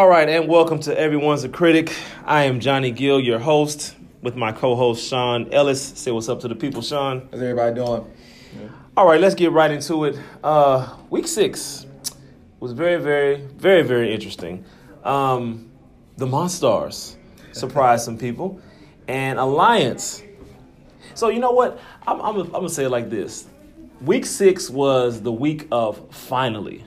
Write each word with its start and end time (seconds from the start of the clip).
All 0.00 0.08
right, 0.08 0.30
and 0.30 0.48
welcome 0.48 0.80
to 0.80 0.98
Everyone's 0.98 1.44
a 1.44 1.48
Critic. 1.50 1.94
I 2.24 2.44
am 2.44 2.58
Johnny 2.58 2.90
Gill, 2.90 3.20
your 3.20 3.38
host, 3.38 3.96
with 4.22 4.34
my 4.34 4.50
co-host 4.50 5.06
Sean 5.06 5.52
Ellis. 5.52 5.82
Say 5.82 6.10
what's 6.10 6.30
up 6.30 6.40
to 6.40 6.48
the 6.48 6.54
people, 6.54 6.80
Sean. 6.80 7.28
How's 7.30 7.42
everybody 7.42 7.74
doing? 7.74 8.10
All 8.96 9.06
right, 9.06 9.20
let's 9.20 9.34
get 9.34 9.52
right 9.52 9.70
into 9.70 10.06
it. 10.06 10.18
Uh, 10.42 10.96
week 11.10 11.28
six 11.28 11.84
was 12.60 12.72
very, 12.72 12.96
very, 12.96 13.42
very, 13.58 13.82
very 13.82 14.14
interesting. 14.14 14.64
Um, 15.04 15.70
the 16.16 16.26
Monstars 16.26 17.16
surprised 17.52 18.02
some 18.02 18.16
people, 18.16 18.58
and 19.06 19.38
Alliance. 19.38 20.22
So 21.12 21.28
you 21.28 21.40
know 21.40 21.50
what? 21.50 21.78
I'm, 22.06 22.22
I'm, 22.22 22.36
I'm 22.38 22.50
gonna 22.50 22.70
say 22.70 22.84
it 22.84 22.90
like 22.90 23.10
this: 23.10 23.48
Week 24.00 24.24
six 24.24 24.70
was 24.70 25.20
the 25.20 25.32
week 25.32 25.68
of 25.70 26.02
finally. 26.10 26.86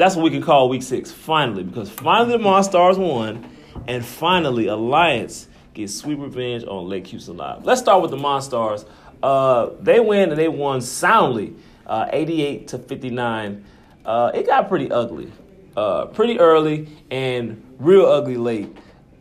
That's 0.00 0.16
what 0.16 0.22
we 0.22 0.30
can 0.30 0.40
call 0.40 0.70
week 0.70 0.82
six, 0.82 1.12
finally, 1.12 1.62
because 1.62 1.90
finally 1.90 2.38
the 2.38 2.42
Monstars 2.42 2.96
won, 2.96 3.46
and 3.86 4.02
finally 4.02 4.66
Alliance 4.66 5.46
gets 5.74 5.94
sweet 5.94 6.18
revenge 6.18 6.64
on 6.64 6.88
Lake 6.88 7.08
Houston 7.08 7.36
Live. 7.36 7.66
Let's 7.66 7.82
start 7.82 8.00
with 8.00 8.10
the 8.10 8.16
Monstars. 8.16 8.86
Uh, 9.22 9.68
they 9.78 10.00
win 10.00 10.30
and 10.30 10.38
they 10.38 10.48
won 10.48 10.80
soundly, 10.80 11.52
uh, 11.86 12.08
88 12.10 12.68
to 12.68 12.78
59. 12.78 13.62
Uh, 14.06 14.30
it 14.32 14.46
got 14.46 14.70
pretty 14.70 14.90
ugly, 14.90 15.30
uh, 15.76 16.06
pretty 16.06 16.40
early 16.40 16.88
and 17.10 17.62
real 17.78 18.06
ugly 18.06 18.38
late. 18.38 18.74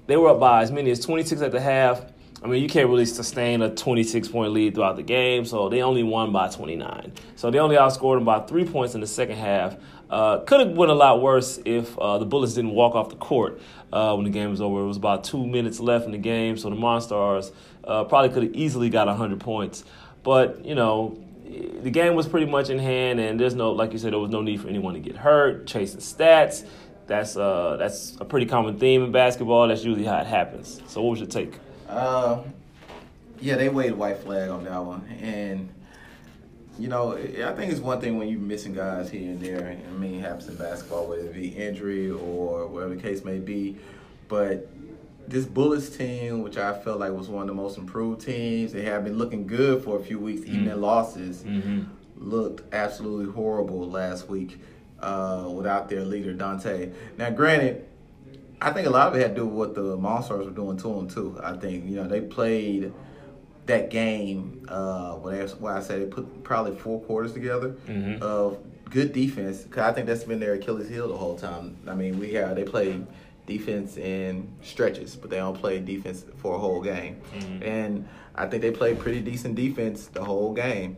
They 0.08 0.16
were 0.16 0.30
up 0.30 0.40
by 0.40 0.62
as 0.62 0.72
many 0.72 0.92
as 0.92 1.02
26 1.02 1.42
at 1.42 1.52
the 1.52 1.60
half. 1.60 2.06
I 2.42 2.48
mean, 2.48 2.64
you 2.64 2.70
can't 2.70 2.88
really 2.88 3.06
sustain 3.06 3.62
a 3.62 3.76
26 3.76 4.30
point 4.30 4.54
lead 4.54 4.76
throughout 4.76 4.96
the 4.96 5.04
game, 5.04 5.44
so 5.44 5.68
they 5.68 5.82
only 5.82 6.04
won 6.04 6.32
by 6.32 6.48
29. 6.48 7.12
So 7.36 7.52
they 7.52 7.60
only 7.60 7.76
outscored 7.76 8.16
them 8.16 8.24
by 8.24 8.40
three 8.40 8.64
points 8.64 8.96
in 8.96 9.02
the 9.02 9.08
second 9.08 9.36
half. 9.36 9.76
Uh, 10.10 10.40
could 10.40 10.60
have 10.60 10.76
went 10.76 10.92
a 10.92 10.96
lot 10.96 11.22
worse 11.22 11.60
if 11.66 11.98
uh, 12.00 12.18
the 12.18 12.26
Bullets 12.26 12.56
didn't 12.56 12.72
walk 12.72 12.96
off 12.96 13.10
the 13.10 13.16
court 13.16 13.62
uh, 13.94 14.14
when 14.16 14.26
the 14.26 14.32
game 14.32 14.50
was 14.50 14.60
over. 14.60 14.82
It 14.82 14.88
was 14.88 14.98
about 14.98 15.24
two 15.24 15.46
minutes 15.46 15.80
left 15.80 16.06
in 16.06 16.12
the 16.12 16.18
game, 16.18 16.58
so 16.58 16.70
the 16.70 16.76
Monstars 16.76 17.52
uh, 17.84 18.06
probably 18.06 18.30
could 18.30 18.44
have 18.44 18.56
easily 18.56 18.90
got 18.90 19.08
100 19.08 19.40
points. 19.40 19.84
But, 20.24 20.66
you 20.66 20.74
know, 20.74 21.18
the 21.46 21.92
game 21.92 22.16
was 22.16 22.28
pretty 22.28 22.48
much 22.48 22.70
in 22.70 22.80
hand, 22.80 23.20
and 23.20 23.40
there's 23.40 23.56
no, 23.56 23.72
like 23.72 23.94
you 23.94 24.00
said, 24.00 24.14
there 24.14 24.20
was 24.20 24.32
no 24.32 24.42
need 24.42 24.62
for 24.62 24.68
anyone 24.68 24.96
to 24.96 25.00
get 25.00 25.16
hurt, 25.16 25.68
chasing 25.68 26.00
stats. 26.00 26.66
That's, 27.06 27.38
uh, 27.38 27.78
that's 27.78 28.18
a 28.20 28.26
pretty 28.26 28.46
common 28.48 28.80
theme 28.80 29.04
in 29.04 29.12
basketball. 29.12 29.68
That's 29.68 29.84
usually 29.84 30.06
how 30.06 30.18
it 30.18 30.28
happens. 30.28 30.82
So, 30.88 31.02
what 31.02 31.12
was 31.12 31.20
your 31.20 31.28
take? 31.28 31.54
Uh, 31.88 32.42
yeah, 33.42 33.56
they 33.56 33.70
waved 33.70 33.96
white 33.96 34.20
flag 34.20 34.50
on 34.50 34.64
that 34.66 34.84
one, 34.84 35.08
and 35.22 35.70
you 36.80 36.88
know, 36.88 37.18
I 37.18 37.54
think 37.54 37.72
it's 37.72 37.82
one 37.82 38.00
thing 38.00 38.18
when 38.18 38.30
you're 38.30 38.40
missing 38.40 38.74
guys 38.74 39.10
here 39.10 39.30
and 39.32 39.40
there. 39.40 39.78
I 39.88 39.92
mean, 39.98 40.16
it 40.16 40.22
happens 40.22 40.48
in 40.48 40.56
basketball, 40.56 41.08
whether 41.08 41.24
it 41.24 41.34
be 41.34 41.50
injury 41.50 42.10
or 42.10 42.68
whatever 42.68 42.96
the 42.96 43.02
case 43.02 43.26
may 43.26 43.40
be. 43.40 43.78
But 44.30 44.70
this 45.28 45.46
Bullets 45.46 45.90
team, 45.90 46.42
which 46.42 46.58
I 46.58 46.74
felt 46.74 47.00
like 47.00 47.12
was 47.12 47.28
one 47.28 47.42
of 47.42 47.48
the 47.48 47.54
most 47.54 47.78
improved 47.78 48.22
teams, 48.22 48.72
they 48.72 48.86
have 48.86 49.04
been 49.04 49.18
looking 49.18 49.46
good 49.46 49.84
for 49.84 50.00
a 50.00 50.04
few 50.04 50.20
weeks, 50.20 50.42
even 50.42 50.62
mm-hmm. 50.62 50.70
in 50.70 50.82
losses. 50.82 51.44
Mm-hmm. 51.44 51.84
Looked 52.18 52.74
absolutely 52.74 53.32
horrible 53.34 53.90
last 53.90 54.28
week 54.28 54.60
uh, 55.02 55.50
without 55.54 55.90
their 55.90 56.06
leader 56.06 56.34
Dante. 56.34 56.92
Now, 57.18 57.30
granted, 57.30 57.86
I 58.62 58.72
think 58.72 58.88
a 58.88 58.90
lot 58.90 59.08
of 59.08 59.16
it 59.16 59.22
had 59.22 59.36
to 59.36 59.42
do 59.42 59.46
with 59.46 59.56
what 59.56 59.76
the 59.76 59.98
Monstars 59.98 60.46
were 60.46 60.52
doing 60.52 60.78
to 60.78 60.88
them 60.88 61.10
too. 61.10 61.40
I 61.42 61.56
think 61.56 61.86
you 61.86 61.96
know 61.96 62.08
they 62.08 62.22
played 62.22 62.92
that 63.66 63.90
game, 63.90 64.66
uh, 64.68 65.14
what 65.14 65.34
I 65.74 65.82
say 65.82 66.00
they 66.00 66.06
put 66.06 66.44
probably 66.44 66.76
four 66.76 67.02
quarters 67.02 67.34
together 67.34 67.76
mm-hmm. 67.88 68.22
of 68.22 68.58
good 68.90 69.14
defense. 69.14 69.66
Cause 69.70 69.84
I 69.84 69.94
think 69.94 70.08
that's 70.08 70.24
been 70.24 70.40
their 70.40 70.56
Achilles 70.56 70.90
heel 70.90 71.08
the 71.08 71.18
whole 71.18 71.38
time. 71.38 71.78
I 71.88 71.94
mean, 71.94 72.20
we 72.20 72.34
have 72.34 72.56
they 72.56 72.64
play 72.64 73.00
defense 73.46 73.98
in 73.98 74.48
stretches, 74.62 75.16
but 75.16 75.30
they 75.30 75.38
don't 75.38 75.58
play 75.58 75.80
defense 75.80 76.26
for 76.38 76.56
a 76.56 76.60
whole 76.60 76.82
game. 76.82 77.22
Mm-hmm. 77.34 77.64
And 77.64 78.10
I 78.36 78.48
think 78.48 78.62
they 78.62 78.72
played 78.72 79.00
pretty 79.00 79.22
decent 79.22 79.56
defense 79.56 80.08
the 80.08 80.24
whole 80.24 80.54
game. 80.54 80.98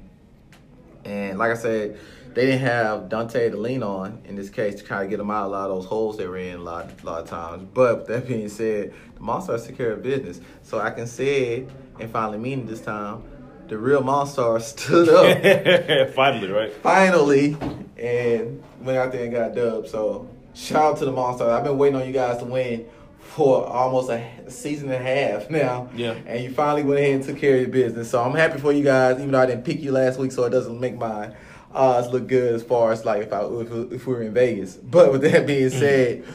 And 1.05 1.39
like 1.39 1.51
I 1.51 1.55
said, 1.55 1.97
they 2.33 2.45
didn't 2.45 2.61
have 2.61 3.09
Dante 3.09 3.49
to 3.49 3.57
lean 3.57 3.83
on 3.83 4.21
in 4.25 4.35
this 4.35 4.49
case 4.49 4.75
to 4.75 4.83
kind 4.83 5.03
of 5.03 5.09
get 5.09 5.17
them 5.17 5.31
out 5.31 5.45
of 5.45 5.47
a 5.47 5.51
lot 5.51 5.69
of 5.69 5.77
those 5.77 5.85
holes 5.85 6.17
they 6.17 6.27
were 6.27 6.37
in 6.37 6.59
a 6.59 6.61
lot, 6.61 6.89
a 7.01 7.05
lot 7.05 7.21
of 7.21 7.29
times. 7.29 7.67
But 7.73 7.99
with 7.99 8.07
that 8.07 8.27
being 8.27 8.47
said, 8.47 8.93
the 9.15 9.21
Monstars 9.21 9.65
took 9.65 9.77
care 9.77 9.91
of 9.91 10.03
business. 10.03 10.39
So 10.61 10.79
I 10.79 10.91
can 10.91 11.07
say 11.07 11.67
and 12.01 12.11
finally 12.11 12.37
mean 12.37 12.61
it 12.61 12.67
this 12.67 12.81
time, 12.81 13.23
the 13.67 13.77
real 13.77 14.03
Monster 14.03 14.59
stood 14.59 15.09
up. 15.09 16.09
finally, 16.13 16.49
right? 16.49 16.73
Finally, 16.73 17.57
and 17.97 18.63
went 18.81 18.97
out 18.97 19.11
there 19.11 19.23
and 19.23 19.31
got 19.31 19.55
dubbed. 19.55 19.89
So 19.89 20.27
shout 20.53 20.93
out 20.93 20.97
to 20.97 21.05
the 21.05 21.11
Monster. 21.11 21.49
I've 21.49 21.63
been 21.63 21.77
waiting 21.77 21.99
on 21.99 22.07
you 22.07 22.13
guys 22.13 22.39
to 22.39 22.45
win 22.45 22.85
for 23.19 23.65
almost 23.65 24.09
a 24.09 24.51
season 24.51 24.91
and 24.91 25.01
a 25.01 25.07
half 25.07 25.49
now. 25.49 25.89
Yeah. 25.95 26.15
And 26.25 26.43
you 26.43 26.51
finally 26.51 26.83
went 26.83 26.99
ahead 26.99 27.15
and 27.15 27.23
took 27.23 27.37
care 27.37 27.55
of 27.55 27.61
your 27.61 27.69
business. 27.69 28.09
So 28.09 28.21
I'm 28.21 28.35
happy 28.35 28.59
for 28.59 28.73
you 28.73 28.83
guys, 28.83 29.17
even 29.19 29.31
though 29.31 29.41
I 29.41 29.45
didn't 29.45 29.63
pick 29.63 29.79
you 29.79 29.91
last 29.91 30.19
week, 30.19 30.33
so 30.33 30.43
it 30.43 30.49
doesn't 30.49 30.79
make 30.79 30.95
my 30.95 31.33
odds 31.73 32.09
look 32.09 32.27
good 32.27 32.53
as 32.53 32.63
far 32.63 32.91
as 32.91 33.05
like 33.05 33.23
if 33.23 33.31
I 33.31 33.45
if, 33.45 33.93
if 33.93 34.07
we 34.07 34.13
were 34.13 34.23
in 34.23 34.33
Vegas. 34.33 34.75
But 34.75 35.13
with 35.13 35.21
that 35.21 35.47
being 35.47 35.69
mm-hmm. 35.69 35.79
said, 35.79 36.25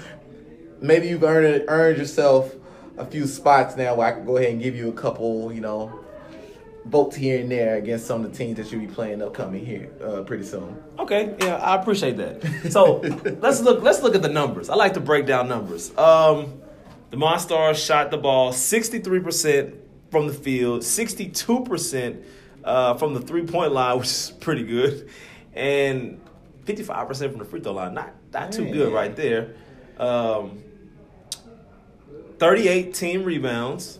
maybe 0.81 1.09
you've 1.09 1.22
earned 1.22 1.66
earned 1.69 1.99
yourself 1.99 2.55
a 2.98 3.04
few 3.04 3.26
spots 3.26 3.76
now 3.76 3.94
where 3.94 4.08
I 4.08 4.12
can 4.12 4.24
go 4.24 4.36
ahead 4.36 4.52
and 4.52 4.62
give 4.62 4.74
you 4.74 4.88
a 4.88 4.92
couple, 4.92 5.52
you 5.52 5.60
know, 5.60 6.04
votes 6.86 7.16
here 7.16 7.40
and 7.40 7.50
there 7.50 7.76
against 7.76 8.06
some 8.06 8.24
of 8.24 8.30
the 8.30 8.36
teams 8.36 8.56
that 8.56 8.70
you'll 8.70 8.80
be 8.80 8.86
playing 8.86 9.20
upcoming 9.20 9.64
here 9.64 9.90
uh, 10.02 10.22
pretty 10.22 10.44
soon. 10.44 10.82
Okay, 10.98 11.34
yeah, 11.40 11.56
I 11.56 11.80
appreciate 11.80 12.16
that. 12.16 12.72
So 12.72 13.00
let's 13.40 13.60
look. 13.60 13.82
Let's 13.82 14.02
look 14.02 14.14
at 14.14 14.22
the 14.22 14.28
numbers. 14.28 14.68
I 14.68 14.74
like 14.74 14.94
to 14.94 15.00
break 15.00 15.26
down 15.26 15.48
numbers. 15.48 15.96
Um, 15.98 16.60
the 17.10 17.16
Monstars 17.16 17.84
shot 17.84 18.10
the 18.10 18.18
ball 18.18 18.52
sixty 18.52 18.98
three 18.98 19.20
percent 19.20 19.74
from 20.10 20.26
the 20.26 20.32
field, 20.32 20.84
sixty 20.84 21.28
two 21.28 21.64
percent 21.64 22.24
uh, 22.64 22.94
from 22.94 23.14
the 23.14 23.20
three 23.20 23.46
point 23.46 23.72
line, 23.72 23.98
which 23.98 24.08
is 24.08 24.32
pretty 24.40 24.64
good, 24.64 25.08
and 25.54 26.20
fifty 26.64 26.82
five 26.82 27.08
percent 27.08 27.32
from 27.32 27.40
the 27.40 27.44
free 27.44 27.60
throw 27.60 27.72
line. 27.72 27.94
Not 27.94 28.14
not 28.32 28.52
too 28.52 28.70
good 28.70 28.92
right 28.92 29.14
there. 29.14 29.54
Um, 29.98 30.62
38 32.38 32.94
team 32.94 33.24
rebounds 33.24 33.98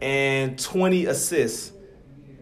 and 0.00 0.58
20 0.58 1.06
assists. 1.06 1.72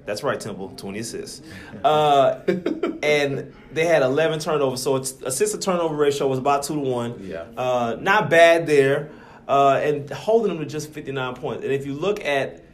That's 0.07 0.23
right, 0.23 0.39
Temple, 0.39 0.75
20 0.77 0.99
assists. 0.99 1.43
Uh, 1.83 2.41
and 3.03 3.55
they 3.73 3.87
had 3.87 4.03
11 4.03 4.41
turnovers. 4.41 4.83
So 4.83 4.97
its 4.97 5.13
assist 5.23 5.55
to 5.55 5.61
turnover 5.61 5.95
ratio 5.95 6.29
was 6.29 6.39
about 6.39 6.63
2 6.63 6.75
to 6.75 6.81
1. 6.81 7.27
Yeah. 7.27 7.45
Uh, 7.57 7.97
not 8.01 8.29
bad 8.29 8.67
there. 8.67 9.11
Uh, 9.49 9.81
and 9.83 10.09
holding 10.11 10.49
them 10.49 10.59
to 10.59 10.67
just 10.67 10.91
59 10.91 11.35
points. 11.35 11.65
And 11.65 11.73
if 11.73 11.87
you 11.87 11.95
look 11.95 12.25
at 12.25 12.65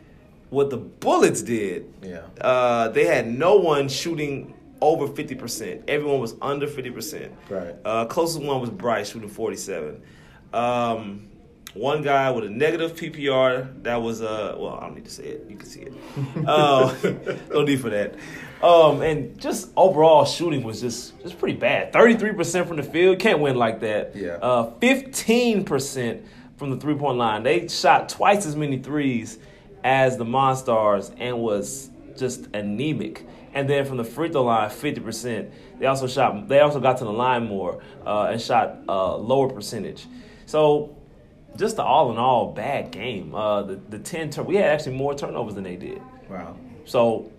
what 0.51 0.71
the 0.71 0.77
Bullets 0.77 1.43
did, 1.43 1.93
yeah. 2.03 2.23
Uh, 2.41 2.89
they 2.89 3.07
had 3.07 3.27
no 3.27 3.57
one 3.57 3.89
shooting 3.89 4.55
over 4.81 5.07
50%. 5.07 5.85
Everyone 5.89 6.21
was 6.21 6.35
under 6.41 6.67
50%. 6.67 7.31
Right. 7.49 7.75
Uh, 7.85 8.07
closest 8.07 8.43
one 8.43 8.61
was 8.61 8.71
Bryce 8.71 9.11
shooting 9.11 9.29
47. 9.29 10.03
Um, 10.53 11.30
one 11.75 12.03
guy 12.03 12.31
with 12.31 12.45
a 12.45 12.51
negative 12.51 12.95
PPR 12.95 13.83
that 13.83 13.97
was 13.97 14.23
uh 14.23 14.57
well 14.59 14.75
I 14.75 14.87
don't 14.87 14.95
need 14.97 15.05
to 15.05 15.11
say 15.11 15.25
it. 15.25 15.47
You 15.49 15.57
can 15.57 15.69
see 15.69 15.83
it. 15.83 15.93
Uh, 16.47 16.95
no 17.51 17.63
need 17.63 17.81
for 17.81 17.91
that. 17.91 18.17
Um 18.63 19.03
and 19.03 19.39
just 19.41 19.71
overall 19.77 20.25
shooting 20.25 20.63
was 20.63 20.81
just 20.81 21.21
just 21.23 21.39
pretty 21.39 21.59
bad. 21.59 21.93
33% 21.93 22.67
from 22.67 22.77
the 22.77 22.83
field. 22.83 23.19
Can't 23.19 23.39
win 23.41 23.57
like 23.57 23.81
that. 23.81 24.17
Yeah. 24.17 24.33
Uh 24.43 24.73
15% 24.81 26.23
from 26.57 26.71
the 26.71 26.77
three 26.77 26.95
point 26.95 27.19
line. 27.19 27.43
They 27.43 27.69
shot 27.69 28.09
twice 28.09 28.47
as 28.47 28.57
many 28.57 28.79
threes 28.79 29.39
as 29.85 30.17
the 30.17 30.25
Monstars 30.25 31.15
and 31.19 31.39
was 31.39 31.91
just 32.17 32.49
anemic. 32.53 33.27
And 33.55 33.69
then 33.69 33.85
from 33.85 33.97
the 33.97 34.05
free 34.05 34.29
throw 34.29 34.45
line 34.45 34.71
50% 34.71 35.51
they 35.79 35.87
also 35.87 36.09
shot 36.09 36.49
they 36.49 36.61
also 36.61 36.81
got 36.81 36.99
to 36.99 37.05
the 37.05 37.13
line 37.13 37.47
more 37.47 37.81
uh, 38.05 38.29
and 38.31 38.41
shot 38.41 38.79
a 38.89 38.93
uh, 38.93 39.17
lower 39.17 39.49
percentage. 39.49 40.07
So 40.47 40.97
just 41.57 41.77
the 41.77 41.83
all 41.83 42.11
in 42.11 42.19
all 42.19 42.53
bad 42.53 42.91
game. 42.91 43.35
Uh, 43.35 43.63
the 43.63 43.77
the 43.89 43.99
ten 43.99 44.31
turn 44.31 44.47
we 44.47 44.57
had 44.57 44.67
actually 44.67 44.97
more 44.97 45.15
turnovers 45.15 45.55
than 45.55 45.65
they 45.65 45.77
did. 45.77 46.01
Wow. 46.29 46.57
So, 46.85 47.31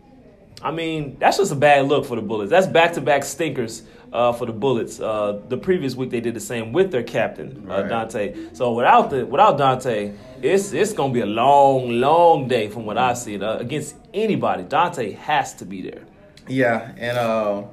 I 0.62 0.72
mean, 0.72 1.18
that's 1.20 1.38
just 1.38 1.52
a 1.52 1.56
bad 1.56 1.88
look 1.88 2.06
for 2.06 2.16
the 2.16 2.22
Bullets. 2.22 2.50
That's 2.50 2.68
back 2.68 2.94
to 2.94 3.02
back 3.02 3.24
stinkers 3.24 3.84
uh, 4.14 4.34
for 4.34 4.46
the 4.46 4.52
Bullets. 4.52 5.00
Uh, 5.00 5.42
the 5.48 5.58
previous 5.58 5.96
week 5.96 6.10
they 6.10 6.20
did 6.20 6.34
the 6.34 6.40
same 6.40 6.72
with 6.72 6.92
their 6.92 7.04
captain 7.04 7.66
uh, 7.70 7.82
right. 7.82 7.90
Dante. 7.90 8.36
So 8.54 8.74
without 8.74 9.10
the 9.10 9.26
without 9.26 9.58
Dante, 9.58 10.14
it's 10.42 10.74
it's 10.74 10.94
gonna 10.94 11.14
be 11.14 11.22
a 11.22 11.26
long, 11.26 12.00
long 12.00 12.48
day 12.48 12.70
from 12.70 12.86
what 12.86 12.98
I 12.98 13.14
see 13.14 13.42
uh, 13.42 13.58
against 13.58 13.96
anybody. 14.14 14.64
Dante 14.64 15.12
has 15.14 15.54
to 15.56 15.66
be 15.66 15.82
there. 15.82 16.04
Yeah, 16.48 16.94
and 16.98 17.18
uh, 17.18 17.64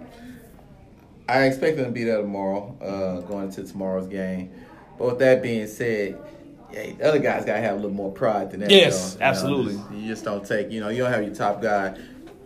I 1.28 1.44
expect 1.44 1.76
them 1.76 1.86
to 1.86 1.92
be 1.92 2.04
there 2.04 2.20
tomorrow, 2.20 2.76
uh, 2.80 3.20
going 3.26 3.46
into 3.46 3.64
tomorrow's 3.64 4.06
game. 4.06 4.50
But 4.98 5.06
with 5.06 5.18
that 5.20 5.42
being 5.42 5.66
said, 5.66 6.18
yeah, 6.72 6.92
the 6.98 7.08
other 7.08 7.18
guys 7.18 7.44
gotta 7.44 7.60
have 7.60 7.74
a 7.74 7.76
little 7.76 7.90
more 7.90 8.12
pride 8.12 8.50
than 8.50 8.60
that. 8.60 8.70
Yes, 8.70 9.14
though. 9.14 9.24
absolutely. 9.24 9.72
You, 9.74 9.78
know, 9.78 9.84
just, 9.90 10.00
you 10.02 10.08
just 10.08 10.24
don't 10.24 10.46
take. 10.46 10.70
You 10.70 10.80
know, 10.80 10.88
you 10.88 11.02
don't 11.02 11.12
have 11.12 11.22
your 11.24 11.34
top 11.34 11.62
guy. 11.62 11.96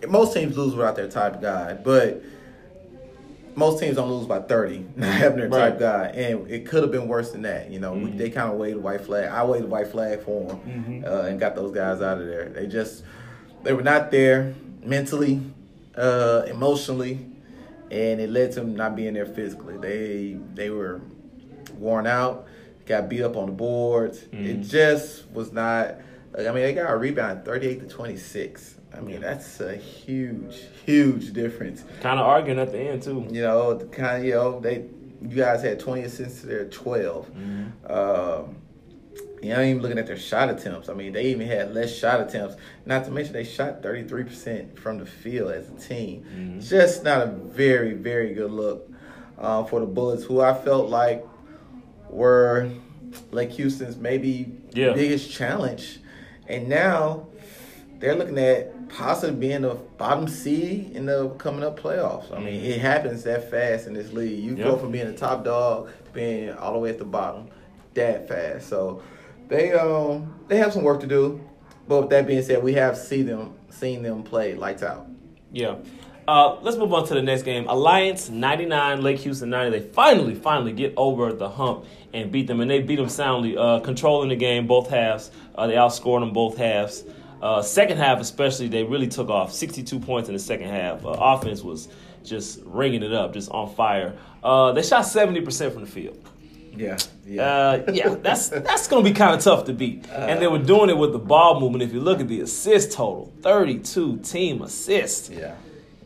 Most 0.09 0.35
teams 0.35 0.57
lose 0.57 0.75
without 0.75 0.97
their 0.97 1.09
top 1.09 1.41
guy, 1.41 1.75
but 1.75 2.23
most 3.55 3.81
teams 3.81 3.97
don't 3.97 4.11
lose 4.11 4.27
by 4.27 4.41
30. 4.41 4.79
Hebner 4.99 5.51
Right. 5.51 5.71
type 5.71 5.79
guy, 5.79 6.05
and 6.07 6.51
it 6.51 6.67
could 6.67 6.83
have 6.83 6.91
been 6.93 7.07
worse 7.09 7.33
than 7.33 7.43
that. 7.43 7.71
You 7.71 7.81
know, 7.81 7.93
we, 7.93 8.11
Mhm. 8.11 8.19
they 8.19 8.31
kind 8.31 8.51
of 8.51 8.59
waved 8.59 8.79
the 8.79 8.81
white 8.81 9.03
flag. 9.03 9.29
I 9.29 9.45
waved 9.45 9.65
the 9.65 9.69
white 9.69 9.89
flag 9.89 10.21
for 10.23 10.49
them 10.49 10.61
Mhm. 11.05 11.07
uh, 11.07 11.27
and 11.27 11.39
got 11.39 11.55
those 11.55 11.73
guys 11.75 12.01
out 12.01 12.19
of 12.21 12.27
there. 12.27 12.49
They 12.49 12.67
just 12.67 13.03
they 13.65 13.73
were 13.73 13.83
not 13.83 14.11
there 14.11 14.55
mentally, 14.85 15.41
uh, 15.97 16.43
emotionally, 16.49 17.21
and 17.91 18.21
it 18.21 18.31
led 18.31 18.53
to 18.53 18.61
them 18.61 18.75
not 18.75 18.97
being 18.97 19.15
there 19.15 19.27
physically. 19.27 19.77
They 19.77 20.37
they 20.55 20.71
were 20.71 21.01
worn 21.79 22.07
out, 22.07 22.47
got 22.87 23.09
beat 23.09 23.23
up 23.23 23.37
on 23.37 23.47
the 23.47 23.53
boards. 23.53 24.23
It 24.33 24.61
Mhm. 24.61 24.69
just 24.69 25.31
was 25.33 25.53
not. 25.53 25.97
I 26.37 26.43
mean, 26.45 26.55
they 26.63 26.73
got 26.75 26.91
a 26.91 26.97
rebound 26.97 27.45
38 27.45 27.81
to 27.81 27.87
26. 27.87 28.77
I 28.95 29.01
mean, 29.01 29.15
Yeah. 29.17 29.21
that's 29.21 29.61
a 29.61 29.75
huge, 29.75 30.63
huge 30.87 31.33
difference. 31.33 31.85
Kind 32.01 32.19
of 32.21 32.27
arguing 32.27 32.59
at 32.59 32.73
the 32.73 32.79
end 32.79 33.03
too. 33.03 33.27
You 33.31 33.43
know, 33.43 33.79
kind 33.91 34.19
of 34.19 34.25
you 34.25 34.33
know 34.35 34.61
they 34.61 34.85
you 35.23 35.37
guys 35.37 35.63
had 35.63 35.79
20 35.79 36.03
assists 36.03 36.41
to 36.41 36.47
their 36.49 36.65
12. 36.65 37.31
Mhm. 37.35 37.91
Um, 37.91 38.57
you 39.41 39.51
know, 39.51 39.61
even 39.63 39.83
looking 39.83 39.99
at 39.99 40.07
their 40.07 40.17
shot 40.17 40.51
attempts. 40.51 40.89
I 40.89 40.95
mean, 40.95 41.13
they 41.13 41.25
even 41.27 41.47
had 41.47 41.75
less 41.75 41.91
shot 41.91 42.21
attempts. 42.21 42.57
Not 42.87 43.05
to 43.05 43.11
mention 43.11 43.33
they 43.33 43.45
shot 43.45 43.83
33% 43.83 44.79
from 44.79 44.99
the 44.99 45.07
field 45.07 45.53
as 45.53 45.69
a 45.69 45.73
team. 45.75 46.25
Mhm. 46.37 46.69
Just 46.69 47.05
not 47.05 47.23
a 47.23 47.27
very, 47.27 47.93
very 47.95 48.35
good 48.35 48.51
look 48.51 48.89
uh, 49.39 49.65
for 49.65 49.81
the 49.81 49.87
Bullets, 49.87 50.25
who 50.25 50.41
I 50.41 50.55
felt 50.55 50.89
like 50.91 51.25
were 52.13 52.71
Lake 53.31 53.51
Houston's 53.53 53.97
maybe 53.97 54.53
Yeah. 54.73 54.93
biggest 54.93 55.31
challenge. 55.31 56.01
And 56.49 56.69
now 56.69 57.27
they're 57.99 58.15
looking 58.15 58.39
at 58.39 58.89
possibly 58.89 59.35
being 59.49 59.63
the 59.63 59.77
bottom 59.97 60.29
seed 60.29 60.93
in 60.95 61.07
the 61.07 61.29
coming 61.39 61.63
up 61.63 61.79
playoffs. 61.81 62.33
I 62.35 62.39
mean, 62.41 62.63
it 62.63 62.79
happens 62.81 63.23
that 63.25 63.51
fast 63.51 63.87
in 63.87 63.95
this 63.95 64.13
league. 64.13 64.39
You 64.43 64.57
go 64.57 64.77
from 64.77 64.91
being 64.93 65.07
the 65.07 65.13
top 65.17 65.45
dog 65.45 65.89
to 66.07 66.11
being 66.13 66.51
all 66.53 66.73
the 66.75 66.79
way 66.79 66.91
at 66.91 66.99
the 66.99 67.05
bottom 67.05 67.49
that 67.95 68.29
fast. 68.29 68.69
So 68.69 69.03
they 69.49 69.73
um 69.73 70.35
they 70.49 70.57
have 70.59 70.73
some 70.73 70.83
work 70.83 71.01
to 71.01 71.07
do. 71.07 71.41
But 71.89 72.03
with 72.03 72.11
that 72.11 72.27
being 72.27 72.43
said, 72.43 72.63
we 72.63 72.75
have 72.75 72.97
see 72.97 73.23
them 73.23 73.55
seen 73.71 74.03
them 74.03 74.23
play 74.23 74.55
lights 74.55 74.83
out. 74.83 75.07
Yeah. 75.53 75.77
Uh, 76.29 76.57
let's 76.63 76.77
move 76.77 76.93
on 76.93 77.07
to 77.09 77.15
the 77.15 77.23
next 77.23 77.43
game. 77.43 77.67
Alliance 77.69 78.29
99, 78.31 79.03
Lake 79.03 79.19
Houston 79.21 79.51
90. 79.51 79.79
They 79.79 79.85
finally, 79.87 80.35
finally 80.35 80.73
get 80.73 80.95
over 80.97 81.33
the 81.33 81.49
hump 81.49 81.85
and 82.15 82.31
beat 82.31 82.47
them, 82.47 82.61
and 82.61 82.71
they 82.71 82.81
beat 82.81 82.97
them 82.97 83.09
soundly, 83.09 83.57
uh, 83.57 83.81
controlling 83.81 84.29
the 84.29 84.37
game 84.37 84.67
both 84.67 84.89
halves. 84.89 85.31
Uh, 85.55 85.67
they 85.67 85.75
outscored 85.75 86.21
them 86.21 86.33
both 86.33 86.57
halves. 86.59 87.05
Uh, 87.41 87.61
second 87.61 87.97
half, 87.99 88.21
especially, 88.21 88.69
they 88.69 88.85
really 88.85 89.09
took 89.09 89.29
off. 89.29 89.53
62 89.53 89.99
points 89.99 90.29
in 90.29 90.35
the 90.35 90.39
second 90.39 90.69
half. 90.69 91.05
Uh, 91.05 91.09
offense 91.11 91.63
was 91.63 91.89
just 92.23 92.61
ringing 92.65 93.03
it 93.03 93.13
up, 93.13 93.33
just 93.35 93.51
on 93.51 93.75
fire. 93.75 94.15
Uh, 94.45 94.71
they 94.73 94.83
shot 94.83 95.05
70% 95.05 95.73
from 95.73 95.81
the 95.83 95.91
field. 95.91 96.19
Yeah, 96.75 96.97
Uh, 97.45 97.83
yeah, 97.93 98.15
that's 98.15 98.49
that's 98.49 98.89
gonna 98.89 99.03
be 99.05 99.13
kind 99.13 99.37
of 99.37 99.43
tough 99.43 99.67
to 99.67 99.75
beat. 99.75 100.09
and 100.11 100.41
they 100.41 100.47
were 100.47 100.59
doing 100.59 100.89
it 100.89 100.97
with 100.97 101.13
the 101.13 101.19
ball 101.19 101.61
movement. 101.61 101.83
If 101.83 101.93
you 101.93 102.01
look 102.01 102.19
at 102.21 102.29
the 102.29 102.41
assist 102.41 102.93
total, 102.93 103.31
thirty-two 103.43 104.19
team 104.21 104.63
assists, 104.63 105.29
yeah, 105.29 105.55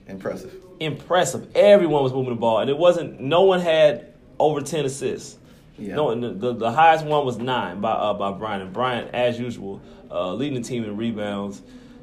impressive. 0.06 0.54
impressive. 0.80 1.48
Everyone 1.54 2.02
was 2.02 2.12
moving 2.12 2.30
the 2.34 2.40
ball, 2.40 2.58
and 2.60 2.70
it 2.70 2.76
wasn't. 2.78 3.20
No 3.20 3.42
one 3.42 3.60
had 3.60 4.12
over 4.38 4.60
ten 4.60 4.84
assists. 4.84 5.38
Yeah. 5.78 5.94
No, 5.96 6.14
the, 6.18 6.30
the, 6.32 6.52
the 6.54 6.72
highest 6.72 7.04
one 7.04 7.26
was 7.26 7.36
nine 7.38 7.80
by 7.80 7.90
uh, 7.92 8.14
by 8.14 8.32
Brian. 8.32 8.62
And 8.62 8.72
Brian, 8.72 9.08
as 9.14 9.38
usual, 9.38 9.80
uh, 10.10 10.32
leading 10.32 10.60
the 10.62 10.66
team 10.66 10.84
in 10.84 10.96
rebounds. 10.96 11.62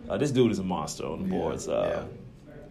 Uh, 0.09 0.17
this 0.17 0.31
dude 0.31 0.51
is 0.51 0.59
a 0.59 0.63
monster 0.63 1.05
on 1.05 1.23
the 1.23 1.25
Yeah, 1.33 1.41
boards. 1.41 1.67
Uh, 1.67 2.05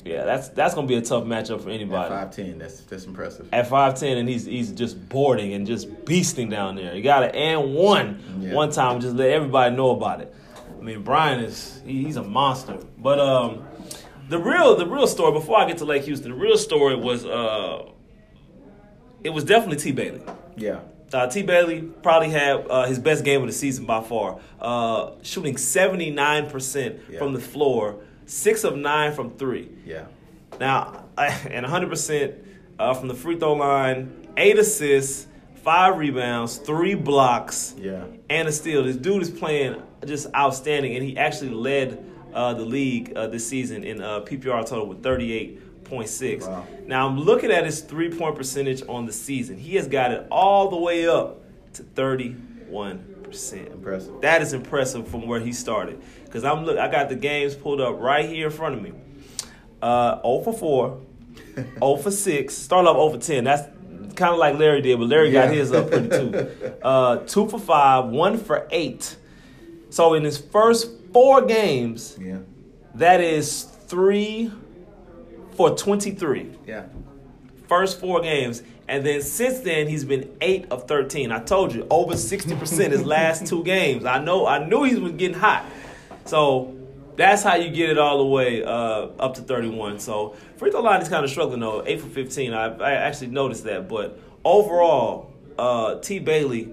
yeah. 0.05 0.25
that's 0.25 0.51
that's 0.51 0.75
gonna 0.75 0.87
be 0.87 0.97
a 0.97 1.01
tough 1.03 1.25
matchup 1.25 1.63
for 1.63 1.71
anybody. 1.71 2.13
At 2.15 2.21
five 2.21 2.37
ten, 2.37 2.59
that's 2.59 2.81
that's 2.83 3.05
impressive. 3.07 3.49
at 3.53 3.69
five 3.69 3.99
ten, 3.99 4.19
and 4.19 4.29
he's 4.29 4.45
he's 4.45 4.71
just 4.71 5.09
boarding 5.09 5.55
and 5.55 5.67
just 5.67 5.91
beasting 6.05 6.51
down 6.51 6.77
there. 6.77 6.95
You 6.95 7.03
got 7.03 7.23
it 7.25 7.35
and 7.35 7.75
one 7.75 8.23
Yeah. 8.41 8.53
one 8.53 8.71
time, 8.71 9.01
just 9.01 9.17
let 9.17 9.31
everybody 9.31 9.75
know 9.75 9.91
about 9.91 10.21
it. 10.21 10.33
I 10.79 10.85
mean, 10.85 11.03
Brian 11.03 11.41
is 11.43 11.81
he, 11.87 12.05
he's 12.05 12.17
a 12.17 12.23
monster. 12.23 12.79
But 12.99 13.19
um, 13.19 13.65
the 14.29 14.39
real 14.39 14.77
the 14.77 14.87
real 14.87 15.07
story 15.07 15.33
before 15.33 15.59
I 15.59 15.67
get 15.67 15.79
to 15.79 15.85
Lake 15.85 16.05
Houston, 16.05 16.31
the 16.31 16.37
real 16.37 16.57
story 16.57 16.97
was 16.97 17.25
uh, 17.25 17.87
it 19.25 19.31
was 19.31 19.45
definitely 19.45 19.79
T 19.79 19.93
Bailey. 19.93 20.23
Yeah, 20.57 20.81
Uh, 21.13 21.27
T. 21.29 21.43
Bailey 21.43 21.83
probably 22.03 22.31
had 22.31 22.67
uh, 22.69 22.87
his 22.87 22.99
best 22.99 23.25
game 23.25 23.41
of 23.43 23.47
the 23.47 23.53
season 23.53 23.85
by 23.87 24.03
far, 24.03 24.39
uh, 24.61 25.13
shooting 25.23 25.55
79% 25.57 26.99
Yeah. 27.09 27.19
from 27.19 27.33
the 27.33 27.41
floor, 27.41 27.97
six 28.27 28.65
of 28.65 28.77
nine 28.77 29.13
from 29.13 29.31
three. 29.37 29.69
yeah, 29.87 30.07
Now, 30.61 31.05
and 31.17 31.65
100% 31.67 32.35
uh, 32.79 32.95
from 32.95 33.09
the 33.09 33.15
free 33.15 33.37
throw 33.39 33.55
line, 33.55 34.27
eight 34.37 34.59
assists, 34.59 35.27
five 35.63 35.97
rebounds, 35.99 36.57
three 36.59 36.95
blocks, 36.95 37.75
yeah. 37.79 38.05
and 38.29 38.49
a 38.49 38.53
steal. 38.53 38.83
This 38.85 38.97
dude 38.97 39.23
is 39.23 39.31
playing 39.31 39.81
just 40.05 40.27
outstanding, 40.35 40.97
and 40.97 41.05
he 41.05 41.17
actually 41.17 41.51
led 41.51 42.05
uh, 42.33 42.55
the 42.55 42.65
league 42.65 43.13
uh, 43.15 43.27
this 43.27 43.47
season 43.47 43.85
in 43.85 44.01
uh, 44.01 44.21
PPR 44.21 44.67
total 44.67 44.87
with 44.87 45.03
38.6. 45.03 46.49
Wow. 46.49 46.67
Now, 46.87 47.09
I'm 47.09 47.19
looking 47.19 47.51
at 47.51 47.65
his 47.65 47.81
three 47.81 48.11
point 48.11 48.37
percentage 48.37 48.83
on 48.89 49.07
the 49.07 49.13
season. 49.13 49.59
He 49.59 49.77
has 49.77 49.89
got 49.89 50.13
it 50.13 50.27
all 50.31 50.71
the 50.71 50.77
way 50.77 51.07
up 51.09 51.41
to 51.75 51.83
31%. 51.83 52.39
Impressive. 53.73 54.21
That 54.21 54.43
is 54.43 54.53
impressive 54.53 55.09
from 55.09 55.27
where 55.27 55.41
he 55.41 55.53
started. 55.53 56.03
Because 56.25 56.45
I'm 56.45 56.65
look, 56.65 56.79
I 56.79 56.91
got 56.91 57.09
the 57.09 57.17
games 57.17 57.55
pulled 57.55 57.81
up 57.81 57.99
right 57.99 58.29
here 58.29 58.47
in 58.47 58.53
front 58.53 58.75
of 58.75 58.83
me. 58.83 58.93
Uh, 59.81 60.21
0 60.23 60.43
for 60.45 60.53
4, 60.53 61.01
0 61.55 61.97
for 62.03 62.11
6. 62.11 62.55
Start 62.55 62.87
off 62.87 62.97
0 62.97 63.21
for 63.21 63.27
10. 63.27 63.45
That's 63.45 63.63
kind 64.15 64.33
of 64.33 64.39
like 64.39 64.59
Larry 64.59 64.83
did, 64.83 64.99
but 64.99 65.09
Larry 65.09 65.33
got 65.33 65.51
his 65.51 65.73
up 65.73 65.91
pretty 65.91 66.09
too. 66.09 66.51
Uh, 66.83 67.19
2 67.19 67.49
for 67.49 67.61
5, 67.61 68.07
1 68.07 68.39
for 68.39 68.67
8. 68.71 69.17
So 69.91 70.15
in 70.15 70.25
his 70.25 70.37
first 70.37 70.91
four 71.13 71.43
games, 71.43 72.17
Yeah, 72.21 72.39
that 72.95 73.21
is 73.21 73.65
3 73.65 74.53
for 75.57 75.77
23 75.77 76.51
yeah, 76.67 76.85
first 77.69 78.01
four 78.01 78.21
games. 78.21 78.63
And 78.89 79.07
then 79.07 79.23
since 79.23 79.61
then, 79.61 79.87
he's 79.89 80.05
been 80.05 80.35
eight 80.41 80.67
of 80.71 80.87
thirteen. 80.89 81.31
I 81.33 81.39
told 81.39 81.73
you, 81.75 81.87
over 81.89 82.17
sixty 82.17 82.55
percent 82.55 82.93
his 82.93 83.05
last 83.05 83.47
two 83.47 83.63
games. 83.75 84.05
I 84.05 84.19
know, 84.23 84.47
I 84.47 84.67
knew 84.67 84.83
he 84.85 84.97
was 84.97 85.13
getting 85.13 85.39
hot. 85.39 85.65
So 86.25 86.75
that's 87.17 87.43
how 87.43 87.55
you 87.55 87.71
get 87.71 87.91
it 87.91 87.99
all 87.99 88.19
the 88.19 88.27
way 88.27 88.63
uh, 88.65 88.71
up 89.19 89.35
to 89.35 89.41
thirty-one. 89.43 89.99
So 89.99 90.35
free 90.57 90.71
throw 90.71 90.81
line 90.83 91.01
is 91.01 91.09
kind 91.09 91.25
of 91.25 91.31
struggling 91.31 91.61
though. 91.61 91.83
Eight 91.87 92.01
for 92.01 92.09
fifteen. 92.09 92.53
I, 92.53 92.77
I 92.79 92.93
actually 92.93 93.29
noticed 93.29 93.65
that, 93.65 93.89
but 93.89 94.19
overall, 94.45 95.33
uh, 95.59 95.97
T 96.01 96.19
Bailey. 96.19 96.73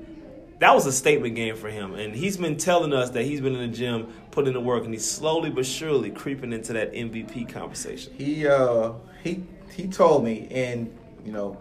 That 0.60 0.76
was 0.76 0.86
a 0.86 0.92
statement 0.92 1.36
game 1.36 1.56
for 1.56 1.70
him, 1.70 1.96
and 1.96 2.14
he's 2.14 2.36
been 2.36 2.58
telling 2.58 2.92
us 2.94 3.12
that 3.12 3.24
he's 3.24 3.40
been 3.40 3.56
in 3.56 3.72
the 3.72 3.78
gym, 3.78 4.08
putting 4.32 4.50
in 4.50 4.54
the 4.56 4.60
work, 4.60 4.84
and 4.84 4.94
he's 4.94 5.10
slowly 5.10 5.50
but 5.50 5.66
surely 5.66 6.10
creeping 6.12 6.52
into 6.52 6.74
that 6.74 6.92
MVP 6.94 7.48
conversation. 7.48 8.12
he 8.18 8.46
uh 8.46 8.92
he 9.24 9.44
he 9.74 9.88
told 9.88 10.24
me, 10.26 10.48
and 10.52 10.94
you 11.26 11.32
know, 11.32 11.58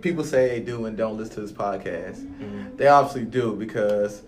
people 0.00 0.24
say 0.24 0.48
they 0.48 0.60
do 0.60 0.86
and 0.86 0.96
don't 0.96 1.16
listen 1.16 1.36
to 1.36 1.40
this 1.42 1.52
podcast. 1.52 2.16
Mm-hmm. 2.24 2.76
They 2.76 2.88
obviously 2.88 3.24
do 3.26 3.54
because 3.54 4.22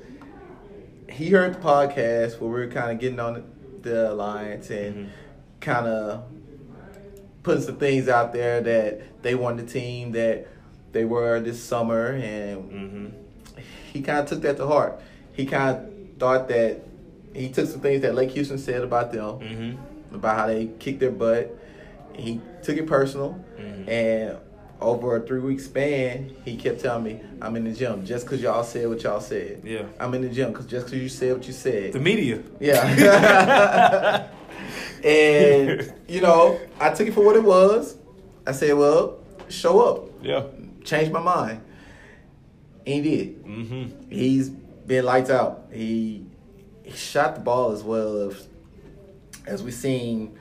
he 1.10 1.30
heard 1.30 1.54
the 1.54 1.58
podcast 1.58 2.40
where 2.40 2.50
we 2.50 2.60
were 2.60 2.68
kind 2.68 2.92
of 2.92 2.98
getting 3.00 3.18
on 3.20 3.44
the, 3.82 4.10
alliance 4.12 4.70
and 4.70 4.94
Mhm. 4.96 5.08
kind 5.60 5.86
of 5.86 6.24
putting 7.42 7.62
some 7.62 7.76
things 7.76 8.08
out 8.08 8.32
there 8.32 8.60
that 8.60 9.22
they 9.22 9.34
won 9.34 9.56
the 9.56 9.62
team 9.64 10.12
that 10.12 10.46
they 10.92 11.04
were 11.04 11.40
this 11.40 11.60
summer, 11.62 12.10
and 12.12 12.70
Mm-hmm. 12.70 13.06
He 13.96 14.02
kind 14.02 14.18
of 14.20 14.26
took 14.28 14.42
that 14.42 14.56
to 14.58 14.66
heart. 14.66 15.00
He 15.32 15.46
kind 15.46 15.76
of 15.76 16.18
thought 16.18 16.48
that 16.48 16.80
he 17.34 17.48
took 17.50 17.68
some 17.68 17.80
things 17.80 18.02
that 18.02 18.14
Lake 18.14 18.30
Houston 18.30 18.58
said 18.58 18.82
about 18.82 19.12
them 19.12 19.38
Mm-hmm. 19.40 20.14
about 20.14 20.36
how 20.38 20.46
they 20.46 20.66
kicked 20.78 21.00
their 21.00 21.10
butt. 21.10 21.56
He 22.14 22.40
took 22.62 22.76
it 22.76 22.86
personal, 22.86 23.38
Mhm. 23.60 23.88
and 23.88 24.36
over 24.80 25.16
a 25.16 25.20
three 25.20 25.40
week 25.40 25.60
span, 25.60 26.30
he 26.44 26.56
kept 26.56 26.80
telling 26.80 27.04
me, 27.04 27.20
"I'm 27.40 27.56
in 27.56 27.64
the 27.64 27.72
gym 27.72 28.04
just 28.04 28.24
because 28.26 28.40
y'all 28.42 28.62
said 28.62 28.88
what 28.88 29.02
y'all 29.02 29.20
said. 29.20 29.60
Yeah. 29.64 29.82
I'm 30.00 30.12
in 30.14 30.22
the 30.22 30.28
gym 30.28 30.52
because 30.52 30.66
just 30.66 30.86
because 30.86 31.00
you 31.02 31.08
said 31.08 31.32
what 31.34 31.46
you 31.46 31.52
said. 31.54 31.92
The 31.94 32.00
media. 32.00 32.40
yeah." 32.60 34.26
and 35.04 35.92
you 36.08 36.20
know, 36.20 36.58
I 36.80 36.90
took 36.90 37.06
it 37.08 37.14
for 37.14 37.24
what 37.24 37.36
it 37.36 37.44
was. 37.44 37.96
I 38.46 38.52
said, 38.52 38.74
"Well, 38.76 39.18
show 39.48 39.80
up, 39.80 40.08
Yeah. 40.22 40.42
change 40.84 41.10
my 41.10 41.20
mind," 41.20 41.60
he 42.86 43.00
did. 43.02 43.44
Mm-hmm. 43.44 44.10
He's 44.10 44.48
been 44.48 45.04
lights 45.04 45.28
out. 45.30 45.66
He, 45.72 46.24
he 46.82 46.92
shot 46.92 47.34
the 47.34 47.40
ball 47.42 47.72
as 47.72 47.82
well 47.82 48.30
as 48.30 48.48
as 49.46 49.62
we 49.62 49.70
seen 49.70 50.36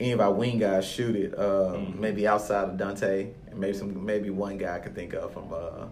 any 0.00 0.12
of 0.12 0.20
our 0.20 0.32
wing 0.32 0.58
guys 0.58 0.84
shoot 0.86 1.14
it. 1.16 1.34
Uh, 1.38 1.74
Mhm. 1.76 1.98
Maybe 1.98 2.26
outside 2.26 2.64
of 2.68 2.76
Dante, 2.76 3.28
and 3.50 3.58
maybe 3.60 3.76
some 3.76 4.04
maybe 4.04 4.30
one 4.30 4.58
guy 4.58 4.76
I 4.76 4.78
could 4.80 4.94
think 4.94 5.12
of 5.14 5.32
from 5.32 5.52
uh, 5.52 5.86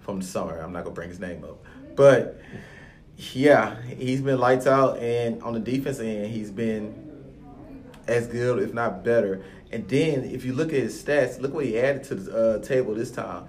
from 0.00 0.20
the 0.20 0.26
summer. 0.26 0.58
I'm 0.58 0.72
not 0.72 0.84
gonna 0.84 0.94
bring 0.94 1.08
his 1.08 1.20
name 1.20 1.44
up, 1.44 1.64
but 1.96 2.38
yeah, 3.16 3.80
he's 3.82 4.20
been 4.20 4.38
lights 4.38 4.66
out. 4.66 4.98
And 4.98 5.42
on 5.42 5.54
the 5.54 5.60
defense 5.60 5.98
end, 6.00 6.26
he's 6.28 6.50
been 6.50 6.94
as 8.06 8.26
good, 8.26 8.62
if 8.62 8.72
not 8.74 9.04
better. 9.04 9.42
And 9.72 9.86
then 9.88 10.24
if 10.24 10.44
you 10.44 10.52
look 10.54 10.68
at 10.72 10.80
his 10.80 11.02
stats, 11.02 11.40
look 11.40 11.52
what 11.52 11.64
he 11.66 11.78
added 11.78 12.04
to 12.04 12.14
the 12.14 12.36
uh, 12.36 12.58
table 12.62 12.94
this 12.94 13.10
time: 13.10 13.44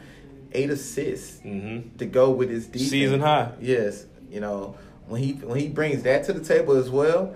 eight 0.54 0.70
assists 0.70 1.40
Mm-hmm. 1.40 1.98
to 1.98 2.06
go 2.06 2.32
with 2.32 2.50
his 2.50 2.68
defense. 2.68 2.90
Season 2.90 3.20
high. 3.20 3.52
Yes, 3.62 4.06
you 4.30 4.40
know 4.40 4.76
when 5.08 5.22
he 5.22 5.34
when 5.34 5.60
he 5.60 5.68
brings 5.70 6.04
that 6.04 6.24
to 6.26 6.34
the 6.34 6.44
table 6.44 6.76
as 6.76 6.90
well, 6.90 7.36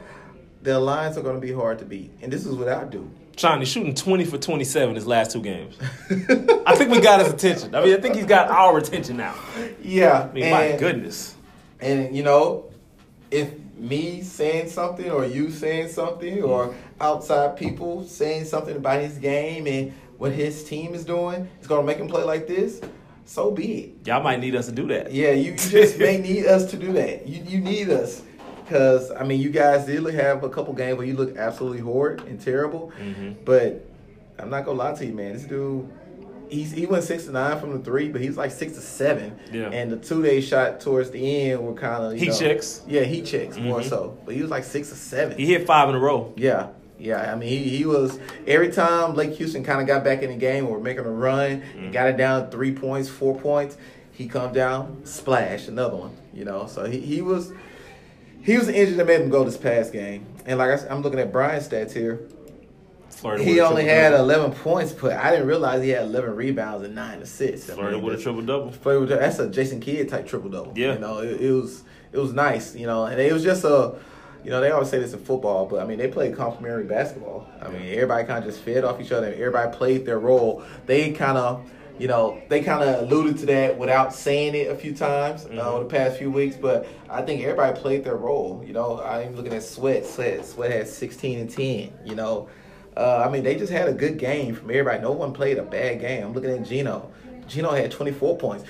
the 0.61 0.79
Lions 0.79 1.17
are 1.17 1.21
going 1.21 1.35
to 1.35 1.41
be 1.45 1.51
hard 1.53 1.79
to 1.79 1.85
beat. 1.85 2.11
And 2.21 2.31
this 2.31 2.45
is 2.45 2.53
what 2.55 2.67
I 2.69 2.83
do. 2.85 3.09
Sean, 3.35 3.57
he's 3.59 3.67
shooting 3.69 3.95
20 3.95 4.25
for 4.25 4.37
27 4.37 4.93
his 4.93 5.07
last 5.07 5.31
two 5.31 5.41
games. 5.41 5.75
I 6.67 6.75
think 6.75 6.91
we 6.91 7.01
got 7.01 7.19
his 7.19 7.33
attention. 7.33 7.73
I 7.73 7.83
mean, 7.83 7.95
I 7.95 7.99
think 7.99 8.13
he's 8.15 8.27
got 8.27 8.49
our 8.51 8.77
attention 8.77 9.17
now. 9.17 9.33
Yeah, 9.81 10.27
I 10.29 10.33
mean, 10.33 10.51
my 10.51 10.75
goodness. 10.77 11.33
And 11.81 12.15
you 12.15 12.21
know, 12.21 12.65
if 13.31 13.51
me 13.75 14.21
saying 14.21 14.69
something 14.69 15.09
or 15.09 15.25
you 15.25 15.49
saying 15.49 15.87
something 15.89 16.43
or 16.43 16.75
outside 17.01 17.57
people 17.57 18.05
saying 18.05 18.45
something 18.45 18.75
about 18.77 19.01
his 19.01 19.17
game 19.17 19.65
and 19.65 19.91
what 20.19 20.31
his 20.31 20.63
team 20.63 20.93
is 20.93 21.03
doing 21.03 21.49
is 21.59 21.65
gonna 21.67 21.83
make 21.83 21.97
him 21.97 22.07
play 22.07 22.23
like 22.23 22.47
this, 22.47 22.79
so 23.25 23.51
be 23.51 23.73
it. 23.79 24.07
Y'all 24.07 24.21
might 24.23 24.39
need 24.39 24.55
us 24.55 24.65
to 24.67 24.71
do 24.71 24.87
that. 24.87 25.11
Yeah, 25.11 25.31
you, 25.31 25.51
you 25.51 25.57
just 25.57 25.97
may 25.97 26.17
need 26.17 26.45
us 26.45 26.69
to 26.71 26.77
do 26.77 26.93
that. 26.93 27.27
You 27.27 27.43
you 27.43 27.59
need 27.59 27.89
us. 27.89 28.21
Cause 28.69 29.11
I 29.11 29.23
mean, 29.23 29.41
you 29.41 29.49
guys 29.49 29.85
did 29.85 30.03
have 30.15 30.43
a 30.43 30.49
couple 30.49 30.73
games 30.73 30.97
where 30.97 31.05
you 31.05 31.15
look 31.15 31.35
absolutely 31.37 31.79
horrid 31.79 32.21
and 32.21 32.39
terrible, 32.39 32.91
Mhm. 33.01 33.35
but 33.45 33.85
I'm 34.39 34.49
not 34.49 34.65
gonna 34.65 34.77
lie 34.79 34.93
to 34.95 35.05
you, 35.05 35.13
man. 35.13 35.33
This 35.33 35.43
dude, 35.43 35.87
he's 36.49 36.71
he 36.71 36.85
went 36.85 37.03
six 37.03 37.25
to 37.25 37.31
nine 37.31 37.59
from 37.59 37.73
the 37.73 37.79
three, 37.79 38.07
but 38.09 38.21
he's 38.21 38.37
like 38.37 38.51
six 38.51 38.73
to 38.73 38.81
seven. 38.81 39.37
Yeah. 39.51 39.69
And 39.69 39.91
the 39.91 39.97
two 39.97 40.21
they 40.21 40.39
shot 40.41 40.79
towards 40.79 41.11
the 41.11 41.51
end 41.51 41.61
were 41.65 41.73
kind 41.73 42.03
of 42.05 42.13
Heat 42.19 42.33
checks. 42.39 42.81
Yeah, 42.87 43.01
he 43.03 43.21
checks 43.21 43.57
more 43.57 43.81
Mhm. 43.81 43.89
so, 43.89 44.17
but 44.25 44.33
he 44.33 44.41
was 44.41 44.49
like 44.49 44.63
six 44.63 44.89
to 44.89 44.95
seven. 44.95 45.37
He 45.37 45.45
hit 45.45 45.67
five 45.67 45.89
in 45.89 45.95
a 45.95 45.99
row. 45.99 46.31
Yeah, 46.37 46.67
yeah. 47.03 47.31
I 47.31 47.35
mean, 47.35 47.49
he, 47.49 47.77
he 47.77 47.85
was 47.85 48.19
every 48.47 48.71
time 48.71 49.13
Lake 49.13 49.33
Houston 49.33 49.63
kind 49.63 49.81
of 49.81 49.87
got 49.87 50.03
back 50.03 50.23
in 50.23 50.29
the 50.29 50.37
game 50.37 50.65
or 50.67 50.79
making 50.79 51.05
a 51.05 51.11
run, 51.11 51.51
and 51.51 51.63
mm-hmm. 51.63 51.91
got 51.91 52.07
it 52.07 52.17
down 52.17 52.49
three 52.49 52.73
points, 52.73 53.09
four 53.09 53.39
points. 53.39 53.77
He 54.11 54.27
come 54.27 54.53
down, 54.53 55.05
splash, 55.05 55.67
another 55.67 55.97
one. 55.97 56.15
You 56.33 56.45
know, 56.45 56.67
so 56.67 56.85
he, 56.85 56.99
he 56.99 57.21
was 57.21 57.51
he 58.43 58.57
was 58.57 58.67
the 58.67 58.75
engine 58.75 58.97
that 58.97 59.07
made 59.07 59.21
him 59.21 59.29
go 59.29 59.43
this 59.43 59.57
past 59.57 59.91
game. 59.91 60.25
And 60.45 60.59
like 60.59 60.69
I, 60.69 60.75
said, 60.77 60.91
I'm 60.91 61.01
looking 61.01 61.19
at 61.19 61.31
Brian's 61.31 61.67
stats 61.67 61.93
here. 61.93 62.27
Flirted 63.09 63.45
He 63.47 63.61
only 63.61 63.85
had 63.85 64.09
double. 64.09 64.31
11 64.31 64.51
points, 64.53 64.91
but 64.91 65.13
I 65.13 65.31
didn't 65.31 65.47
realize 65.47 65.81
he 65.81 65.89
had 65.89 66.03
11 66.03 66.35
rebounds 66.35 66.83
and 66.83 66.93
nine 66.93 67.21
assists. 67.21 67.69
I 67.69 67.75
Flirted 67.75 67.95
mean, 67.95 68.03
with 68.03 68.19
a 68.19 68.21
triple 68.21 68.41
double. 68.41 69.05
That's 69.05 69.39
a 69.39 69.49
Jason 69.49 69.79
Kidd 69.79 70.09
type 70.09 70.27
triple 70.27 70.49
double. 70.49 70.73
Yeah. 70.75 70.93
you 70.93 70.99
know, 70.99 71.19
it, 71.19 71.39
it 71.39 71.51
was 71.51 71.83
it 72.11 72.17
was 72.17 72.33
nice. 72.33 72.75
You 72.75 72.87
know, 72.87 73.05
and 73.05 73.19
it 73.19 73.31
was 73.31 73.43
just 73.43 73.63
a, 73.63 73.95
you 74.43 74.49
know, 74.51 74.59
they 74.61 74.71
always 74.71 74.89
say 74.89 74.99
this 74.99 75.13
in 75.13 75.19
football, 75.19 75.65
but 75.65 75.79
I 75.81 75.85
mean, 75.85 75.97
they 75.97 76.07
played 76.07 76.35
complementary 76.35 76.83
basketball. 76.85 77.47
I 77.61 77.69
mean, 77.69 77.83
everybody 77.93 78.25
kind 78.27 78.39
of 78.43 78.45
just 78.51 78.63
fed 78.63 78.83
off 78.83 78.99
each 78.99 79.11
other. 79.11 79.27
and 79.27 79.35
Everybody 79.35 79.75
played 79.75 80.05
their 80.05 80.19
role. 80.19 80.63
They 80.85 81.11
kind 81.11 81.37
of. 81.37 81.69
You 81.99 82.07
know, 82.07 82.41
they 82.49 82.61
kind 82.63 82.81
of 82.83 83.03
alluded 83.03 83.37
to 83.41 83.45
that 83.45 83.77
without 83.77 84.15
saying 84.15 84.55
it 84.55 84.71
a 84.71 84.75
few 84.75 84.95
times 84.95 85.45
uh, 85.45 85.49
Mhm. 85.49 85.63
over 85.63 85.83
the 85.83 85.89
past 85.91 86.17
few 86.17 86.31
weeks, 86.31 86.55
but 86.55 86.87
I 87.07 87.21
think 87.21 87.43
everybody 87.43 87.79
played 87.79 88.03
their 88.03 88.15
role. 88.15 88.63
You 88.65 88.73
know, 88.73 88.99
I'm 88.99 89.35
looking 89.35 89.53
at 89.53 89.61
Sweat. 89.61 90.03
Sweat, 90.03 90.43
Sweat 90.43 90.71
had 90.71 90.87
16 90.87 91.37
and 91.39 91.49
10. 91.51 91.93
You 92.03 92.15
know, 92.15 92.47
uh, 92.97 93.23
I 93.23 93.29
mean, 93.29 93.43
they 93.43 93.53
just 93.55 93.71
had 93.71 93.87
a 93.87 93.93
good 93.93 94.17
game 94.17 94.55
from 94.55 94.71
everybody. 94.71 95.01
No 95.03 95.11
one 95.11 95.33
played 95.33 95.59
a 95.59 95.61
bad 95.63 96.01
game. 96.01 96.25
I'm 96.25 96.33
looking 96.33 96.49
at 96.49 96.63
Gino. 96.63 97.11
Gino 97.47 97.69
had 97.69 97.91
24 97.91 98.37
points. 98.37 98.63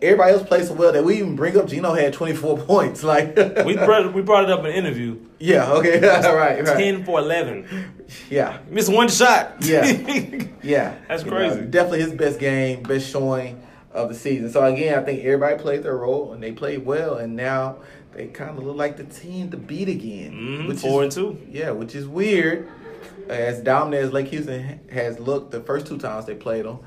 Everybody 0.00 0.32
else 0.34 0.46
played 0.46 0.64
so 0.64 0.74
well 0.74 0.92
that 0.92 1.02
we 1.04 1.16
even 1.16 1.34
bring 1.34 1.56
up 1.56 1.66
Gino 1.66 1.92
had 1.92 2.12
24 2.12 2.58
points. 2.66 3.02
Like, 3.02 3.34
We 3.64 3.74
brought, 3.76 4.14
we 4.14 4.22
brought 4.22 4.44
it 4.44 4.50
up 4.50 4.60
in 4.60 4.66
an 4.66 4.72
interview. 4.72 5.18
yeah, 5.40 5.72
okay, 5.72 5.98
right, 6.00 6.64
right. 6.64 6.76
10 6.78 7.04
for 7.04 7.18
11. 7.18 7.94
Yeah, 8.30 8.58
Missed 8.70 8.92
one 8.92 9.08
shot. 9.08 9.56
Yeah. 9.60 9.84
yeah. 10.62 10.94
That's 11.08 11.24
You 11.24 11.30
crazy. 11.30 11.56
know, 11.56 11.66
definitely 11.66 12.02
his 12.02 12.12
best 12.12 12.38
game, 12.38 12.82
best 12.84 13.10
showing 13.10 13.60
of 13.92 14.08
the 14.08 14.14
season. 14.14 14.50
So 14.52 14.64
again, 14.64 14.98
I 14.98 15.02
think 15.02 15.24
everybody 15.24 15.60
played 15.60 15.82
their 15.82 15.96
role 15.96 16.32
and 16.32 16.40
they 16.42 16.52
played 16.52 16.86
well, 16.86 17.16
and 17.16 17.34
now 17.34 17.78
they 18.12 18.28
kind 18.28 18.56
of 18.56 18.62
look 18.64 18.76
like 18.76 18.96
the 18.98 19.04
team 19.04 19.50
to 19.50 19.56
beat 19.56 19.88
again. 19.88 20.32
Mhm, 20.32 20.68
which 20.68 20.78
four 20.78 21.04
is, 21.04 21.16
and 21.16 21.38
two. 21.38 21.46
Yeah, 21.50 21.70
which 21.72 21.94
is 21.96 22.06
weird. 22.06 22.68
As 23.28 23.60
dominant 23.60 24.04
as 24.04 24.12
Lake 24.12 24.28
Houston 24.28 24.80
has 24.92 25.18
looked 25.18 25.50
the 25.50 25.60
first 25.60 25.86
two 25.86 25.98
times 25.98 26.24
they 26.26 26.34
played 26.34 26.64
them, 26.64 26.78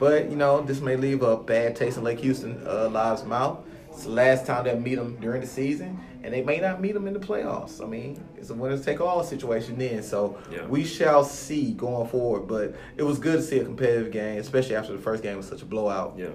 but 0.00 0.28
you 0.30 0.36
know 0.36 0.60
this 0.62 0.80
may 0.80 0.96
leave 0.96 1.22
a 1.22 1.36
bad 1.36 1.76
taste 1.76 1.96
in 1.98 2.02
Lake 2.02 2.18
Houston 2.20 2.60
uh, 2.66 2.88
lives 2.88 3.22
mouth. 3.24 3.60
It's 3.90 4.04
the 4.04 4.10
last 4.10 4.46
time 4.46 4.64
they'll 4.64 4.80
meet 4.80 4.94
them 4.94 5.16
during 5.20 5.40
the 5.42 5.46
season, 5.46 6.00
and 6.22 6.32
they 6.32 6.42
may 6.42 6.58
not 6.58 6.80
meet 6.80 6.92
them 6.92 7.06
in 7.06 7.12
the 7.12 7.20
playoffs. 7.20 7.82
I 7.82 7.86
mean, 7.86 8.22
it's 8.36 8.48
a 8.50 8.54
winners 8.54 8.84
take 8.84 9.00
all 9.00 9.22
situation 9.22 9.76
then. 9.78 10.02
So 10.02 10.38
Yeah. 10.50 10.64
we 10.66 10.84
shall 10.84 11.22
see 11.24 11.72
going 11.72 12.08
forward. 12.08 12.46
But 12.48 12.74
it 12.96 13.02
was 13.02 13.18
good 13.18 13.36
to 13.36 13.42
see 13.42 13.58
a 13.58 13.64
competitive 13.64 14.10
game, 14.12 14.38
especially 14.38 14.76
after 14.76 14.92
the 14.92 14.98
first 15.00 15.22
game 15.22 15.36
was 15.36 15.46
such 15.46 15.60
a 15.62 15.66
blowout. 15.66 16.14
Yeah, 16.16 16.28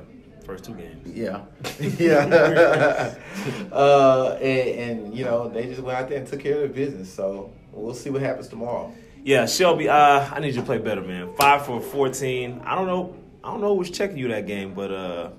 first 0.45 0.65
two 0.65 0.73
games. 0.73 1.07
Yeah, 1.07 1.41
yeah. 1.97 3.15
uh, 3.71 4.37
and, 4.41 4.79
and 5.07 5.17
you 5.17 5.25
know 5.25 5.47
they 5.49 5.65
just 5.65 5.81
went 5.81 5.97
out 5.97 6.09
there 6.09 6.19
and 6.19 6.27
took 6.27 6.41
care 6.41 6.53
of 6.55 6.59
their 6.59 6.67
business. 6.85 7.11
So 7.11 7.51
we'll 7.71 7.93
see 7.95 8.09
what 8.09 8.21
happens 8.21 8.47
tomorrow. 8.47 8.93
Yeah, 9.23 9.47
Shelby, 9.47 9.89
uh, 9.89 10.29
I 10.31 10.39
need 10.39 10.53
you 10.53 10.59
to 10.59 10.65
play 10.65 10.77
better, 10.77 11.01
man. 11.01 11.33
Five 11.35 11.65
for 11.65 11.81
14. 11.81 12.61
I 12.63 12.75
don't 12.75 12.85
know. 12.85 13.15
I 13.45 13.49
don't 13.49 13.61
know 13.61 13.69
who 13.69 13.75
was 13.75 13.91
checking 13.91 14.17
you 14.17 14.27
that 14.29 14.47
game, 14.47 14.73
but 14.73 14.91
uh, 14.91 15.29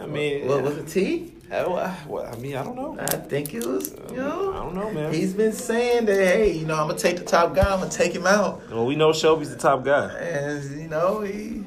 I 0.00 0.06
mean, 0.06 0.48
what, 0.48 0.62
was 0.62 0.78
it 0.78 0.88
T? 0.88 1.34
uh, 1.50 1.94
well, 2.08 2.26
I 2.26 2.34
mean, 2.38 2.56
I 2.56 2.64
don't 2.64 2.74
know. 2.74 2.96
I 2.98 3.04
think 3.04 3.52
it 3.52 3.66
was. 3.66 3.94
You 4.10 4.16
know, 4.16 4.54
I 4.54 4.56
don't 4.60 4.74
know, 4.74 4.90
man. 4.90 5.12
He's 5.12 5.34
been 5.34 5.52
saying 5.52 6.06
that. 6.06 6.16
Hey, 6.16 6.52
you 6.52 6.64
know, 6.64 6.74
I'm 6.74 6.88
gonna 6.88 6.98
take 6.98 7.18
the 7.18 7.24
top 7.24 7.54
guy. 7.54 7.70
I'm 7.70 7.80
gonna 7.80 7.90
take 7.90 8.14
him 8.14 8.26
out. 8.26 8.66
Well, 8.70 8.86
we 8.86 8.96
know 8.96 9.12
Shelby's 9.12 9.50
the 9.50 9.58
top 9.58 9.84
guy. 9.84 10.10
And 10.14 10.80
you 10.80 10.88
know, 10.88 11.20
he. 11.20 11.62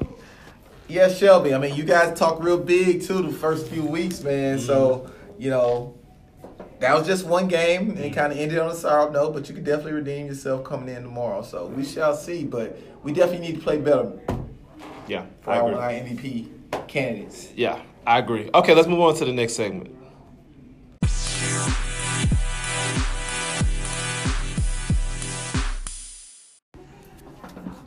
Yeah, 0.88 1.08
Shelby. 1.08 1.54
I 1.54 1.58
mean, 1.58 1.76
you 1.76 1.84
guys 1.84 2.18
talk 2.18 2.42
real 2.42 2.58
big 2.58 3.02
too 3.02 3.22
the 3.22 3.32
first 3.32 3.68
few 3.68 3.84
weeks, 3.84 4.22
man. 4.22 4.58
So 4.58 5.08
you 5.38 5.50
know, 5.50 5.96
that 6.80 6.92
was 6.92 7.06
just 7.06 7.24
one 7.24 7.46
game 7.46 7.96
and 7.96 8.12
kind 8.12 8.32
of 8.32 8.38
ended 8.38 8.58
on 8.58 8.70
a 8.70 8.74
sour 8.74 9.12
note. 9.12 9.32
But 9.32 9.48
you 9.48 9.54
can 9.54 9.62
definitely 9.62 9.92
redeem 9.92 10.26
yourself 10.26 10.64
coming 10.64 10.88
in 10.88 11.04
tomorrow. 11.04 11.42
So 11.42 11.66
we 11.66 11.84
shall 11.84 12.16
see. 12.16 12.42
But 12.42 12.76
we 13.04 13.12
definitely 13.12 13.46
need 13.46 13.56
to 13.58 13.62
play 13.62 13.78
better 13.78 14.12
Yeah, 15.08 15.24
for 15.40 15.50
I 15.52 15.58
our, 15.60 15.68
agree. 15.68 15.80
our 15.80 15.90
MVP 15.90 16.88
candidates. 16.88 17.48
Yeah, 17.54 17.80
I 18.06 18.18
agree. 18.18 18.50
Okay, 18.54 18.74
let's 18.74 18.88
move 18.88 19.00
on 19.00 19.14
to 19.16 19.24
the 19.24 19.32
next 19.32 19.54
segment. 19.54 19.94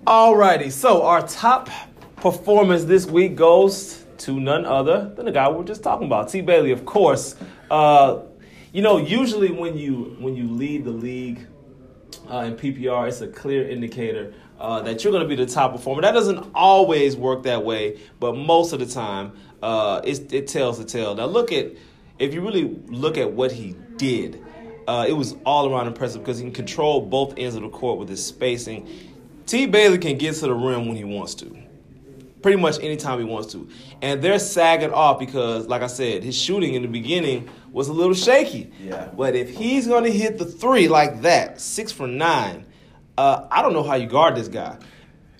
Alrighty, 0.05 0.71
so 0.71 1.03
our 1.03 1.27
top 1.27 1.69
performance 2.15 2.83
this 2.85 3.05
week 3.05 3.35
goes 3.35 4.05
to 4.19 4.39
none 4.39 4.65
other 4.65 5.13
than 5.15 5.25
the 5.25 5.31
guy 5.31 5.47
we 5.49 5.57
were 5.57 5.63
just 5.63 5.83
talking 5.83 6.07
about, 6.07 6.29
T. 6.29 6.41
Bailey, 6.41 6.71
of 6.71 6.85
course. 6.85 7.35
Uh, 7.69 8.21
you 8.73 8.81
know, 8.81 8.97
usually 8.97 9.51
when 9.51 9.77
you 9.77 10.15
when 10.19 10.35
you 10.35 10.47
lead 10.47 10.85
the 10.85 10.91
league 10.91 11.45
uh, 12.29 12.39
in 12.39 12.55
PPR, 12.55 13.07
it's 13.07 13.21
a 13.21 13.27
clear 13.27 13.67
indicator 13.69 14.33
uh, 14.59 14.81
that 14.81 15.03
you're 15.03 15.11
going 15.11 15.23
to 15.23 15.29
be 15.29 15.35
the 15.35 15.45
top 15.45 15.71
performer. 15.71 16.01
That 16.01 16.13
doesn't 16.13 16.51
always 16.53 17.15
work 17.15 17.43
that 17.43 17.63
way, 17.63 17.99
but 18.19 18.35
most 18.35 18.73
of 18.73 18.79
the 18.79 18.85
time, 18.85 19.33
uh, 19.61 20.01
it, 20.03 20.33
it 20.33 20.47
tells 20.47 20.77
the 20.77 20.85
tale. 20.85 21.15
Now, 21.15 21.25
look 21.25 21.51
at 21.51 21.71
if 22.17 22.33
you 22.33 22.41
really 22.41 22.65
look 22.87 23.17
at 23.17 23.31
what 23.31 23.51
he 23.51 23.75
did, 23.95 24.43
uh, 24.87 25.05
it 25.07 25.13
was 25.13 25.35
all 25.45 25.71
around 25.71 25.87
impressive 25.87 26.21
because 26.21 26.39
he 26.39 26.43
can 26.43 26.53
control 26.53 27.01
both 27.01 27.33
ends 27.37 27.55
of 27.55 27.61
the 27.61 27.69
court 27.69 27.99
with 27.99 28.09
his 28.09 28.25
spacing. 28.25 28.87
T. 29.45 29.65
Bailey 29.65 29.97
can 29.97 30.17
get 30.17 30.35
to 30.35 30.41
the 30.41 30.53
rim 30.53 30.87
when 30.87 30.97
he 30.97 31.03
wants 31.03 31.35
to 31.35 31.68
pretty 32.41 32.57
much 32.57 32.79
anytime 32.79 33.19
he 33.19 33.25
wants 33.25 33.51
to. 33.53 33.67
And 34.01 34.21
they're 34.21 34.39
sagging 34.39 34.91
off 34.93 35.19
because, 35.19 35.67
like 35.67 35.81
I 35.81 35.87
said, 35.87 36.23
his 36.23 36.35
shooting 36.37 36.73
in 36.73 36.81
the 36.81 36.87
beginning 36.87 37.49
was 37.71 37.87
a 37.89 37.93
little 37.93 38.13
shaky. 38.13 38.71
Yeah. 38.81 39.09
But 39.15 39.35
if 39.35 39.49
he's 39.49 39.87
going 39.87 40.03
to 40.05 40.11
hit 40.11 40.37
the 40.37 40.45
three 40.45 40.87
like 40.87 41.21
that, 41.21 41.59
six 41.59 41.91
for 41.91 42.07
nine, 42.07 42.65
uh, 43.17 43.47
I 43.51 43.61
don't 43.61 43.73
know 43.73 43.83
how 43.83 43.95
you 43.95 44.07
guard 44.07 44.35
this 44.35 44.47
guy. 44.47 44.77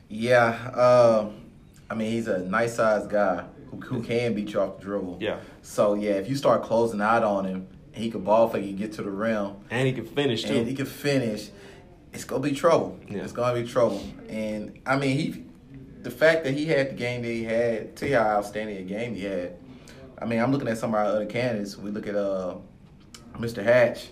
Yeah, 0.10 0.48
um, 0.72 1.46
I 1.89 1.96
mean 1.96 2.12
he's 2.12 2.27
a 2.27 2.39
nice 2.39 2.75
sized 2.75 3.10
guy 3.10 3.46
who, 3.70 3.79
who 3.79 4.01
can 4.03 4.34
beat 4.34 4.53
you 4.53 4.62
off 4.62 4.79
the 4.79 4.86
dribble. 4.86 5.18
Yeah. 5.22 5.39
So 5.62 5.94
yeah, 5.94 6.12
if 6.13 6.27
you 6.27 6.36
start 6.36 6.63
closing 6.63 7.00
out 7.01 7.24
on 7.24 7.46
him, 7.46 7.68
he 7.91 8.10
could 8.10 8.24
ball 8.25 8.50
fake, 8.50 8.65
you 8.65 8.74
get 8.74 8.94
to 8.94 9.03
the 9.03 9.12
rim, 9.12 9.56
And 9.70 9.86
he 9.88 9.94
can 9.94 10.06
finish, 10.06 10.44
too. 10.44 10.53
and 10.56 10.68
he 10.68 10.74
can 10.74 10.86
finish. 10.86 11.50
It's 12.12 12.24
gonna 12.24 12.41
be 12.41 12.53
trouble. 12.53 12.98
Yeah. 13.08 13.20
It's 13.20 13.34
gonna 13.34 13.62
be 13.62 13.68
trouble. 13.68 14.01
And 14.29 14.79
I 14.86 14.98
mean 14.98 15.18
he, 15.18 15.44
the 16.01 16.12
fact 16.12 16.44
that 16.44 16.53
he 16.53 16.65
had 16.65 16.91
the 16.91 16.96
game 16.96 17.22
that 17.22 17.27
he 17.27 17.44
had, 17.44 17.96
tell 17.96 18.10
you 18.10 18.15
how 18.15 18.38
outstanding 18.38 18.77
a 18.77 18.84
game 18.84 19.15
he 19.15 19.24
had. 19.24 19.58
I 20.18 20.25
mean 20.25 20.39
I'm 20.39 20.51
looking 20.51 20.68
at 20.68 20.77
some 20.77 20.94
of 20.94 21.00
our 21.00 21.06
other 21.06 21.25
candidates. 21.25 21.77
We 21.77 21.91
look 21.91 22.08
at 22.08 22.15
uh, 22.15 22.56
Mr. 23.38 23.63
Hatch 23.63 24.08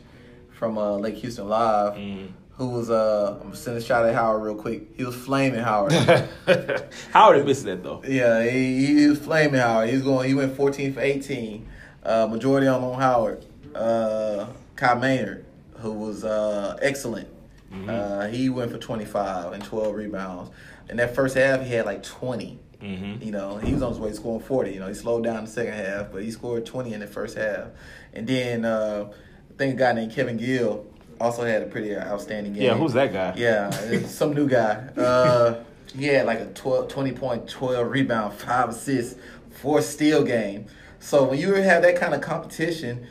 from 0.52 0.78
uh, 0.78 0.98
Lake 0.98 1.16
Houston 1.16 1.48
Live. 1.48 1.94
Mm. 1.94 2.30
Who 2.58 2.70
was 2.70 2.90
uh? 2.90 3.38
I'm 3.40 3.44
gonna 3.44 3.56
send 3.56 3.78
a 3.78 3.82
shot 3.82 4.06
at 4.06 4.16
Howard 4.16 4.42
real 4.42 4.56
quick. 4.56 4.98
He 4.98 5.04
was 5.04 5.16
flaming 5.16 5.60
Howard. 5.60 5.92
Howard 7.12 7.46
missed 7.46 7.66
that, 7.66 7.84
though. 7.84 8.02
Yeah, 8.04 8.44
he, 8.44 8.98
he 8.98 9.08
was 9.08 9.20
flaming 9.20 9.60
Howard. 9.60 9.90
He 9.90 9.96
was 9.96 10.04
going. 10.04 10.28
He 10.28 10.34
went 10.34 10.56
14 10.56 10.94
for 10.94 11.02
18. 11.02 11.68
Uh, 12.02 12.26
majority 12.26 12.66
on 12.66 12.84
on 12.84 13.00
Howard. 13.00 13.46
Uh, 13.76 14.48
Kai 14.76 14.96
Maynard, 14.96 15.46
who 15.78 15.92
was 15.92 16.24
uh, 16.24 16.78
excellent. 16.82 17.28
Mm-hmm. 17.72 17.90
Uh, 17.90 18.28
he 18.28 18.50
went 18.50 18.72
for 18.72 18.80
25 18.80 19.54
and 19.54 19.64
12 19.64 19.96
rebounds. 19.96 20.50
In 20.90 20.98
that 20.98 21.14
first 21.16 21.36
half, 21.36 21.62
he 21.64 21.74
had 21.74 21.86
like 21.86 22.04
20. 22.04 22.60
Mhm. 22.82 23.26
You 23.26 23.32
know, 23.32 23.58
he 23.58 23.74
was 23.74 23.82
on 23.82 23.90
his 23.90 24.00
way 24.00 24.10
to 24.10 24.16
scoring 24.16 24.40
40. 24.40 24.72
You 24.72 24.80
know, 24.80 24.88
he 24.88 24.94
slowed 24.94 25.24
down 25.24 25.46
the 25.46 25.50
second 25.50 25.74
half, 25.74 26.12
but 26.12 26.22
he 26.24 26.32
scored 26.32 26.66
20 26.66 26.94
in 26.94 27.00
the 27.00 27.08
first 27.08 27.38
half. 27.38 27.68
And 28.14 28.28
then 28.28 28.66
uh, 28.66 29.06
I 29.10 29.54
think 29.58 29.74
a 29.76 29.78
guy 29.78 29.94
named 29.94 30.14
Kevin 30.14 30.38
Gill 30.38 30.86
also 31.20 31.44
had 31.44 31.64
a 31.64 31.66
pretty 31.66 31.96
outstanding 31.98 32.54
game. 32.54 32.64
Yeah, 32.64 32.76
who's 32.76 32.94
that 32.94 33.12
guy? 33.12 33.34
Yeah, 33.36 33.70
some 34.06 34.34
new 34.34 34.48
guy. 34.48 34.76
Uh, 34.96 35.64
he 35.96 36.06
had 36.06 36.26
like 36.28 36.40
a 36.40 36.46
12, 36.46 36.88
20 36.90 37.12
point, 37.14 37.50
12 37.50 37.90
rebound, 37.90 38.34
five 38.36 38.70
assists, 38.70 39.20
four 39.50 39.82
steal 39.82 40.24
game. 40.24 40.68
So 41.00 41.24
when 41.24 41.40
you 41.40 41.54
have 41.56 41.82
that 41.82 41.96
kind 41.96 42.14
of 42.14 42.22
competition, 42.22 43.08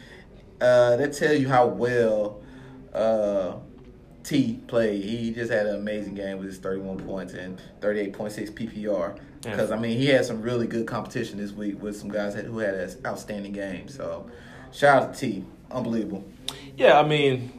uh, 0.61 0.97
that 0.97 1.13
tells 1.13 1.41
you 1.41 1.49
how 1.49 1.67
well 1.67 2.41
uh, 2.95 3.55
T 4.27 4.59
played. 4.67 5.05
He 5.05 5.31
just 5.31 5.53
had 5.53 5.67
an 5.67 5.77
amazing 5.77 6.15
game 6.15 6.39
with 6.39 6.49
his 6.49 6.59
31 6.59 6.99
points 6.99 7.35
and 7.35 7.61
38.6 7.81 8.51
PPR. 8.53 9.19
Because, 9.43 9.71
I 9.71 9.79
mean, 9.79 9.97
he 9.97 10.07
had 10.07 10.25
some 10.25 10.43
really 10.43 10.67
good 10.67 10.85
competition 10.85 11.39
this 11.39 11.53
week 11.53 11.81
with 11.81 11.97
some 11.97 12.09
guys 12.09 12.35
who 12.35 12.59
had 12.59 12.75
an 12.75 12.91
outstanding 13.07 13.53
game. 13.53 13.87
So 13.87 14.29
shout 14.73 15.03
out 15.03 15.15
to 15.15 15.21
T. 15.21 15.45
Unbelievable. 15.71 16.25
Yeah, 16.77 16.99
I 16.99 17.07
mean, 17.07 17.53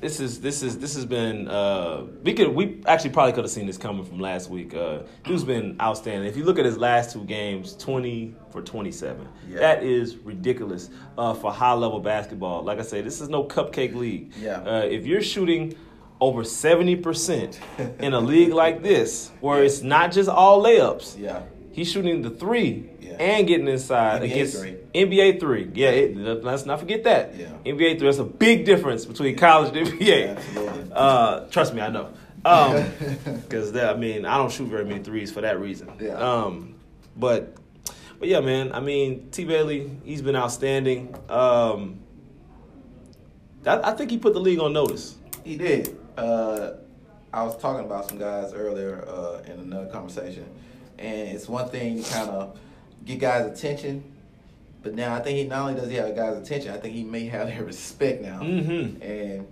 this 0.00 0.20
is 0.20 0.40
this 0.40 0.62
is 0.62 0.78
this 0.78 0.94
has 0.94 1.04
been 1.04 1.48
uh, 1.48 2.04
we 2.22 2.32
could 2.34 2.48
we 2.48 2.82
actually 2.86 3.10
probably 3.10 3.32
could 3.32 3.44
have 3.44 3.50
seen 3.50 3.66
this 3.66 3.78
coming 3.78 4.04
from 4.04 4.18
last 4.18 4.50
week. 4.50 4.74
Uh, 4.74 5.00
dude's 5.24 5.44
been 5.44 5.76
outstanding. 5.80 6.28
If 6.28 6.36
you 6.36 6.44
look 6.44 6.58
at 6.58 6.64
his 6.64 6.78
last 6.78 7.12
two 7.12 7.24
games, 7.24 7.76
twenty 7.76 8.34
for 8.50 8.62
twenty 8.62 8.92
seven. 8.92 9.28
Yeah. 9.48 9.58
That 9.60 9.82
is 9.82 10.16
ridiculous 10.16 10.90
uh, 11.18 11.34
for 11.34 11.52
high 11.52 11.74
level 11.74 12.00
basketball. 12.00 12.62
Like 12.62 12.78
I 12.78 12.82
say, 12.82 13.00
this 13.00 13.20
is 13.20 13.28
no 13.28 13.44
cupcake 13.44 13.94
league. 13.94 14.32
Yeah. 14.38 14.60
Uh, 14.60 14.82
if 14.84 15.06
you're 15.06 15.22
shooting 15.22 15.76
over 16.20 16.44
seventy 16.44 16.96
percent 16.96 17.58
in 17.98 18.12
a 18.12 18.20
league 18.20 18.52
like 18.52 18.82
this, 18.82 19.30
where 19.40 19.64
it's 19.64 19.82
not 19.82 20.12
just 20.12 20.28
all 20.28 20.62
layups. 20.62 21.18
Yeah. 21.18 21.42
He's 21.72 21.90
shooting 21.90 22.20
the 22.22 22.30
three 22.30 22.90
Yeah. 23.00 23.12
and 23.12 23.46
getting 23.46 23.68
inside 23.68 24.22
NBA 24.22 24.24
against 24.24 24.58
three. 24.58 24.76
NBA 24.94 25.38
three. 25.40 25.70
Yeah, 25.72 25.90
it, 25.90 26.16
let's 26.44 26.66
not 26.66 26.80
forget 26.80 27.04
that. 27.04 27.36
Yeah. 27.36 27.46
NBA 27.64 27.98
three. 27.98 28.08
That's 28.08 28.18
a 28.18 28.24
big 28.24 28.64
difference 28.64 29.06
between 29.06 29.36
college 29.36 29.74
and 29.76 29.86
NBA. 29.88 30.36
Absolutely. 30.36 30.80
Uh, 30.92 31.46
trust 31.48 31.72
me, 31.72 31.80
I 31.80 31.88
know. 31.90 32.12
Because 33.24 33.74
I 33.76 33.94
mean, 33.94 34.24
I 34.26 34.36
don't 34.36 34.50
shoot 34.50 34.66
very 34.68 34.84
many 34.84 35.02
threes 35.02 35.30
for 35.30 35.40
that 35.42 35.60
reason. 35.60 35.90
Yeah. 36.00 36.14
Um, 36.14 36.74
but 37.16 37.54
but 38.18 38.28
yeah, 38.28 38.40
man. 38.40 38.72
I 38.72 38.80
mean, 38.80 39.28
T 39.30 39.44
Bailey, 39.44 39.90
he's 40.04 40.22
been 40.22 40.36
outstanding. 40.36 41.14
Um, 41.28 42.00
I, 43.66 43.90
I 43.90 43.92
think 43.92 44.10
he 44.10 44.18
put 44.18 44.32
the 44.32 44.40
league 44.40 44.58
on 44.58 44.72
notice. 44.72 45.16
He 45.44 45.56
did. 45.56 45.96
Uh, 46.20 46.74
I 47.32 47.42
was 47.44 47.56
talking 47.56 47.84
about 47.86 48.08
some 48.08 48.18
guys 48.18 48.52
earlier 48.52 49.04
uh, 49.08 49.42
in 49.46 49.58
another 49.60 49.86
conversation, 49.86 50.44
and 50.98 51.28
it's 51.28 51.48
one 51.48 51.68
thing 51.70 52.02
to 52.02 52.10
kind 52.12 52.28
of 52.28 52.58
get 53.06 53.20
guys' 53.20 53.46
attention, 53.58 54.04
but 54.82 54.94
now 54.94 55.14
I 55.14 55.20
think 55.20 55.38
he 55.38 55.44
not 55.44 55.68
only 55.70 55.80
does 55.80 55.88
he 55.88 55.96
have 55.96 56.08
a 56.08 56.12
guys' 56.12 56.36
attention, 56.36 56.72
I 56.72 56.76
think 56.76 56.94
he 56.94 57.04
may 57.04 57.24
have 57.26 57.46
their 57.48 57.64
respect 57.64 58.20
now, 58.20 58.40
Mhm. 58.40 59.00
and 59.02 59.46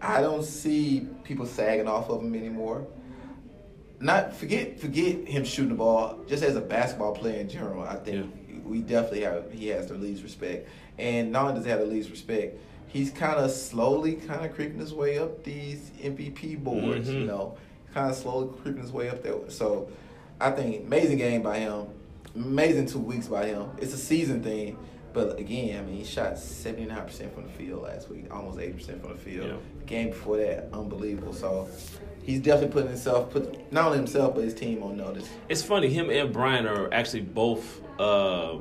I 0.00 0.20
don't 0.22 0.44
see 0.44 1.06
people 1.24 1.44
sagging 1.44 1.88
off 1.88 2.08
of 2.08 2.22
him 2.22 2.34
anymore. 2.34 2.86
Not 4.00 4.34
forget 4.34 4.78
forget 4.80 5.26
him 5.26 5.44
shooting 5.44 5.70
the 5.70 5.74
ball. 5.76 6.20
Just 6.28 6.42
as 6.42 6.54
a 6.56 6.60
basketball 6.60 7.14
player 7.14 7.40
in 7.40 7.48
general, 7.48 7.82
I 7.82 7.96
think 7.96 8.30
we 8.64 8.80
definitely 8.80 9.22
have 9.22 9.50
he 9.52 9.68
has 9.68 9.86
the 9.88 9.94
least 9.94 10.22
respect. 10.22 10.68
And 10.98 11.32
not 11.32 11.42
only 11.44 11.54
does 11.56 11.64
he 11.64 11.70
have 11.70 11.80
the 11.80 11.86
least 11.86 12.10
respect, 12.10 12.58
he's 12.96 13.10
kind 13.10 13.36
of 13.38 13.50
slowly 13.50 14.14
kind 14.14 14.44
of 14.44 14.54
creeping 14.54 14.78
his 14.78 14.94
way 14.94 15.18
up 15.18 15.44
these 15.44 15.90
MVP 16.02 16.56
boards. 16.56 17.10
You 17.10 17.20
Mhm. 17.20 17.26
know, 17.26 17.54
kind 17.92 18.10
of 18.10 18.16
slowly 18.16 18.48
creeping 18.62 18.82
his 18.82 18.92
way 18.92 19.08
up 19.08 19.22
there. 19.22 19.34
So 19.48 19.88
I 20.40 20.50
think 20.50 20.86
amazing 20.86 21.18
game 21.18 21.42
by 21.42 21.58
him, 21.58 21.86
amazing 22.34 22.86
two 22.86 22.98
weeks 22.98 23.26
by 23.28 23.46
him. 23.46 23.68
It's 23.80 23.94
a 23.94 23.98
season 23.98 24.42
thing. 24.42 24.76
But 25.12 25.38
again, 25.38 25.78
I 25.78 25.82
mean, 25.82 25.96
he 25.96 26.04
shot 26.04 26.38
79% 26.38 27.32
from 27.32 27.44
the 27.44 27.48
field 27.48 27.82
last 27.84 28.10
week, 28.10 28.26
almost 28.30 28.58
80% 28.58 29.00
from 29.00 29.12
the 29.12 29.18
field. 29.18 29.46
Yeah. 29.48 29.86
Game 29.86 30.08
before 30.10 30.36
that, 30.36 30.68
unbelievable. 30.74 31.32
So 31.32 31.68
he's 32.22 32.40
definitely 32.40 32.72
putting 32.74 32.88
himself, 32.90 33.30
put 33.30 33.72
not 33.72 33.86
only 33.86 33.96
himself 33.98 34.34
but 34.34 34.44
his 34.44 34.52
team 34.52 34.82
on 34.82 34.98
notice. 34.98 35.26
It's 35.48 35.62
funny. 35.62 35.88
Him 35.88 36.10
and 36.10 36.30
Brian 36.34 36.66
are 36.66 36.92
actually 36.92 37.22
both 37.22 37.80
uh, 37.98 38.58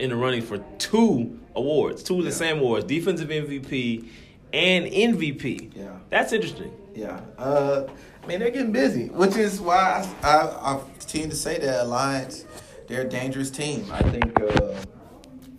in 0.00 0.10
the 0.10 0.16
running 0.16 0.42
for 0.42 0.58
two 0.78 1.38
awards, 1.56 2.02
two 2.02 2.18
of 2.18 2.24
the 2.24 2.30
Yeah. 2.30 2.36
same 2.36 2.58
awards: 2.58 2.84
defensive 2.84 3.28
MVP 3.30 4.04
and 4.52 4.86
MVP. 4.86 5.72
Yeah. 5.76 5.96
That's 6.10 6.32
interesting. 6.32 6.72
Yeah. 6.94 7.20
Uh, 7.38 7.84
I 8.22 8.26
mean, 8.26 8.38
they're 8.40 8.50
getting 8.50 8.72
busy, 8.72 9.06
which 9.08 9.36
is 9.36 9.60
why 9.60 10.06
I, 10.22 10.28
I, 10.28 10.74
I 10.74 10.80
tend 11.00 11.30
to 11.30 11.36
say 11.36 11.58
that 11.58 11.84
Alliance, 11.84 12.44
they're 12.88 13.02
a 13.02 13.08
dangerous 13.08 13.50
team. 13.50 13.86
I 13.92 14.02
think 14.02 14.40
uh, 14.40 14.74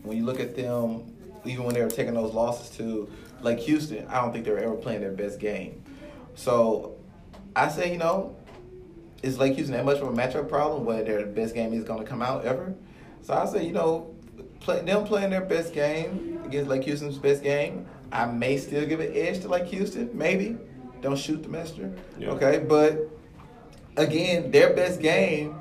when 0.03 0.17
you 0.17 0.23
look 0.25 0.39
at 0.39 0.55
them, 0.55 1.13
even 1.45 1.63
when 1.65 1.73
they 1.75 1.81
were 1.81 1.89
taking 1.89 2.13
those 2.13 2.33
losses 2.33 2.75
to 2.77 3.09
Lake 3.41 3.59
Houston, 3.59 4.05
I 4.07 4.21
don't 4.21 4.33
think 4.33 4.45
they 4.45 4.51
were 4.51 4.57
ever 4.59 4.75
playing 4.75 5.01
their 5.01 5.11
best 5.11 5.39
game. 5.39 5.83
So 6.35 6.95
I 7.55 7.69
say, 7.69 7.91
you 7.91 7.97
know, 7.97 8.35
is 9.23 9.37
Lake 9.39 9.55
Houston 9.55 9.75
that 9.75 9.85
much 9.85 9.97
of 9.99 10.07
a 10.07 10.11
matchup 10.11 10.49
problem 10.49 10.85
where 10.85 11.03
their 11.03 11.25
best 11.25 11.53
game 11.55 11.73
is 11.73 11.83
going 11.83 11.99
to 11.99 12.05
come 12.05 12.21
out 12.21 12.45
ever? 12.45 12.73
So 13.21 13.33
I 13.33 13.45
say, 13.45 13.65
you 13.65 13.73
know, 13.73 14.13
play, 14.59 14.81
them 14.83 15.05
playing 15.05 15.29
their 15.29 15.45
best 15.45 15.73
game 15.73 16.41
against 16.45 16.69
Lake 16.69 16.83
Houston's 16.83 17.17
best 17.17 17.43
game, 17.43 17.85
I 18.11 18.25
may 18.25 18.57
still 18.57 18.85
give 18.85 18.99
an 18.99 19.11
edge 19.13 19.41
to 19.41 19.47
Lake 19.47 19.67
Houston, 19.67 20.09
maybe. 20.13 20.57
Don't 21.01 21.17
shoot 21.17 21.43
the 21.43 21.49
messenger. 21.49 21.93
Yeah. 22.17 22.29
Okay, 22.29 22.59
but 22.67 23.09
again, 23.97 24.51
their 24.51 24.73
best 24.73 24.99
game 24.99 25.55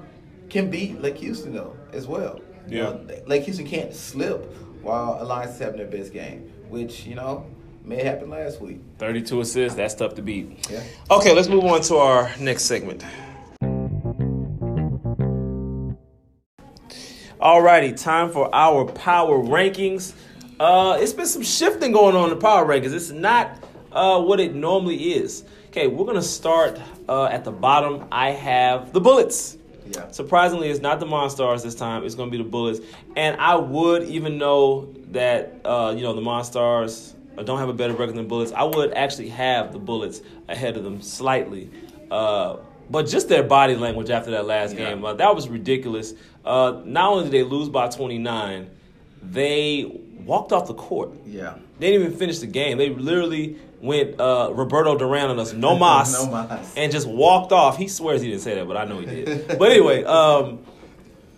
can 0.48 0.70
beat 0.70 1.00
Lake 1.00 1.18
Houston 1.18 1.54
though 1.54 1.76
as 1.92 2.06
well. 2.06 2.40
Yeah. 2.68 2.82
know, 2.82 3.06
Lake 3.26 3.44
Houston 3.44 3.66
can't 3.66 3.94
slip 3.94 4.44
while 4.82 5.18
Alliance 5.20 5.54
is 5.54 5.59
having 5.59 5.78
their 5.78 5.87
best 5.87 6.12
game, 6.12 6.52
which 6.68 7.04
you 7.06 7.14
know 7.14 7.46
may 7.85 8.02
happen 8.02 8.30
last 8.30 8.61
week. 8.61 8.80
Thirty-two 8.98 9.40
assists. 9.40 9.76
That's 9.76 9.94
tough 9.94 10.14
to 10.14 10.22
beat. 10.22 10.68
Yeah. 10.70 10.82
Okay, 11.11 11.35
let's 11.35 11.48
move 11.48 11.64
on 11.64 11.80
to 11.82 11.96
our 11.96 12.30
next 12.38 12.64
segment. 12.64 13.04
Alrighty, 17.46 17.96
time 18.02 18.32
for 18.32 18.52
our 18.52 18.85
power 18.87 19.38
rankings. 19.38 20.14
Uh, 20.59 20.98
it's 21.00 21.12
been 21.12 21.26
some 21.26 21.44
shifting 21.44 21.92
going 21.92 22.16
on 22.16 22.24
in 22.24 22.30
the 22.30 22.40
power 22.40 22.66
rankings. 22.66 22.92
It's 22.92 23.11
not 23.12 23.62
uh, 23.92 24.20
what 24.20 24.40
it 24.40 24.56
normally 24.56 25.14
is. 25.14 25.44
Okay, 25.68 25.87
we're 25.87 26.06
gonna 26.06 26.22
start 26.22 26.76
uh, 27.09 27.26
at 27.26 27.44
the 27.44 27.52
bottom. 27.52 28.09
I 28.11 28.30
have 28.32 28.92
the 28.92 29.00
Bullets. 29.00 29.59
Yeah. 29.87 30.11
Surprisingly, 30.11 30.70
it's 30.70 30.80
not 30.80 30.98
the 30.98 31.06
Monstars 31.06 31.62
this 31.62 31.76
time. 31.76 32.02
It's 32.02 32.16
to 32.16 32.26
be 32.26 32.38
the 32.38 32.42
Bullets. 32.42 32.80
And 33.14 33.40
I 33.40 33.54
would, 33.54 34.02
even 34.09 34.38
know 34.38 34.92
that 35.12 35.61
uh, 35.64 35.94
you 35.96 36.02
know 36.02 36.14
the 36.14 36.22
Monstars 36.22 37.14
don't 37.44 37.61
have 37.61 37.68
a 37.68 37.74
better 37.74 37.92
record 37.92 38.16
than 38.16 38.26
Bullets, 38.26 38.50
I 38.50 38.64
would 38.64 38.92
actually 38.94 39.28
have 39.28 39.72
the 39.72 39.78
Bullets 39.78 40.20
ahead 40.48 40.76
of 40.76 40.82
them 40.82 41.00
slightly. 41.00 41.70
Uh, 42.11 42.56
but 42.90 43.06
just 43.06 43.28
their 43.28 43.42
body 43.42 43.74
language 43.74 44.11
after 44.11 44.30
that 44.32 44.46
last 44.46 44.74
Yeah. 44.74 44.90
game, 44.90 45.04
uh, 45.04 45.14
that 45.14 45.35
was 45.35 45.48
ridiculous. 45.48 46.14
Uh, 46.46 46.80
not 46.85 47.11
only 47.12 47.24
did 47.24 47.32
they 47.32 47.42
lose 47.42 47.68
by 47.68 47.88
29, 47.88 48.70
they 49.22 49.85
walked 50.24 50.52
off 50.52 50.66
the 50.66 50.74
court. 50.74 51.11
Yeah. 51.26 51.54
They 51.78 51.90
didn't 51.90 52.06
even 52.06 52.18
finish 52.18 52.38
the 52.38 52.46
game. 52.46 52.78
They 52.78 52.90
literally 52.90 53.56
went 53.80 54.18
uh, 54.20 54.50
Roberto 54.54 54.96
Duran 54.96 55.28
on 55.30 55.38
us, 55.38 55.52
no 55.52 55.76
mas, 55.78 56.12
No 56.12 56.30
mas. 56.30 56.72
and 56.76 56.90
just 56.92 57.06
walked 57.09 57.52
off. 57.52 57.76
He 57.76 57.88
swears 57.88 58.22
he 58.22 58.28
didn't 58.30 58.42
say 58.42 58.54
that, 58.54 58.66
but 58.66 58.76
I 58.76 58.85
know 58.85 58.98
he 59.00 59.06
did. 59.06 59.59
but 59.59 59.70
anyway, 59.70 60.04
um, 60.04 60.61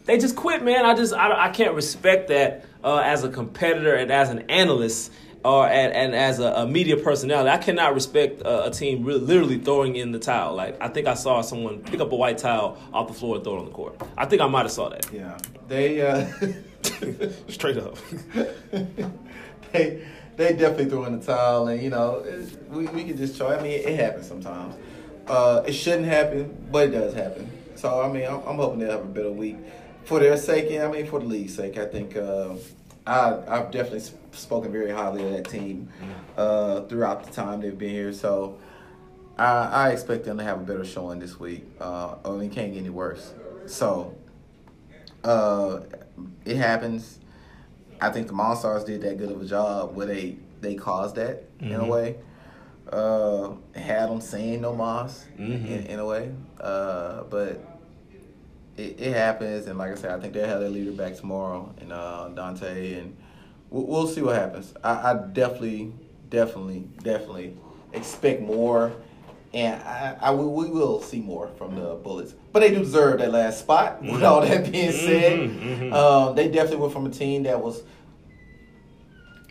they 0.04 0.18
just 0.18 0.36
quit, 0.36 0.62
man. 0.62 0.84
I 0.86 0.94
just 0.94 1.12
I, 1.12 1.46
I 1.46 1.48
can't 1.50 1.74
respect 1.74 2.28
that 2.28 2.64
uh, 2.84 2.98
as 2.98 3.24
a 3.24 3.28
competitor 3.28 3.94
and 3.94 4.10
as 4.10 4.30
an 4.30 4.40
analyst. 4.50 5.12
Or 5.44 5.66
and, 5.68 5.92
and 5.92 6.14
as 6.14 6.40
a, 6.40 6.53
a 6.53 6.66
media 6.66 6.96
personality, 6.96 7.48
I 7.48 7.59
cannot 7.59 7.94
respect 7.94 8.42
uh, 8.44 8.62
a 8.66 8.70
team 8.70 9.05
really, 9.05 9.20
literally 9.20 9.59
throwing 9.59 9.96
in 9.96 10.11
the 10.12 10.18
towel. 10.18 10.55
Like 10.55 10.77
I 10.83 10.88
think 10.88 11.07
I 11.07 11.14
saw 11.14 11.40
someone 11.42 11.79
pick 11.79 12.01
up 12.01 12.11
a 12.12 12.16
white 12.16 12.38
towel 12.38 12.77
off 12.92 13.07
the 13.09 13.14
floor 13.14 13.37
and 13.37 13.44
throw 13.44 13.57
it 13.57 13.59
on 13.61 13.64
the 13.66 13.70
court. 13.70 14.01
I 14.16 14.27
think 14.27 14.42
I 14.42 14.46
might 14.48 14.62
have 14.62 14.72
saw 14.72 14.88
that. 14.88 15.07
Yeah. 15.12 15.38
They 15.68 16.01
uh 16.01 16.27
Straight 17.48 17.77
up. 17.79 17.96
they 19.72 20.03
they 20.37 20.53
definitely 20.53 20.87
threw 20.87 21.05
in 21.05 21.18
the 21.18 21.24
towel, 21.24 21.68
and 21.68 21.83
you 21.83 21.90
know 21.90 22.24
we 22.70 22.87
we 22.88 23.05
can 23.05 23.16
just 23.16 23.37
try. 23.37 23.57
I 23.57 23.62
mean, 23.62 23.72
it 23.72 23.98
happens 23.98 24.27
sometimes. 24.27 24.74
Uh, 25.27 25.62
it 25.66 25.72
shouldn't 25.72 26.07
happen, 26.07 26.66
but 26.72 26.88
it 26.88 26.92
does 26.92 27.14
happen. 27.14 27.51
So 27.74 28.01
I 28.01 28.11
mean, 28.11 28.24
I'm, 28.24 28.40
I'm 28.46 28.57
hoping 28.57 28.81
they'll 28.81 28.92
have 28.92 29.01
a 29.03 29.05
better 29.05 29.31
week 29.31 29.57
for 30.05 30.20
their 30.20 30.37
sake, 30.37 30.70
and 30.70 30.83
I 30.85 30.90
mean 30.90 31.07
for 31.07 31.20
the 31.20 31.27
league's 31.27 31.55
sake. 31.55 31.77
I 31.79 31.87
think 31.87 32.16
uh, 32.16 32.55
I 33.07 33.35
I've 33.48 33.70
definitely 33.70 33.98
s- 33.98 34.14
spoken 34.38 34.72
very 34.72 34.90
highly 34.90 35.24
of 35.24 35.33
that 35.33 35.48
team 35.48 35.88
uh, 36.37 36.83
throughout 36.83 37.24
the 37.24 37.33
time 37.33 37.61
they've 37.61 37.77
been 37.79 37.90
here. 37.90 38.12
So. 38.12 38.59
I, 39.40 39.87
I 39.87 39.90
expect 39.90 40.24
them 40.24 40.38
to 40.38 40.42
have 40.42 40.59
a 40.61 40.64
better 40.64 40.85
showing 40.85 41.20
this 41.20 41.38
week. 41.38 41.64
Uh, 41.81 42.16
I 42.24 42.31
mean, 42.31 42.51
it 42.51 42.53
can't 42.53 42.72
get 42.72 42.81
any 42.81 42.90
worse. 42.90 43.33
So, 43.66 44.16
uh, 45.22 45.81
it 46.44 46.57
happens. 46.57 47.20
I 48.01 48.11
think 48.11 48.27
the 48.27 48.33
Monstars 48.33 48.85
did 48.85 49.01
that 49.03 49.16
good 49.16 49.31
of 49.31 49.40
a 49.40 49.44
job 49.44 49.94
where 49.94 50.07
they 50.07 50.38
they 50.61 50.74
caused 50.74 51.14
that 51.16 51.44
in 51.61 51.72
a 51.74 51.79
Mhm. 51.85 51.88
way. 51.88 52.16
uh, 52.90 53.51
had 53.77 54.09
them 54.09 54.20
saying 54.20 54.62
no 54.62 54.74
Moss 54.74 55.27
Mhm. 55.38 55.66
in, 55.68 55.87
in 55.87 55.98
a 56.01 56.05
way. 56.07 56.33
Uh, 56.61 57.22
but 57.31 57.61
it, 58.77 58.98
it 58.98 59.12
happens, 59.14 59.66
and 59.68 59.79
like 59.79 59.92
I 59.92 59.94
said, 59.94 60.11
I 60.11 60.18
think 60.18 60.33
they'll 60.33 60.48
have 60.48 60.59
their 60.61 60.68
leader 60.70 60.90
back 60.92 61.14
tomorrow, 61.14 61.72
and 61.81 61.92
uh, 61.92 62.29
Dante, 62.35 62.94
and 62.94 63.14
we'll, 63.70 63.87
we'll 63.87 64.07
see 64.07 64.20
what 64.22 64.37
happens. 64.37 64.72
I, 64.83 65.12
I 65.12 65.14
definitely, 65.33 65.92
definitely, 66.31 66.85
definitely 67.02 67.57
expect 67.92 68.42
more, 68.42 68.92
and 69.54 69.83
I, 69.83 70.16
I 70.20 70.31
will, 70.31 70.52
we 70.54 70.66
will 70.68 71.00
see 71.00 71.20
more 71.20 71.48
from 71.57 71.74
the 71.74 71.94
Bullets. 71.94 72.35
But 72.52 72.61
they 72.61 72.70
do 72.70 72.78
deserve 72.81 73.18
that 73.20 73.31
last 73.33 73.61
spot. 73.61 74.02
With 74.02 74.22
all 74.22 74.40
that 74.42 74.70
being 74.70 74.92
said, 74.92 75.38
Mhm, 75.50 75.90
mhm. 75.90 75.92
Um, 75.92 76.35
they 76.37 76.48
definitely 76.48 76.78
went 76.78 76.92
from 76.92 77.07
a 77.07 77.11
team 77.11 77.44
that 77.44 77.62
was 77.62 77.83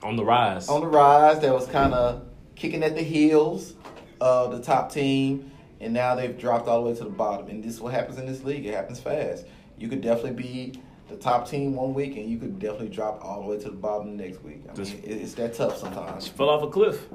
On 0.03 0.15
the 0.15 0.23
rise. 0.23 0.69
on 0.69 0.81
the 0.81 0.87
rise, 0.87 1.39
that 1.41 1.53
was 1.53 1.65
kind 1.67 1.93
of 1.93 2.23
kicking 2.55 2.83
at 2.83 2.95
the 2.95 3.01
heels 3.01 3.73
of 4.21 4.51
the 4.51 4.61
top 4.61 4.91
team, 4.91 5.51
and 5.79 5.93
now 5.93 6.15
they've 6.15 6.37
dropped 6.37 6.67
all 6.67 6.83
the 6.83 6.89
way 6.91 6.97
to 6.97 7.03
the 7.03 7.09
bottom. 7.09 7.47
And 7.49 7.63
this 7.63 7.73
is 7.73 7.81
what 7.81 7.93
happens 7.93 8.17
in 8.19 8.25
this 8.25 8.43
league. 8.43 8.65
It 8.65 8.73
happens 8.73 8.99
fast. 8.99 9.45
You 9.77 9.87
could 9.87 10.01
definitely 10.01 10.41
be 10.43 10.81
the 11.07 11.15
top 11.15 11.47
team 11.49 11.75
one 11.75 11.93
week, 11.93 12.17
and 12.17 12.29
you 12.29 12.37
could 12.37 12.59
definitely 12.59 12.89
drop 12.89 13.23
all 13.23 13.41
the 13.41 13.47
way 13.47 13.57
to 13.59 13.69
the 13.69 13.75
bottom 13.75 14.17
the 14.17 14.23
next 14.23 14.43
week. 14.43 14.63
I 14.69 14.77
mean, 14.77 15.01
it's 15.03 15.33
that 15.35 15.53
tough 15.53 15.77
sometimes. 15.77 16.27
Fell 16.27 16.49
off 16.49 16.63
a 16.63 16.67
cliff. 16.67 17.05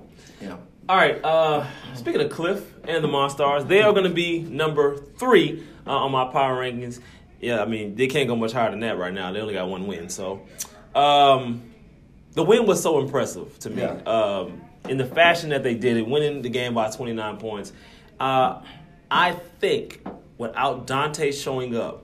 Yeah. 0.40 0.56
All 0.88 0.96
right. 0.96 1.22
Uh, 1.24 1.66
speaking 1.94 2.20
of 2.20 2.30
Cliff 2.30 2.74
and 2.84 3.04
the 3.04 3.08
Monstars, 3.08 3.68
they 3.68 3.82
are 3.82 3.92
going 3.92 4.04
to 4.04 4.10
be 4.10 4.40
number 4.40 4.96
three 4.96 5.64
uh, 5.86 5.90
on 5.90 6.10
my 6.10 6.24
power 6.24 6.60
rankings. 6.60 7.00
Yeah, 7.40 7.62
I 7.62 7.66
mean 7.66 7.94
they 7.94 8.06
can't 8.06 8.28
go 8.28 8.36
much 8.36 8.52
higher 8.52 8.70
than 8.70 8.80
that 8.80 8.98
right 8.98 9.12
now. 9.12 9.32
They 9.32 9.40
only 9.40 9.54
got 9.54 9.68
one 9.68 9.86
win, 9.86 10.08
so 10.08 10.42
um, 10.94 11.62
the 12.32 12.42
win 12.42 12.66
was 12.66 12.82
so 12.82 13.00
impressive 13.00 13.58
to 13.60 13.70
me. 13.70 13.82
Yeah. 13.82 13.92
Um, 14.02 14.62
in 14.88 14.96
the 14.96 15.06
fashion 15.06 15.50
that 15.50 15.62
they 15.62 15.74
did 15.74 15.96
it, 15.96 16.06
winning 16.06 16.42
the 16.42 16.48
game 16.48 16.74
by 16.74 16.90
29 16.90 17.36
points. 17.36 17.72
Uh, 18.18 18.62
I 19.10 19.32
think 19.32 20.04
without 20.38 20.86
Dante 20.86 21.30
showing 21.30 21.76
up, 21.76 22.01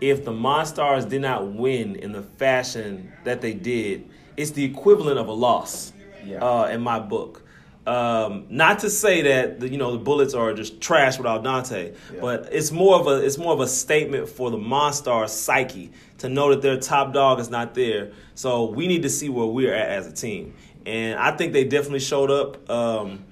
if 0.00 0.24
the 0.24 0.32
Monstars 0.32 1.08
did 1.08 1.22
not 1.22 1.46
win 1.52 1.96
in 1.96 2.12
the 2.12 2.22
fashion 2.22 3.12
that 3.24 3.40
they 3.40 3.52
did, 3.54 4.08
it's 4.36 4.50
the 4.52 4.64
equivalent 4.64 5.18
of 5.18 5.28
a 5.28 5.32
loss 5.32 5.92
Yeah. 6.26 6.38
uh, 6.44 6.66
in 6.68 6.80
my 6.80 6.98
book. 7.00 7.42
Um, 7.86 8.46
not 8.48 8.78
to 8.78 8.88
say 8.88 9.20
that 9.22 9.60
the, 9.60 9.68
you 9.68 9.76
know 9.76 9.92
the 9.92 9.98
Bullets 9.98 10.32
are 10.32 10.54
just 10.54 10.80
trash 10.80 11.18
without 11.18 11.44
Dante, 11.44 11.92
Yeah. 12.14 12.20
but 12.20 12.48
it's 12.50 12.72
more 12.72 12.98
of 12.98 13.06
a 13.06 13.16
it's 13.22 13.36
more 13.36 13.52
of 13.52 13.60
a 13.60 13.66
statement 13.66 14.26
for 14.28 14.50
the 14.50 14.56
Monstars 14.56 15.28
psyche 15.28 15.92
to 16.18 16.30
know 16.30 16.48
that 16.50 16.62
their 16.62 16.78
top 16.78 17.12
dog 17.12 17.40
is 17.40 17.50
not 17.50 17.74
there. 17.74 18.12
So 18.34 18.64
we 18.70 18.86
need 18.86 19.02
to 19.02 19.10
see 19.10 19.28
where 19.28 19.44
we're 19.46 19.74
at 19.74 19.90
as 19.90 20.06
a 20.06 20.12
team, 20.12 20.54
and 20.86 21.18
I 21.18 21.36
think 21.36 21.52
they 21.52 21.64
definitely 21.64 22.00
showed 22.00 22.30
up. 22.30 22.70
Um, 22.70 23.22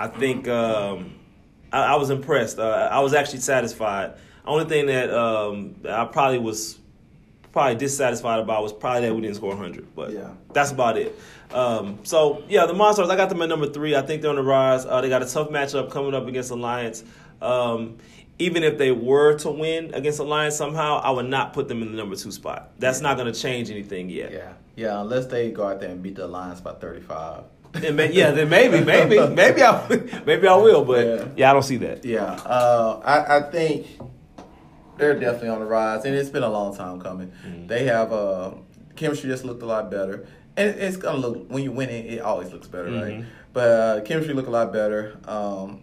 I 0.00 0.08
think 0.08 0.48
um, 0.48 1.14
I, 1.72 1.94
I 1.94 1.94
was 1.94 2.10
impressed. 2.10 2.58
Uh, 2.58 2.88
I 2.90 2.98
was 3.00 3.14
actually 3.14 3.38
satisfied. 3.40 4.14
Only 4.46 4.64
thing 4.64 4.86
that 4.86 5.10
um, 5.12 5.76
I 5.88 6.04
probably 6.06 6.38
was 6.38 6.78
probably 7.52 7.76
dissatisfied 7.76 8.40
about 8.40 8.62
was 8.62 8.72
probably 8.72 9.02
that 9.08 9.14
we 9.14 9.20
didn't 9.20 9.36
score 9.36 9.50
100. 9.50 9.94
But 9.94 10.12
Yeah. 10.12 10.30
that's 10.52 10.72
about 10.72 10.96
it. 10.96 11.16
Um, 11.52 11.98
so 12.02 12.42
yeah, 12.48 12.66
the 12.66 12.72
Monstars. 12.72 13.10
I 13.10 13.16
got 13.16 13.28
them 13.28 13.42
at 13.42 13.48
number 13.48 13.66
three. 13.68 13.94
I 13.94 14.02
think 14.02 14.22
they're 14.22 14.30
on 14.30 14.36
the 14.36 14.42
rise. 14.42 14.86
Uh, 14.86 15.00
they 15.00 15.08
got 15.08 15.22
a 15.22 15.26
tough 15.26 15.50
matchup 15.50 15.90
coming 15.90 16.14
up 16.14 16.26
against 16.26 16.50
Alliance. 16.50 17.04
Um, 17.42 17.98
even 18.38 18.64
if 18.64 18.78
they 18.78 18.90
were 18.90 19.36
to 19.38 19.50
win 19.50 19.92
against 19.94 20.18
Alliance 20.18 20.56
somehow, 20.56 20.98
I 21.04 21.10
would 21.10 21.26
not 21.26 21.52
put 21.52 21.68
them 21.68 21.82
in 21.82 21.90
the 21.92 21.96
number 21.96 22.16
two 22.16 22.32
spot. 22.32 22.70
That's 22.78 23.00
not 23.00 23.16
going 23.18 23.30
to 23.32 23.38
change 23.38 23.70
anything 23.70 24.08
yet. 24.08 24.32
Yeah. 24.32 24.52
Yeah, 24.74 25.00
unless 25.02 25.26
they 25.26 25.50
go 25.50 25.68
out 25.68 25.80
there 25.80 25.90
and 25.90 26.02
beat 26.02 26.16
the 26.16 26.24
Alliance 26.24 26.60
by 26.62 26.72
35. 26.72 27.42
And 27.74 27.96
may, 27.96 28.10
yeah, 28.12 28.30
then 28.30 28.48
maybe, 28.48 28.80
maybe, 28.84 29.18
maybe 29.28 29.62
I, 29.62 29.86
maybe 30.26 30.48
I 30.48 30.56
will. 30.56 30.84
But 30.84 31.06
Yeah. 31.06 31.24
yeah, 31.36 31.50
I 31.50 31.52
don't 31.52 31.62
see 31.62 31.76
that. 31.76 32.04
Yeah, 32.06 32.24
uh, 32.24 33.00
I, 33.04 33.36
I 33.36 33.42
think 33.50 33.86
they're 35.02 35.18
definitely 35.18 35.48
on 35.48 35.58
the 35.60 35.66
rise, 35.66 36.04
and 36.04 36.14
it's 36.14 36.30
been 36.30 36.42
a 36.44 36.48
long 36.48 36.74
time 36.76 37.00
coming. 37.00 37.32
Mm-hmm. 37.46 37.66
They 37.66 37.84
have 37.84 38.12
uh, 38.12 38.52
chemistry 38.96 39.28
just 39.28 39.44
looked 39.44 39.62
a 39.62 39.66
lot 39.66 39.90
better, 39.90 40.26
and 40.56 40.70
it's 40.78 40.96
gonna 40.96 41.18
look 41.18 41.50
when 41.50 41.62
you 41.64 41.72
win 41.72 41.90
it, 41.90 42.06
it 42.06 42.20
always 42.20 42.52
looks 42.52 42.68
better, 42.68 42.90
right? 42.90 43.20
Mhm. 43.20 43.26
But 43.52 43.68
uh, 43.68 44.00
chemistry 44.02 44.32
look 44.34 44.46
a 44.46 44.50
lot 44.50 44.72
better. 44.72 45.18
Um, 45.26 45.82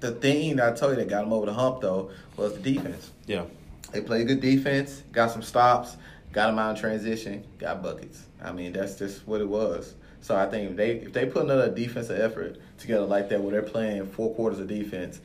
the 0.00 0.12
thing 0.12 0.56
that 0.56 0.72
I 0.72 0.76
told 0.76 0.92
you 0.92 0.96
that 0.96 1.08
got 1.08 1.22
them 1.22 1.32
over 1.32 1.46
the 1.46 1.54
hump 1.54 1.80
though 1.80 2.10
was 2.36 2.54
the 2.54 2.74
defense. 2.74 3.10
Yeah. 3.26 3.44
They 3.92 4.00
played 4.02 4.28
good 4.28 4.40
defense, 4.40 5.02
got 5.12 5.30
some 5.30 5.42
stops, 5.42 5.96
got 6.32 6.48
them 6.48 6.58
out 6.58 6.76
in 6.76 6.76
transition, 6.76 7.42
got 7.58 7.82
buckets. 7.82 8.22
I 8.42 8.52
mean, 8.52 8.72
that's 8.74 8.96
just 8.96 9.26
what 9.26 9.40
it 9.40 9.48
was. 9.48 9.94
So 10.20 10.36
I 10.36 10.46
think 10.46 10.70
if 10.70 10.76
they 10.76 10.90
if 10.90 11.12
they 11.14 11.24
put 11.26 11.44
another 11.44 11.70
defensive 11.74 12.20
effort 12.20 12.58
together 12.78 13.06
like 13.06 13.30
that, 13.30 13.40
where 13.40 13.52
they're 13.52 13.62
playing 13.62 14.06
four 14.06 14.34
quarters 14.34 14.58
of 14.60 14.68
defense, 14.68 15.20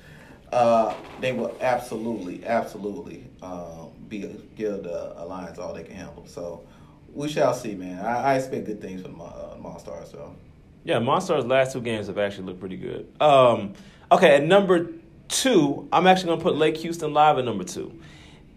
uh, 0.53 0.95
they 1.19 1.31
will 1.31 1.55
absolutely, 1.59 2.45
absolutely 2.45 3.25
um, 3.41 3.91
be 4.07 4.19
give 4.55 4.83
the 4.83 5.13
Alliance 5.21 5.57
all 5.57 5.73
they 5.73 5.83
can 5.83 5.95
handle. 5.95 6.25
So 6.27 6.63
we 7.13 7.27
shall 7.27 7.53
see, 7.53 7.75
man. 7.75 8.05
I, 8.05 8.33
I 8.33 8.35
expect 8.35 8.65
good 8.65 8.81
things 8.81 9.01
from 9.01 9.17
the 9.17 9.23
uh, 9.23 9.57
Monstars, 9.57 10.11
though. 10.11 10.35
Yeah, 10.83 10.99
Monstars' 10.99 11.47
last 11.47 11.73
two 11.73 11.81
games 11.81 12.07
have 12.07 12.17
actually 12.17 12.45
looked 12.47 12.59
pretty 12.59 12.77
good. 12.77 13.07
Um, 13.19 13.73
okay, 14.11 14.35
at 14.35 14.43
number 14.43 14.91
two, 15.27 15.87
I'm 15.91 16.07
actually 16.07 16.27
going 16.27 16.39
to 16.39 16.43
put 16.43 16.55
Lake 16.55 16.77
Houston 16.77 17.13
Live 17.13 17.37
at 17.37 17.45
number 17.45 17.63
two. 17.63 17.99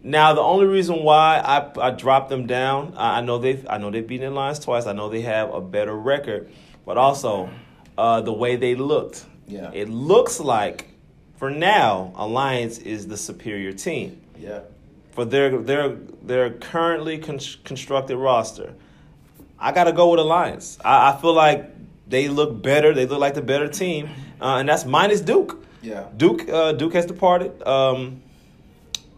Now, 0.03 0.35
the 0.35 0.41
only 0.41 0.67
reason 0.67 1.03
why 1.03 1.41
I, 1.45 1.89
I 1.89 1.91
dropped 1.91 2.29
them 2.29 2.47
down, 2.47 2.95
I, 2.97 3.19
I 3.19 3.21
know 3.23 3.39
they've 3.39 3.67
I 3.69 3.79
know 3.79 3.91
they've 3.91 4.07
beaten 4.07 4.31
the 4.31 4.35
Lions 4.35 4.59
twice. 4.59 4.87
I 4.87 4.93
know 4.93 5.09
they 5.09 5.23
have 5.23 5.53
a 5.53 5.61
better 5.61 5.97
record, 5.97 6.51
but 6.85 6.97
also 6.97 7.51
uh, 7.97 8.21
the 8.21 8.33
way 8.33 8.57
they 8.57 8.75
looked. 8.75 9.25
Yeah. 9.49 9.71
It 9.73 9.89
looks 9.89 10.39
like, 10.41 10.89
for 11.37 11.51
now, 11.51 12.13
Alliance 12.17 12.79
is 12.79 13.07
the 13.09 13.17
superior 13.17 13.73
team 13.73 14.21
Yeah. 14.39 14.61
for 15.13 15.25
their 15.25 15.59
their 15.59 15.97
their 16.23 16.51
currently 16.51 17.19
con- 17.19 17.41
constructed 17.65 18.17
roster. 18.17 18.75
I 19.59 19.73
got 19.73 19.85
to 19.85 19.93
go 19.93 20.11
with 20.11 20.21
Alliance. 20.21 20.79
I, 20.85 21.13
I 21.13 21.21
feel 21.21 21.33
like 21.33 21.71
they 22.09 22.29
look 22.29 22.63
better. 22.63 22.93
They 22.95 23.07
look 23.07 23.21
like 23.21 23.35
the 23.35 23.43
better 23.43 23.69
team, 23.69 24.09
uh, 24.41 24.57
and 24.57 24.69
that's 24.69 24.85
minus 24.85 25.21
Duke. 25.21 25.65
Yeah. 25.83 26.07
Duke 26.17 26.49
uh, 26.49 26.73
Duke 26.73 26.95
has 26.95 27.07
departed, 27.07 27.63
um, 27.67 28.21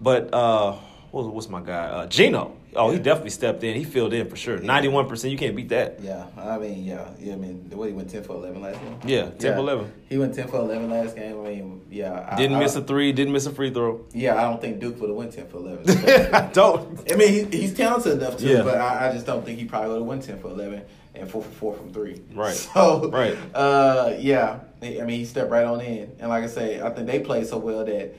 but 0.00 0.32
uh, 0.34 0.72
what, 1.10 1.26
what's 1.32 1.48
my 1.48 1.60
guy? 1.60 1.86
Uh, 1.86 2.06
Gino. 2.06 2.56
Oh, 2.76 2.90
he 2.90 2.98
definitely 2.98 3.30
stepped 3.30 3.64
in. 3.64 3.74
He 3.74 3.84
filled 3.84 4.12
in 4.12 4.28
for 4.28 4.36
sure. 4.36 4.58
Ninety 4.58 4.88
one 4.88 5.08
percent. 5.08 5.32
You 5.32 5.38
can't 5.38 5.56
beat 5.56 5.70
that. 5.70 6.00
Yeah, 6.00 6.26
I 6.36 6.58
mean, 6.58 6.84
yeah, 6.84 7.08
yeah. 7.18 7.32
I 7.32 7.36
mean, 7.36 7.68
the 7.68 7.76
way 7.76 7.88
he 7.88 7.94
went 7.94 8.10
ten 8.10 8.22
for 8.22 8.34
eleven 8.34 8.60
last 8.60 8.78
game. 8.80 8.98
Yeah, 9.04 9.30
10 9.30 9.54
for 9.54 9.58
11. 9.60 9.92
He 10.08 10.18
went 10.18 10.34
ten 10.34 10.48
for 10.48 10.56
eleven 10.58 10.90
last 10.90 11.16
game. 11.16 11.40
I 11.40 11.48
mean, 11.48 11.80
yeah. 11.90 12.28
I- 12.30 12.36
Didn't 12.36 12.56
I, 12.56 12.60
miss 12.60 12.76
a 12.76 12.82
three. 12.82 13.12
Didn't 13.12 13.32
miss 13.32 13.46
a 13.46 13.52
free 13.52 13.70
throw. 13.72 14.04
Yeah, 14.12 14.36
I 14.36 14.42
don't 14.42 14.60
think 14.60 14.80
Duke 14.80 15.00
would 15.00 15.08
have 15.08 15.16
went 15.16 15.32
ten 15.32 15.46
for 15.48 15.56
eleven. 15.58 15.88
I 16.34 16.50
Don't. 16.52 17.10
I 17.10 17.16
mean, 17.16 17.50
he, 17.50 17.58
he's 17.58 17.74
talented 17.74 18.20
enough 18.20 18.36
to, 18.38 18.46
Yeah. 18.46 18.62
but 18.62 18.76
I, 18.78 19.08
I 19.08 19.12
just 19.12 19.24
don't 19.26 19.44
think 19.44 19.58
he 19.58 19.64
probably 19.64 19.88
would 19.90 19.98
have 20.00 20.06
went 20.06 20.22
ten 20.24 20.38
for 20.38 20.48
eleven 20.48 20.82
and 21.14 21.28
four 21.30 21.42
for 21.42 21.50
four 21.50 21.74
from 21.74 21.92
three. 21.92 22.20
Right. 22.34 22.54
So, 22.74 23.08
Right. 23.10 23.36
Uh, 23.54 24.14
yeah. 24.18 24.60
I 24.82 24.86
mean, 25.00 25.08
he 25.08 25.24
stepped 25.24 25.50
right 25.50 25.64
on 25.64 25.80
in, 25.80 26.12
and 26.20 26.28
like 26.28 26.44
I 26.44 26.48
say, 26.48 26.80
I 26.80 26.90
think 26.90 27.06
they 27.06 27.20
played 27.20 27.46
so 27.46 27.58
well 27.58 27.84
that. 27.84 28.14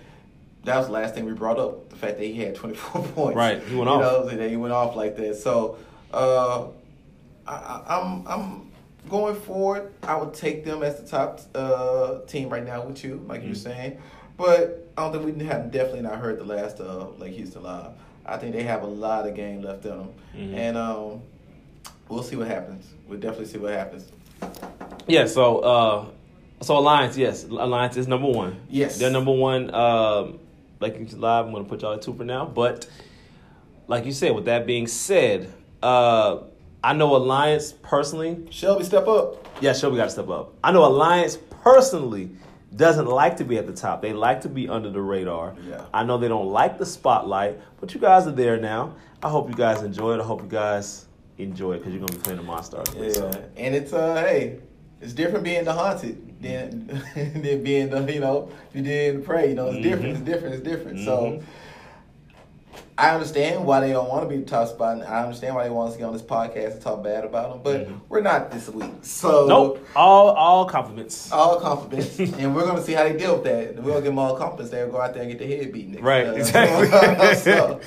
That 0.65 0.77
was 0.77 0.87
the 0.87 0.93
last 0.93 1.15
thing 1.15 1.25
we 1.25 1.31
brought 1.33 1.57
up. 1.57 1.89
The 1.89 1.95
fact 1.95 2.17
that 2.17 2.25
he 2.25 2.35
had 2.41 2.55
24 2.55 3.03
points. 3.15 3.35
Right, 3.35 3.63
he 3.63 3.75
went 3.75 3.89
you 3.89 3.95
off. 3.95 4.01
Know, 4.01 4.25
that 4.37 4.49
he 4.49 4.57
went 4.57 4.73
off 4.73 4.95
like 4.95 5.15
that. 5.17 5.35
So, 5.37 5.77
uh, 6.13 6.65
I, 7.47 7.53
I- 7.53 7.99
I'm 7.99 8.27
I'm 8.27 8.71
going 9.09 9.35
forward. 9.35 9.91
I 10.03 10.17
would 10.17 10.33
take 10.33 10.65
them 10.65 10.83
as 10.83 10.99
the 11.01 11.07
top 11.07 11.39
uh, 11.55 12.19
team 12.27 12.49
right 12.49 12.65
now 12.65 12.83
with 12.85 13.03
you, 13.03 13.23
like 13.27 13.41
you 13.41 13.49
were 13.49 13.55
Mm-hmm. 13.55 13.61
saying. 13.63 14.01
But 14.37 14.87
I 14.97 15.01
don't 15.09 15.11
think 15.23 15.37
we 15.39 15.45
have 15.45 15.71
definitely 15.71 16.01
not 16.01 16.15
heard 16.19 16.39
the 16.39 16.43
last 16.45 16.79
of 16.79 17.19
Lake 17.19 17.33
Houston 17.33 17.63
Live. 17.63 17.91
I 18.25 18.37
think 18.37 18.53
they 18.53 18.63
have 18.63 18.83
a 18.83 18.87
lot 18.87 19.27
of 19.27 19.35
game 19.35 19.61
left 19.63 19.85
in 19.85 19.91
them, 19.97 20.09
Mhm. 20.37 20.53
and 20.55 20.77
um, 20.77 21.21
we'll 22.09 22.21
see 22.23 22.35
what 22.35 22.47
happens. 22.47 22.85
We'll 23.07 23.19
definitely 23.19 23.47
see 23.47 23.57
what 23.57 23.73
happens. 23.73 24.11
Yeah, 25.07 25.25
so 25.25 25.59
uh 25.59 26.05
so 26.61 26.77
Alliance, 26.77 27.17
yes. 27.17 27.45
Alliance 27.45 27.97
is 27.97 28.07
number 28.07 28.27
one. 28.27 28.59
Yes. 28.69 28.99
They're 28.99 29.09
number 29.09 29.31
one. 29.31 29.73
Um 29.73 30.39
like 30.79 30.97
you 30.99 31.05
live, 31.17 31.45
I'm 31.47 31.51
gonna 31.53 31.65
put 31.65 31.81
y'all 31.81 31.93
at 31.93 32.01
two 32.01 32.13
for 32.13 32.23
now. 32.23 32.45
But 32.45 32.87
like 33.87 34.05
you 34.05 34.11
said, 34.11 34.35
with 34.35 34.45
that 34.45 34.65
being 34.65 34.87
said, 34.87 35.51
uh 35.83 36.39
I 36.81 36.93
know 36.93 37.15
Alliance 37.15 37.73
personally. 37.73 38.47
Shelby, 38.51 38.85
step 38.85 39.07
up. 39.07 39.45
Yeah, 39.61 39.73
Shelby 39.73 39.97
gotta 39.97 40.09
step 40.11 40.29
up. 40.29 40.53
I 40.63 40.71
know 40.71 40.85
Alliance 40.85 41.37
personally 41.63 42.31
doesn't 42.75 43.07
like 43.07 43.37
to 43.37 43.43
be 43.43 43.57
at 43.57 43.67
the 43.67 43.73
top. 43.73 44.01
They 44.01 44.13
like 44.13 44.41
to 44.41 44.49
be 44.49 44.69
under 44.69 44.89
the 44.89 45.01
radar. 45.01 45.55
Yeah. 45.67 45.85
I 45.93 46.03
know 46.03 46.17
they 46.17 46.27
don't 46.29 46.47
like 46.47 46.77
the 46.77 46.85
spotlight, 46.85 47.59
but 47.81 47.93
you 47.93 47.99
guys 47.99 48.27
are 48.27 48.31
there 48.31 48.57
now. 48.57 48.95
I 49.21 49.29
hope 49.29 49.49
you 49.49 49.55
guys 49.55 49.81
enjoy 49.81 50.13
it. 50.13 50.21
I 50.21 50.23
hope 50.23 50.41
you 50.41 50.47
guys 50.47 51.05
enjoy 51.37 51.73
it 51.73 51.79
because 51.79 51.93
you're 51.93 51.99
gonna 52.05 52.13
be 52.17 52.23
playing 52.23 52.39
the 52.39 52.45
Monstars. 52.45 52.95
Yeah, 52.95 53.11
So. 53.11 53.49
and 53.57 53.75
it's 53.75 53.91
uh, 53.91 54.15
hey, 54.15 54.59
it's 55.01 55.11
different 55.13 55.43
being 55.43 55.65
the 55.65 55.73
haunted 55.73 56.28
than 56.41 56.87
than 57.15 57.63
being 57.63 57.89
the 57.89 58.13
you 58.13 58.19
know 58.19 58.49
you 58.73 58.81
did 58.81 59.17
the 59.17 59.19
prey. 59.19 59.49
You 59.49 59.55
know, 59.55 59.67
it's 59.69 59.81
different. 59.83 60.09
It's 60.17 60.21
different. 60.21 60.55
It's 60.55 60.63
different. 60.63 60.99
So 61.05 61.17
Mhm. 61.17 61.43
I 62.97 63.11
understand 63.11 63.65
why 63.65 63.79
they 63.79 63.93
don't 63.93 64.09
want 64.09 64.23
to 64.23 64.29
be 64.29 64.41
the 64.43 64.49
top 64.49 64.67
spot. 64.67 64.95
And 64.97 65.03
I 65.05 65.23
understand 65.23 65.55
why 65.55 65.63
they 65.63 65.69
want 65.69 65.87
us 65.87 65.93
to 65.93 65.99
get 65.99 66.05
on 66.07 66.11
this 66.13 66.21
podcast 66.21 66.73
and 66.73 66.81
talk 66.81 67.01
bad 67.01 67.23
about 67.23 67.49
them, 67.51 67.61
but 67.63 67.87
we're 68.09 68.19
not 68.19 68.51
this 68.51 68.67
week. 68.67 68.91
So 69.03 69.45
Nope. 69.47 69.87
All 69.95 70.31
all 70.31 70.65
compliments. 70.65 71.31
all 71.31 71.61
compliments, 71.61 72.19
and 72.19 72.53
we're 72.53 72.65
gonna 72.65 72.83
see 72.83 72.91
how 72.93 73.03
they 73.05 73.15
deal 73.17 73.35
with 73.35 73.45
that. 73.45 73.75
We're 73.77 73.83
gonna 73.91 73.95
give 73.95 74.03
them 74.05 74.19
all 74.19 74.35
compliments. 74.35 74.71
They'll 74.71 74.89
go 74.89 74.99
out 74.99 75.13
there 75.13 75.23
and 75.23 75.31
get 75.31 75.39
their 75.39 75.47
head 75.57 75.71
beaten. 75.71 75.91
next- 75.93 76.03
Right, 76.03 76.27
exactly. 76.37 77.35
so, 77.35 77.79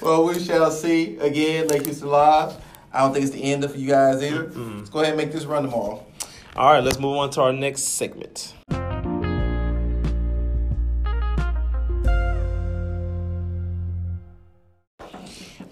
well, 0.00 0.24
we 0.24 0.38
shall 0.38 0.70
see 0.70 1.16
again. 1.18 1.66
Lake 1.66 1.84
Houston 1.84 2.08
Live. 2.08 2.54
I 2.92 3.00
don't 3.00 3.12
think 3.12 3.24
it's 3.26 3.34
the 3.34 3.42
end 3.42 3.64
of 3.64 3.74
you 3.74 3.88
guys 3.88 4.22
either. 4.22 4.52
Let's 4.54 4.88
go 4.88 5.00
ahead 5.00 5.14
and 5.14 5.16
make 5.16 5.32
this 5.32 5.46
run 5.46 5.64
tomorrow. 5.64 6.06
All 6.56 6.72
right, 6.72 6.84
let's 6.84 7.00
move 7.00 7.16
on 7.16 7.30
to 7.30 7.40
our 7.42 7.52
next 7.52 7.82
segment. 7.82 8.54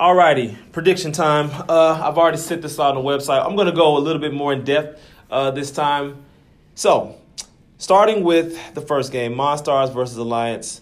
Alrighty, 0.00 0.56
prediction 0.72 1.12
time. 1.12 1.52
Uh, 1.68 2.00
I've 2.02 2.18
already 2.18 2.38
set 2.38 2.62
this 2.62 2.80
out 2.80 2.96
on 2.96 3.04
the 3.04 3.08
website. 3.08 3.46
I'm 3.46 3.54
going 3.54 3.68
to 3.68 3.72
go 3.72 3.96
a 3.96 4.00
little 4.00 4.20
bit 4.20 4.34
more 4.34 4.52
in 4.52 4.64
depth 4.64 5.00
uh, 5.30 5.52
this 5.52 5.70
time. 5.70 6.24
So, 6.74 7.14
starting 7.78 8.24
with 8.24 8.74
the 8.74 8.80
first 8.80 9.12
game, 9.12 9.36
Monstars 9.36 9.94
versus 9.94 10.16
Alliance. 10.16 10.80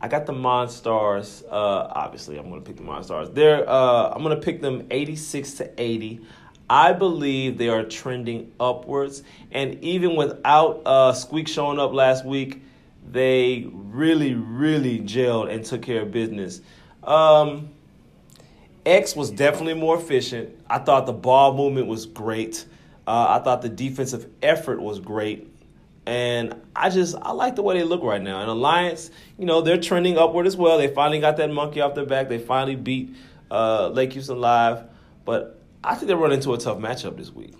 I 0.00 0.08
got 0.08 0.24
the 0.24 0.32
Monstars. 0.32 1.44
Uh, 1.44 1.92
obviously, 1.94 2.38
I'm 2.38 2.48
going 2.48 2.62
to 2.62 2.66
pick 2.66 2.78
the 2.78 2.82
Monstars. 2.82 3.34
They're. 3.34 3.68
Uh, 3.68 4.08
I'm 4.08 4.22
going 4.22 4.34
to 4.34 4.42
pick 4.42 4.62
them 4.62 4.86
86 4.90 5.52
to 5.54 5.70
80. 5.76 6.22
I 6.68 6.92
believe 6.92 7.58
they 7.58 7.68
are 7.68 7.84
trending 7.84 8.52
upwards, 8.58 9.22
and 9.52 9.82
even 9.84 10.16
without 10.16 10.82
uh, 10.86 11.12
Squeak 11.12 11.48
showing 11.48 11.78
up 11.78 11.92
last 11.92 12.24
week, 12.24 12.62
they 13.10 13.68
really, 13.72 14.34
really 14.34 14.98
gelled 15.00 15.52
and 15.52 15.64
took 15.64 15.82
care 15.82 16.02
of 16.02 16.10
business. 16.10 16.60
Um, 17.02 17.68
X 18.86 19.14
was 19.14 19.30
definitely 19.30 19.74
more 19.74 19.98
efficient. 19.98 20.50
I 20.68 20.78
thought 20.78 21.06
the 21.06 21.12
ball 21.12 21.54
movement 21.54 21.86
was 21.86 22.06
great. 22.06 22.64
Uh, 23.06 23.38
I 23.38 23.44
thought 23.44 23.62
the 23.62 23.68
defensive 23.68 24.28
effort 24.42 24.80
was 24.80 25.00
great. 25.00 25.50
And 26.06 26.60
I 26.76 26.90
just, 26.90 27.14
I 27.20 27.32
like 27.32 27.56
the 27.56 27.62
way 27.62 27.78
they 27.78 27.84
look 27.84 28.02
right 28.02 28.20
now. 28.20 28.40
And 28.40 28.50
Alliance, 28.50 29.10
you 29.38 29.46
know, 29.46 29.62
they're 29.62 29.80
trending 29.80 30.18
upward 30.18 30.46
as 30.46 30.56
well. 30.56 30.76
They 30.76 30.88
finally 30.88 31.20
got 31.20 31.38
that 31.38 31.50
monkey 31.50 31.80
off 31.80 31.94
their 31.94 32.04
back. 32.04 32.28
They 32.28 32.38
finally 32.38 32.76
beat 32.76 33.14
uh, 33.50 33.88
Lake 33.88 34.12
Houston 34.12 34.38
Live. 34.38 34.84
But 35.24 35.58
I 35.84 35.94
think 35.94 36.08
they 36.08 36.14
run 36.14 36.32
into 36.32 36.52
a 36.54 36.58
tough 36.58 36.78
matchup 36.78 37.18
this 37.18 37.30
week. 37.30 37.54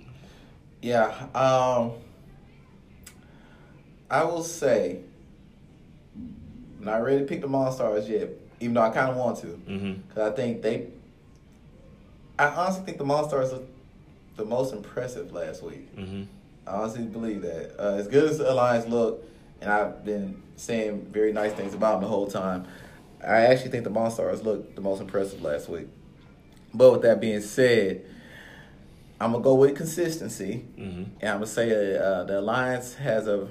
Yeah. 0.81 1.09
Um, 1.35 1.93
I 4.11 4.25
will 4.25 4.43
say, 4.43 5.01
I'm 6.17 6.85
not 6.85 7.03
ready 7.03 7.19
to 7.21 7.25
pick 7.25 7.43
the 7.43 7.49
Monstars 7.49 8.09
yet, 8.09 8.31
even 8.61 8.75
though 8.75 8.83
I 8.83 8.91
kind 8.91 9.11
of 9.11 9.17
want 9.17 9.39
to. 9.41 9.47
Mm-hmm. 9.47 9.93
Because 10.09 10.33
I 10.33 10.35
think 10.35 10.63
they. 10.63 10.89
I 12.39 12.47
honestly 12.47 12.85
think 12.85 12.99
the 12.99 13.05
Monstars 13.05 13.53
looked 13.53 13.71
the 14.37 14.45
most 14.45 14.73
impressive 14.73 15.33
last 15.33 15.63
week. 15.63 15.95
Mm-hmm. 15.95 16.23
I 16.67 16.71
honestly 16.71 17.05
believe 17.05 17.43
that. 17.43 17.77
Uh, 17.79 17.97
as 17.97 18.09
good 18.09 18.29
as 18.29 18.39
the 18.39 18.51
Alliance 18.51 18.87
look, 18.87 19.23
and 19.61 19.71
I've 19.71 20.05
been 20.05 20.43
saying 20.57 21.09
very 21.11 21.33
nice 21.33 21.53
things 21.53 21.75
about 21.75 21.95
them 21.95 22.03
the 22.03 22.09
whole 22.09 22.27
time, 22.27 22.67
I 23.23 23.47
actually 23.47 23.71
think 23.71 23.85
the 23.85 23.91
Monstars 23.91 24.43
looked 24.43 24.75
the 24.77 24.83
most 24.83 25.01
impressive 25.01 25.43
last 25.43 25.69
week. 25.69 25.89
But 26.73 26.93
with 26.93 27.03
that 27.03 27.21
being 27.21 27.41
said, 27.41 28.05
I'm 29.25 29.33
gonna 29.33 29.43
go 29.43 29.55
with 29.55 29.75
consistency, 29.75 30.67
Mm-hmm. 30.79 31.03
and 31.21 31.31
I'm 31.31 31.37
gonna 31.37 31.47
say 31.47 31.97
uh, 31.97 32.25
the 32.25 32.41
Alliance 32.41 32.95
has 32.97 33.27
a 33.27 33.49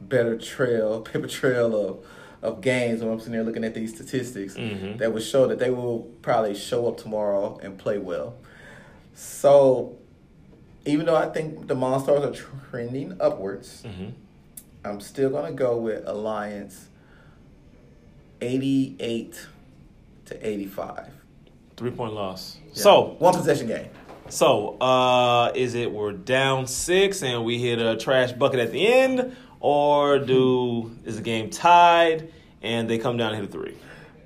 better 0.00 0.36
trail, 0.36 1.00
paper 1.12 1.26
trail 1.26 1.74
of 1.88 2.06
of 2.42 2.60
games. 2.60 3.02
When 3.02 3.10
I'm 3.12 3.18
sitting 3.18 3.32
there 3.32 3.42
looking 3.44 3.64
at 3.64 3.74
these 3.74 3.94
statistics, 3.94 4.54
Mhm. 4.56 4.98
that 4.98 5.12
would 5.12 5.22
show 5.22 5.46
that 5.46 5.58
they 5.58 5.70
will 5.70 6.00
probably 6.22 6.54
show 6.54 6.86
up 6.88 6.96
tomorrow 6.98 7.58
and 7.62 7.78
play 7.78 7.98
well. 7.98 8.34
So, 9.14 9.96
even 10.84 11.06
though 11.06 11.16
I 11.16 11.28
think 11.30 11.66
the 11.66 11.74
Monstars 11.74 12.22
are 12.24 12.34
trending 12.70 13.16
upwards, 13.20 13.82
Mm-hmm. 13.86 14.10
I'm 14.84 15.00
still 15.00 15.30
gonna 15.30 15.52
go 15.52 15.78
with 15.78 16.06
Alliance. 16.06 16.88
Eighty-eight 18.42 19.46
to 20.26 20.46
eighty-five. 20.46 21.08
Three 21.76 21.90
point 21.90 22.12
loss. 22.14 22.56
Yeah. 22.66 22.82
So, 22.82 23.16
one 23.18 23.34
possession 23.34 23.66
game. 23.66 23.88
So, 24.30 24.78
uh, 24.78 25.50
is 25.56 25.74
it 25.74 25.90
we're 25.90 26.12
down 26.12 26.68
six 26.68 27.22
and 27.22 27.44
we 27.44 27.58
hit 27.58 27.80
a 27.80 27.96
trash 27.96 28.30
bucket 28.30 28.60
at 28.60 28.70
the 28.70 28.86
end, 28.86 29.36
or 29.58 30.20
do 30.20 30.96
is 31.04 31.16
the 31.16 31.22
game 31.22 31.50
tied 31.50 32.32
and 32.62 32.88
they 32.88 32.98
come 32.98 33.16
down 33.16 33.34
and 33.34 33.40
hit 33.42 33.50
a 33.50 33.52
three 33.52 33.76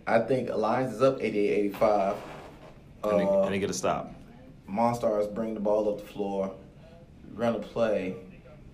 I 0.06 0.18
think 0.18 0.50
Alliance 0.50 0.92
is 0.92 1.00
up 1.00 1.20
88-85. 1.20 2.16
and, 3.04 3.18
they, 3.18 3.24
Uh, 3.24 3.42
and 3.44 3.54
they 3.54 3.58
get 3.58 3.70
a 3.70 3.74
stop? 3.74 4.12
Monstars 4.68 5.32
bring 5.34 5.54
the 5.54 5.60
ball 5.60 5.88
up 5.88 5.98
the 5.98 6.06
floor, 6.06 6.52
run 7.34 7.54
a 7.54 7.58
play, 7.58 8.14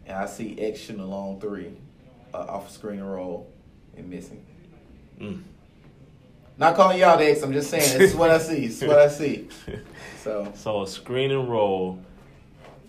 and 0.06 0.16
I 0.16 0.26
see 0.26 0.58
X 0.58 0.80
shooting 0.80 1.00
a 1.00 1.06
long 1.06 1.40
three 1.40 1.76
uh, 2.34 2.38
off 2.38 2.68
a 2.68 2.72
screen 2.72 2.98
and 2.98 3.10
roll 3.10 3.52
and 3.96 4.10
missing. 4.10 4.44
Mm. 5.20 5.42
Not 6.60 6.76
calling 6.76 6.98
you 6.98 7.04
out, 7.06 7.22
I'm 7.22 7.52
just 7.54 7.70
saying 7.70 7.98
this 7.98 8.10
is 8.10 8.14
what 8.14 8.30
I 8.30 8.36
see. 8.38 8.66
This 8.66 8.82
is 8.82 8.88
what 8.88 8.98
I 8.98 9.08
see. 9.08 9.48
So 10.22 10.52
So 10.54 10.82
a 10.82 10.86
screen 10.86 11.30
and 11.30 11.48
roll, 11.50 11.98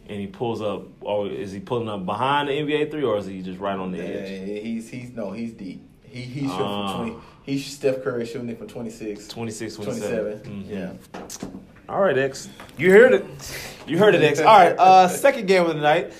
and 0.09 0.19
he 0.19 0.27
pulls 0.27 0.61
up. 0.61 0.83
Or 0.99 1.27
is 1.27 1.53
he 1.53 1.61
pulling 1.61 1.87
up 1.87 2.05
behind 2.05 2.49
the 2.49 2.51
NBA 2.51 2.91
three, 2.91 3.03
or 3.03 3.17
is 3.17 3.25
he 3.25 3.41
just 3.41 3.57
right 3.57 3.79
on 3.79 3.93
the 3.93 3.99
yeah, 3.99 4.03
edge? 4.03 4.63
he's 4.63 4.89
he's 4.89 5.11
no 5.11 5.31
he's 5.31 5.53
deep. 5.53 5.81
He 6.03 6.23
he's 6.23 6.51
shooting 6.51 6.65
Ah. 6.65 6.87
from 6.97 7.09
twenty. 7.11 7.25
He's 7.43 7.65
Steph 7.65 8.03
Curry 8.03 8.25
shooting 8.25 8.49
it 8.49 8.57
from 8.57 8.67
26, 8.67 9.29
26, 9.29 9.75
27. 9.77 10.41
27. 10.41 10.63
Mhm. 10.65 10.69
Yeah. 10.69 11.47
All 11.87 12.01
right, 12.01 12.17
X. 12.17 12.49
You 12.77 12.91
heard 12.91 13.13
it. 13.13 13.25
You 13.87 13.97
heard 13.97 14.13
it, 14.13 14.21
X. 14.21 14.39
All 14.41 14.45
right. 14.47 14.77
Uh, 14.77 15.07
second 15.27 15.47
game 15.47 15.61
of 15.63 15.69
the 15.73 15.81
night. 15.81 16.11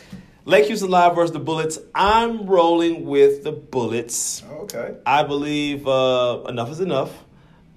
Lake 0.46 0.66
Houston 0.68 0.90
Live 0.90 1.14
versus 1.14 1.34
the 1.34 1.40
Bullets. 1.40 1.78
I'm 1.94 2.46
rolling 2.48 3.06
with 3.06 3.44
the 3.44 3.52
Bullets. 3.52 4.42
Okay. 4.62 4.96
I 5.06 5.24
believe 5.24 5.86
uh, 5.88 6.44
enough 6.48 6.72
is 6.72 6.80
enough. 6.80 7.12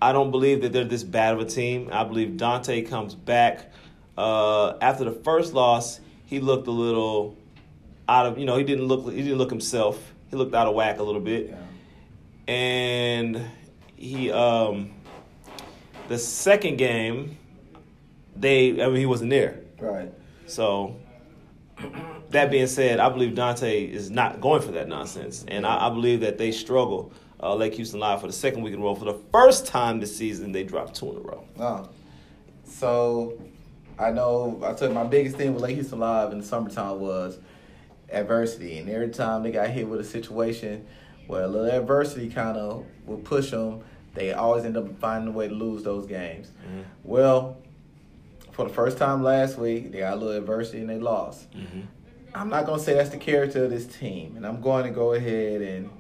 I 0.05 0.13
don't 0.13 0.31
believe 0.31 0.61
that 0.61 0.73
they're 0.75 0.85
this 0.85 1.03
bad 1.03 1.33
of 1.33 1.41
a 1.41 1.47
team. 1.47 1.89
I 1.91 2.05
believe 2.05 2.37
Dante 2.37 2.83
comes 2.83 3.15
back. 3.15 3.73
Uh, 4.19 4.77
after 4.83 5.05
the 5.05 5.13
first 5.13 5.55
loss, 5.55 5.99
he 6.27 6.41
looked 6.41 6.67
a 6.67 6.71
little 6.71 7.39
out 8.07 8.27
of 8.27 8.39
you 8.39 8.45
know 8.45 8.59
he 8.59 8.65
didn't 8.65 8.85
look 8.85 9.11
he 9.11 9.23
didn't 9.23 9.39
look 9.39 9.49
himself. 9.51 10.13
He 10.31 10.37
looked 10.37 10.55
out 10.55 10.67
of 10.67 10.75
whack 10.75 10.99
a 10.99 11.03
little 11.03 11.23
bit, 11.23 11.49
Yeah. 11.49 12.53
and 12.53 13.41
he 13.97 14.31
um, 14.31 14.91
the 16.09 16.19
second 16.19 16.77
game 16.77 17.39
they 18.37 18.73
I 18.83 18.87
mean 18.89 18.97
he 18.97 19.07
wasn't 19.07 19.31
there. 19.31 19.61
Right. 19.79 20.13
So 20.45 20.97
that 22.29 22.51
being 22.51 22.67
said, 22.67 23.01
I 23.01 23.09
believe 23.09 23.35
Dante 23.35 23.85
is 23.85 24.11
not 24.11 24.43
going 24.43 24.61
for 24.61 24.73
that 24.73 24.87
nonsense, 24.87 25.47
and 25.49 25.67
I, 25.67 25.87
I 25.87 25.89
believe 25.89 26.21
that 26.21 26.37
they 26.37 26.53
struggle. 26.53 27.11
Uh, 27.43 27.55
Lake 27.55 27.75
Houston 27.75 28.01
Live 28.01 28.21
for 28.21 28.27
the 28.27 28.33
second 28.33 28.63
week 28.63 28.73
in 28.73 28.81
a 28.81 28.83
row. 28.83 28.95
For 28.95 29.05
the 29.05 29.21
first 29.33 29.67
time 29.67 30.01
this 30.01 30.17
season, 30.17 30.53
they 30.53 30.65
dropped 30.65 30.95
two 30.95 31.11
in 31.11 31.17
a 31.17 31.21
row. 31.21 31.45
Oh. 31.59 31.89
So 32.65 33.39
I 33.99 34.11
know 34.11 34.61
I 34.65 34.73
took 34.73 34.93
my 34.93 35.05
biggest 35.05 35.37
thing 35.37 35.55
with 35.55 35.63
Lake 35.63 35.75
Houston 35.75 35.99
Live 35.99 36.33
in 36.33 36.39
the 36.39 36.45
summertime 36.45 37.01
was 37.01 37.39
adversity, 38.11 38.79
and 38.79 38.89
every 38.89 39.11
time 39.11 39.43
they 39.43 39.51
got 39.51 39.69
hit 39.71 39.89
with 39.89 40.01
a 40.01 40.05
situation 40.05 40.87
where 41.27 41.43
a 41.43 41.49
little 41.49 41.71
adversity 41.71 42.29
kind 42.29 42.57
of 42.57 42.85
would 43.07 43.25
push 43.25 43.51
them, 43.51 43.83
they 44.15 44.33
always 44.33 44.65
end 44.65 44.77
up 44.77 44.99
finding 44.99 45.35
a 45.35 45.37
way 45.37 45.49
to 45.49 45.55
lose 45.55 45.83
those 45.83 46.07
games. 46.07 46.49
Mm-hmm. 46.49 46.83
Well, 47.03 47.57
for 48.53 48.67
the 48.69 48.73
first 48.73 48.99
time 48.99 49.23
last 49.23 49.59
week, 49.59 49.91
they 49.91 49.99
got 49.99 50.15
a 50.15 50.17
little 50.17 50.37
adversity 50.37 50.81
and 50.81 50.89
they 50.89 50.99
lost. 50.99 51.51
Mm-hmm. 51.53 51.81
I'm 52.35 52.49
not 52.49 52.67
gonna 52.67 52.81
say 52.81 52.95
that's 52.95 53.11
the 53.11 53.17
character 53.17 53.65
of 53.65 53.71
this 53.71 53.87
team, 53.87 54.37
and 54.37 54.47
I'm 54.47 54.61
going 54.61 54.85
to 54.85 54.91
go 54.91 55.13
ahead 55.13 55.63
and, 55.63 55.91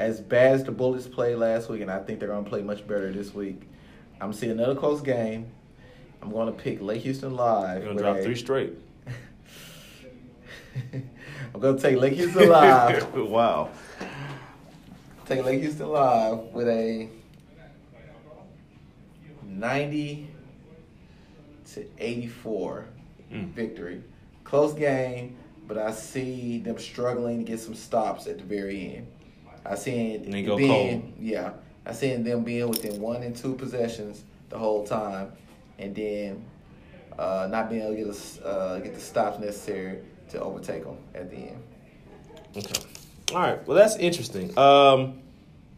as 0.00 0.18
bad 0.18 0.54
as 0.54 0.64
the 0.64 0.72
Bullets 0.72 1.06
played 1.06 1.36
last 1.36 1.68
week, 1.68 1.82
and 1.82 1.90
I 1.90 1.98
think 1.98 2.20
they're 2.20 2.30
gonna 2.30 2.48
play 2.48 2.62
much 2.62 2.86
better 2.88 3.12
this 3.12 3.34
week. 3.34 3.60
I'm 4.18 4.32
seeing 4.32 4.52
another 4.52 4.74
close 4.74 5.02
game. 5.02 5.46
I'm 6.22 6.32
gonna 6.32 6.52
pick 6.52 6.80
Lake 6.80 7.02
Houston 7.02 7.36
Live. 7.36 7.80
They're 7.80 7.88
gonna 7.88 8.00
drop 8.00 8.16
a- 8.16 8.22
three 8.22 8.34
straight. 8.34 8.72
I'm 11.54 11.60
gonna 11.60 11.78
take 11.78 11.98
Lake 11.98 12.14
Houston 12.14 12.48
Live. 12.48 13.12
wow. 13.14 13.68
take 15.26 15.44
Lake 15.44 15.60
Houston 15.60 15.88
Live 15.88 16.38
with 16.54 16.66
a 16.68 17.08
90 19.44 20.28
to 21.74 21.84
84 21.98 22.86
Mm. 23.32 23.50
victory. 23.52 24.02
Close 24.42 24.72
game, 24.72 25.36
but 25.68 25.78
I 25.78 25.92
see 25.92 26.58
them 26.58 26.78
struggling 26.80 27.38
to 27.38 27.44
get 27.52 27.60
some 27.60 27.76
stops 27.76 28.26
at 28.26 28.38
the 28.38 28.44
very 28.44 28.96
end. 28.96 29.06
I 29.64 29.74
seen 29.74 30.30
go 30.44 30.56
being 30.56 31.14
yeah. 31.20 31.52
I 31.86 31.92
seen 31.92 32.22
them 32.22 32.44
being 32.44 32.68
within 32.68 33.00
one 33.00 33.22
and 33.22 33.34
two 33.36 33.54
possessions 33.54 34.24
the 34.48 34.58
whole 34.58 34.86
time, 34.86 35.32
and 35.78 35.94
then 35.94 36.44
uh, 37.18 37.48
not 37.50 37.70
being 37.70 37.82
able 37.82 37.94
to 37.94 38.04
get 38.04 38.42
a, 38.44 38.46
uh, 38.46 38.78
get 38.80 38.94
the 38.94 39.00
stops 39.00 39.38
necessary 39.38 39.98
to 40.30 40.40
overtake 40.40 40.84
them 40.84 40.96
at 41.14 41.30
the 41.30 41.36
end. 41.36 41.62
Okay. 42.56 42.80
All 43.32 43.40
right. 43.40 43.66
Well, 43.66 43.76
that's 43.76 43.96
interesting. 43.96 44.56
Um, 44.58 45.20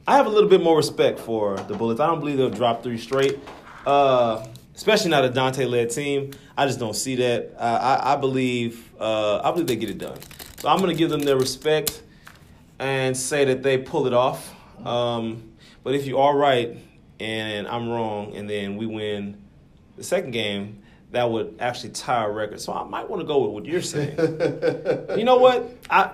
I 0.07 0.17
have 0.17 0.27
a 0.27 0.31
little 0.31 0.49
bit 0.49 0.63
more 0.63 0.77
respect 0.77 1.21
for 1.21 1.57
the 1.57 1.75
Bullets. 1.75 2.01
I 2.01 2.07
don't 2.07 2.21
believe 2.21 2.37
they'll 2.37 2.51
drop 2.51 2.83
three 2.83 2.99
straight, 2.99 3.39
uh, 3.87 4.47
especially 4.75 5.11
not 5.11 5.25
a 5.25 5.29
Dante 5.31 5.65
led 5.65 5.91
team. 5.91 6.33
I 6.57 6.67
just 6.67 6.79
don't 6.79 6.97
see 6.97 7.17
that. 7.17 7.55
Uh, 7.57 7.99
I, 8.03 8.15
I 8.15 8.17
believe 8.17 8.93
uh, 8.99 9.41
I 9.45 9.51
believe 9.53 9.67
they 9.67 9.77
get 9.77 9.91
it 9.91 9.99
done. 9.99 10.19
So 10.59 10.69
I'm 10.69 10.81
gonna 10.81 10.95
give 10.95 11.11
them 11.11 11.21
their 11.21 11.37
respect 11.37 12.03
and 12.83 13.17
say 13.17 13.45
that 13.45 13.63
they 13.63 13.79
pull 13.79 14.07
it 14.07 14.13
off. 14.13 14.53
Um, 14.85 15.53
but 15.85 15.95
if 15.95 16.07
you 16.07 16.19
are 16.19 16.37
right 16.37 16.77
and 17.21 17.69
I'm 17.69 17.89
wrong, 17.89 18.35
and 18.35 18.51
then 18.51 18.77
we 18.77 18.87
win 18.87 19.41
the 19.97 20.03
second 20.03 20.33
game, 20.33 20.83
that 21.13 21.31
would 21.31 21.57
actually 21.61 21.91
tie 21.91 22.17
our 22.17 22.33
record. 22.33 22.61
So 22.61 22.73
I 22.73 22.83
might 22.85 23.09
want 23.09 23.21
to 23.21 23.27
go 23.27 23.39
with 23.45 23.53
what 23.53 23.67
you're 23.67 23.83
saying. 23.83 24.19
you 25.17 25.25
know 25.25 25.37
what? 25.37 25.71
I 25.89 26.11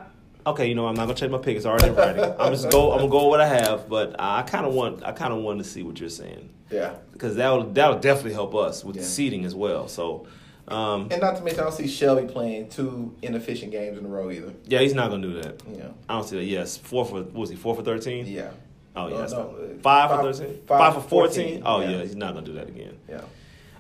okay. 0.47 0.67
You 0.69 0.75
know 0.75 0.87
I'm 0.87 0.95
not 0.97 1.07
gonna 1.07 1.15
change 1.15 1.33
my 1.33 1.39
pick. 1.39 1.57
It's 1.57 1.65
already 1.67 1.89
in 1.89 1.95
writing. 1.95 2.25
I'm 2.39 2.53
just 2.53 2.71
go. 2.71 2.93
I'm 2.93 2.99
gonna 2.99 3.11
go 3.11 3.25
with 3.25 3.31
what 3.31 3.41
I 3.41 3.47
have. 3.47 3.89
But 3.89 4.17
I 4.19 4.43
kind 4.43 4.67
of 4.67 4.75
want. 4.75 5.05
I 5.05 5.13
kind 5.13 5.33
of 5.33 5.41
want 5.41 5.59
to 5.59 5.65
see 5.65 5.83
what 5.83 5.99
you're 6.01 6.11
saying 6.11 6.51
Yeah. 6.71 6.97
because 7.13 7.37
that'll 7.37 7.65
that'll 7.71 8.01
definitely 8.01 8.35
help 8.35 8.55
us 8.55 8.85
with 8.85 8.97
Yeah. 8.97 9.03
the 9.03 9.09
seating 9.09 9.45
as 9.47 9.55
well. 9.55 9.89
So. 9.89 10.27
Um, 10.71 11.09
And 11.11 11.21
not 11.21 11.37
to 11.37 11.43
mention, 11.43 11.61
I 11.61 11.63
don't 11.65 11.73
see 11.73 11.87
Shelby 11.89 12.27
playing 12.31 12.69
two 12.69 13.15
inefficient 13.23 13.73
games 13.73 13.99
in 13.99 14.05
a 14.05 14.09
row 14.09 14.31
either. 14.31 14.53
yeah, 14.67 14.81
he's 14.81 14.95
not 14.95 15.11
gonna 15.11 15.27
do 15.27 15.41
that. 15.43 15.61
Yeah. 15.75 15.89
I 16.09 16.15
don't 16.15 16.27
see 16.29 16.37
that. 16.37 16.45
Yes, 16.45 16.77
four 16.77 17.05
for 17.05 17.15
what 17.23 17.33
was 17.35 17.51
he? 17.51 17.57
Four 17.57 17.75
for 17.75 17.83
thirteen. 17.83 18.27
Yeah. 18.27 18.51
Oh 18.97 19.09
yeah, 19.09 19.15
Uh, 19.17 19.27
no, 19.29 19.37
not- 19.37 19.39
uh, 19.39 19.53
five, 19.83 20.11
five- 20.11 20.21
for 20.21 20.33
thirteen. 20.33 20.55
five 20.67 20.79
Five, 20.79 20.95
for 20.95 21.01
for 21.01 21.09
fourteen. 21.09 21.63
14. 21.63 21.63
Oh 21.65 21.81
Yeah. 21.81 21.91
yeah, 21.91 22.03
he's 22.03 22.17
not 22.17 22.35
gonna 22.35 22.47
do 22.47 22.53
that 22.55 22.69
again. 22.69 22.97
Yeah. 23.09 23.21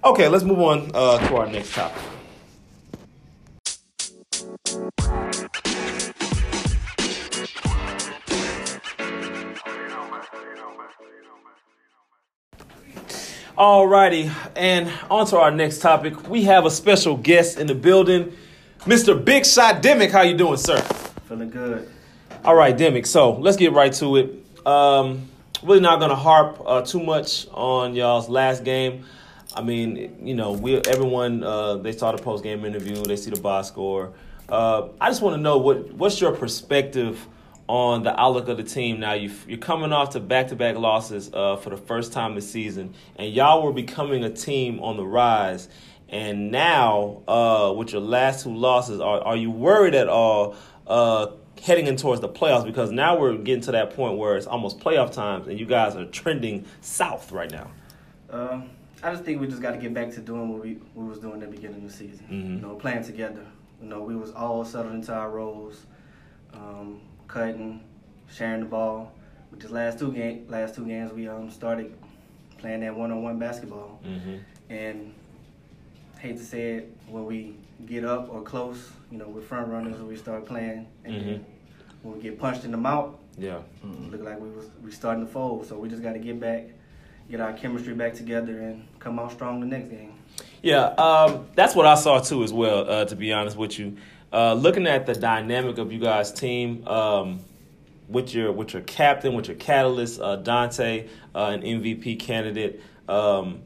Okay, 0.05 0.29
let's 0.29 0.44
move 0.44 0.61
on 0.61 0.90
uh, 0.94 1.18
to 1.29 1.37
our 1.37 1.46
next 1.46 1.74
topic. 1.74 2.01
Alrighty, 13.59 14.33
and 14.55 14.88
on 15.11 15.27
to 15.27 15.37
our 15.37 15.51
next 15.51 15.81
topic. 15.81 16.29
We 16.29 16.44
have 16.44 16.64
a 16.64 16.71
special 16.71 17.16
guest 17.16 17.59
in 17.59 17.66
the 17.66 17.75
building, 17.75 18.33
Mr. 18.83 19.25
Big 19.25 19.44
Shot 19.44 19.83
Demick. 19.83 20.12
How 20.12 20.23
you 20.23 20.37
doing, 20.37 20.59
sir? 20.59 20.81
Feeling 21.25 21.51
good. 21.51 21.90
All 22.44 22.55
right, 22.55 22.79
Demick. 22.79 23.05
So 23.05 23.33
let's 23.33 23.57
get 23.57 23.73
right 23.73 23.92
to 23.94 24.14
it. 24.14 24.47
Um, 24.64 25.29
really 25.64 25.81
not 25.81 25.99
to 25.99 26.14
harp 26.14 26.62
uh, 26.64 26.83
too 26.83 27.03
much 27.03 27.49
on 27.51 27.97
y'all's 27.97 28.29
last 28.29 28.62
game. 28.62 29.05
I 29.57 29.62
mean, 29.62 30.21
you 30.23 30.37
know, 30.37 30.53
we 30.53 30.77
everyone 30.77 31.42
uh, 31.42 31.79
they 31.79 31.90
saw 31.90 32.12
the 32.12 32.23
post 32.23 32.44
game 32.44 32.64
interview, 32.64 33.03
they 33.03 33.16
see 33.16 33.33
the 33.33 33.40
box 33.40 33.66
score. 33.66 34.12
Uh, 34.49 34.90
I 35.01 35.11
just 35.11 35.21
want 35.21 35.35
to 35.35 35.42
know 35.42 35.59
what 35.59 35.92
what's 35.94 36.21
your 36.21 36.31
perspective 36.31 37.27
on 37.68 38.02
the 38.02 38.18
outlook 38.18 38.48
of 38.48 38.57
the 38.57 38.64
team 38.64 38.98
now. 39.00 39.12
You 39.12 39.31
you're 39.46 39.59
coming 39.59 39.92
off 39.92 40.11
to 40.11 40.20
back 40.20 40.48
to 40.48 40.57
back 40.57 40.76
losses 40.76 41.31
uh, 41.33 41.57
for 41.57 41.70
the 41.70 41.76
first 41.76 42.12
time 42.12 42.35
this 42.35 42.50
season, 42.50 42.94
and 43.16 43.33
y'all 43.33 43.62
were 43.62 43.72
becoming 43.72 44.24
a 44.24 44.31
team 44.31 44.81
on 44.81 44.96
the 44.96 45.04
rise. 45.04 45.68
And 46.09 46.50
now, 46.50 47.22
uh, 47.28 47.72
with 47.76 47.92
your 47.92 48.00
last 48.00 48.44
two 48.44 48.54
losses, 48.54 49.00
are 49.00 49.20
are 49.20 49.37
you 49.37 49.50
worried 49.50 49.94
at 49.94 50.09
all 50.09 50.57
uh, 50.87 51.28
heading 51.62 51.87
in 51.87 51.96
towards 51.96 52.20
the 52.22 52.28
playoffs? 52.28 52.64
Because 52.64 52.90
now 52.90 53.18
we're 53.18 53.37
getting 53.37 53.62
to 53.62 53.72
that 53.72 53.94
point 53.94 54.16
where 54.16 54.37
it's 54.37 54.46
almost 54.46 54.81
playoff 54.81 55.12
times, 55.12 55.46
and 55.46 55.61
you 55.61 55.66
guys 55.66 55.94
are 55.96 56.07
trending 56.07 56.64
south 56.81 57.31
right 57.31 57.50
now. 57.50 57.70
Uh, 58.31 58.62
I 59.02 59.12
just 59.12 59.24
think 59.24 59.40
we 59.40 59.46
just 59.46 59.61
got 59.62 59.72
to 59.72 59.78
get 59.78 59.92
back 59.94 60.11
to 60.12 60.20
doing 60.20 60.48
what 60.48 60.62
we, 60.62 60.78
we 60.94 61.04
was 61.04 61.18
doing 61.18 61.35
at 61.35 61.50
the 61.50 61.57
beginning 61.57 61.85
of 61.85 61.90
the 61.90 61.96
season. 61.96 62.26
Mhm. 62.31 62.54
You 62.57 62.61
know, 62.62 62.74
playing 62.74 63.04
together. 63.04 63.44
You 63.83 63.88
know, 63.88 64.00
we 64.00 64.16
was 64.16 64.33
all 64.33 64.64
settled 64.64 64.94
into 64.94 65.12
our 65.14 65.31
roles, 65.31 65.87
um, 66.52 67.00
cutting, 67.28 67.80
sharing 68.30 68.60
the 68.60 68.66
ball. 68.66 69.12
With 69.50 69.60
the 69.60 69.72
last 69.72 69.98
two 69.98 70.12
game, 70.12 70.46
last 70.48 70.74
two 70.74 70.84
games, 70.86 71.12
we 71.12 71.28
um 71.28 71.50
started 71.50 71.94
playing 72.58 72.80
that 72.80 72.94
one-on-one 72.94 73.38
basketball. 73.38 74.00
Mm-hmm. 74.04 74.36
And 74.72 75.14
hate 76.18 76.36
to 76.36 76.44
say 76.44 76.72
it, 76.74 76.96
when 77.08 77.24
we 77.26 77.54
get 77.86 78.04
up 78.04 78.28
or 78.28 78.42
close, 78.42 78.90
you 79.10 79.18
know, 79.18 79.28
we're 79.28 79.40
front 79.40 79.68
runners. 79.68 79.96
And 79.98 80.08
we 80.08 80.16
start 80.16 80.44
playing, 80.44 80.86
and 81.04 81.14
then 81.14 81.22
Mhm. 81.38 81.44
when 82.02 82.16
we 82.16 82.22
get 82.22 82.38
punched 82.38 82.64
in 82.64 82.72
the 82.72 82.76
mouth, 82.76 83.14
Yeah. 83.38 83.60
look 84.10 84.22
like 84.22 84.40
we 84.40 84.50
was 84.50 84.66
we 84.84 84.90
starting 84.90 85.24
to 85.24 85.30
fold. 85.30 85.64
So 85.66 85.78
we 85.78 85.88
just 85.88 86.02
got 86.02 86.14
to 86.14 86.18
get 86.18 86.40
back, 86.40 86.64
get 87.30 87.40
our 87.40 87.52
chemistry 87.52 87.94
back 87.94 88.14
together, 88.14 88.58
and 88.60 88.82
come 88.98 89.18
out 89.18 89.30
strong 89.32 89.60
the 89.60 89.66
next 89.66 89.88
game. 89.90 90.12
Yeah, 90.62 90.87
um, 90.87 91.47
that's 91.55 91.75
what 91.75 91.87
I 91.87 91.94
saw 91.94 92.18
too, 92.21 92.42
as 92.42 92.53
well. 92.53 92.90
Uh, 92.90 93.05
to 93.05 93.16
be 93.16 93.33
honest 93.33 93.57
with 93.57 93.79
you, 93.79 93.97
uh, 94.33 94.55
looking 94.55 94.87
at 94.87 95.07
the 95.07 95.14
dynamic 95.14 95.79
of 95.79 95.92
you 95.92 96.01
guys' 96.01 96.33
team, 96.33 96.87
um, 96.88 97.40
with 98.09 98.35
your 98.35 98.51
with 98.53 98.73
your 98.73 98.83
captain, 98.83 99.35
with 99.35 99.49
your 99.49 99.57
catalyst, 99.57 100.21
uh, 100.21 100.37
Dante, 100.37 101.09
uh, 101.35 101.51
an 101.53 101.62
MVP 101.62 102.18
candidate, 102.18 102.81
um, 103.09 103.61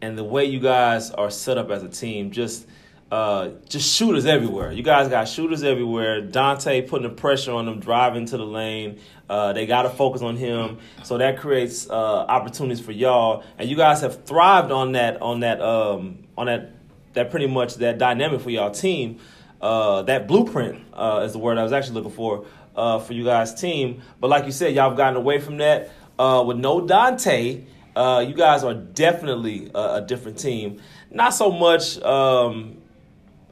and 0.00 0.18
the 0.18 0.24
way 0.24 0.44
you 0.44 0.60
guys 0.60 1.10
are 1.10 1.30
set 1.30 1.58
up 1.58 1.70
as 1.70 1.82
a 1.82 1.88
team, 1.88 2.30
just 2.30 2.66
uh, 3.10 3.50
just 3.68 3.94
shooters 3.94 4.26
everywhere. 4.26 4.72
You 4.72 4.82
guys 4.82 5.08
got 5.08 5.28
shooters 5.28 5.62
everywhere. 5.62 6.20
Dante 6.20 6.82
putting 6.82 7.08
the 7.08 7.14
pressure 7.14 7.52
on 7.52 7.66
them, 7.66 7.78
driving 7.78 8.26
to 8.26 8.36
the 8.36 8.44
lane. 8.44 8.98
Uh, 9.28 9.52
they 9.52 9.66
got 9.66 9.82
to 9.82 9.90
focus 9.90 10.22
on 10.22 10.36
him, 10.36 10.78
so 11.02 11.18
that 11.18 11.38
creates 11.38 11.88
uh, 11.88 11.94
opportunities 11.94 12.84
for 12.84 12.92
y'all. 12.92 13.44
And 13.58 13.68
you 13.68 13.76
guys 13.76 14.00
have 14.00 14.24
thrived 14.24 14.72
on 14.72 14.92
that, 14.92 15.22
on 15.22 15.40
that, 15.40 15.60
um, 15.60 16.24
on 16.36 16.46
that, 16.46 16.72
that 17.14 17.30
pretty 17.30 17.46
much 17.46 17.76
that 17.76 17.98
dynamic 17.98 18.40
for 18.40 18.50
y'all 18.50 18.70
team. 18.70 19.18
Uh, 19.60 20.02
that 20.02 20.28
blueprint 20.28 20.84
uh, 20.92 21.22
is 21.24 21.32
the 21.32 21.38
word 21.38 21.58
I 21.58 21.62
was 21.62 21.72
actually 21.72 21.94
looking 21.94 22.12
for 22.12 22.44
for 22.74 23.12
you 23.12 23.24
guys' 23.24 23.54
team. 23.54 24.02
But 24.20 24.30
like 24.30 24.44
you 24.44 24.52
said, 24.52 24.74
y'all 24.74 24.88
have 24.90 24.96
gotten 24.96 25.16
away 25.16 25.38
from 25.40 25.58
that 25.58 25.90
with 26.18 26.56
no 26.56 26.86
Dante. 26.86 27.64
You 27.96 28.34
guys 28.34 28.64
are 28.64 28.74
definitely 28.74 29.70
a, 29.74 29.94
a 29.94 30.04
different 30.06 30.38
team. 30.38 30.80
Not 31.10 31.30
so 31.30 31.50
much. 31.50 31.98
Um, 32.02 32.78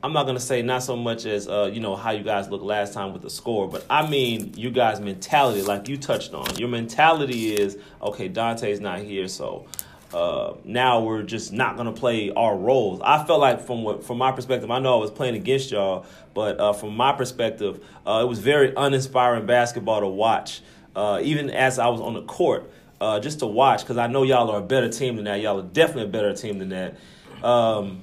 I'm 0.04 0.12
not 0.12 0.26
gonna 0.26 0.38
say 0.38 0.60
not 0.60 0.82
so 0.82 0.96
much 0.96 1.24
as 1.24 1.48
uh, 1.48 1.70
you 1.72 1.80
know 1.80 1.96
how 1.96 2.10
you 2.10 2.22
guys 2.22 2.50
looked 2.50 2.62
last 2.62 2.92
time 2.92 3.14
with 3.14 3.22
the 3.22 3.30
score, 3.30 3.66
but 3.66 3.86
I 3.88 4.06
mean 4.06 4.52
you 4.54 4.70
guys' 4.70 5.00
mentality, 5.00 5.62
like 5.62 5.88
you 5.88 5.96
touched 5.96 6.34
on. 6.34 6.58
Your 6.58 6.68
mentality 6.68 7.54
is 7.54 7.78
okay. 8.02 8.28
Dante's 8.28 8.80
not 8.80 8.98
here, 8.98 9.28
so 9.28 9.64
uh, 10.12 10.56
now 10.62 11.00
we're 11.00 11.22
just 11.22 11.54
not 11.54 11.78
gonna 11.78 11.90
play 11.90 12.30
our 12.32 12.54
roles. 12.54 13.00
I 13.02 13.24
felt 13.24 13.40
like 13.40 13.62
from 13.66 13.82
what 13.82 14.04
from 14.04 14.18
my 14.18 14.30
perspective, 14.30 14.70
I 14.70 14.78
know 14.78 14.94
I 14.94 15.00
was 15.00 15.10
playing 15.10 15.36
against 15.36 15.70
y'all, 15.70 16.04
but 16.34 16.60
uh, 16.60 16.74
from 16.74 16.94
my 16.94 17.12
perspective, 17.12 17.82
uh, 18.06 18.20
it 18.22 18.28
was 18.28 18.40
very 18.40 18.74
uninspiring 18.76 19.46
basketball 19.46 20.00
to 20.00 20.08
watch. 20.08 20.60
Uh, 20.94 21.18
even 21.22 21.48
as 21.48 21.78
I 21.78 21.88
was 21.88 22.02
on 22.02 22.12
the 22.12 22.22
court, 22.24 22.70
uh, 23.00 23.20
just 23.20 23.38
to 23.38 23.46
watch, 23.46 23.80
because 23.80 23.96
I 23.96 24.08
know 24.08 24.22
y'all 24.22 24.50
are 24.50 24.58
a 24.58 24.62
better 24.62 24.90
team 24.90 25.16
than 25.16 25.24
that. 25.24 25.40
Y'all 25.40 25.60
are 25.60 25.62
definitely 25.62 26.04
a 26.04 26.08
better 26.08 26.34
team 26.34 26.58
than 26.58 26.68
that. 26.68 26.98
Um, 27.42 28.02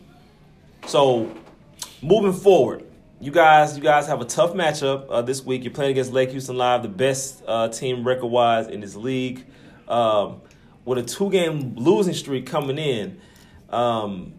so 0.88 1.32
moving 2.02 2.34
forward, 2.34 2.86
you 3.20 3.32
guys, 3.32 3.78
you 3.78 3.84
guys 3.84 4.08
have 4.08 4.22
a 4.22 4.26
tough 4.26 4.54
matchup 4.54 5.06
uh, 5.10 5.22
this 5.22 5.44
week. 5.46 5.64
You're 5.64 5.74
playing 5.74 5.92
against 5.92 6.12
Lake 6.12 6.32
Houston 6.32 6.58
Live, 6.58 6.82
the 6.82 6.90
best 6.90 7.44
uh, 7.48 7.68
team 7.70 8.06
record-wise 8.08 8.68
in 8.68 8.82
this 8.82 8.96
league, 8.96 9.46
um, 9.88 10.42
with 10.86 10.98
a 10.98 11.04
two-game 11.04 11.76
losing 11.76 12.14
streak 12.14 12.46
coming 12.48 12.78
in. 12.80 13.22
Um, 13.70 14.34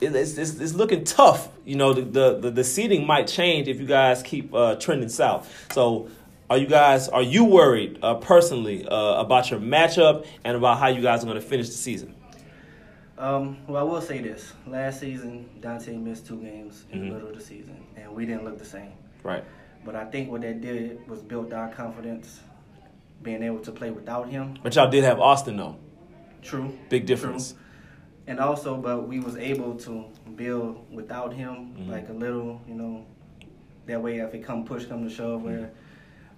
it- 0.00 0.14
it's, 0.14 0.38
it's, 0.38 0.58
it's 0.58 0.74
looking 0.74 1.04
tough. 1.04 1.48
You 1.66 1.76
know, 1.76 1.92
the, 1.92 2.02
the, 2.02 2.38
the, 2.38 2.50
the 2.50 2.64
seeding 2.64 3.06
might 3.06 3.26
change 3.26 3.68
if 3.68 3.78
you 3.78 3.86
guys 3.86 4.22
keep 4.22 4.54
uh, 4.54 4.76
trending 4.76 5.10
south. 5.10 5.66
So, 5.72 6.08
are 6.50 6.56
you 6.56 6.66
guys 6.66 7.10
are 7.10 7.20
you 7.22 7.44
worried 7.44 7.98
uh, 8.00 8.14
personally 8.14 8.88
uh, 8.88 9.20
about 9.20 9.50
your 9.50 9.60
matchup 9.60 10.26
and 10.44 10.56
about 10.56 10.78
how 10.78 10.88
you 10.88 11.02
guys 11.02 11.22
are 11.22 11.26
going 11.26 11.38
to 11.38 11.46
finish 11.46 11.66
the 11.66 11.74
season? 11.74 12.14
Um, 13.18 13.56
well, 13.66 13.80
I 13.80 13.82
will 13.82 14.00
say 14.00 14.20
this: 14.20 14.52
last 14.66 15.00
season, 15.00 15.48
Dante 15.60 15.96
missed 15.96 16.26
two 16.26 16.36
games 16.40 16.84
in 16.92 17.00
Mhm. 17.00 17.02
the 17.08 17.14
middle 17.14 17.28
of 17.28 17.34
the 17.34 17.40
season, 17.42 17.76
and 17.96 18.14
we 18.14 18.24
didn't 18.24 18.44
look 18.44 18.58
the 18.58 18.64
same. 18.64 18.92
Right. 19.24 19.44
But 19.84 19.96
I 19.96 20.04
think 20.04 20.30
what 20.30 20.42
that 20.42 20.60
did 20.60 21.06
was 21.08 21.20
build 21.22 21.52
our 21.52 21.68
confidence, 21.68 22.40
being 23.22 23.42
able 23.42 23.58
to 23.60 23.72
play 23.72 23.90
without 23.90 24.28
him. 24.28 24.54
But 24.62 24.76
y'all 24.76 24.90
did 24.90 25.02
have 25.04 25.18
Austin 25.20 25.56
though. 25.56 25.76
True. 26.42 26.72
Big 26.88 27.06
difference. 27.06 27.52
True. 27.52 27.60
And 28.28 28.38
also, 28.40 28.76
but 28.76 29.08
we 29.08 29.18
was 29.20 29.36
able 29.36 29.74
to 29.76 30.04
build 30.36 30.86
without 30.92 31.32
him, 31.32 31.74
Mhm. 31.76 31.88
like 31.88 32.08
a 32.08 32.12
little, 32.12 32.60
you 32.68 32.74
know. 32.74 33.04
That 33.86 34.02
way, 34.02 34.18
if 34.18 34.34
it 34.34 34.44
come 34.44 34.64
push 34.64 34.84
come 34.84 35.02
to 35.02 35.10
shove, 35.10 35.42
where 35.42 35.70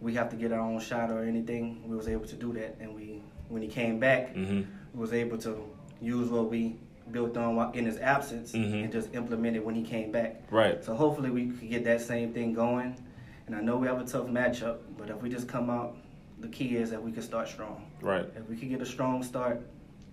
we 0.00 0.14
have 0.14 0.30
to 0.30 0.36
get 0.36 0.52
our 0.52 0.60
own 0.60 0.78
shot 0.78 1.10
or 1.10 1.24
anything, 1.24 1.82
we 1.86 1.96
was 1.96 2.08
able 2.08 2.24
to 2.26 2.36
do 2.36 2.52
that. 2.54 2.76
And 2.80 2.94
we, 2.94 3.20
when 3.48 3.60
he 3.60 3.68
came 3.68 3.98
back, 3.98 4.34
Mm-hmm. 4.34 4.60
we 4.94 5.00
was 5.00 5.12
able 5.12 5.36
to 5.38 5.56
use 6.00 6.28
what 6.30 6.50
we 6.50 6.76
built 7.10 7.36
on 7.36 7.74
in 7.74 7.84
his 7.86 7.98
absence 7.98 8.52
Mhm. 8.52 8.84
and 8.84 8.92
just 8.92 9.12
implement 9.14 9.56
it 9.56 9.64
when 9.64 9.74
he 9.74 9.82
came 9.82 10.12
back. 10.12 10.42
Right. 10.50 10.82
So 10.84 10.94
hopefully 10.94 11.30
we 11.30 11.50
could 11.50 11.68
get 11.68 11.84
that 11.84 12.00
same 12.00 12.32
thing 12.32 12.52
going. 12.54 12.94
And 13.46 13.56
I 13.56 13.60
know 13.60 13.76
we 13.78 13.88
have 13.88 14.00
a 14.00 14.04
tough 14.04 14.26
matchup, 14.28 14.78
but 14.96 15.10
if 15.10 15.20
we 15.20 15.28
just 15.28 15.48
come 15.48 15.70
out, 15.70 15.96
the 16.40 16.48
key 16.48 16.76
is 16.76 16.90
that 16.90 17.02
we 17.02 17.10
can 17.10 17.22
start 17.22 17.48
strong. 17.48 17.82
Right. 18.00 18.26
If 18.36 18.48
we 18.48 18.56
can 18.56 18.68
get 18.68 18.80
a 18.80 18.86
strong 18.86 19.22
start, 19.22 19.60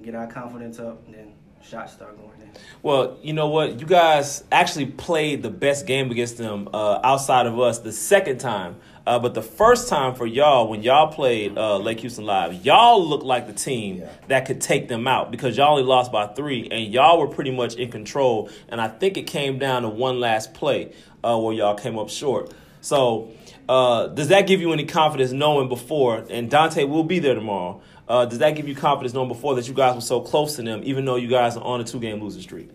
get 0.01 0.15
our 0.15 0.27
confidence 0.27 0.79
up, 0.79 1.05
then 1.11 1.33
shots 1.61 1.93
start 1.93 2.17
going 2.17 2.41
in. 2.41 2.49
Well, 2.81 3.17
you 3.21 3.33
know 3.33 3.49
what? 3.49 3.79
You 3.79 3.85
guys 3.85 4.43
actually 4.51 4.87
played 4.87 5.43
the 5.43 5.49
best 5.49 5.85
game 5.85 6.11
against 6.11 6.37
them 6.37 6.69
uh, 6.73 6.99
outside 7.03 7.45
of 7.45 7.59
us 7.59 7.79
the 7.79 7.91
second 7.91 8.39
time. 8.39 8.77
Uh, 9.05 9.17
but 9.19 9.33
the 9.33 9.41
first 9.41 9.87
time 9.87 10.15
for 10.15 10.25
y'all, 10.25 10.67
when 10.67 10.83
y'all 10.83 11.07
played 11.11 11.57
uh, 11.57 11.77
Lake 11.77 12.01
Houston 12.01 12.25
Live, 12.25 12.65
y'all 12.65 13.05
looked 13.05 13.23
like 13.23 13.47
the 13.47 13.53
team 13.53 13.99
Yeah. 13.99 14.09
that 14.27 14.45
could 14.45 14.59
take 14.59 14.89
them 14.89 15.07
out 15.07 15.31
because 15.31 15.55
y'all 15.55 15.71
only 15.71 15.83
lost 15.83 16.11
by 16.11 16.27
three, 16.27 16.67
and 16.69 16.91
y'all 16.93 17.17
were 17.17 17.27
pretty 17.27 17.51
much 17.51 17.75
in 17.75 17.89
control. 17.89 18.49
And 18.67 18.81
I 18.81 18.89
think 18.89 19.15
it 19.17 19.23
came 19.23 19.59
down 19.59 19.83
to 19.83 19.89
one 19.89 20.19
last 20.19 20.53
play 20.53 20.91
uh, 21.23 21.37
where 21.39 21.53
y'all 21.53 21.75
came 21.75 21.97
up 21.97 22.09
short. 22.09 22.51
So, 22.81 23.31
uh, 23.69 24.07
does 24.07 24.27
that 24.27 24.45
give 24.45 24.59
you 24.61 24.73
any 24.73 24.85
confidence 24.85 25.31
knowing 25.31 25.69
before? 25.69 26.25
And 26.29 26.49
Dante 26.49 26.83
will 26.83 27.03
be 27.03 27.19
there 27.19 27.35
tomorrow. 27.35 27.81
Uh, 28.07 28.25
does 28.25 28.39
that 28.39 28.51
give 28.55 28.67
you 28.67 28.75
confidence 28.75 29.13
knowing 29.13 29.27
before 29.27 29.55
that 29.55 29.67
you 29.67 29.73
guys 29.73 29.95
were 29.95 30.01
so 30.01 30.21
close 30.21 30.55
to 30.55 30.61
them, 30.61 30.81
even 30.83 31.03
though 31.05 31.15
you 31.17 31.27
guys 31.27 31.57
are 31.57 31.63
on 31.63 31.81
a 31.81 31.83
two-game 31.83 32.21
losing 32.23 32.41
streak? 32.41 32.69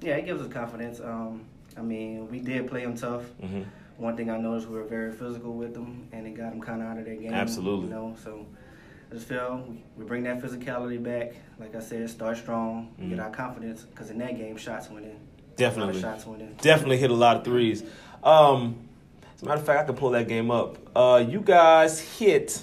Yeah, 0.00 0.14
it 0.14 0.24
gives 0.26 0.40
us 0.40 0.52
confidence. 0.52 1.00
Um, 1.00 1.44
I 1.76 1.82
mean, 1.82 2.28
we 2.28 2.38
did 2.38 2.68
play 2.68 2.84
them 2.84 2.96
tough. 2.96 3.22
Mm-hmm. 3.42 3.62
One 3.96 4.16
thing 4.16 4.30
I 4.30 4.38
noticed, 4.38 4.68
we 4.68 4.76
were 4.76 4.84
very 4.84 5.10
physical 5.12 5.52
with 5.54 5.74
them, 5.74 6.06
and 6.12 6.26
it 6.26 6.30
got 6.36 6.50
them 6.50 6.60
kind 6.60 6.80
of 6.82 6.88
out 6.88 6.98
of 6.98 7.04
their 7.04 7.16
game. 7.16 7.32
Absolutely. 7.34 7.86
You 7.88 7.94
know, 7.94 8.16
so 8.22 8.46
I 9.10 9.14
just 9.14 9.26
feel 9.26 9.64
we- 9.96 10.04
bring 10.04 10.22
that 10.22 10.40
physicality 10.40 11.02
back. 11.02 11.32
Like 11.58 11.74
I 11.74 11.80
said, 11.80 12.08
start 12.08 12.36
strong, 12.36 12.90
Mhm. 13.00 13.10
get 13.10 13.18
our 13.18 13.30
confidence, 13.30 13.82
because 13.82 14.10
in 14.10 14.18
that 14.18 14.36
game, 14.36 14.56
shots 14.56 14.88
went 14.88 15.06
in. 15.06 15.10
A 15.10 15.14
lot 15.14 15.56
Definitely. 15.56 15.96
of 15.96 16.00
shots 16.02 16.24
went 16.26 16.42
in. 16.42 16.54
Definitely 16.60 16.98
hit 16.98 17.10
a 17.10 17.14
lot 17.14 17.36
of 17.38 17.44
threes. 17.44 17.82
Um, 18.22 18.76
as 19.34 19.42
a 19.42 19.46
matter 19.46 19.58
of 19.58 19.66
fact, 19.66 19.80
I 19.80 19.84
can 19.86 19.96
pull 19.96 20.10
that 20.10 20.28
game 20.28 20.52
up. 20.52 20.78
Uh, 20.94 21.24
you 21.28 21.40
guys 21.40 21.98
hit, 22.00 22.62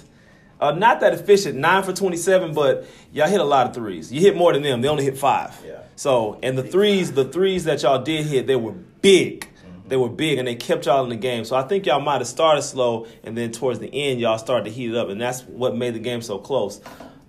uh, 0.60 0.72
not 0.72 1.00
that 1.00 1.12
efficient, 1.12 1.56
nine 1.58 1.82
for 1.82 1.92
27, 1.92 2.54
but 2.54 2.86
y'all 3.12 3.28
hit 3.28 3.40
a 3.40 3.44
lot 3.44 3.66
of 3.66 3.74
threes. 3.74 4.12
You 4.12 4.20
hit 4.20 4.36
more 4.36 4.52
than 4.52 4.62
them. 4.62 4.80
They 4.80 4.88
only 4.88 5.04
hit 5.04 5.18
five. 5.18 5.54
Yeah. 5.66 5.80
So, 5.96 6.38
and 6.42 6.56
the 6.56 6.62
threes, 6.62 7.12
the 7.12 7.24
threes 7.24 7.64
that 7.64 7.82
y'all 7.82 8.02
did 8.02 8.26
hit, 8.26 8.46
they 8.46 8.56
were 8.56 8.72
big. 8.72 9.48
They 9.88 9.96
were 9.96 10.08
big 10.08 10.38
and 10.38 10.48
they 10.48 10.56
kept 10.56 10.86
y'all 10.86 11.04
in 11.04 11.10
the 11.10 11.16
game. 11.16 11.44
So 11.44 11.54
I 11.54 11.62
think 11.62 11.86
y'all 11.86 12.00
might 12.00 12.18
have 12.18 12.26
started 12.26 12.62
slow 12.62 13.06
and 13.22 13.36
then 13.36 13.52
towards 13.52 13.78
the 13.78 13.86
end 13.86 14.20
y'all 14.20 14.38
started 14.38 14.64
to 14.64 14.70
heat 14.70 14.90
it 14.90 14.96
up, 14.96 15.08
and 15.08 15.20
that's 15.20 15.42
what 15.42 15.76
made 15.76 15.94
the 15.94 16.00
game 16.00 16.22
so 16.22 16.38
close. 16.38 16.80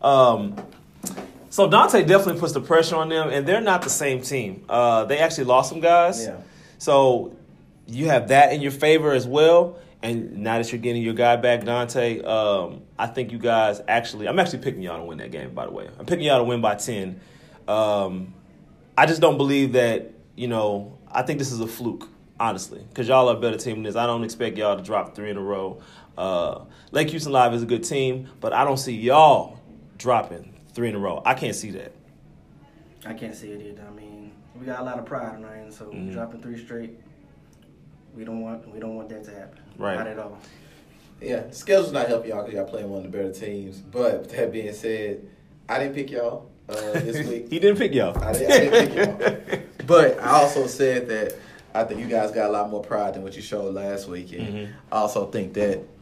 Um, 0.02 0.56
so 1.50 1.70
Dante 1.70 2.04
definitely 2.04 2.40
puts 2.40 2.54
the 2.54 2.62
pressure 2.62 2.96
on 2.96 3.10
them, 3.10 3.30
and 3.30 3.48
they're 3.48 3.62
not 3.62 3.82
the 3.84 3.90
same 3.90 4.22
team. 4.22 4.66
Uh, 4.68 5.06
they 5.06 5.20
actually 5.20 5.46
lost 5.46 5.70
some 5.70 5.80
guys. 5.80 6.26
Yeah. 6.26 6.38
So 6.78 7.36
you 7.88 8.08
have 8.08 8.30
that 8.30 8.54
in 8.54 8.62
your 8.62 8.72
favor 8.72 9.14
as 9.14 9.26
well. 9.28 9.80
And 10.04 10.38
now 10.38 10.58
that 10.58 10.72
you're 10.72 10.80
getting 10.80 11.02
your 11.02 11.16
guy 11.16 11.36
back, 11.38 11.64
Dante, 11.64 12.22
um, 12.22 12.84
I 13.00 13.08
think 13.08 13.32
you 13.32 13.40
guys 13.40 13.82
actually, 13.88 14.28
I'm 14.28 14.38
actually 14.40 14.60
picking 14.60 14.82
y'all 14.84 15.00
to 15.00 15.04
win 15.06 15.18
that 15.18 15.32
game, 15.32 15.54
by 15.56 15.66
the 15.66 15.72
way. 15.72 15.90
I'm 16.00 16.06
picking 16.06 16.26
y'all 16.26 16.38
to 16.38 16.44
win 16.44 16.62
by 16.62 16.76
10. 16.76 17.20
Um, 17.68 18.34
I 18.98 19.06
just 19.08 19.22
don't 19.22 19.38
believe 19.38 19.74
that, 19.74 20.12
you 20.36 20.48
know, 20.48 20.98
I 21.12 21.24
think 21.24 21.40
this 21.40 21.52
is 21.52 21.60
a 21.60 21.68
fluke, 21.68 22.08
honestly, 22.40 22.86
because 22.90 23.08
y'all 23.08 23.28
are 23.30 23.36
a 23.36 23.40
better 23.40 23.58
team 23.58 23.76
than 23.78 23.84
this. 23.84 23.96
I 23.96 24.06
don't 24.06 24.24
expect 24.24 24.58
y'all 24.58 24.78
to 24.78 24.84
drop 24.84 25.16
three 25.16 25.32
in 25.32 25.38
a 25.38 25.42
row. 25.42 25.82
Uh, 26.18 26.66
Lake 26.92 27.10
Houston 27.10 27.32
Live 27.32 27.54
is 27.54 27.64
a 27.64 27.66
good 27.66 27.84
team, 27.84 28.30
but 28.40 28.54
I 28.54 28.64
don't 28.64 28.78
see 28.78 28.94
y'all 28.94 29.60
dropping 29.98 30.54
three 30.74 30.90
in 30.90 30.96
a 30.96 31.00
row. 31.00 31.22
I 31.26 31.34
can't 31.34 31.56
see 31.56 31.72
that. 31.72 31.92
I 33.06 33.14
can't 33.14 33.36
see 33.36 33.52
it 33.52 33.62
either. 33.62 33.84
I 33.88 33.92
mean, 33.92 34.32
we 34.60 34.66
got 34.66 34.80
a 34.80 34.84
lot 34.84 35.00
of 35.00 35.06
pride 35.06 35.36
on 35.36 35.44
our 35.46 35.56
end, 35.56 35.74
so 35.74 35.86
Mhm. 35.86 36.12
dropping 36.14 36.42
three 36.42 36.58
straight, 36.64 37.00
we 38.16 38.24
don't 38.24 38.42
want 38.42 38.72
we 38.72 38.80
don't 38.80 38.96
want 38.96 39.10
that 39.10 39.24
to 39.26 39.32
happen. 39.32 39.60
Right. 39.78 39.98
Not 39.98 40.08
at 40.08 40.20
all. 40.20 40.38
Yeah, 41.22 41.42
the 41.42 41.56
schedule's 41.56 41.92
not 41.92 42.08
helping 42.08 42.30
y'all 42.32 42.44
because 42.44 42.56
y'all 42.56 42.68
playing 42.70 42.90
one 42.90 43.06
of 43.06 43.12
the 43.12 43.18
better 43.18 43.32
teams. 43.32 43.78
But 43.80 44.30
that 44.30 44.52
being 44.52 44.74
said, 44.74 45.28
I 45.68 45.80
didn't 45.80 45.96
pick 45.96 46.12
y'all 46.12 46.50
uh, 46.70 46.76
this 46.76 47.28
week. 47.28 47.48
he 47.50 47.60
didn't 47.60 47.78
pick 47.78 47.94
y'all. 47.94 48.18
I 48.24 48.34
didn't, 48.34 48.52
I 48.52 48.60
didn't 48.80 49.18
pick 49.18 49.50
y'all. 49.50 49.60
But 49.88 50.20
I 50.20 50.32
also 50.42 50.68
said 50.68 51.08
that 51.10 51.36
I 51.74 51.84
think 51.86 52.00
you 52.02 52.08
guys 52.08 52.32
got 52.32 52.50
a 52.50 52.54
lot 52.54 52.70
more 52.70 52.84
pride 52.84 53.14
than 53.16 53.24
what 53.24 53.36
you 53.36 53.42
showed 53.42 53.74
last 53.74 54.08
week. 54.08 54.32
And 54.34 54.42
Mhm. 54.48 54.70
I 54.92 54.96
also 54.98 55.26
think 55.28 55.54
that 55.54 55.80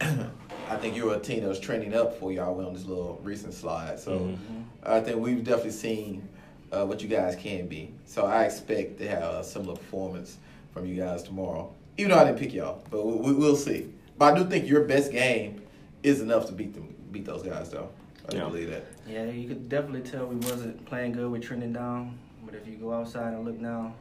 I 0.68 0.76
think 0.76 0.96
you 0.96 1.06
were 1.06 1.14
a 1.14 1.20
team 1.20 1.42
that 1.42 1.48
was 1.48 1.60
trending 1.60 1.94
up 1.94 2.18
for 2.18 2.32
y'all 2.32 2.64
on 2.66 2.74
this 2.74 2.84
little 2.84 3.20
recent 3.22 3.54
slide. 3.54 3.98
So 4.00 4.18
Mhm. 4.18 4.64
I 4.82 5.00
think 5.00 5.18
we've 5.20 5.42
definitely 5.44 5.70
seen 5.72 6.28
uh, 6.72 6.84
what 6.84 7.00
you 7.00 7.08
guys 7.08 7.36
can 7.36 7.68
be. 7.68 7.92
So 8.06 8.26
I 8.26 8.44
expect 8.44 8.98
to 8.98 9.08
have 9.08 9.22
a 9.22 9.44
similar 9.44 9.76
performance 9.76 10.36
from 10.74 10.84
you 10.86 10.96
guys 11.00 11.22
tomorrow. 11.22 11.72
Even 11.98 12.10
though 12.12 12.18
I 12.18 12.24
didn't 12.24 12.38
pick 12.38 12.52
y'all, 12.52 12.84
but 12.90 13.04
we, 13.06 13.14
we, 13.14 13.32
we'll 13.32 13.56
see. 13.56 13.88
But 14.18 14.34
I 14.34 14.38
do 14.38 14.44
think 14.48 14.66
your 14.68 14.84
best 14.84 15.12
game 15.12 15.62
is 16.02 16.20
enough 16.20 16.46
to 16.46 16.52
beat 16.52 16.74
them, 16.74 16.94
beat 17.10 17.24
those 17.24 17.42
guys, 17.42 17.70
though. 17.70 17.88
I 18.26 18.30
do 18.32 18.36
Yeah. 18.38 18.44
believe 18.44 18.70
that. 18.70 18.84
Yeah, 19.08 19.24
you 19.24 19.48
could 19.48 19.68
definitely 19.68 20.08
tell 20.08 20.26
we 20.26 20.36
wasn't 20.36 20.84
playing 20.86 21.12
good 21.12 21.30
with 21.30 21.42
trending 21.42 21.72
down. 21.72 22.18
But 22.44 22.54
if 22.54 22.66
you 22.66 22.74
go 22.76 22.92
outside 22.92 23.32
and 23.34 23.44
look 23.44 23.58
now, 23.60 23.94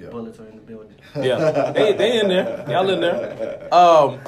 Yeah. 0.00 0.08
bullets 0.10 0.38
are 0.38 0.46
in 0.46 0.56
the 0.56 0.62
building. 0.62 0.94
Yeah, 1.16 1.70
they 1.72 1.92
they 1.94 2.20
in 2.20 2.28
there. 2.28 2.64
Y'all 2.68 2.88
in 2.90 3.00
there. 3.00 3.68
Um, 3.72 4.20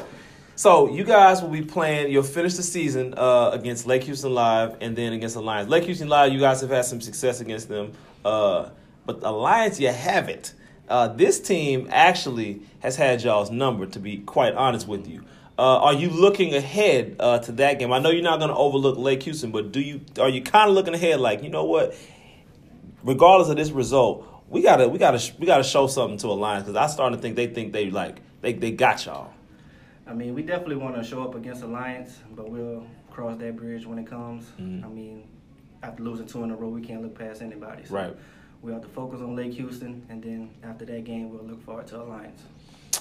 so 0.56 0.90
you 0.90 1.04
guys 1.04 1.40
will 1.42 1.50
be 1.50 1.62
playing. 1.62 2.10
You'll 2.10 2.22
finish 2.24 2.54
the 2.54 2.62
season 2.62 3.14
uh, 3.16 3.50
against 3.52 3.86
Lake 3.86 4.02
Houston 4.04 4.34
Live 4.34 4.76
and 4.80 4.96
then 4.96 5.12
against 5.12 5.34
the 5.36 5.42
Lions. 5.42 5.68
Lake 5.68 5.84
Houston 5.84 6.08
Live, 6.08 6.32
you 6.32 6.40
guys 6.40 6.60
have 6.60 6.70
had 6.70 6.84
some 6.84 7.00
success 7.00 7.40
against 7.40 7.68
them, 7.68 7.92
uh, 8.24 8.70
but 9.06 9.20
the 9.20 9.30
Lions, 9.30 9.78
you 9.80 9.88
haven't. 9.88 10.54
Uh, 10.88 11.08
this 11.08 11.38
team 11.40 11.88
actually 11.90 12.62
has 12.80 12.96
had 12.96 13.22
y'all's 13.22 13.50
number. 13.50 13.86
To 13.86 13.98
be 13.98 14.18
quite 14.18 14.54
honest 14.54 14.88
with 14.88 15.06
you. 15.06 15.24
Uh, 15.58 15.78
are 15.78 15.94
you 15.94 16.08
looking 16.08 16.54
ahead 16.54 17.16
uh, 17.18 17.40
to 17.40 17.50
that 17.52 17.80
game? 17.80 17.92
I 17.92 17.98
know 17.98 18.10
you're 18.10 18.22
not 18.22 18.38
going 18.38 18.50
to 18.50 18.56
overlook 18.56 18.96
Lake 18.96 19.24
Houston, 19.24 19.50
but 19.50 19.72
do 19.72 19.80
you? 19.80 20.00
Are 20.20 20.28
you 20.28 20.40
kind 20.40 20.68
of 20.70 20.74
looking 20.76 20.94
ahead, 20.94 21.18
like 21.20 21.42
you 21.42 21.50
know 21.50 21.64
what? 21.64 21.94
regardless 23.02 23.48
of 23.48 23.56
this 23.56 23.70
result, 23.70 24.26
we 24.48 24.62
gotta 24.62 24.88
we 24.88 24.98
gotta 24.98 25.32
we 25.38 25.46
gotta 25.46 25.64
show 25.64 25.86
something 25.86 26.18
to 26.18 26.28
Alliance 26.28 26.64
because 26.64 26.76
I 26.76 26.86
starting 26.92 27.18
to 27.18 27.22
think 27.22 27.36
they 27.36 27.46
think 27.46 27.72
they 27.72 27.90
like 27.90 28.20
they 28.40 28.52
they 28.52 28.70
got 28.70 29.04
y'all. 29.06 29.32
I 30.06 30.14
mean, 30.14 30.34
we 30.34 30.42
definitely 30.42 30.76
want 30.76 30.96
to 30.96 31.04
show 31.04 31.22
up 31.22 31.34
against 31.34 31.62
Alliance, 31.62 32.18
but 32.34 32.50
we'll 32.50 32.86
cross 33.10 33.38
that 33.38 33.56
bridge 33.56 33.84
when 33.84 33.98
it 33.98 34.06
comes. 34.06 34.50
Mhm. 34.58 34.84
I 34.84 34.88
mean, 34.88 35.24
after 35.82 36.02
losing 36.02 36.26
two 36.26 36.42
in 36.44 36.50
a 36.50 36.56
row, 36.56 36.68
we 36.68 36.80
can't 36.80 37.02
look 37.02 37.16
past 37.18 37.42
anybody. 37.42 37.84
So 37.84 37.94
Right. 37.94 38.16
We 38.62 38.72
have 38.72 38.82
to 38.82 38.88
focus 38.88 39.20
on 39.20 39.36
Lake 39.36 39.52
Houston, 39.54 40.04
and 40.08 40.22
then 40.22 40.50
after 40.64 40.84
that 40.86 41.04
game, 41.04 41.30
we'll 41.30 41.44
look 41.44 41.64
forward 41.64 41.86
to 41.88 42.00
Alliance. 42.02 42.42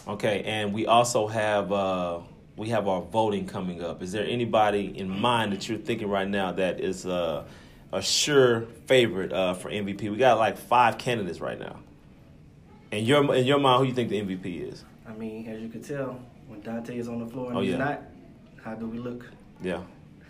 Okay, 0.07 0.43
and 0.43 0.71
we 0.73 0.85
also 0.85 1.27
have 1.27 1.71
uh, 1.71 2.19
we 2.55 2.69
have 2.69 2.87
our 2.87 3.01
voting 3.01 3.47
coming 3.47 3.83
up. 3.83 4.01
Is 4.03 4.11
there 4.11 4.25
anybody 4.25 4.97
in 4.97 5.09
mind 5.09 5.51
that 5.53 5.67
you're 5.67 5.77
thinking 5.79 6.09
right 6.09 6.27
now 6.27 6.51
that 6.53 6.79
is 6.79 7.05
uh, 7.05 7.43
a 7.91 8.01
sure 8.01 8.61
favorite 8.85 9.33
uh, 9.33 9.53
for 9.55 9.69
MVP? 9.71 10.09
We 10.11 10.17
got 10.17 10.37
like 10.37 10.57
five 10.57 10.97
candidates 10.97 11.39
right 11.41 11.59
now. 11.59 11.77
In 12.91 13.03
your 13.03 13.33
in 13.35 13.45
your 13.45 13.59
mind, 13.59 13.81
who 13.81 13.87
you 13.89 13.93
think 13.95 14.09
the 14.09 14.21
MVP 14.21 14.71
is? 14.71 14.83
I 15.07 15.13
mean, 15.13 15.47
as 15.47 15.59
you 15.61 15.69
can 15.69 15.81
tell, 15.81 16.19
when 16.47 16.61
Dante 16.61 16.97
is 16.97 17.07
on 17.09 17.19
the 17.19 17.27
floor 17.27 17.47
and 17.49 17.57
Oh, 17.57 17.61
he's 17.61 17.71
yeah. 17.71 17.77
not, 17.77 18.03
how 18.63 18.75
do 18.75 18.85
we 18.87 18.99
look? 18.99 19.25
Yeah, 19.61 19.81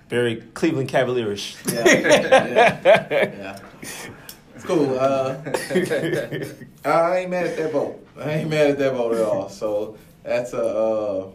very 0.09 0.38
Cleveland 0.53 0.89
Cavalierish. 0.89 1.55
Yeah. 1.71 1.86
yeah. 2.88 3.07
yeah. 3.11 3.59
It's 4.58 4.66
cool. 4.66 4.97
Uh, 4.99 5.36
I 6.86 7.18
ain't 7.20 7.30
mad 7.30 7.45
at 7.45 7.58
that 7.58 7.72
vote. 7.72 8.03
I 8.20 8.32
ain't 8.32 8.49
mad 8.49 8.72
at 8.72 8.80
that 8.80 8.93
vote 8.93 9.14
at 9.14 9.22
all. 9.24 9.49
So 9.49 9.97
that's 10.24 10.53
a. 10.53 10.64
Uh, 10.66 11.28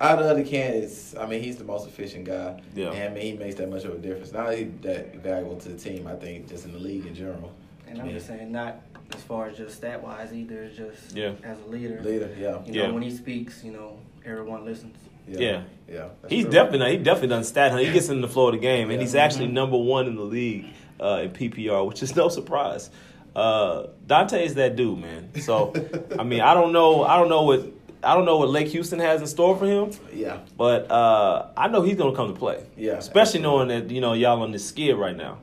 out 0.00 0.18
of 0.18 0.24
the 0.24 0.30
other 0.30 0.44
candidates, 0.44 1.14
I 1.14 1.26
mean, 1.26 1.42
he's 1.42 1.56
the 1.56 1.64
most 1.64 1.86
efficient 1.86 2.24
guy. 2.24 2.60
Yeah. 2.74 2.90
And 2.90 3.12
I 3.12 3.14
mean, 3.14 3.22
he 3.22 3.38
makes 3.38 3.56
that 3.56 3.68
much 3.70 3.84
of 3.84 3.92
a 3.94 3.98
difference. 3.98 4.32
Not 4.32 4.46
only 4.46 4.64
that 4.82 5.16
valuable 5.16 5.56
to 5.58 5.68
the 5.68 5.76
team, 5.78 6.06
I 6.06 6.14
think, 6.16 6.48
just 6.48 6.64
in 6.64 6.72
the 6.72 6.78
league 6.78 7.04
in 7.06 7.14
general. 7.14 7.52
And 7.86 8.00
I'm 8.00 8.06
Yeah. 8.06 8.14
just 8.14 8.26
saying, 8.26 8.50
not 8.50 8.80
as 9.14 9.22
far 9.22 9.48
as 9.48 9.58
just 9.58 9.76
stat 9.76 10.02
wise 10.02 10.32
either. 10.32 10.68
Just 10.74 11.14
Yeah. 11.14 11.32
as 11.44 11.58
a 11.60 11.70
leader. 11.70 12.00
Leader, 12.02 12.30
yeah. 12.36 12.58
You 12.66 12.72
Yeah. 12.72 12.86
know, 12.88 12.94
when 12.94 13.02
he 13.02 13.10
speaks, 13.10 13.62
you 13.62 13.72
know, 13.72 13.98
everyone 14.24 14.64
listens. 14.64 14.96
Yeah. 15.28 15.62
Yeah. 15.86 16.08
that's 16.22 16.32
He's 16.32 16.44
true. 16.44 16.52
definitely 16.52 16.96
he 16.96 17.02
definitely 17.04 17.28
done 17.28 17.44
stat 17.44 17.70
hunt. 17.72 17.84
He 17.86 17.92
gets 17.92 18.08
in 18.08 18.20
the 18.22 18.28
floor 18.28 18.48
of 18.48 18.54
the 18.54 18.60
game, 18.60 18.84
and 18.90 18.94
Yeah. 18.94 19.00
he's 19.00 19.14
actually 19.14 19.48
Mhm. 19.48 19.52
number 19.52 19.76
one 19.76 20.06
in 20.06 20.16
the 20.16 20.22
league 20.22 20.64
uh, 21.00 21.22
in 21.24 21.30
PPR, 21.30 21.86
which 21.86 22.02
is 22.02 22.14
no 22.14 22.28
surprise. 22.28 22.90
Uh, 23.34 23.86
Dante 24.06 24.44
is 24.44 24.54
that 24.54 24.76
dude, 24.76 24.98
man. 24.98 25.30
So 25.40 25.72
I 26.18 26.24
mean, 26.24 26.40
I 26.40 26.54
don't 26.54 26.72
know, 26.72 27.04
I 27.04 27.16
don't 27.16 27.28
know 27.28 27.42
what 27.42 27.64
I 28.02 28.14
don't 28.14 28.24
know 28.24 28.38
what 28.38 28.48
Lake 28.48 28.68
Houston 28.68 28.98
has 28.98 29.20
in 29.20 29.26
store 29.26 29.56
for 29.56 29.66
him, 29.66 29.90
Yeah. 30.12 30.38
but 30.56 30.90
uh, 30.90 31.48
I 31.56 31.68
know 31.68 31.82
he's 31.82 31.96
gonna 31.96 32.16
come 32.16 32.32
to 32.32 32.38
play. 32.38 32.64
Yeah, 32.76 32.92
especially 32.94 33.40
absolutely. 33.40 33.66
knowing 33.68 33.68
that 33.86 33.94
you 33.94 34.00
know 34.00 34.14
y'all 34.14 34.42
on 34.42 34.52
this 34.52 34.66
skid 34.66 34.96
right 34.96 35.16
now. 35.16 35.38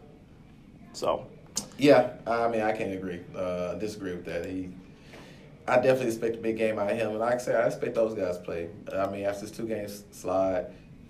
So 0.93 1.27
Yeah, 1.77 2.13
I 2.25 2.47
mean, 2.49 2.61
I 2.61 2.71
can't 2.71 2.91
agree, 2.93 3.21
uh, 3.35 3.75
disagree 3.75 4.11
with 4.11 4.25
that. 4.25 4.45
He, 4.47 4.69
I 5.67 5.75
definitely 5.75 6.07
expect 6.07 6.35
a 6.35 6.39
big 6.39 6.57
game 6.57 6.79
out 6.79 6.89
of 6.91 6.97
him, 6.97 7.09
and 7.11 7.19
like 7.19 7.35
I 7.35 7.37
said, 7.37 7.55
I 7.63 7.67
expect 7.67 7.93
those 7.95 8.13
guys 8.15 8.37
to 8.37 8.43
play. 8.43 8.69
I 8.93 9.07
mean, 9.09 9.25
after 9.25 9.41
this 9.41 9.51
two 9.51 9.67
games 9.67 10.03
slide, 10.11 10.67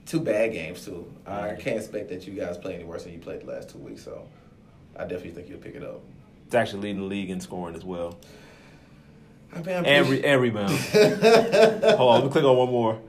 two 0.08 0.22
bad 0.22 0.54
games 0.54 0.84
too. 0.86 1.06
I 1.26 1.56
can't 1.60 1.78
expect 1.78 2.10
that 2.10 2.26
you 2.26 2.34
guys 2.34 2.58
play 2.58 2.76
any 2.76 2.86
worse 2.86 3.04
than 3.04 3.14
you 3.14 3.20
played 3.20 3.42
the 3.42 3.46
last 3.46 3.70
two 3.70 3.78
weeks. 3.78 4.04
So, 4.04 4.28
I 4.96 5.02
definitely 5.02 5.32
think 5.32 5.50
you'll 5.50 5.60
pick 5.60 5.76
it 5.76 5.84
up. 5.84 6.02
it's 6.46 6.56
actually 6.56 6.84
leading 6.84 7.02
the 7.02 7.08
league 7.08 7.30
in 7.30 7.40
scoring 7.40 7.76
as 7.76 7.84
well, 7.84 8.18
I 9.54 9.62
mean, 9.62 9.78
I'm 9.78 9.86
and, 9.86 10.08
pretty- 10.08 10.36
rebound. 10.36 10.72
Hold 10.72 12.10
on, 12.10 12.16
let 12.16 12.24
me 12.26 12.30
click 12.32 12.44
on 12.44 12.58
one 12.58 12.70
more. 12.70 13.00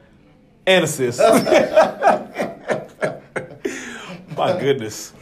And 0.67 0.85
assist. 0.85 1.19
My 4.37 4.59
goodness. 4.61 5.13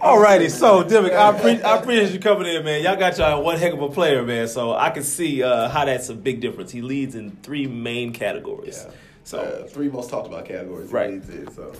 Alrighty, 0.00 0.50
so 0.50 0.82
Dimmick, 0.84 1.12
I, 1.12 1.38
pre- 1.38 1.62
I 1.62 1.78
appreciate 1.78 2.12
you 2.12 2.20
coming 2.20 2.46
in, 2.46 2.64
man. 2.64 2.82
Y'all 2.82 2.96
got 2.96 3.16
y'all 3.18 3.42
one 3.42 3.58
heck 3.58 3.72
of 3.72 3.80
a 3.80 3.88
player, 3.88 4.22
man. 4.22 4.48
So 4.48 4.72
I 4.72 4.90
can 4.90 5.02
see 5.02 5.42
uh, 5.42 5.68
how 5.68 5.84
that's 5.86 6.10
a 6.10 6.14
big 6.14 6.40
difference. 6.40 6.70
He 6.70 6.82
leads 6.82 7.14
in 7.14 7.30
three 7.42 7.66
main 7.66 8.12
categories. 8.12 8.84
Yeah. 8.86 8.92
So 9.24 9.38
uh, 9.38 9.66
three 9.66 9.88
most 9.88 10.10
talked 10.10 10.28
about 10.28 10.44
categories. 10.44 10.92
Right. 10.92 11.10
in, 11.10 11.50
so 11.52 11.72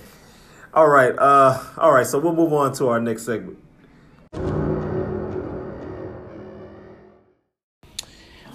All 0.72 0.88
right, 0.88 1.14
uh, 1.18 1.62
all 1.76 1.92
right. 1.92 2.06
So 2.06 2.18
we'll 2.18 2.34
move 2.34 2.52
on 2.52 2.72
to 2.74 2.88
our 2.88 3.00
next 3.00 3.24
segment. 3.24 3.58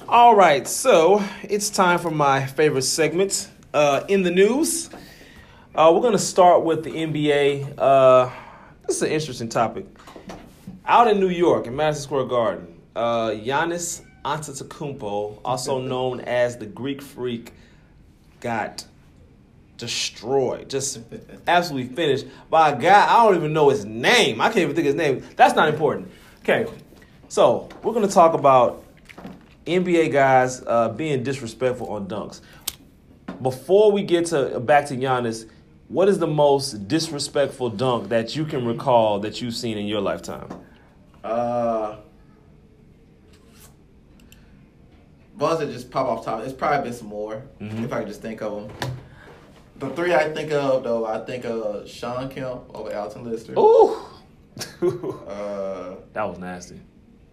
All 0.08 0.36
right, 0.36 0.68
so 0.68 1.24
it's 1.44 1.70
time 1.70 2.00
for 2.00 2.10
my 2.10 2.48
favorite 2.48 2.82
segment 2.82 3.48
uh, 3.76 4.06
in 4.08 4.24
the 4.24 4.32
news. 4.32 4.90
Uh, 5.76 5.92
we're 5.94 6.02
gonna 6.02 6.18
start 6.18 6.64
with 6.64 6.84
the 6.84 6.90
NBA. 6.90 7.76
Uh, 7.78 8.32
this 8.88 8.96
is 8.96 9.02
an 9.04 9.12
interesting 9.12 9.50
topic. 9.50 9.86
Out 10.88 11.08
in 11.08 11.20
New 11.20 11.30
York, 11.30 11.68
in 11.68 11.76
Madison 11.76 12.02
Square 12.02 12.26
Garden, 12.26 12.80
uh, 12.96 13.30
Giannis 13.30 14.02
Antetokounmpo, 14.26 15.42
also 15.46 15.80
known 15.94 16.22
as 16.22 16.58
the 16.58 16.66
Greek 16.66 17.04
Freak, 17.04 17.54
got 18.40 18.86
destroyed, 19.78 20.70
just 20.70 21.00
absolutely 21.48 21.94
finished 21.96 22.28
by 22.50 22.72
a 22.72 22.80
guy 22.80 23.06
I 23.10 23.24
don't 23.24 23.36
even 23.36 23.54
know 23.54 23.70
his 23.70 23.86
name. 23.86 24.42
I 24.42 24.46
can't 24.46 24.60
even 24.60 24.76
think 24.76 24.86
his 24.86 24.96
name. 24.96 25.24
That's 25.36 25.56
not 25.56 25.70
important. 25.70 26.12
Okay, 26.42 26.68
so 27.28 27.70
we're 27.84 27.94
gonna 27.94 28.08
talk 28.08 28.34
about 28.34 28.84
NBA 29.66 30.12
guys 30.12 30.62
uh, 30.66 30.90
being 30.90 31.24
disrespectful 31.24 31.88
on 31.90 32.08
dunks. 32.08 32.42
Before 33.42 33.92
we 33.92 34.04
get 34.04 34.26
to 34.28 34.60
back 34.60 34.88
to 34.88 34.96
Giannis, 34.96 35.50
what 35.88 36.10
is 36.10 36.20
the 36.20 36.28
most 36.28 36.88
disrespectful 36.88 37.70
dunk 37.70 38.10
that 38.10 38.36
you 38.36 38.46
can 38.46 38.66
recall 38.66 39.20
that 39.20 39.42
you've 39.42 39.56
seen 39.56 39.78
in 39.78 39.88
your 39.88 40.02
lifetime? 40.02 40.48
Uh, 41.24 41.98
ones 45.40 45.60
that 45.60 45.72
just 45.72 45.90
pop 45.90 46.08
off 46.08 46.26
top. 46.26 46.44
It's 46.44 46.54
probably 46.54 46.90
been 46.90 46.98
some 46.98 47.08
more 47.08 47.42
Mhm. 47.62 47.86
if 47.86 47.94
I 47.94 48.00
can 48.00 48.08
just 48.08 48.22
think 48.22 48.42
of 48.42 48.54
them. 48.68 48.68
The 49.78 49.90
three 49.92 50.14
I 50.14 50.30
think 50.34 50.52
of 50.52 50.84
though, 50.84 51.06
I 51.06 51.20
think 51.20 51.46
of 51.46 51.88
Shawn 51.88 52.30
Kemp 52.30 52.64
over 52.74 52.94
Alton 52.96 53.24
Lister. 53.24 53.54
Ooh, 53.58 53.96
Uh, 55.28 55.96
that 56.14 56.24
was 56.28 56.38
nasty, 56.38 56.80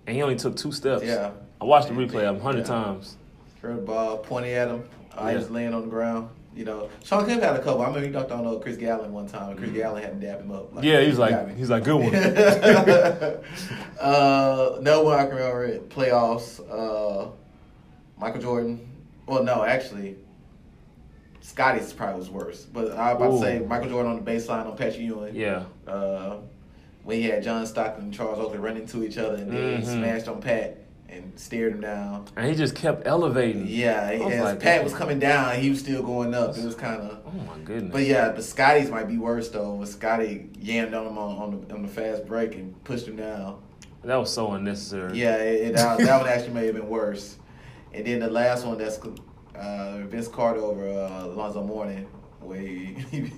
and 0.06 0.14
he 0.16 0.22
only 0.22 0.36
took 0.36 0.54
two 0.56 0.70
steps. 0.72 1.02
yeah, 1.04 1.30
I 1.60 1.64
watched 1.64 1.88
the 1.88 1.94
replay 1.94 2.22
of 2.24 2.36
him 2.36 2.40
a 2.40 2.44
hundred 2.44 2.60
Yeah. 2.60 2.64
times. 2.84 3.16
heard 3.62 3.78
the 3.78 3.82
ball 3.82 4.18
pointing 4.18 4.52
at 4.52 4.68
him. 4.68 4.84
I 5.16 5.32
Yeah. 5.32 5.38
was 5.38 5.50
laying 5.50 5.74
on 5.74 5.80
the 5.82 5.88
ground. 5.88 6.28
You 6.54 6.64
know, 6.64 6.88
Shawn 7.04 7.26
Kemp 7.26 7.42
had 7.42 7.56
a 7.56 7.58
couple. 7.58 7.82
I 7.82 7.88
remember 7.88 8.06
he 8.06 8.14
dunked 8.14 8.30
on 8.30 8.46
uh, 8.46 8.58
Chris 8.60 8.76
Gatling 8.76 9.12
one 9.12 9.26
time. 9.26 9.50
and 9.50 9.58
Chris 9.58 9.70
Gatling 9.72 10.02
had 10.04 10.20
to 10.20 10.26
dap 10.26 10.40
him 10.40 10.52
up. 10.52 10.70
Mm-hmm. 10.72 10.84
Yeah, 10.84 11.00
he 11.00 11.08
was 11.08 11.18
like, 11.18 11.56
he's 11.56 11.68
like, 11.68 11.82
good 11.84 12.00
one. 12.00 12.14
uh, 14.00 14.78
no 14.80 15.02
one 15.02 15.18
I 15.18 15.24
can 15.26 15.34
remember 15.36 15.64
it. 15.64 15.88
Playoffs. 15.90 16.60
Uh, 16.70 17.30
Michael 18.18 18.40
Jordan. 18.40 18.80
Well, 19.26 19.42
no, 19.42 19.62
actually, 19.64 20.16
Scottie's 21.40 21.92
probably 21.92 22.18
was 22.20 22.30
worse. 22.30 22.64
But 22.64 22.92
I 22.92 23.12
was 23.12 23.16
about 23.16 23.32
Ooh. 23.34 23.36
to 23.38 23.42
say 23.60 23.66
Michael 23.66 23.88
Jordan 23.88 24.12
on 24.12 24.24
the 24.24 24.30
baseline 24.30 24.66
on 24.66 24.76
Patrick 24.76 25.00
Ewing. 25.00 25.34
yeah, 25.34 25.64
Uh, 25.86 26.36
when 27.04 27.18
he 27.18 27.24
had 27.24 27.42
John 27.42 27.64
Stockton 27.66 28.04
and 28.04 28.14
Charles 28.14 28.38
Oakley 28.38 28.58
running 28.58 28.82
into 28.82 29.04
each 29.04 29.16
other 29.18 29.36
and 29.36 29.50
then 29.52 29.80
he 29.80 29.86
Mhm. 29.86 29.92
smashed 29.92 30.26
on 30.28 30.40
Pat 30.40 30.78
and 31.08 31.32
stared 31.36 31.72
him 31.72 31.80
down. 31.80 32.24
and 32.36 32.48
he 32.48 32.54
just 32.56 32.74
kept 32.74 33.06
elevating. 33.06 33.64
Yeah, 33.68 34.10
was 34.24 34.32
as 34.34 34.40
like, 34.42 34.60
Pat 34.60 34.82
was 34.82 34.92
coming 34.92 35.20
down, 35.20 35.54
he 35.60 35.70
was 35.70 35.78
still 35.78 36.02
going 36.02 36.34
up. 36.34 36.58
It 36.58 36.64
was 36.64 36.74
kind 36.74 37.00
of. 37.00 37.18
Oh 37.26 37.30
my 37.46 37.58
goodness. 37.64 37.92
But 37.92 38.02
yeah, 38.06 38.32
but 38.32 38.42
Scottie's 38.42 38.90
might 38.90 39.06
be 39.06 39.18
worse 39.18 39.48
though. 39.50 39.74
When 39.74 39.86
Scotty 39.86 40.48
yammed 40.60 40.98
on 41.00 41.06
him 41.06 41.16
on, 41.18 41.36
on 41.38 41.64
the 41.68 41.74
on 41.74 41.82
the 41.82 41.88
fast 41.88 42.26
break 42.26 42.56
and 42.56 42.82
pushed 42.82 43.06
him 43.06 43.16
down. 43.16 43.58
that 44.04 44.16
was 44.16 44.30
so 44.32 44.52
unnecessary. 44.52 45.16
Yeah, 45.18 45.36
it, 45.36 45.68
it, 45.68 45.74
that, 45.76 45.98
that 45.98 46.20
one 46.20 46.28
actually 46.28 46.54
may 46.54 46.66
have 46.66 46.74
been 46.74 46.88
worse. 46.88 47.36
And 47.96 48.06
then 48.06 48.18
the 48.20 48.28
last 48.30 48.66
one 48.66 48.76
that's 48.78 48.98
uh, 49.54 50.02
Vince 50.06 50.28
Carter 50.28 50.60
over 50.60 50.86
uh, 50.86 51.24
Alonzo 51.24 51.62
Mourning, 51.62 52.06
where 52.40 52.58
he 52.60 52.94
he, 53.10 53.32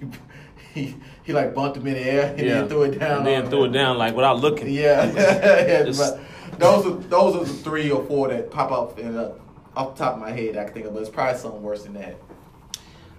he 0.74 0.96
he 1.22 1.32
like 1.32 1.54
bumped 1.54 1.76
him 1.76 1.86
in 1.86 1.94
the 1.94 2.00
air 2.00 2.34
and 2.36 2.40
Yeah. 2.40 2.54
then 2.60 2.68
threw 2.68 2.82
it 2.82 2.98
down. 2.98 3.18
and 3.18 3.26
then 3.26 3.48
threw 3.50 3.64
it 3.66 3.72
down 3.72 3.98
like 3.98 4.14
without 4.16 4.40
looking. 4.40 4.68
Yeah, 4.68 5.04
yeah 5.14 5.82
Just- 5.84 6.16
those 6.58 6.86
are 6.86 6.90
those 7.08 7.36
are 7.36 7.44
the 7.44 7.52
three 7.62 7.90
or 7.90 8.04
four 8.06 8.28
that 8.28 8.50
pop 8.50 8.72
up 8.72 8.98
in 8.98 9.14
the, 9.14 9.34
off 9.76 9.94
the 9.96 10.04
top 10.04 10.14
of 10.14 10.20
my 10.20 10.32
head. 10.32 10.56
I 10.56 10.64
can 10.64 10.74
think 10.74 10.86
of, 10.86 10.94
but 10.94 11.00
it's 11.02 11.10
probably 11.10 11.38
something 11.38 11.62
worse 11.62 11.84
than 11.84 11.94
that. 11.94 12.16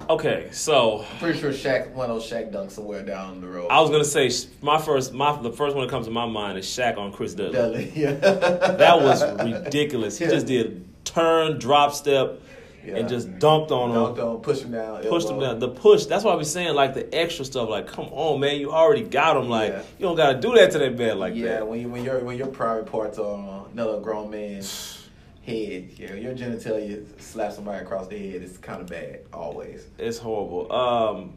Okay, 0.09 0.47
so 0.51 1.05
I'm 1.09 1.17
pretty 1.19 1.39
sure 1.39 1.51
Shaq 1.51 1.91
one 1.91 2.09
of 2.09 2.15
those 2.17 2.29
Shaq 2.29 2.51
dunks 2.51 2.71
somewhere 2.71 3.03
down 3.03 3.39
the 3.41 3.47
road. 3.47 3.67
I 3.69 3.79
was 3.79 3.89
gonna 3.91 4.03
say 4.03 4.29
my 4.61 4.77
first, 4.81 5.13
my 5.13 5.39
the 5.41 5.51
first 5.51 5.75
one 5.75 5.85
that 5.85 5.91
comes 5.91 6.07
to 6.07 6.11
my 6.11 6.25
mind 6.25 6.57
is 6.57 6.65
Shaq 6.65 6.97
on 6.97 7.13
Chris 7.13 7.33
Dudley. 7.33 7.51
Dudley, 7.53 7.91
yeah. 7.95 8.11
That 8.13 8.99
was 9.01 9.21
ridiculous. 9.41 10.17
He 10.17 10.25
Yeah. 10.25 10.31
just 10.31 10.47
did 10.47 10.88
turn, 11.13 11.59
drop 11.59 11.93
step, 11.93 12.39
Yeah. 12.85 12.95
and 12.97 13.09
just 13.09 13.29
dunked 13.39 13.71
on 13.71 13.91
Dunked 13.91 14.17
him. 14.19 14.27
on, 14.27 14.39
push 14.41 14.61
him 14.61 14.71
down, 14.71 15.03
Pushed 15.03 15.29
him 15.29 15.39
down. 15.39 15.59
The 15.59 15.67
push. 15.69 16.05
That's 16.05 16.23
why 16.23 16.31
I 16.31 16.35
was 16.35 16.51
saying 16.51 16.73
like 16.75 16.93
the 16.93 17.13
extra 17.13 17.43
stuff. 17.45 17.69
Like, 17.69 17.87
come 17.87 18.05
on, 18.11 18.39
man, 18.39 18.59
you 18.59 18.71
already 18.71 19.03
got 19.03 19.37
him. 19.37 19.49
Like, 19.49 19.71
Yeah. 19.73 19.81
you 19.97 20.05
don't 20.05 20.15
gotta 20.15 20.39
do 20.39 20.53
that 20.55 20.71
to 20.71 20.79
that 20.79 20.97
man 20.97 21.19
like 21.19 21.35
yeah, 21.35 21.45
that. 21.55 21.67
when 21.67 21.81
you 21.81 21.89
when 21.89 22.03
your 22.03 22.19
when 22.19 22.37
your 22.37 22.47
private 22.47 22.85
parts 22.85 23.19
are 23.19 23.33
on 23.33 23.69
another 23.73 23.99
grown 23.99 24.29
man's 24.31 25.07
head, 25.45 25.89
yeah, 25.97 26.13
your 26.13 26.33
genitalia 26.33 27.03
slap 27.21 27.51
somebody 27.53 27.83
across 27.83 28.07
the 28.07 28.17
head 28.31 28.41
It's 28.41 28.57
kind 28.57 28.81
of 28.81 28.87
bad 28.87 29.21
always. 29.33 29.85
It's 29.97 30.17
horrible. 30.19 30.71
Um, 30.71 31.33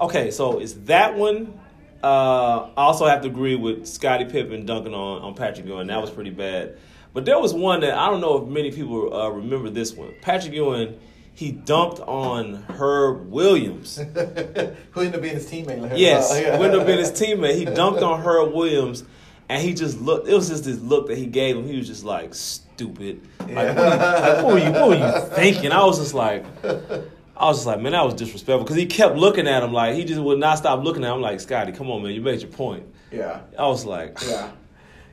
okay, 0.00 0.30
so 0.30 0.58
it's 0.58 0.74
that 0.84 1.16
one. 1.16 1.58
Uh, 2.02 2.68
I 2.76 2.82
also 2.82 3.06
have 3.06 3.22
to 3.22 3.28
agree 3.28 3.54
with 3.54 3.86
Scottie 3.86 4.24
Pippen 4.24 4.66
dunking 4.66 4.92
on, 4.92 5.22
on 5.22 5.34
Patrick 5.34 5.66
Ewing. 5.66 5.86
That 5.86 6.00
was 6.00 6.10
pretty 6.10 6.30
bad. 6.30 6.76
But 7.14 7.24
there 7.24 7.38
was 7.38 7.52
one 7.52 7.80
that 7.80 7.94
I 7.96 8.08
don't 8.10 8.20
know 8.20 8.42
if 8.42 8.48
many 8.48 8.70
people 8.72 9.14
uh, 9.14 9.28
remember 9.28 9.68
this 9.70 9.92
one. 9.92 10.14
Patrick 10.22 10.54
Ewing, 10.54 10.98
he 11.34 11.52
dumped 11.52 12.00
on 12.00 12.62
Herb 12.68 13.30
Williams. 13.30 13.96
Who 14.92 15.00
ended 15.00 15.14
up 15.16 15.22
being 15.22 15.34
his 15.34 15.50
teammate? 15.50 15.80
Like, 15.80 15.92
Yes, 15.96 16.32
uh, 16.32 16.36
yeah. 16.36 16.58
would 16.58 16.72
have 16.72 16.86
been 16.86 16.98
his 16.98 17.10
teammate. 17.20 17.56
He 17.56 17.64
dumped 17.66 18.02
on 18.02 18.20
Herb 18.22 18.52
Williams, 18.54 19.04
and 19.48 19.62
he 19.62 19.74
just 19.74 20.00
looked. 20.00 20.26
It 20.28 20.34
was 20.34 20.48
just 20.48 20.64
this 20.64 20.78
look 20.80 21.08
that 21.08 21.18
he 21.18 21.26
gave 21.26 21.56
him. 21.56 21.66
He 21.66 21.76
was 21.76 21.86
just 21.86 22.04
like 22.04 22.34
stupid. 22.34 23.20
Like, 23.40 23.48
what, 23.48 23.58
are 23.58 23.72
you, 23.74 23.74
like, 23.76 24.44
what 24.44 24.52
were 24.54 24.58
you? 24.58 24.72
What 24.72 24.88
were 24.88 24.94
you 24.96 25.34
thinking? 25.36 25.72
I 25.72 25.84
was 25.84 25.98
just 25.98 26.14
like, 26.14 26.44
I 26.64 27.46
was 27.46 27.58
just 27.58 27.66
like, 27.66 27.80
man, 27.80 27.92
that 27.92 28.04
was 28.04 28.14
disrespectful 28.14 28.60
because 28.64 28.76
he 28.76 28.86
kept 28.86 29.16
looking 29.16 29.46
at 29.46 29.62
him 29.62 29.72
like 29.72 29.94
he 29.96 30.04
just 30.04 30.20
would 30.20 30.38
not 30.38 30.56
stop 30.58 30.82
looking 30.82 31.04
at 31.04 31.12
him. 31.14 31.20
Like, 31.20 31.40
Scotty, 31.40 31.72
come 31.72 31.90
on, 31.90 32.02
man, 32.02 32.12
you 32.12 32.22
made 32.22 32.40
your 32.40 32.50
point. 32.50 32.86
Yeah, 33.10 33.40
I 33.58 33.66
was 33.66 33.84
like, 33.84 34.18
yeah, 34.26 34.52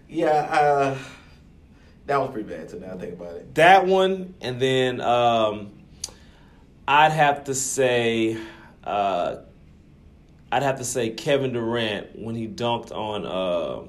yeah. 0.07 0.27
Uh, 0.29 0.97
that 2.09 2.19
was 2.19 2.31
pretty 2.31 2.49
bad. 2.49 2.69
So 2.69 2.79
now 2.79 2.93
I 2.93 2.97
think 2.97 3.13
about 3.13 3.35
it. 3.35 3.55
that 3.55 3.85
one, 3.85 4.33
and 4.41 4.59
then 4.59 4.99
um, 4.99 5.71
I'd 6.87 7.11
have 7.11 7.43
to 7.45 7.53
say, 7.53 8.35
uh, 8.83 9.37
I'd 10.51 10.63
have 10.63 10.79
to 10.79 10.83
say 10.83 11.11
Kevin 11.11 11.53
Durant 11.53 12.17
when 12.17 12.33
he 12.33 12.47
dunked 12.47 12.91
on. 12.91 13.25
Uh, 13.25 13.85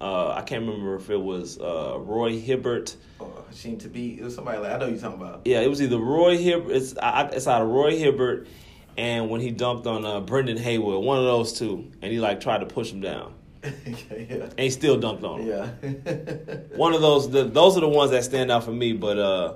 uh, 0.00 0.34
I 0.34 0.42
can't 0.42 0.66
remember 0.66 0.96
if 0.96 1.10
it 1.10 1.20
was 1.20 1.58
uh, 1.60 1.98
Roy 1.98 2.38
Hibbert. 2.38 2.96
Oh, 3.20 3.44
seemed 3.50 3.82
to 3.82 3.88
be 3.88 4.18
it 4.18 4.24
was 4.24 4.34
somebody 4.34 4.58
like 4.58 4.72
I 4.72 4.78
know 4.78 4.86
you're 4.86 4.98
talking 4.98 5.20
about. 5.20 5.42
Yeah, 5.44 5.60
it 5.60 5.68
was 5.68 5.82
either 5.82 5.98
Roy 5.98 6.38
Hibbert. 6.38 6.72
It's 6.72 6.96
I, 6.96 7.28
it's 7.28 7.46
out 7.46 7.60
of 7.60 7.68
Roy 7.68 7.98
Hibbert, 7.98 8.48
and 8.96 9.28
when 9.28 9.42
he 9.42 9.52
dunked 9.52 9.86
on 9.86 10.06
uh, 10.06 10.20
Brendan 10.20 10.56
Haywood, 10.56 11.04
one 11.04 11.18
of 11.18 11.24
those 11.24 11.52
two, 11.52 11.90
and 12.00 12.10
he 12.10 12.18
like 12.18 12.40
tried 12.40 12.58
to 12.58 12.66
push 12.66 12.90
him 12.90 13.00
down, 13.00 13.34
yeah, 13.64 14.48
and 14.58 14.72
still 14.72 14.98
dunked 14.98 15.24
on 15.24 15.40
him. 15.40 15.48
yeah. 15.48 16.76
One 16.76 16.94
of 16.94 17.00
those, 17.00 17.30
the, 17.30 17.44
those 17.44 17.76
are 17.76 17.80
the 17.80 17.88
ones 17.88 18.10
that 18.10 18.24
stand 18.24 18.50
out 18.50 18.64
for 18.64 18.72
me. 18.72 18.92
But 18.92 19.18
uh, 19.18 19.54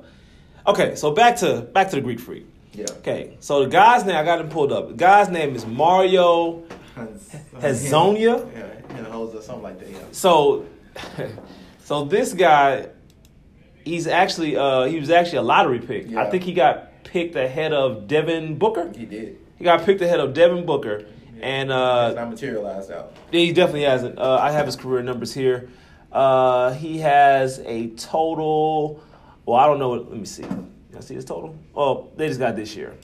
okay, 0.67 0.95
so 0.97 1.11
back 1.11 1.37
to 1.37 1.63
back 1.63 1.91
to 1.91 1.97
the 1.97 2.03
Greek 2.03 2.21
Freak. 2.21 2.47
yeah. 2.73 2.87
Okay, 2.99 3.37
so 3.41 3.65
the 3.65 3.71
guy's 3.71 4.05
name 4.05 4.17
I 4.17 4.25
got 4.25 4.41
him 4.41 4.49
pulled 4.49 4.73
up. 4.73 4.89
The 4.89 4.95
guy's 4.95 5.29
name 5.29 5.55
is 5.55 5.67
Mario 5.67 6.63
Hezonja. 7.61 8.51
Yeah, 8.53 8.67
yeah, 8.97 9.05
Jose, 9.05 9.41
something 9.43 9.63
like 9.63 9.79
that. 9.81 9.91
Yeah. 9.91 9.99
So, 10.13 10.67
so 11.85 12.05
this 12.05 12.33
guy, 12.35 12.89
he's 13.85 14.07
actually 14.07 14.57
uh, 14.57 14.85
he 14.85 14.99
was 14.99 15.11
actually 15.11 15.39
a 15.39 15.43
lottery 15.43 15.81
pick. 15.81 16.15
I 16.15 16.31
think 16.31 16.45
he 16.45 16.53
got 16.53 17.05
picked 17.05 17.37
ahead 17.37 17.73
of 17.73 18.07
Devin 18.09 18.59
Booker. 18.59 18.91
He 18.95 19.07
did. 19.07 19.39
He 19.57 19.65
got 19.65 19.85
picked 19.85 20.01
ahead 20.01 20.21
of 20.21 20.35
Devin 20.35 20.65
Booker, 20.67 21.05
and 21.43 21.71
Has 21.71 22.13
uh, 22.13 22.15
not 22.15 22.31
materialized 22.31 22.91
out. 22.91 23.13
he 23.31 23.53
definitely 23.53 23.83
hasn't. 23.83 24.19
Uh, 24.19 24.39
I 24.41 24.51
have 24.53 24.67
his 24.67 24.77
career 24.77 25.03
numbers 25.03 25.33
here. 25.35 25.69
Uh, 26.13 26.73
he 26.75 26.99
has 26.99 27.59
a 27.61 27.89
total. 27.91 29.03
Well, 29.47 29.57
I 29.59 29.67
don't 29.67 29.79
know. 29.79 29.91
Let 29.93 30.13
me 30.13 30.25
see. 30.25 30.43
Can 30.43 30.73
I 30.97 31.01
see 31.01 31.15
his 31.15 31.25
total? 31.25 31.57
Oh, 31.75 32.09
they 32.17 32.29
just 32.29 32.41
got 32.41 32.57
this 32.57 32.75
year. 32.77 32.95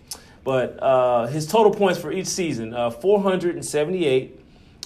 But 0.43 0.83
uh, 0.83 1.27
his 1.27 1.47
total 1.47 1.73
points 1.73 1.99
for 1.99 2.13
each 2.13 2.27
season: 2.27 2.75
uh, 2.75 2.91
478, 2.91 4.41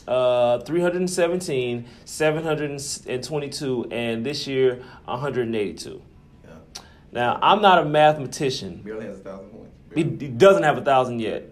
uh, 0.07 0.61
317, 0.61 1.87
722, 2.05 3.89
and 3.91 4.25
this 4.25 4.47
year 4.47 4.83
182. 5.05 6.03
Yeah. 6.45 6.51
Now, 7.13 7.39
I'm 7.43 7.61
not 7.63 7.79
a 7.79 7.85
mathematician. 7.85 8.83
Barely 8.85 9.07
has 9.07 9.19
a 9.19 9.23
thousand 9.23 9.49
points. 9.51 9.75
He, 9.95 10.03
he 10.03 10.29
doesn't 10.29 10.63
have 10.63 10.79
a 10.79 10.83
thousand 10.83 11.21
yet. 11.21 11.45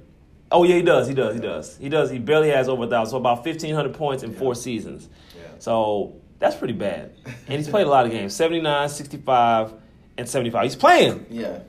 Oh 0.53 0.63
yeah, 0.65 0.77
he 0.77 0.83
does. 0.83 1.09
He 1.09 1.15
does. 1.15 1.35
He 1.35 1.41
does. 1.41 1.77
He 1.77 1.89
does. 1.89 2.11
He 2.11 2.19
barely 2.19 2.51
has 2.51 2.69
over 2.69 2.85
a 2.85 2.87
thousand. 2.87 3.11
So 3.13 3.17
about 3.17 3.43
fifteen 3.45 3.75
hundred 3.75 3.95
points 3.95 4.23
in 4.23 4.33
four 4.33 4.55
seasons. 4.55 5.09
Yeah. 5.35 5.43
So 5.59 6.17
that's 6.39 6.55
pretty 6.57 6.75
bad. 6.75 7.13
And 7.49 7.57
he's 7.59 7.69
played 7.69 7.87
a 7.87 7.91
lot 7.91 8.05
of 8.05 8.13
games 8.13 8.35
79, 8.37 8.89
65, 8.91 9.73
and 10.19 10.29
75. 10.29 10.63
He's 10.65 10.77
playing. 10.77 11.25
Yeah. 11.31 11.61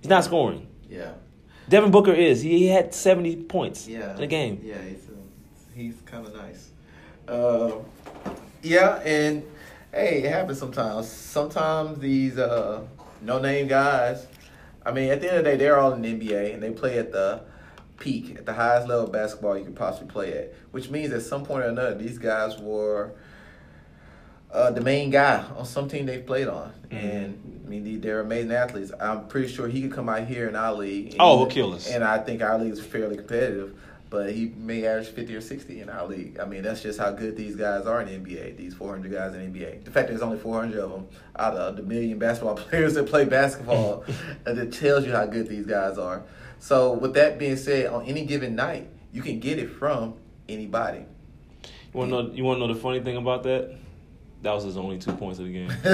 He's 0.00 0.08
not 0.08 0.24
scoring. 0.24 0.66
Yeah. 0.88 1.12
Devin 1.68 1.90
Booker 1.90 2.12
is. 2.12 2.40
He, 2.40 2.58
he 2.60 2.66
had 2.68 2.94
70 2.94 3.44
points 3.44 3.86
Yeah. 3.86 4.16
in 4.16 4.22
a 4.22 4.26
game. 4.26 4.60
Yeah, 4.64 4.76
he's 4.82 5.06
he's 5.74 6.00
kind 6.06 6.26
of 6.26 6.34
nice. 6.34 6.70
Uh, 7.28 7.72
yeah, 8.62 9.00
and 9.04 9.42
hey, 9.92 10.22
it 10.22 10.30
happens 10.32 10.58
sometimes. 10.58 11.08
Sometimes 11.08 11.98
these 11.98 12.38
uh, 12.38 12.82
no 13.20 13.38
name 13.38 13.68
guys. 13.68 14.26
I 14.84 14.92
mean, 14.92 15.10
at 15.10 15.20
the 15.20 15.28
end 15.28 15.38
of 15.38 15.44
the 15.44 15.50
day, 15.50 15.56
they're 15.56 15.78
all 15.78 15.92
in 15.92 16.02
the 16.02 16.08
NBA 16.14 16.54
and 16.54 16.62
they 16.62 16.70
play 16.70 16.98
at 16.98 17.10
the 17.12 17.42
peak, 17.98 18.36
at 18.38 18.46
the 18.46 18.52
highest 18.52 18.88
level 18.88 19.04
of 19.06 19.12
basketball 19.12 19.56
you 19.58 19.64
could 19.64 19.76
possibly 19.76 20.08
play 20.08 20.32
at. 20.38 20.54
Which 20.70 20.90
means 20.90 21.12
at 21.12 21.22
some 21.22 21.44
point 21.44 21.64
or 21.64 21.68
another, 21.68 21.94
these 21.96 22.18
guys 22.18 22.58
were 22.58 23.12
uh, 24.52 24.70
the 24.70 24.80
main 24.80 25.10
guy 25.10 25.44
on 25.56 25.64
some 25.66 25.88
team 25.88 26.06
they've 26.06 26.24
played 26.24 26.48
on. 26.48 26.72
And 26.90 27.62
I 27.66 27.68
mean, 27.68 27.84
they- 27.84 27.96
they're 27.96 28.20
amazing 28.20 28.52
athletes. 28.52 28.92
I'm 29.00 29.26
pretty 29.26 29.48
sure 29.48 29.66
he 29.68 29.82
could 29.82 29.92
come 29.92 30.08
out 30.08 30.24
here 30.26 30.48
in 30.48 30.56
our 30.56 30.72
league. 30.74 31.12
and- 31.12 31.16
Oh, 31.20 31.38
he'll 31.38 31.46
kill 31.46 31.72
us. 31.74 31.90
And 31.90 32.04
I 32.04 32.18
think 32.18 32.42
our 32.42 32.58
league 32.58 32.72
is 32.72 32.80
fairly 32.80 33.16
competitive, 33.16 33.74
but 34.08 34.30
he 34.32 34.52
may 34.56 34.86
average 34.86 35.08
50 35.08 35.34
or 35.34 35.40
60 35.40 35.80
in 35.80 35.88
our 35.88 36.06
league. 36.06 36.38
I 36.40 36.44
mean, 36.44 36.62
that's 36.62 36.80
just 36.80 36.98
how 36.98 37.10
good 37.10 37.36
these 37.36 37.56
guys 37.56 37.86
are 37.86 38.00
in 38.00 38.06
the 38.06 38.14
NBA, 38.14 38.56
these 38.56 38.72
400 38.72 39.10
guys 39.12 39.34
in 39.34 39.40
the 39.52 39.58
NBA. 39.58 39.84
The 39.84 39.90
fact 39.90 40.06
that 40.06 40.12
there's 40.12 40.22
only 40.22 40.38
400 40.38 40.78
of 40.78 40.90
them 40.92 41.06
out 41.38 41.54
of 41.54 41.76
the 41.76 41.82
million 41.82 42.18
basketball 42.18 42.54
players 42.70 42.94
that 42.94 43.06
play 43.08 43.24
basketball, 43.24 44.04
that 44.44 44.72
tells 44.72 45.04
you 45.04 45.12
how 45.12 45.26
good 45.26 45.48
these 45.48 45.66
guys 45.66 45.98
are. 45.98 46.22
So, 46.58 46.92
with 46.92 47.14
that 47.14 47.38
being 47.38 47.56
said, 47.56 47.86
on 47.86 48.04
any 48.06 48.24
given 48.24 48.56
night, 48.56 48.88
you 49.12 49.22
can 49.22 49.38
get 49.40 49.58
it 49.58 49.70
from 49.70 50.14
anybody. 50.48 51.04
You 51.94 51.98
want 52.00 52.10
to 52.10 52.22
know? 52.22 52.30
You 52.32 52.44
want 52.44 52.60
to 52.60 52.66
know 52.66 52.74
the 52.74 52.80
funny 52.80 53.00
thing 53.00 53.16
about 53.16 53.42
that? 53.44 53.76
That 54.42 54.52
was 54.52 54.64
his 54.64 54.76
only 54.76 54.98
two 54.98 55.12
points 55.12 55.38
of 55.38 55.46
the 55.46 55.52
game, 55.52 55.70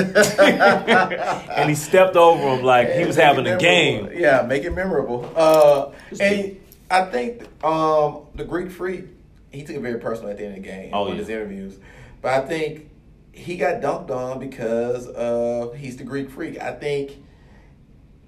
and 1.50 1.68
he 1.68 1.74
stepped 1.74 2.16
over 2.16 2.56
him 2.56 2.64
like 2.64 2.90
he 2.90 3.04
was 3.04 3.16
having 3.16 3.46
a 3.46 3.56
game. 3.56 4.10
Yeah, 4.12 4.42
make 4.42 4.64
it 4.64 4.70
memorable. 4.74 5.30
Uh, 5.34 5.92
and 6.20 6.60
I 6.90 7.04
think 7.06 7.42
um, 7.64 8.22
the 8.34 8.44
Greek 8.44 8.70
Freak, 8.70 9.04
he 9.52 9.62
took 9.64 9.76
it 9.76 9.80
very 9.80 9.98
personal 10.00 10.30
at 10.30 10.38
the 10.38 10.44
end 10.44 10.56
of 10.56 10.62
the 10.62 10.68
game 10.68 10.90
Oh, 10.92 11.06
in 11.06 11.12
yeah. 11.12 11.18
his 11.18 11.28
interviews. 11.28 11.78
But 12.20 12.34
I 12.34 12.46
think 12.46 12.90
he 13.32 13.56
got 13.56 13.80
dunked 13.80 14.10
on 14.10 14.38
because 14.38 15.06
uh, 15.08 15.72
he's 15.76 15.96
the 15.96 16.04
Greek 16.04 16.28
Freak. 16.28 16.60
I 16.60 16.72
think 16.72 17.21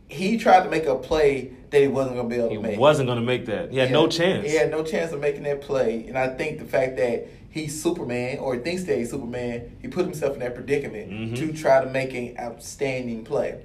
he 0.08 0.36
tried 0.36 0.64
to 0.64 0.70
make 0.70 0.86
a 0.86 0.96
play 0.96 1.52
that 1.70 1.80
he 1.80 1.88
wasn't 1.88 2.16
going 2.16 2.28
to 2.28 2.34
be 2.34 2.40
able 2.40 2.50
He 2.50 2.56
to 2.56 2.62
make. 2.62 2.72
He 2.72 2.78
wasn't 2.78 3.06
going 3.08 3.18
to 3.18 3.24
make 3.24 3.46
that. 3.46 3.70
He 3.72 3.78
had 3.78 3.90
no 3.90 4.06
chance. 4.06 4.46
He 4.48 4.56
had 4.56 4.70
no 4.70 4.82
chance 4.84 5.12
of 5.12 5.20
making 5.20 5.42
that 5.44 5.60
play. 5.60 6.06
And 6.06 6.16
I 6.18 6.28
think 6.28 6.58
the 6.58 6.64
fact 6.64 6.96
that 6.98 7.26
he's 7.50 7.80
Superman 7.82 8.38
or 8.38 8.56
thinks 8.58 8.84
that 8.84 8.98
he's 8.98 9.10
Superman, 9.10 9.76
he 9.80 9.88
put 9.88 10.04
himself 10.04 10.34
in 10.34 10.40
that 10.40 10.54
predicament 10.54 11.10
Mhm. 11.10 11.36
to 11.36 11.52
try 11.52 11.82
to 11.82 11.90
make 11.90 12.14
an 12.14 12.36
outstanding 12.38 13.24
play. 13.24 13.60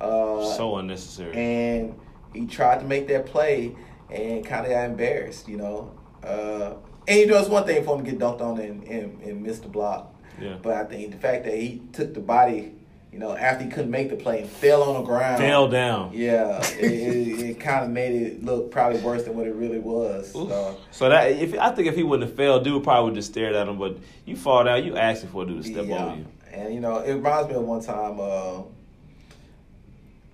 Uh, 0.00 0.44
so 0.56 0.76
unnecessary. 0.76 1.32
and 1.36 1.94
he 2.34 2.46
tried 2.46 2.80
to 2.80 2.84
make 2.86 3.06
that 3.08 3.26
play 3.26 3.72
and 4.10 4.44
kind 4.44 4.66
of 4.66 4.72
got 4.72 4.84
embarrassed, 4.86 5.48
you 5.48 5.56
know. 5.56 5.92
Uh, 6.24 6.72
and 7.06 7.18
you 7.20 7.26
know, 7.26 7.38
it's 7.38 7.48
one 7.48 7.64
thing 7.64 7.84
for 7.84 7.96
him 7.98 8.04
to 8.04 8.10
get 8.10 8.18
dunked 8.20 8.40
on 8.40 8.58
and, 8.58 8.82
and, 8.84 9.20
and 9.22 9.42
miss 9.42 9.58
the 9.60 9.68
block. 9.68 10.14
Yeah. 10.40 10.56
But 10.60 10.74
I 10.74 10.84
think 10.84 11.12
the 11.12 11.18
fact 11.18 11.44
that 11.44 11.54
he 11.54 11.82
took 11.92 12.14
the 12.14 12.20
body, 12.20 12.72
you 13.12 13.18
know, 13.18 13.36
after 13.36 13.64
he 13.64 13.70
couldn't 13.70 13.90
make 13.90 14.08
the 14.08 14.16
play 14.16 14.40
and 14.40 14.48
fell 14.48 14.82
on 14.82 14.94
the 14.94 15.02
ground. 15.02 15.38
Fell 15.38 15.68
down. 15.68 16.12
Yeah, 16.14 16.64
it, 16.78 16.90
it, 16.90 17.40
it 17.40 17.60
kind 17.60 17.84
of 17.84 17.90
made 17.90 18.14
it 18.14 18.42
look 18.42 18.70
probably 18.70 19.00
worse 19.00 19.24
than 19.24 19.36
what 19.36 19.46
it 19.46 19.54
really 19.54 19.78
was. 19.78 20.32
So, 20.32 20.78
So 20.90 21.10
that 21.10 21.30
if 21.30 21.56
I 21.58 21.70
think 21.72 21.88
if 21.88 21.94
he 21.94 22.02
wouldn't 22.02 22.28
have 22.30 22.36
failed, 22.36 22.64
dude 22.64 22.82
probably 22.82 23.10
would 23.10 23.14
just 23.14 23.30
stared 23.30 23.54
at 23.54 23.68
him. 23.68 23.78
But 23.78 23.98
you 24.24 24.34
fall 24.34 24.64
down, 24.64 24.82
you 24.84 24.96
asking 24.96 25.28
for 25.28 25.42
a 25.42 25.46
dude 25.46 25.62
to 25.62 25.70
step 25.70 25.84
yeah. 25.86 26.06
over 26.06 26.16
you. 26.16 26.26
And 26.52 26.74
you 26.74 26.80
know, 26.80 26.98
it 27.00 27.12
reminds 27.12 27.50
me 27.50 27.54
of 27.56 27.64
one 27.64 27.82
time 27.82 28.18
uh, 28.18 28.62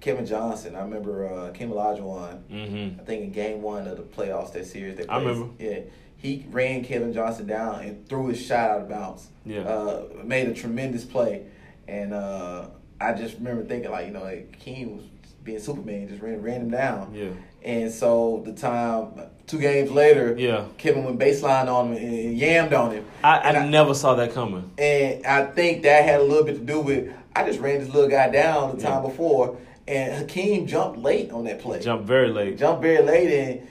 Kevin 0.00 0.24
Johnson. 0.24 0.76
I 0.76 0.82
remember 0.82 1.26
uh, 1.26 1.50
Kim 1.50 1.70
Olajuwon. 1.70 2.42
Mm-hmm. 2.44 3.00
I 3.00 3.04
think 3.04 3.24
in 3.24 3.32
game 3.32 3.60
one 3.60 3.88
of 3.88 3.96
the 3.96 4.04
playoffs 4.04 4.52
that 4.52 4.66
series 4.66 4.96
they 4.96 5.06
I 5.08 5.18
remember. 5.18 5.48
Yeah. 5.58 5.80
He 6.16 6.46
ran 6.50 6.84
Kevin 6.84 7.12
Johnson 7.12 7.46
down 7.46 7.80
and 7.80 8.08
threw 8.08 8.28
his 8.28 8.44
shot 8.44 8.70
out 8.70 8.80
of 8.82 8.88
bounds. 8.88 9.28
Yeah. 9.44 9.60
Uh, 9.60 10.04
made 10.24 10.48
a 10.48 10.54
tremendous 10.54 11.04
play. 11.04 11.46
And 11.88 12.12
uh, 12.14 12.66
I 13.00 13.14
just 13.14 13.36
remember 13.38 13.64
thinking 13.64 13.90
like, 13.90 14.06
you 14.06 14.12
know, 14.12 14.22
like 14.22 14.56
was 14.66 15.02
being 15.42 15.58
Superman, 15.58 16.08
just 16.08 16.22
ran 16.22 16.42
ran 16.42 16.60
him 16.62 16.70
down. 16.70 17.12
Yeah. 17.14 17.30
And 17.64 17.90
so 17.90 18.42
the 18.46 18.52
time 18.52 19.20
two 19.46 19.58
games 19.58 19.90
later, 19.90 20.36
Yeah. 20.38 20.66
Kevin 20.76 21.04
went 21.04 21.18
baseline 21.18 21.66
on 21.66 21.92
him 21.92 21.96
and, 21.96 22.14
and 22.14 22.40
yammed 22.40 22.78
on 22.78 22.92
him. 22.92 23.04
I, 23.24 23.38
And 23.38 23.56
I, 23.56 23.66
never 23.66 23.94
saw 23.94 24.14
that 24.16 24.32
coming. 24.32 24.70
and 24.78 25.26
I 25.26 25.46
think 25.46 25.82
that 25.82 26.04
had 26.04 26.20
a 26.20 26.22
little 26.22 26.44
bit 26.44 26.54
to 26.56 26.60
do 26.64 26.80
with 26.80 27.12
I 27.34 27.44
just 27.46 27.60
ran 27.60 27.78
this 27.80 27.88
little 27.88 28.10
guy 28.10 28.28
down 28.30 28.76
the 28.76 28.82
time 28.82 29.02
Yeah. 29.02 29.08
before, 29.10 29.56
and 29.86 30.12
Hakeem 30.12 30.66
jumped 30.66 30.98
late 30.98 31.30
on 31.30 31.44
that 31.44 31.60
play. 31.60 31.80
Jumped 31.80 32.04
very 32.06 32.28
late. 32.30 32.58
Jumped 32.58 32.82
very 32.82 33.02
late, 33.02 33.30
and 33.32 33.68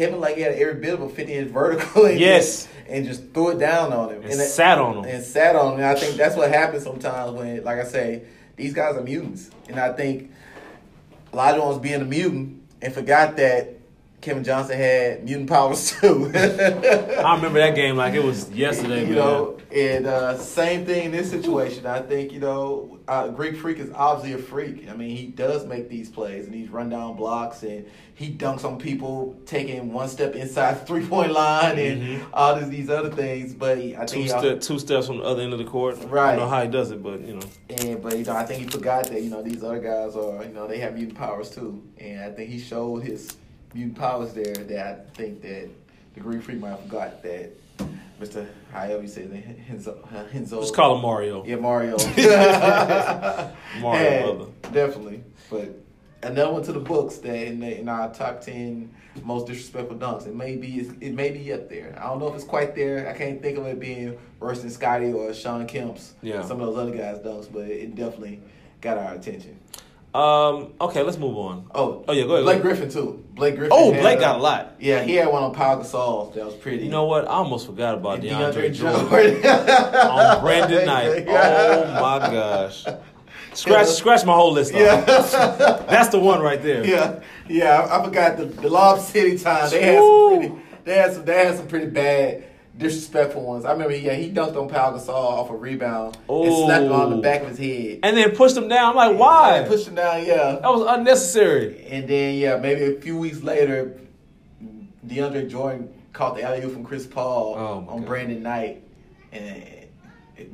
Kevin 0.00 0.18
like 0.20 0.36
he 0.36 0.42
had 0.42 0.52
every 0.52 0.80
bit 0.80 0.94
of 0.94 1.02
a 1.02 1.08
fifty 1.10 1.34
inch 1.34 1.50
vertical. 1.50 2.06
And 2.06 2.18
Yes. 2.18 2.44
just, 2.64 2.68
and 2.88 3.04
just 3.06 3.22
threw 3.34 3.50
it 3.50 3.58
down 3.58 3.92
on 3.92 4.08
him 4.14 4.22
And 4.22 4.32
that- 4.40 4.48
sat 4.48 4.78
on 4.78 4.98
him. 4.98 5.04
and 5.04 5.22
sat 5.22 5.54
on 5.56 5.74
him. 5.74 5.80
And 5.80 5.84
I 5.88 5.94
think 5.94 6.16
that's 6.16 6.36
what 6.36 6.50
happens 6.50 6.84
sometimes 6.84 7.32
when, 7.32 7.62
like 7.64 7.78
I 7.78 7.84
say, 7.84 8.22
these 8.56 8.72
guys 8.72 8.96
are 8.96 9.02
mutants, 9.02 9.50
and 9.68 9.78
I 9.78 9.92
think 9.92 10.30
Elijah 11.32 11.60
was 11.60 11.78
being 11.78 12.00
a 12.00 12.04
mutant 12.04 12.62
and 12.82 12.92
forgot 12.94 13.36
that 13.36 13.74
Kevin 14.20 14.44
Johnson 14.44 14.76
had 14.76 15.24
mutant 15.24 15.48
powers 15.48 15.90
too. 16.00 16.30
I 16.34 17.34
remember 17.36 17.58
that 17.58 17.74
game 17.74 17.96
like 17.96 18.14
it 18.14 18.22
was 18.22 18.50
yesterday. 18.50 19.00
you 19.00 19.14
man. 19.14 19.14
know, 19.16 19.58
and 19.74 20.06
uh, 20.06 20.36
same 20.36 20.84
thing 20.84 21.06
in 21.06 21.12
this 21.12 21.30
situation. 21.30 21.86
I 21.86 22.00
think 22.02 22.32
you 22.32 22.40
know, 22.40 22.98
uh, 23.08 23.28
Greek 23.28 23.56
Freak 23.56 23.78
is 23.78 23.90
obviously 23.94 24.34
a 24.40 24.42
freak. 24.44 24.88
I 24.90 24.94
mean, 24.94 25.16
he 25.16 25.26
does 25.28 25.64
make 25.66 25.88
these 25.88 26.10
plays 26.10 26.44
and 26.44 26.52
these 26.54 26.68
rundown 26.68 27.16
blocks, 27.16 27.62
and 27.62 27.86
he 28.14 28.30
dunks 28.30 28.64
on 28.64 28.78
people 28.78 29.40
taking 29.46 29.90
one 29.92 30.08
step 30.08 30.34
inside 30.34 30.80
the 30.80 30.84
three 30.84 31.06
point 31.06 31.32
line 31.32 31.78
and 31.78 32.02
Mhm. 32.02 32.26
all 32.34 32.56
these, 32.56 32.68
these 32.68 32.90
other 32.90 33.10
things. 33.10 33.54
But 33.54 33.78
he, 33.78 33.96
I 33.96 34.04
two 34.04 34.26
think, 34.26 34.42
he, 34.44 34.58
ste- 34.58 34.60
two 34.60 34.78
steps 34.78 35.06
from 35.06 35.18
the 35.18 35.24
other 35.24 35.42
end 35.42 35.52
of 35.54 35.58
the 35.58 35.64
court. 35.64 35.96
I 35.98 36.04
Right. 36.04 36.30
don't 36.32 36.40
know 36.40 36.48
how 36.48 36.62
he 36.62 36.68
does 36.68 36.90
it, 36.90 37.02
but 37.02 37.20
you 37.26 37.34
know. 37.36 37.46
and 37.70 38.02
but 38.02 38.18
you 38.18 38.24
know, 38.24 38.36
I 38.36 38.44
think 38.44 38.60
he 38.62 38.68
forgot 38.68 39.06
that 39.06 39.22
you 39.22 39.30
know 39.30 39.40
these 39.42 39.64
other 39.64 39.78
guys 39.78 40.14
are 40.14 40.42
you 40.44 40.52
know 40.52 40.66
they 40.66 40.78
have 40.80 40.94
mutant 40.94 41.16
powers 41.16 41.48
too, 41.50 41.82
and 41.98 42.20
I 42.20 42.30
think 42.32 42.50
he 42.50 42.58
showed 42.58 43.02
his 43.04 43.34
mutant 43.74 43.98
powers 43.98 44.32
there. 44.32 44.54
That 44.54 45.06
I 45.12 45.16
think 45.16 45.42
that 45.42 45.68
the 46.14 46.20
Greek 46.20 46.42
Freak 46.42 46.58
might 46.58 46.70
have 46.70 46.82
forgot 46.82 47.22
that. 47.22 47.50
Mr. 48.20 48.46
However 48.70 49.02
you 49.02 49.08
say 49.08 49.22
it, 49.22 49.66
Henzo, 49.66 50.04
uh, 50.14 50.24
Henzo. 50.28 50.60
Just 50.60 50.74
call 50.74 50.96
him 50.96 51.02
Mario. 51.02 51.44
Yeah, 51.46 51.56
Mario. 51.56 51.96
Mario, 53.80 54.34
brother. 54.34 54.50
Definitely. 54.72 55.22
But 55.48 55.74
another 56.22 56.52
one 56.52 56.62
to 56.64 56.72
the 56.72 56.80
books 56.80 57.16
that 57.18 57.46
in, 57.46 57.60
the, 57.60 57.80
in 57.80 57.88
our 57.88 58.12
top 58.12 58.42
ten 58.42 58.90
most 59.24 59.46
disrespectful 59.46 59.96
dunks. 59.96 60.26
It 60.26 60.34
may 60.34 60.56
be 60.56 60.88
it 61.00 61.14
may 61.14 61.30
be 61.30 61.52
up 61.52 61.68
there. 61.68 61.98
I 61.98 62.04
don't 62.08 62.20
know 62.20 62.28
if 62.28 62.34
it's 62.34 62.44
quite 62.44 62.74
there. 62.74 63.08
I 63.08 63.16
can't 63.16 63.42
think 63.42 63.58
of 63.58 63.66
it 63.66 63.80
being 63.80 64.16
worse 64.38 64.60
than 64.60 64.70
Scottie 64.70 65.12
or 65.12 65.32
Shawn 65.34 65.66
Kemp's. 65.66 66.14
Yeah. 66.22 66.42
Some 66.42 66.60
of 66.60 66.74
those 66.74 66.78
other 66.78 66.96
guys 66.96 67.18
dunks, 67.18 67.50
but 67.52 67.68
it 67.68 67.94
definitely 67.94 68.40
got 68.80 68.98
our 68.98 69.14
attention. 69.14 69.58
Um. 70.12 70.72
Okay, 70.80 71.02
let's 71.04 71.18
move 71.18 71.36
on. 71.36 71.70
Oh, 71.72 72.04
Oh, 72.08 72.12
yeah, 72.12 72.24
go 72.24 72.32
ahead, 72.34 72.44
Blake 72.44 72.56
go 72.58 72.62
Griffin 72.62 72.90
too. 72.90 73.24
Blake 73.34 73.54
Griffin. 73.54 73.70
Oh, 73.72 73.92
Blake 73.92 74.18
uh, 74.18 74.20
got 74.20 74.36
a 74.40 74.42
lot. 74.42 74.74
Yeah, 74.80 75.02
he 75.04 75.14
had 75.14 75.28
one 75.28 75.42
on 75.44 75.54
Pau 75.54 75.76
Gasol 75.76 76.34
that 76.34 76.44
was 76.44 76.54
pretty. 76.54 76.82
You 76.84 76.90
know 76.90 77.04
what? 77.04 77.26
I 77.26 77.34
almost 77.34 77.66
forgot 77.66 77.94
about 77.94 78.14
And 78.18 78.24
DeAndre, 78.24 78.70
DeAndre 78.70 78.74
Jordan. 78.74 79.08
Jordan 79.42 79.46
on 79.94 80.40
Brandon 80.42 80.84
Knight. 80.86 81.26
Oh 81.28 81.92
my 82.00 82.18
gosh. 82.32 82.84
Scratch 83.52 83.86
scratch 83.88 84.24
my 84.24 84.32
whole 84.34 84.52
list 84.52 84.72
off. 84.74 84.80
Yeah. 84.80 85.00
That's 85.88 86.08
the 86.08 86.18
one 86.18 86.40
right 86.40 86.62
there. 86.62 86.84
Yeah, 86.84 87.20
yeah. 87.48 87.80
I, 87.80 88.00
I 88.00 88.04
forgot 88.04 88.36
the, 88.36 88.46
the 88.46 88.68
Lob 88.68 89.00
City 89.00 89.38
time. 89.38 89.70
They 89.70 89.82
had 89.82 90.00
Woo. 90.00 90.30
some 90.30 90.38
pretty. 90.50 90.62
They 90.84 90.94
had 90.96 91.12
some. 91.14 91.24
They 91.24 91.44
had 91.46 91.56
some 91.56 91.66
pretty 91.68 91.86
bad, 91.86 92.44
disrespectful 92.80 93.42
ones. 93.46 93.64
I 93.64 93.72
remember. 93.72 93.94
Yeah, 93.94 94.14
he 94.14 94.30
dunked 94.32 94.56
on 94.56 94.68
Pau 94.68 94.92
Gasol 94.92 95.10
off 95.14 95.50
a 95.50 95.56
rebound 95.56 96.18
and 96.28 96.52
slapped 96.64 96.84
him 96.86 96.92
on 96.92 97.10
the 97.10 97.16
back 97.18 97.42
of 97.42 97.48
his 97.56 97.58
head. 97.58 98.00
And 98.02 98.16
then 98.16 98.34
pushed 98.34 98.56
him 98.56 98.66
down. 98.66 98.90
I'm 98.90 98.96
like, 98.96 99.16
why? 99.18 99.58
And 99.58 99.68
pushed 99.68 99.86
him 99.86 99.94
down. 99.94 100.24
Yeah. 100.24 100.58
That 100.60 100.72
was 100.72 100.84
unnecessary. 100.98 101.86
And 101.86 102.08
then 102.08 102.34
yeah, 102.36 102.56
maybe 102.56 102.82
a 102.96 103.00
few 103.00 103.16
weeks 103.16 103.42
later, 103.42 104.00
DeAndre 105.06 105.48
Jordan 105.48 105.92
caught 106.12 106.34
the 106.36 106.42
alley 106.42 106.62
oop 106.64 106.72
from 106.72 106.84
Chris 106.84 107.06
Paul 107.06 107.54
Oh, 107.56 107.86
on 107.88 107.98
God. 108.00 108.06
Brandon 108.06 108.42
Knight, 108.42 108.82
and 109.32 109.64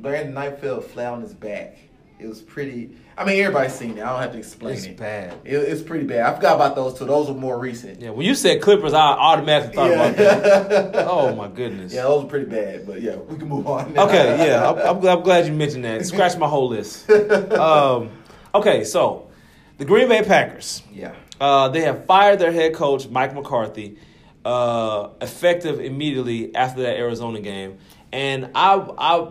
Brandon 0.01 0.33
Knight 0.33 0.59
fell 0.61 0.81
flat 0.81 1.13
on 1.13 1.21
his 1.21 1.33
back. 1.33 1.77
It 2.19 2.27
was 2.27 2.41
pretty. 2.41 2.91
I 3.15 3.25
mean, 3.25 3.39
everybody's 3.41 3.73
seen 3.73 3.91
it. 3.97 4.01
I 4.03 4.09
don't 4.09 4.21
have 4.21 4.31
to 4.31 4.37
explain 4.39 4.73
It's 4.75 4.85
it. 4.85 4.97
bad. 4.97 5.35
It, 5.45 5.55
it's 5.55 5.81
pretty 5.81 6.05
bad. 6.05 6.21
I 6.21 6.35
forgot 6.35 6.55
about 6.55 6.75
those 6.75 6.97
two. 6.97 7.05
Those 7.05 7.27
were 7.27 7.35
more 7.35 7.59
recent. 7.59 8.01
Yeah, 8.01 8.09
when 8.09 8.25
you 8.25 8.33
said 8.35 8.61
Clippers, 8.61 8.93
I 8.93 8.99
automatically 9.01 9.75
thought 9.75 9.91
about 9.91 10.15
that. 10.17 10.95
Oh 11.07 11.35
my 11.35 11.47
goodness. 11.47 11.93
yeah, 11.93 12.03
those 12.03 12.23
were 12.23 12.29
pretty 12.29 12.45
bad. 12.47 12.87
But 12.87 13.01
yeah, 13.01 13.15
we 13.17 13.37
can 13.37 13.47
move 13.47 13.67
on. 13.67 13.93
Now. 13.93 14.05
Okay, 14.07 14.47
yeah, 14.47 14.67
I'm, 14.69 14.77
I'm, 14.95 14.99
glad, 14.99 15.17
I'm 15.17 15.23
glad 15.23 15.45
you 15.47 15.53
mentioned 15.53 15.85
that. 15.85 16.05
Scratch 16.05 16.37
my 16.37 16.47
whole 16.47 16.69
list. 16.69 17.09
Um, 17.51 18.09
okay, 18.55 18.83
so 18.83 19.29
the 19.77 19.85
Green 19.85 20.09
Bay 20.09 20.23
Packers. 20.23 20.81
yeah. 20.91 21.13
Uh, 21.39 21.69
they 21.69 21.81
have 21.81 22.05
fired 22.05 22.39
their 22.39 22.51
head 22.51 22.73
coach, 22.73 23.07
Mike 23.09 23.35
McCarthy. 23.35 23.97
uh, 24.43 25.09
effective 25.21 25.79
immediately 25.79 26.55
after 26.55 26.81
that 26.81 26.97
Arizona 26.97 27.39
game. 27.41 27.77
And 28.11 28.49
I 28.55 28.73
I 28.97 29.29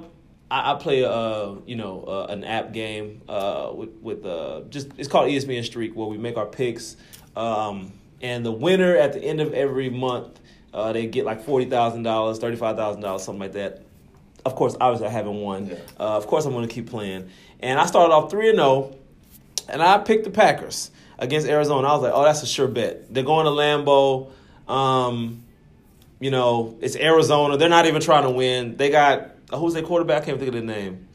I 0.51 0.73
I 0.73 0.75
play 0.77 1.05
uh 1.05 1.55
you 1.67 1.77
know 1.77 2.05
uh, 2.05 2.27
an 2.31 2.45
app 2.45 2.73
game 2.73 3.23
uh 3.29 3.73
with 3.75 3.91
with 4.01 4.25
uh 4.25 4.63
just 4.71 4.89
it's 4.97 5.09
called 5.09 5.29
ESPN 5.29 5.65
Streak 5.65 5.95
where 5.95 6.07
we 6.07 6.19
make 6.19 6.37
our 6.37 6.47
picks 6.47 6.97
um 7.37 7.93
and 8.21 8.45
the 8.45 8.53
winner 8.53 8.97
at 8.97 9.13
the 9.13 9.21
end 9.23 9.41
of 9.41 9.53
every 9.55 9.91
month 9.91 10.39
uh 10.73 10.93
they 10.93 11.07
get 11.07 11.25
like 11.25 11.45
forty 11.45 11.67
thousand 11.67 12.03
dollars 12.03 12.39
thirty 12.39 12.57
five 12.57 12.77
thousand 12.77 13.03
dollars 13.03 13.23
something 13.23 13.41
like 13.41 13.53
that. 13.53 13.83
Of 14.45 14.55
course, 14.55 14.77
obviously 14.81 15.09
I 15.09 15.11
haven't 15.11 15.41
won. 15.41 15.67
Yeah. 15.67 15.75
Uh, 15.99 16.17
of 16.17 16.29
course, 16.29 16.45
I'm 16.47 16.53
going 16.53 16.69
to 16.69 16.73
keep 16.73 16.89
playing. 16.89 17.31
And 17.59 17.81
I 17.81 17.87
started 17.87 18.15
off 18.15 18.31
three 18.31 18.49
and 18.49 18.59
zero, 18.59 18.95
and 19.69 19.83
I 19.83 19.99
picked 19.99 20.23
the 20.23 20.31
Packers 20.31 20.93
against 21.19 21.49
Arizona. 21.49 21.89
I 21.89 21.93
was 21.95 22.03
like, 22.03 22.13
oh, 22.15 22.23
that's 22.23 22.45
a 22.45 22.47
sure 22.47 22.69
bet. 22.69 23.13
They're 23.13 23.25
going 23.25 23.47
to 23.47 23.51
Lambeau. 23.51 24.31
Um, 24.73 25.43
you 26.21 26.31
know, 26.31 26.79
it's 26.81 26.95
Arizona. 26.95 27.57
They're 27.57 27.69
not 27.69 27.87
even 27.87 28.01
trying 28.01 28.23
to 28.23 28.31
win. 28.31 28.77
They 28.77 28.91
got 28.91 29.31
uh, 29.51 29.59
who's 29.59 29.75
their 29.75 29.83
quarterback? 29.83 30.23
I 30.23 30.27
can't 30.27 30.39
think 30.39 30.49
of 30.49 30.55
the 30.55 30.61
name. 30.63 31.09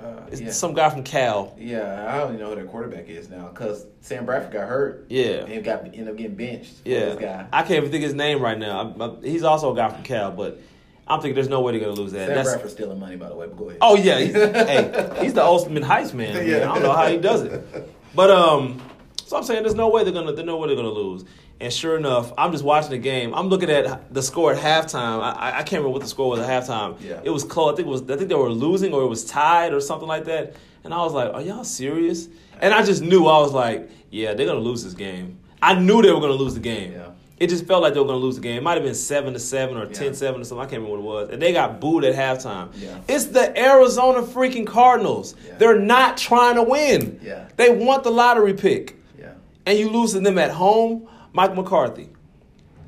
Uh, 0.00 0.20
It's 0.30 0.40
yeah. 0.40 0.50
some 0.52 0.74
guy 0.74 0.90
from 0.90 1.02
Cal. 1.02 1.54
yeah, 1.58 2.06
I 2.08 2.18
don't 2.18 2.28
even 2.34 2.40
know 2.40 2.50
who 2.50 2.54
their 2.54 2.66
quarterback 2.66 3.08
is 3.08 3.28
now 3.28 3.48
because 3.48 3.84
Sam 4.00 4.24
Bradford 4.26 4.52
got 4.52 4.68
hurt. 4.68 5.06
Yeah. 5.08 5.44
and 5.46 5.64
got 5.64 5.84
ended 5.86 6.08
up 6.08 6.16
getting 6.16 6.36
benched. 6.36 6.74
Yeah, 6.84 7.06
this 7.06 7.16
guy. 7.16 7.46
I 7.52 7.62
can't 7.62 7.78
even 7.78 7.90
think 7.90 8.04
his 8.04 8.14
name 8.14 8.40
right 8.40 8.56
now. 8.58 8.78
I'm- 8.78 9.02
I'm- 9.02 9.22
he's 9.22 9.42
also 9.42 9.72
a 9.72 9.76
guy 9.76 9.88
from 9.88 10.04
Cal, 10.04 10.30
but 10.30 10.60
I'm 11.08 11.20
thinking 11.20 11.34
there's 11.34 11.48
no 11.48 11.62
way 11.62 11.72
they're 11.72 11.80
gonna 11.80 12.00
lose 12.00 12.12
that. 12.12 12.26
Sam 12.26 12.28
That's- 12.28 12.46
Bradford's 12.46 12.74
stealing 12.74 13.00
money, 13.00 13.16
by 13.16 13.28
the 13.28 13.34
way. 13.34 13.46
But 13.48 13.56
go 13.56 13.64
ahead. 13.70 13.78
Oh 13.80 13.96
yeah, 13.96 14.18
he's, 14.20 14.34
hey, 14.34 15.18
he's 15.20 15.34
the 15.34 15.42
ultimate 15.44 15.82
heist 15.82 16.14
man. 16.14 16.34
man. 16.34 16.46
I 16.62 16.74
don't 16.74 16.82
know 16.82 16.92
how 16.92 17.08
he 17.08 17.16
does 17.16 17.42
it, 17.42 17.64
but 18.14 18.30
um, 18.30 18.80
so 19.24 19.36
I'm 19.36 19.42
saying 19.42 19.62
there's 19.64 19.74
no 19.74 19.88
way 19.88 20.04
they're 20.04 20.12
gonna, 20.12 20.32
there's 20.32 20.46
no 20.46 20.58
way 20.58 20.68
they're 20.68 20.76
gonna 20.76 20.90
lose. 20.90 21.24
And 21.60 21.72
sure 21.72 21.96
enough, 21.96 22.32
I'm 22.38 22.52
just 22.52 22.62
watching 22.62 22.90
the 22.90 22.98
game. 22.98 23.34
I'm 23.34 23.48
looking 23.48 23.68
at 23.70 24.14
the 24.14 24.22
score 24.22 24.52
at 24.52 24.58
halftime. 24.62 25.20
I, 25.22 25.58
I- 25.58 25.62
can't 25.62 25.72
remember 25.82 25.88
what 25.90 26.02
the 26.02 26.08
score 26.08 26.30
was 26.30 26.40
at 26.40 26.48
halftime. 26.48 27.00
Yeah. 27.00 27.20
It 27.24 27.30
was 27.30 27.42
close. 27.44 27.72
I 27.72 27.76
think 27.76 27.88
it 27.88 27.90
was. 27.90 28.02
I 28.02 28.16
think 28.16 28.28
they 28.28 28.34
were 28.36 28.50
losing 28.50 28.92
or 28.92 29.02
it 29.02 29.08
was 29.08 29.24
tied 29.24 29.72
or 29.74 29.80
something 29.80 30.06
like 30.08 30.24
that. 30.26 30.54
And 30.84 30.94
I 30.94 30.98
was 30.98 31.12
like, 31.12 31.32
"Are 31.34 31.42
y'all 31.42 31.64
serious?" 31.64 32.28
And 32.60 32.72
I 32.72 32.84
just 32.84 33.02
knew. 33.02 33.26
I 33.26 33.40
was 33.40 33.52
like, 33.52 33.90
"Yeah, 34.10 34.34
they're 34.34 34.46
gonna 34.46 34.60
lose 34.60 34.84
this 34.84 34.94
game." 34.94 35.38
I 35.60 35.74
knew 35.74 36.00
they 36.00 36.12
were 36.12 36.20
gonna 36.20 36.32
lose 36.34 36.54
the 36.54 36.60
game. 36.60 36.92
Yeah. 36.92 37.10
It 37.40 37.48
just 37.50 37.66
felt 37.66 37.82
like 37.82 37.94
they 37.94 38.00
were 38.00 38.06
going 38.06 38.18
to 38.18 38.24
lose 38.26 38.34
the 38.34 38.40
game. 38.40 38.56
It 38.56 38.62
might 38.64 38.74
have 38.74 38.82
been 38.82 38.96
seven 38.96 39.32
to 39.32 39.38
seven 39.38 39.76
or 39.76 39.86
10-7 39.86 40.40
or 40.40 40.44
something. 40.44 40.58
I 40.58 40.62
can't 40.68 40.82
remember 40.82 40.90
what 40.90 40.98
it 40.98 41.02
was. 41.26 41.28
And 41.30 41.40
they 41.40 41.52
got 41.52 41.80
booed 41.80 42.02
at 42.02 42.16
halftime. 42.16 42.70
Yeah. 42.74 42.98
It's 43.06 43.26
the 43.26 43.56
Arizona 43.56 44.22
freaking 44.22 44.66
Cardinals. 44.66 45.36
Yeah. 45.46 45.54
They're 45.56 45.78
not 45.78 46.16
trying 46.16 46.56
to 46.56 46.64
win. 46.64 47.20
Yeah. 47.22 47.46
They 47.56 47.70
want 47.70 48.02
the 48.02 48.10
lottery 48.10 48.54
pick. 48.54 48.96
Yeah. 49.16 49.34
And 49.66 49.78
you 49.78 49.88
losing 49.88 50.24
them 50.24 50.36
at 50.36 50.50
home, 50.50 51.06
Mike 51.32 51.54
McCarthy. 51.54 52.10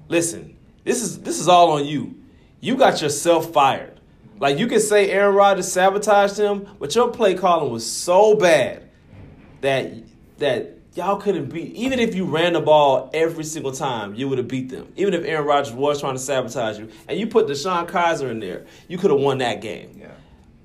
Listen, 0.09 0.57
this 0.85 1.03
is 1.03 1.21
this 1.21 1.39
is 1.39 1.49
all 1.49 1.73
on 1.73 1.85
you. 1.85 2.17
You 2.61 2.77
got 2.77 3.01
yourself 3.01 3.53
fired. 3.53 4.01
Like 4.39 4.59
you 4.59 4.67
can 4.67 4.81
say 4.81 5.11
Aaron 5.11 5.35
Rodgers 5.35 5.71
sabotaged 5.71 6.39
him, 6.39 6.67
but 6.79 6.95
your 6.95 7.11
play 7.11 7.35
calling 7.35 7.71
was 7.71 7.89
so 7.89 8.35
bad 8.35 8.89
that 9.61 9.93
that 10.39 10.79
y'all 10.95 11.17
couldn't 11.17 11.51
beat. 11.51 11.75
Even 11.75 11.99
if 11.99 12.15
you 12.15 12.25
ran 12.25 12.55
the 12.55 12.61
ball 12.61 13.11
every 13.13 13.45
single 13.45 13.73
time, 13.73 14.15
you 14.15 14.29
would 14.29 14.39
have 14.39 14.49
beat 14.49 14.71
them. 14.71 14.93
Even 14.97 15.15
if 15.15 15.25
Aaron 15.25 15.47
Rodgers 15.47 15.73
was 15.73 16.01
trying 16.01 16.15
to 16.15 16.21
sabotage 16.21 16.79
you, 16.79 16.89
and 17.09 17.19
you 17.19 17.27
put 17.27 17.47
DeShone 17.47 17.89
Kizer 17.89 18.31
in 18.31 18.41
there, 18.41 18.67
you 18.89 18.99
could 18.99 19.11
have 19.11 19.21
won 19.21 19.39
that 19.39 19.61
game. 19.61 19.97
Yeah. 20.01 20.09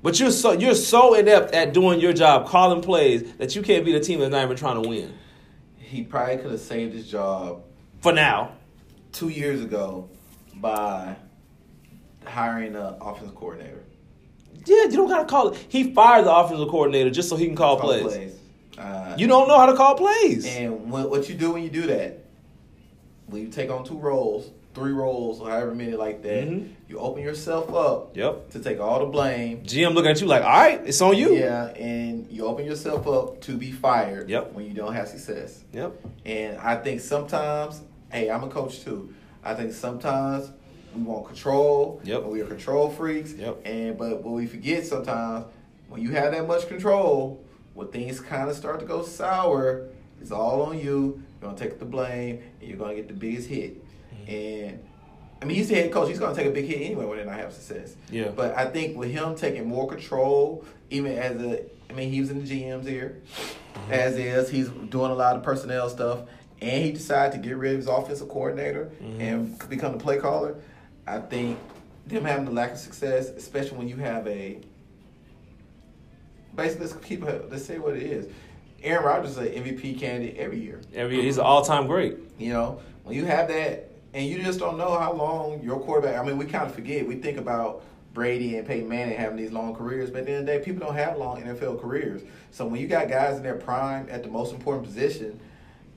But 0.01 0.19
you're 0.19 0.32
so 0.32 0.51
you're 0.53 0.76
so 0.76 1.13
inept 1.13 1.53
at 1.53 1.73
doing 1.73 1.99
your 1.99 2.13
job, 2.13 2.47
calling 2.47 2.82
plays, 2.82 3.30
that 3.34 3.55
you 3.55 3.61
can't 3.61 3.84
beat 3.84 3.95
a 3.95 3.99
team 3.99 4.19
that's 4.19 4.32
not 4.32 4.43
even 4.43 4.55
trying 4.55 4.82
to 4.82 4.88
win. 4.88 5.13
He 5.86 6.03
probably 6.03 6.38
could 6.38 6.51
have 6.51 6.59
saved 6.59 6.93
his 6.93 7.09
job 7.09 7.63
For 8.01 8.11
now, 8.11 8.51
two 9.11 9.29
years 9.29 9.61
ago 9.61 10.09
by 10.55 11.15
hiring 12.25 12.75
an 12.75 12.95
offensive 13.01 13.36
coordinator. 13.36 13.83
yeah, 14.65 14.83
you 14.83 14.91
don't 14.91 15.07
gotta 15.07 15.25
call 15.25 15.49
it. 15.49 15.65
He 15.69 15.93
fired 15.93 16.25
the 16.25 16.33
offensive 16.36 16.67
coordinator 16.69 17.09
just 17.11 17.29
so 17.29 17.36
he 17.36 17.45
can 17.45 17.55
call, 17.55 17.79
Call 17.79 17.99
plays. 17.99 18.36
Uh, 18.77 19.15
You 19.17 19.27
don't 19.27 19.47
know 19.47 19.57
how 19.57 19.67
to 19.67 19.75
call 19.75 19.95
plays. 19.95 20.45
And 20.45 20.91
what, 20.91 21.09
what 21.09 21.29
you 21.29 21.36
do 21.36 21.51
when 21.51 21.63
you 21.63 21.69
do 21.69 21.83
that, 21.88 22.25
when 23.27 23.41
you 23.41 23.49
take 23.49 23.69
on 23.69 23.86
two 23.86 23.97
roles, 23.97 24.49
three 24.76 24.91
roles, 24.91 25.39
or 25.41 25.49
however 25.49 25.73
many 25.73 25.93
like 25.93 26.21
that, 26.23 26.47
Mhm. 26.47 26.67
you 26.89 26.99
open 26.99 27.23
yourself 27.23 27.73
up 27.73 28.15
Yep. 28.15 28.49
to 28.51 28.59
take 28.59 28.80
all 28.80 28.99
the 28.99 29.05
blame. 29.05 29.61
GM 29.63 29.93
looking 29.93 30.11
at 30.11 30.21
you 30.21 30.28
like, 30.28 30.43
all 30.43 30.49
right, 30.49 30.82
it's 30.86 31.01
on 31.01 31.15
you. 31.17 31.34
Yeah, 31.34 31.67
and 31.69 32.28
you 32.30 32.45
open 32.45 32.65
yourself 32.65 33.07
up 33.07 33.41
to 33.41 33.57
be 33.57 33.71
fired 33.71 34.30
Yep. 34.30 34.53
when 34.53 34.65
you 34.65 34.73
don't 34.73 34.93
have 34.93 35.07
success. 35.07 35.63
Yep. 35.73 35.93
And 36.26 36.57
I 36.57 36.76
think 36.76 36.99
sometimes, 37.01 37.82
hey, 38.11 38.30
I'm 38.30 38.43
a 38.43 38.47
coach 38.49 38.84
too. 38.84 39.09
I 39.43 39.53
think 39.53 39.71
sometimes 39.73 40.51
we 40.95 41.01
want 41.03 41.26
control. 41.28 42.01
Yep. 42.03 42.23
and 42.23 42.32
We 42.32 42.41
are 42.41 42.45
control 42.45 42.89
freaks. 42.89 43.34
Yep. 43.34 43.61
And 43.65 43.97
but 43.97 44.23
what 44.23 44.34
we 44.34 44.45
forget 44.45 44.86
sometimes, 44.86 45.45
when 45.89 46.01
you 46.01 46.11
have 46.11 46.34
that 46.34 46.47
much 46.47 46.67
control, 46.67 47.39
when 47.73 47.88
things 47.88 48.19
kind 48.19 48.49
of 48.49 48.55
start 48.55 48.80
to 48.82 48.86
go 48.86 49.03
sour, 49.03 49.88
it's 50.21 50.32
all 50.32 50.61
on 50.63 50.78
you. 50.80 51.21
You're 51.41 51.51
gonna 51.51 51.57
take 51.57 51.78
the 51.80 51.86
blame, 51.86 52.39
and 52.59 52.69
you're 52.69 52.78
gonna 52.78 52.95
get 52.95 53.07
the 53.07 53.13
biggest 53.13 53.47
hit. 53.49 53.84
And 54.28 54.80
I 55.41 55.45
mean, 55.45 55.57
he's 55.57 55.69
the 55.69 55.76
head 55.76 55.91
coach. 55.91 56.09
He's 56.09 56.19
gonna 56.19 56.36
take 56.36 56.47
a 56.47 56.51
big 56.51 56.65
hit 56.65 56.82
anyway 56.82 57.05
when 57.05 57.17
they 57.17 57.26
not 57.26 57.38
have 57.38 57.53
success. 57.53 57.95
Yeah. 58.09 58.30
But 58.30 58.55
I 58.57 58.65
think 58.65 58.97
with 58.97 59.11
him 59.11 59.36
taking 59.36 59.67
more 59.67 59.88
control, 59.88 60.65
even 60.89 61.11
as 61.17 61.41
a, 61.41 61.63
I 61.89 61.93
mean, 61.93 62.11
he 62.11 62.19
was 62.21 62.30
in 62.32 62.43
the 62.43 62.49
GM's 62.49 62.88
ear, 62.88 63.17
Mm-hmm. 63.76 63.91
as 63.91 64.17
is. 64.17 64.49
He's 64.49 64.69
doing 64.69 65.11
a 65.11 65.15
lot 65.15 65.36
of 65.36 65.43
personnel 65.43 65.89
stuff, 65.89 66.21
and 66.61 66.84
he 66.84 66.91
decided 66.93 67.34
to 67.41 67.45
get 67.47 67.57
rid 67.57 67.73
of 67.73 67.78
his 67.80 67.88
offensive 67.88 68.30
coordinator 68.30 68.89
Mm-hmm. 69.03 69.21
and 69.21 69.69
become 69.69 69.91
the 69.91 69.97
play 69.97 70.17
caller. 70.17 70.55
I 71.05 71.19
think 71.19 71.59
them 72.07 72.23
having 72.23 72.45
the 72.45 72.51
lack 72.51 72.71
of 72.71 72.78
success, 72.78 73.30
especially 73.30 73.78
when 73.78 73.88
you 73.89 73.97
have 73.97 74.26
a, 74.28 74.59
basically, 76.55 76.88
let's 76.88 77.05
keep 77.05 77.23
it, 77.23 77.51
let's 77.51 77.65
say 77.65 77.78
what 77.80 77.95
it 77.95 78.03
is. 78.03 78.28
Aaron 78.84 79.03
Rodgers 79.05 79.32
is 79.32 79.38
an 79.38 79.47
MVP 79.47 79.99
candidate 79.99 80.38
every 80.38 80.59
year. 80.59 80.80
Every 80.93 81.21
he's 81.21 81.38
an 81.38 81.43
all 81.43 81.63
time 81.65 81.88
great. 81.88 82.17
You 82.38 82.53
know, 82.53 82.80
when 83.03 83.15
you 83.15 83.26
have 83.26 83.47
that, 83.47 83.89
and 84.16 84.26
you 84.26 84.41
just 84.41 84.59
don't 84.59 84.78
know 84.78 84.97
how 84.97 85.11
long 85.11 85.61
your 85.61 85.78
quarterback. 85.78 86.18
I 86.18 86.24
mean, 86.24 86.38
we 86.38 86.45
kind 86.45 86.66
of 86.66 86.74
forget. 86.74 87.05
We 87.05 87.16
think 87.16 87.38
about 87.38 87.84
Brady 88.13 88.57
and 88.57 88.66
Peyton 88.66 88.88
Manning 88.88 89.18
having 89.18 89.36
these 89.36 89.51
long 89.51 89.76
careers, 89.76 90.09
but 90.09 90.20
at 90.20 90.26
the 90.26 90.32
end 90.32 90.39
of 90.39 90.45
the 90.45 90.53
day, 90.53 90.63
people 90.63 90.88
don't 90.88 90.95
have 90.95 91.18
long 91.18 91.43
NFL 91.43 91.82
careers. 91.82 92.22
So 92.51 92.66
when 92.66 92.80
you 92.80 92.88
got 92.88 93.09
guys 93.09 93.36
in 93.36 93.43
their 93.43 93.57
prime 93.57 94.07
at 94.09 94.24
the 94.24 94.30
most 94.30 94.53
important 94.53 94.86
position, 94.86 95.38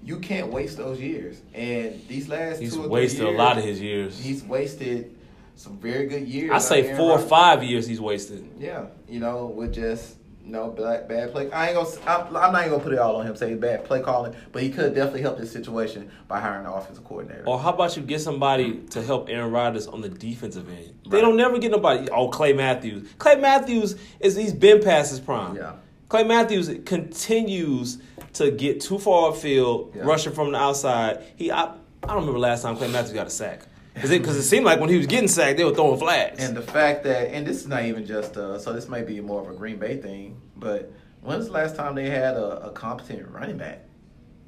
you 0.03 0.19
can't 0.19 0.49
waste 0.49 0.77
those 0.77 1.01
years. 1.01 1.41
And 1.55 2.03
these 2.09 2.29
last 2.29 2.59
He's 2.59 2.75
two 2.75 2.87
or 2.87 2.89
wasted 2.89 3.25
a 3.25 3.31
lot 3.31 3.57
of 3.57 3.63
his 3.63 3.81
years. 3.81 4.19
He's 4.19 4.43
wasted 4.43 5.17
some 5.55 5.79
very 5.79 6.09
good 6.09 6.27
years. 6.27 6.51
I 6.51 6.59
say 6.59 6.97
four 6.97 7.13
or 7.13 7.21
five 7.21 7.63
years 7.63 7.87
he's 7.87 8.01
wasted. 8.01 8.49
Yeah, 8.59 8.87
you 9.09 9.21
know, 9.21 9.47
with 9.47 9.73
just 9.73 10.17
you 10.49 10.55
know 10.55 10.71
bad, 10.71 11.31
play. 11.31 11.51
I 11.53 11.69
ain't 11.69 11.75
gonna. 11.77 11.89
I'm, 12.07 12.35
I'm 12.35 12.53
not 12.53 12.61
even 12.61 12.71
gonna 12.71 12.83
put 12.83 12.95
it 12.95 12.99
all 12.99 13.17
on 13.17 13.27
him. 13.27 13.37
Say 13.37 13.55
bad 13.55 13.85
play 13.85 14.01
calling, 14.01 14.35
but 14.51 14.63
he 14.63 14.71
could 14.71 14.95
definitely 14.95 15.21
help 15.21 15.37
this 15.37 15.53
situation 15.53 16.11
by 16.27 16.41
hiring 16.41 16.65
an 16.65 16.73
offensive 16.73 17.05
coordinator. 17.05 17.45
Or 17.47 17.59
how 17.59 17.71
about 17.75 17.97
you 17.99 18.03
get 18.03 18.23
somebody 18.23 18.79
to 18.91 19.03
help 19.03 19.29
Aaron 19.29 19.51
Rodgers 19.53 19.87
on 19.87 20.01
the 20.01 20.09
defensive 20.09 20.67
end? 20.71 20.95
They 21.09 21.21
don't 21.21 21.37
never 21.37 21.59
get 21.59 21.71
nobody. 21.71 22.09
Oh, 22.11 22.29
Clay 22.29 22.55
Matthews. 22.55 23.07
Clay 23.19 23.37
Matthews 23.37 23.97
is 24.21 24.37
he's 24.37 24.55
been 24.55 24.83
past 24.83 25.11
his 25.11 25.21
prime. 25.21 25.55
Yeah. 25.55 25.75
Clay 26.09 26.25
Matthews 26.25 26.71
continues 26.87 27.99
to 28.33 28.51
get 28.51 28.81
too 28.81 28.99
far 28.99 29.33
upfield, 29.33 29.95
Yeah. 29.95 30.05
rushing 30.05 30.33
from 30.33 30.53
the 30.53 30.59
outside. 30.59 31.25
He 31.37 31.51
I, 31.53 31.65
I 31.65 32.07
don't 32.07 32.21
remember 32.21 32.39
last 32.39 32.63
time 32.63 32.75
Clay 32.77 32.91
Matthews 32.91 33.13
got 33.13 33.27
a 33.27 33.31
sack. 33.31 33.67
Because 33.99 34.11
it, 34.13 34.25
'cause 34.25 34.37
it 34.37 34.43
seemed 34.43 34.65
like 34.65 34.79
when 34.81 34.89
he 34.89 34.97
was 34.97 35.07
getting 35.07 35.29
sacked, 35.29 35.57
they 35.59 35.65
were 35.65 35.75
throwing 35.75 35.99
flags. 35.99 36.43
And 36.43 36.57
the 36.57 36.63
fact 36.63 37.05
that, 37.05 37.33
and 37.35 37.47
this 37.47 37.59
is 37.59 37.67
not 37.69 37.85
even 37.85 38.07
just, 38.07 38.37
uh, 38.37 38.59
so 38.59 38.73
this 38.73 38.89
might 38.89 39.07
be 39.07 39.21
more 39.21 39.41
of 39.43 39.49
a 39.49 39.55
Green 39.55 39.77
Bay 39.79 39.97
thing, 39.97 40.41
but 40.57 40.91
when's 41.21 41.47
the 41.47 41.53
last 41.53 41.75
time 41.77 41.95
they 41.95 42.09
had 42.11 42.35
a, 42.37 42.67
a 42.67 42.71
competent 42.71 43.29
running 43.31 43.57
back? 43.59 43.85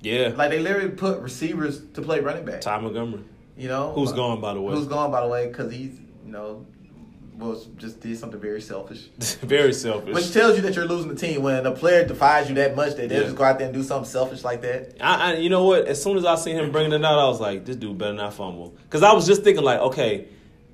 yeah. 0.03 0.29
Like 0.37 0.51
they 0.51 0.59
literally 0.61 0.91
put 0.91 1.21
receivers 1.21 1.83
to 1.95 2.01
play 2.03 2.21
running 2.21 2.45
back. 2.45 2.61
Ty 2.63 2.79
Montgomery. 2.81 3.23
You 3.57 3.69
know, 3.69 3.93
Who's 3.93 4.13
Uh, 4.13 4.17
gone, 4.17 4.41
by 4.41 4.55
the 4.55 4.61
way? 4.61 4.75
Who's 4.75 4.87
gone 4.87 5.11
by 5.11 5.21
the 5.21 5.29
way? 5.29 5.49
Because 5.49 5.71
he's, 5.73 5.99
you 6.25 6.33
know, 6.33 6.65
was 7.41 7.67
just 7.77 8.01
did 8.01 8.17
something 8.19 8.39
very 8.41 8.61
selfish. 8.61 9.09
Very 9.43 9.73
selfish. 9.73 10.15
Which 10.15 10.33
tells 10.33 10.57
you 10.57 10.63
that 10.63 10.75
you're 10.77 10.85
losing 10.87 11.09
the 11.09 11.15
team 11.15 11.43
when 11.43 11.65
a 11.67 11.73
player 11.73 12.07
defies 12.07 12.49
you 12.49 12.55
that 12.57 12.77
much 12.77 12.97
that 12.97 13.09
they'll 13.09 13.19
Yeah. 13.21 13.25
just 13.25 13.37
go 13.37 13.45
out 13.45 13.59
there 13.59 13.67
and 13.69 13.75
do 13.75 13.83
something 13.83 14.09
selfish 14.11 14.45
like 14.45 14.61
that. 14.63 14.97
I, 15.01 15.33
I, 15.33 15.37
you 15.37 15.49
know 15.51 15.65
what? 15.65 15.87
As 15.87 16.03
soon 16.03 16.17
as 16.19 16.25
I 16.25 16.35
seen 16.37 16.57
him 16.57 16.71
bringing 16.71 16.93
it 16.93 17.05
out, 17.05 17.19
I 17.19 17.27
was 17.27 17.41
like, 17.41 17.65
this 17.65 17.77
dude 17.77 17.99
better 17.99 18.13
not 18.13 18.35
fumble. 18.35 18.75
Because 18.85 19.03
I 19.03 19.13
was 19.13 19.27
just 19.27 19.43
thinking, 19.43 19.65
like, 19.65 19.81
okay, 19.81 20.29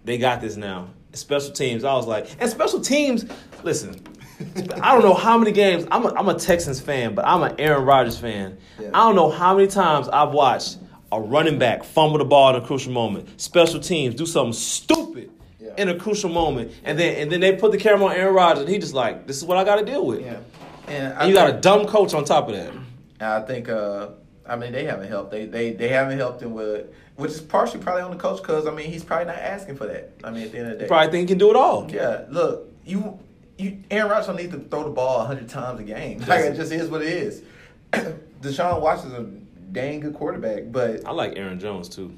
they 0.04 0.18
got 0.18 0.40
this 0.40 0.56
now. 0.56 0.88
Special 1.12 1.52
teams, 1.52 1.82
I 1.84 1.94
was 1.94 2.06
like, 2.06 2.28
and 2.40 2.50
special 2.50 2.80
teams, 2.80 3.24
listen, 3.62 4.00
I 4.82 4.92
don't 4.92 5.02
know 5.02 5.14
how 5.14 5.38
many 5.38 5.52
games, 5.52 5.86
I'm 5.90 6.04
a, 6.04 6.12
I'm 6.14 6.28
a 6.28 6.34
Texans 6.38 6.80
fan, 6.80 7.14
but 7.14 7.26
I'm 7.26 7.42
an 7.42 7.54
Aaron 7.58 7.84
Rodgers 7.84 8.18
fan. 8.18 8.58
Yeah. 8.78 8.88
I 8.92 8.98
don't 9.06 9.16
know 9.16 9.30
how 9.30 9.54
many 9.56 9.66
times 9.68 10.08
I've 10.08 10.32
watched 10.32 10.76
a 11.12 11.20
running 11.20 11.58
back 11.58 11.84
fumble 11.84 12.18
the 12.18 12.24
ball 12.24 12.54
in 12.54 12.62
a 12.62 12.66
crucial 12.66 12.92
moment. 12.92 13.40
Special 13.40 13.80
teams 13.80 14.14
do 14.14 14.26
something 14.26 14.52
stupid 14.52 15.30
Yeah. 15.66 15.82
in 15.82 15.88
a 15.88 15.94
crucial 15.96 16.30
moment, 16.30 16.72
and 16.84 16.98
then 16.98 17.16
and 17.16 17.30
then 17.32 17.40
they 17.40 17.56
put 17.56 17.72
the 17.72 17.78
camera 17.78 18.06
on 18.06 18.16
Aaron 18.16 18.34
Rodgers, 18.34 18.60
and 18.64 18.68
he 18.68 18.78
just 18.78 18.94
like, 18.94 19.26
this 19.26 19.36
is 19.36 19.44
what 19.44 19.56
I 19.58 19.64
got 19.64 19.76
to 19.76 19.84
deal 19.84 20.06
with. 20.06 20.20
Yeah, 20.20 20.38
and, 20.88 21.12
And 21.18 21.28
you 21.28 21.34
got 21.34 21.50
a 21.50 21.60
dumb 21.60 21.86
coach 21.86 22.14
on 22.14 22.24
top 22.24 22.48
of 22.48 22.54
that. 22.54 22.72
I 23.20 23.40
think 23.40 23.68
uh, 23.68 24.08
I 24.46 24.56
mean 24.56 24.72
they 24.72 24.84
haven't 24.84 25.08
helped. 25.08 25.30
They 25.30 25.46
they 25.46 25.72
they 25.72 25.88
haven't 25.88 26.18
helped 26.18 26.42
him 26.42 26.52
with 26.54 26.86
which 27.16 27.30
is 27.30 27.40
partially 27.40 27.80
probably 27.80 28.02
on 28.02 28.10
the 28.10 28.16
coach 28.18 28.42
because 28.42 28.66
I 28.66 28.70
mean 28.72 28.90
he's 28.90 29.02
probably 29.02 29.26
not 29.26 29.36
asking 29.38 29.76
for 29.76 29.86
that. 29.86 30.12
I 30.22 30.30
mean 30.30 30.44
at 30.44 30.52
the 30.52 30.58
end 30.58 30.66
of 30.68 30.72
the 30.74 30.84
day, 30.84 30.88
Probably 30.88 31.10
think 31.10 31.28
he 31.28 31.32
can 31.32 31.38
do 31.38 31.50
it 31.50 31.56
all. 31.56 31.90
yeah. 31.90 32.24
Look, 32.28 32.68
you 32.84 33.18
you 33.58 33.82
Aaron 33.90 34.10
Rodgers 34.10 34.26
don't 34.26 34.36
need 34.36 34.50
to 34.52 34.58
throw 34.58 34.84
the 34.84 34.90
ball 34.90 35.24
hundred 35.24 35.48
times 35.48 35.80
a 35.80 35.82
game. 35.82 36.18
Like 36.26 36.44
it 36.44 36.56
just 36.56 36.72
is 36.72 36.88
what 36.90 37.00
it 37.02 37.08
is. 37.08 37.42
Deshaun 38.42 38.80
Watson's 38.82 39.14
a 39.14 39.22
dang 39.72 40.00
good 40.00 40.14
quarterback, 40.14 40.64
but 40.70 41.06
I 41.06 41.12
like 41.12 41.32
Aaron 41.36 41.58
Jones 41.58 41.88
too. 41.88 42.12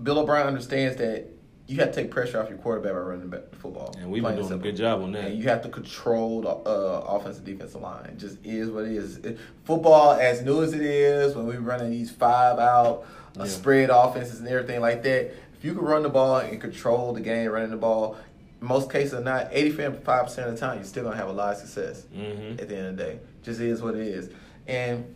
Bill 0.00 0.20
O'Brien 0.20 0.46
understands 0.46 0.96
that 0.98 1.26
you 1.68 1.76
have 1.80 1.92
to 1.92 2.02
take 2.02 2.10
pressure 2.10 2.40
off 2.42 2.48
your 2.48 2.58
quarterback 2.58 2.92
by 2.94 2.98
running 2.98 3.28
back 3.28 3.50
the 3.50 3.56
football. 3.56 3.94
And 3.98 4.10
we've 4.10 4.22
been 4.22 4.34
doing 4.36 4.52
a 4.52 4.56
good 4.56 4.74
job 4.76 5.02
on 5.02 5.12
that. 5.12 5.26
And 5.26 5.38
you 5.38 5.44
have 5.48 5.62
to 5.62 5.68
control 5.68 6.40
the 6.40 6.48
uh, 6.48 7.04
offensive 7.06 7.44
defensive 7.44 7.80
line. 7.82 8.06
It 8.06 8.16
just 8.18 8.38
is 8.44 8.70
what 8.70 8.84
it 8.84 8.92
is. 8.92 9.18
It- 9.18 9.38
football, 9.64 10.12
as 10.12 10.42
new 10.42 10.62
as 10.62 10.72
it 10.72 10.80
is, 10.80 11.36
when 11.36 11.46
we're 11.46 11.60
running 11.60 11.90
these 11.90 12.10
five 12.10 12.58
out, 12.58 13.04
uh, 13.38 13.44
Yeah. 13.44 13.50
spread 13.50 13.90
offenses 13.90 14.40
and 14.40 14.48
everything 14.48 14.80
like 14.80 15.02
that, 15.02 15.26
if 15.58 15.62
you 15.64 15.74
can 15.74 15.84
run 15.84 16.02
the 16.02 16.08
ball 16.08 16.38
and 16.38 16.58
control 16.60 17.12
the 17.12 17.20
game 17.20 17.50
running 17.50 17.70
the 17.70 17.76
ball, 17.76 18.16
most 18.60 18.90
cases 18.90 19.12
or 19.14 19.20
not, 19.20 19.50
85% 19.52 20.48
of 20.48 20.54
the 20.54 20.58
time, 20.58 20.76
you're 20.78 20.84
still 20.84 21.02
going 21.04 21.14
to 21.16 21.18
have 21.20 21.28
a 21.28 21.32
lot 21.32 21.52
of 21.52 21.58
success 21.58 22.06
Mhm. 22.16 22.60
at 22.62 22.68
the 22.68 22.76
end 22.76 22.86
of 22.88 22.96
the 22.96 23.02
day. 23.04 23.18
Just 23.42 23.60
is 23.60 23.82
what 23.82 23.94
it 23.94 24.06
is. 24.06 24.30
And 24.66 25.14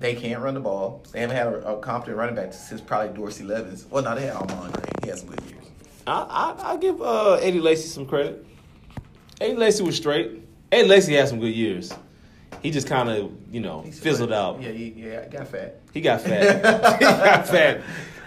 they 0.00 0.14
can't 0.14 0.42
run 0.42 0.54
the 0.54 0.60
ball. 0.60 1.02
They 1.12 1.20
haven't 1.20 1.36
had 1.36 1.46
a, 1.46 1.74
a 1.74 1.78
competent 1.78 2.16
running 2.16 2.34
back 2.34 2.52
since 2.52 2.80
probably 2.80 3.16
Dorsey 3.16 3.44
Levens. 3.44 3.86
Well, 3.90 4.02
no, 4.02 4.14
they 4.14 4.26
had 4.26 4.34
Ahman 4.36 4.70
Green. 4.72 4.87
He 5.08 5.10
had 5.10 5.20
some 5.20 5.30
good 5.30 5.40
years. 5.48 5.64
I 6.06 6.12
I, 6.20 6.72
I 6.72 6.76
give 6.76 7.00
uh, 7.00 7.34
Eddie 7.40 7.60
Lacy 7.60 7.88
some 7.88 8.04
credit. 8.04 8.44
Eddie 9.40 9.56
Lacy 9.56 9.82
was 9.82 9.96
straight. 9.96 10.42
Eddie 10.70 10.86
Lacy 10.86 11.14
had 11.14 11.28
some 11.28 11.40
good 11.40 11.54
years. 11.54 11.94
He 12.62 12.70
just 12.70 12.86
kind 12.86 13.08
of 13.08 13.32
you 13.50 13.60
know 13.60 13.80
He's 13.80 13.98
fizzled 13.98 14.28
fat. 14.28 14.36
out. 14.36 14.60
Yeah, 14.60 14.72
he, 14.72 14.88
yeah, 14.88 15.26
got 15.28 15.48
fat. 15.48 15.80
He 15.94 16.02
got 16.02 16.20
fat. 16.20 16.96
he 16.98 17.04
got 17.06 17.48
fat. 17.48 17.80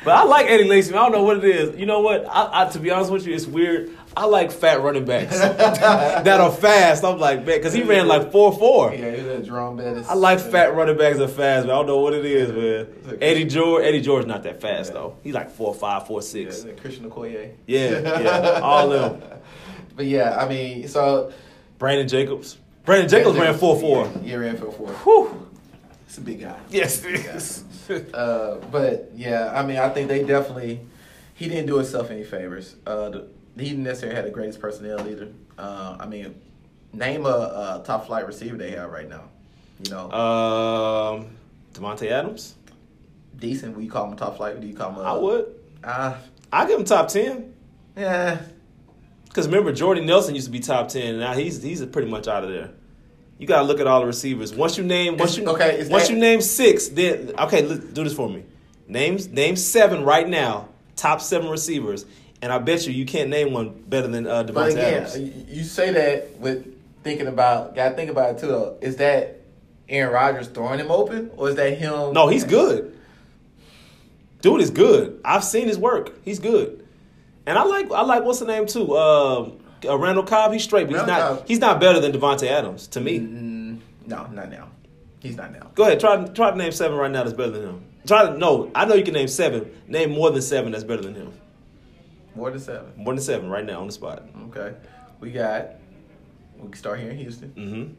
But 0.03 0.15
I 0.15 0.23
like 0.23 0.47
Eddie 0.47 0.63
Lacy. 0.63 0.91
I 0.95 0.97
don't 0.97 1.11
know 1.11 1.21
what 1.21 1.37
it 1.37 1.45
is. 1.45 1.79
You 1.79 1.85
know 1.85 1.99
what? 1.99 2.25
I, 2.27 2.63
I 2.63 2.69
to 2.71 2.79
be 2.79 2.89
honest 2.89 3.11
with 3.11 3.27
you, 3.27 3.35
it's 3.35 3.45
weird. 3.45 3.95
I 4.15 4.25
like 4.25 4.51
fat 4.51 4.81
running 4.81 5.05
backs 5.05 5.39
that 5.39 6.27
are 6.41 6.51
fast. 6.51 7.03
I'm 7.05 7.17
like, 7.17 7.45
man, 7.45 7.57
because 7.57 7.73
he 7.73 7.83
ran 7.83 8.07
like 8.07 8.31
four 8.31 8.51
four. 8.51 8.93
Yeah, 8.93 9.11
he 9.15 9.23
was 9.23 9.39
a 9.39 9.43
Jerome 9.43 9.77
Bettis. 9.77 10.07
I 10.09 10.15
like 10.15 10.39
fat 10.39 10.75
running 10.75 10.97
backs 10.97 11.17
that 11.17 11.23
are 11.25 11.27
fast, 11.27 11.65
but 11.67 11.73
I 11.73 11.75
don't 11.77 11.87
know 11.87 11.99
what 11.99 12.13
it 12.13 12.25
is, 12.25 12.51
man. 12.51 13.17
Eddie 13.21 13.45
George, 13.45 13.85
Eddie 13.85 14.01
George, 14.01 14.25
not 14.25 14.43
that 14.43 14.59
fast 14.59 14.89
Yeah. 14.89 14.99
though. 14.99 15.17
He's 15.23 15.33
like 15.33 15.49
four 15.51 15.73
five, 15.73 16.07
four 16.07 16.19
Yeah, 16.19 16.27
six. 16.27 16.57
is 16.65 16.79
Christian 16.81 17.09
Okoye. 17.09 17.51
Yeah, 17.67 18.19
yeah, 18.19 18.59
all 18.63 18.91
of 18.91 19.19
them. 19.19 19.39
But 19.95 20.05
yeah, 20.07 20.35
I 20.37 20.47
mean, 20.49 20.87
so 20.89 21.31
Brandon 21.77 22.07
Jacobs. 22.07 22.57
Brandon 22.83 23.07
Jacobs 23.09 23.37
ran 23.37 23.57
four 23.57 23.79
four. 23.79 24.11
Yeah, 24.23 24.35
ran 24.37 24.57
four 24.57 24.71
four. 24.71 24.87
Whew. 24.89 25.47
It's 26.07 26.17
a 26.17 26.21
big 26.21 26.41
guy. 26.41 26.59
Yes, 26.69 27.03
it 27.05 27.15
is. 27.25 27.63
Uh, 28.13 28.55
but 28.71 29.11
yeah, 29.15 29.51
I 29.53 29.65
mean, 29.65 29.75
I 29.77 29.89
think 29.89 30.07
they 30.07 30.23
definitely 30.23 30.79
he 31.33 31.49
didn't 31.49 31.65
do 31.65 31.75
himself 31.75 32.09
any 32.09 32.23
favors. 32.23 32.75
Uh, 32.87 33.09
the, 33.09 33.27
he 33.57 33.69
didn't 33.69 33.83
necessarily 33.83 34.15
have 34.15 34.25
the 34.25 34.31
greatest 34.31 34.59
personnel 34.59 35.07
either. 35.07 35.29
Uh, 35.57 35.97
I 35.99 36.05
mean, 36.07 36.35
name 36.93 37.25
a, 37.25 37.29
a 37.29 37.83
top 37.85 38.07
flight 38.07 38.25
receiver 38.27 38.57
they 38.57 38.71
have 38.71 38.91
right 38.91 39.07
now. 39.09 39.23
You 39.83 39.91
know, 39.91 40.11
um, 40.11 41.27
Davante 41.73 42.09
Adams. 42.11 42.55
decent. 43.37 43.75
Would 43.75 43.83
you 43.83 43.91
call 43.91 44.09
him 44.09 44.15
top 44.17 44.37
flight? 44.37 44.59
Do 44.61 44.67
you 44.67 44.75
call 44.75 44.91
him? 44.91 44.97
A, 44.99 45.01
I 45.03 45.13
would. 45.13 45.55
Uh, 45.83 46.15
I 46.51 46.67
give 46.67 46.79
him 46.79 46.85
top 46.85 47.07
ten. 47.07 47.53
yeah. 47.95 48.41
Because 49.25 49.47
remember, 49.47 49.71
Jordy 49.71 50.01
Nelson 50.01 50.35
used 50.35 50.47
to 50.47 50.51
be 50.51 50.59
top 50.59 50.89
ten. 50.89 51.17
Now 51.19 51.33
he's 51.33 51.61
he's 51.63 51.83
pretty 51.85 52.09
much 52.09 52.27
out 52.27 52.43
of 52.43 52.49
there. 52.49 52.71
You 53.39 53.47
gotta 53.47 53.63
look 53.65 53.79
at 53.79 53.87
all 53.87 54.01
the 54.01 54.05
receivers. 54.05 54.53
Once 54.53 54.77
you 54.77 54.83
name, 54.83 55.17
once 55.17 55.37
you 55.37 55.45
okay, 55.47 55.87
once 55.89 56.07
that- 56.07 56.13
you 56.13 56.19
name 56.19 56.41
six, 56.41 56.89
then 56.89 57.31
okay, 57.39 57.61
look, 57.63 57.93
do 57.93 58.03
this 58.03 58.13
for 58.13 58.29
me. 58.29 58.43
Names 58.87 59.29
name 59.29 59.55
seven 59.55 60.03
right 60.03 60.27
now, 60.27 60.67
top 60.95 61.21
seven 61.21 61.49
receivers, 61.49 62.05
and 62.41 62.51
I 62.51 62.57
bet 62.57 62.85
you 62.87 62.93
you 62.93 63.05
can't 63.05 63.29
name 63.29 63.53
one 63.53 63.69
better 63.87 64.07
than 64.07 64.27
uh, 64.27 64.43
But 64.43 64.71
again, 64.71 65.03
Adams. 65.05 65.17
you 65.49 65.63
say 65.63 65.91
that 65.91 66.37
with 66.39 66.65
thinking 67.03 67.27
about. 67.27 67.75
Got 67.75 67.89
to 67.89 67.95
think 67.95 68.09
about 68.11 68.31
it 68.35 68.39
too. 68.39 68.47
Though. 68.47 68.77
Is 68.81 68.97
that 68.97 69.41
Aaron 69.89 70.13
Rodgers 70.13 70.47
throwing 70.47 70.79
him 70.79 70.91
open, 70.91 71.31
or 71.37 71.49
is 71.49 71.55
that 71.55 71.77
him? 71.77 72.13
No, 72.13 72.27
he's 72.27 72.43
good. 72.43 72.97
Dude 74.41 74.61
is 74.61 74.71
good. 74.71 75.21
I've 75.23 75.43
seen 75.43 75.67
his 75.67 75.77
work. 75.77 76.13
He's 76.25 76.39
good, 76.39 76.85
and 77.45 77.57
I 77.59 77.63
like 77.63 77.91
I 77.91 78.01
like 78.01 78.23
what's 78.23 78.39
the 78.39 78.45
name 78.45 78.65
too. 78.65 78.97
Um, 78.97 79.59
uh, 79.87 79.97
Randall 79.97 80.23
Cobb. 80.23 80.51
He's 80.53 80.63
straight, 80.63 80.87
but 80.87 80.93
he's 80.93 81.07
Randall 81.07 81.15
not 81.29 81.37
Cobb. 81.39 81.47
he's 81.47 81.59
not 81.59 81.79
better 81.79 81.99
than 81.99 82.11
Davante 82.11 82.47
Adams 82.47 82.87
to 82.87 83.01
me. 83.01 83.19
Mm, 83.19 83.79
no, 84.07 84.25
not 84.27 84.49
now. 84.49 84.69
He's 85.19 85.37
not 85.37 85.51
now. 85.51 85.69
Go 85.75 85.83
ahead, 85.83 85.99
try 85.99 86.25
try 86.29 86.49
to 86.49 86.57
name 86.57 86.71
seven 86.71 86.97
right 86.97 87.11
now 87.11 87.23
that's 87.23 87.35
better 87.35 87.51
than 87.51 87.61
him. 87.61 87.85
Try 88.07 88.25
to 88.25 88.35
no, 88.37 88.71
I 88.73 88.85
know 88.85 88.95
you 88.95 89.03
can 89.03 89.13
name 89.13 89.27
seven. 89.27 89.69
Name 89.87 90.09
more 90.09 90.31
than 90.31 90.41
seven 90.41 90.71
that's 90.71 90.83
better 90.83 91.03
than 91.03 91.13
him. 91.13 91.31
More 92.35 92.49
than 92.51 92.59
seven. 92.59 92.91
More 92.95 93.13
than 93.13 93.23
seven 93.23 93.49
right 93.49 93.65
now 93.65 93.81
on 93.81 93.87
the 93.87 93.93
spot. 93.93 94.23
Okay, 94.49 94.73
we 95.19 95.31
got. 95.31 95.71
We 96.57 96.63
can 96.69 96.73
start 96.73 96.99
here 96.99 97.09
in 97.09 97.17
Houston. 97.17 97.49
Mm-hmm. 97.57 97.93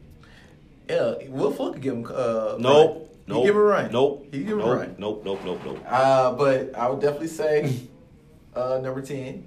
Yeah, 0.89 1.29
Will 1.29 1.51
Fuller 1.51 1.73
could 1.73 1.81
give 1.81 1.93
him. 1.95 2.05
Uh, 2.09 2.55
Nope. 2.59 2.97
run. 2.97 3.07
Nope. 3.27 3.41
He 3.41 3.43
give 3.45 3.55
him 3.55 3.61
a 3.61 3.63
run. 3.63 3.91
Nope. 3.91 4.27
He 4.31 4.39
give 4.39 4.47
him 4.49 4.57
nope. 4.59 4.67
a 4.67 4.75
run. 4.75 4.95
Nope. 4.97 5.21
Nope. 5.25 5.39
Nope. 5.45 5.59
Nope. 5.65 5.79
Uh, 5.87 6.31
but 6.33 6.75
I 6.75 6.89
would 6.89 6.99
definitely 6.99 7.27
say 7.27 7.79
uh, 8.55 8.79
number 8.81 9.01
ten. 9.01 9.45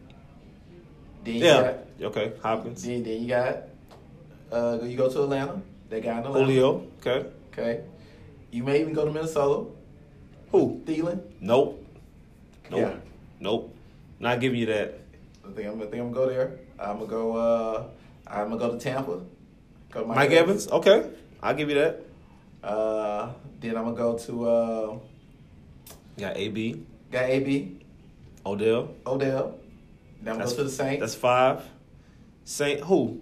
Then 1.25 1.35
Yeah. 1.35 1.63
got 1.63 2.07
Okay. 2.09 2.33
Hopkins. 2.43 2.83
Then, 2.85 3.03
then 3.03 3.21
you 3.23 3.29
got 3.29 3.57
uh, 4.53 4.79
you 4.83 4.97
go 4.97 5.11
to 5.11 5.23
Atlanta. 5.23 5.61
That 5.91 6.03
guy 6.03 6.13
in 6.13 6.19
Atlanta. 6.19 6.39
Julio. 6.47 6.87
Okay. 7.05 7.29
Okay. 7.53 7.81
You 8.51 8.63
may 8.63 8.81
even 8.81 8.93
go 8.93 9.05
to 9.05 9.11
Minnesota. 9.13 9.69
Who? 10.53 10.81
Thielen. 10.85 11.21
Nope. 11.41 11.85
Nope. 12.71 12.81
Yeah. 12.81 12.95
Nope. 13.41 13.76
Not 14.19 14.41
giving 14.41 14.59
you 14.59 14.67
that. 14.67 14.99
I 15.45 15.53
think 15.53 15.69
I'm, 15.69 15.81
I 15.81 15.85
think 15.87 15.95
I'm 16.03 16.13
gonna 16.13 16.27
go 16.27 16.29
there. 16.29 16.59
I'm 16.79 16.97
gonna 16.99 17.07
go. 17.07 17.37
Uh, 17.37 17.85
I'm 18.27 18.49
gonna 18.49 18.59
go 18.59 18.73
to 18.73 18.79
Tampa. 18.79 19.21
Go 19.91 20.01
to 20.03 20.07
Mike, 20.07 20.31
Evans. 20.31 20.69
Okay. 20.69 21.09
I'll 21.43 21.55
give 21.55 21.69
you 21.69 21.77
that. 21.77 22.03
Uh, 22.63 23.31
then 23.61 23.77
I'm 23.77 23.85
gonna 23.85 23.97
go 23.97 24.19
to 24.19 24.49
uh, 24.49 24.99
got 26.19 26.37
AB. 26.37 26.83
got 27.13 27.25
AB 27.25 27.79
Odell. 28.45 28.95
Odell. 29.07 29.59
Then 30.23 30.35
I'm 30.35 30.39
That's 30.41 30.53
go 30.53 30.59
to 30.59 30.65
the 30.65 30.71
Saints. 30.71 31.01
That's 31.01 31.15
five. 31.15 31.63
Saint 32.45 32.81
who? 32.81 33.21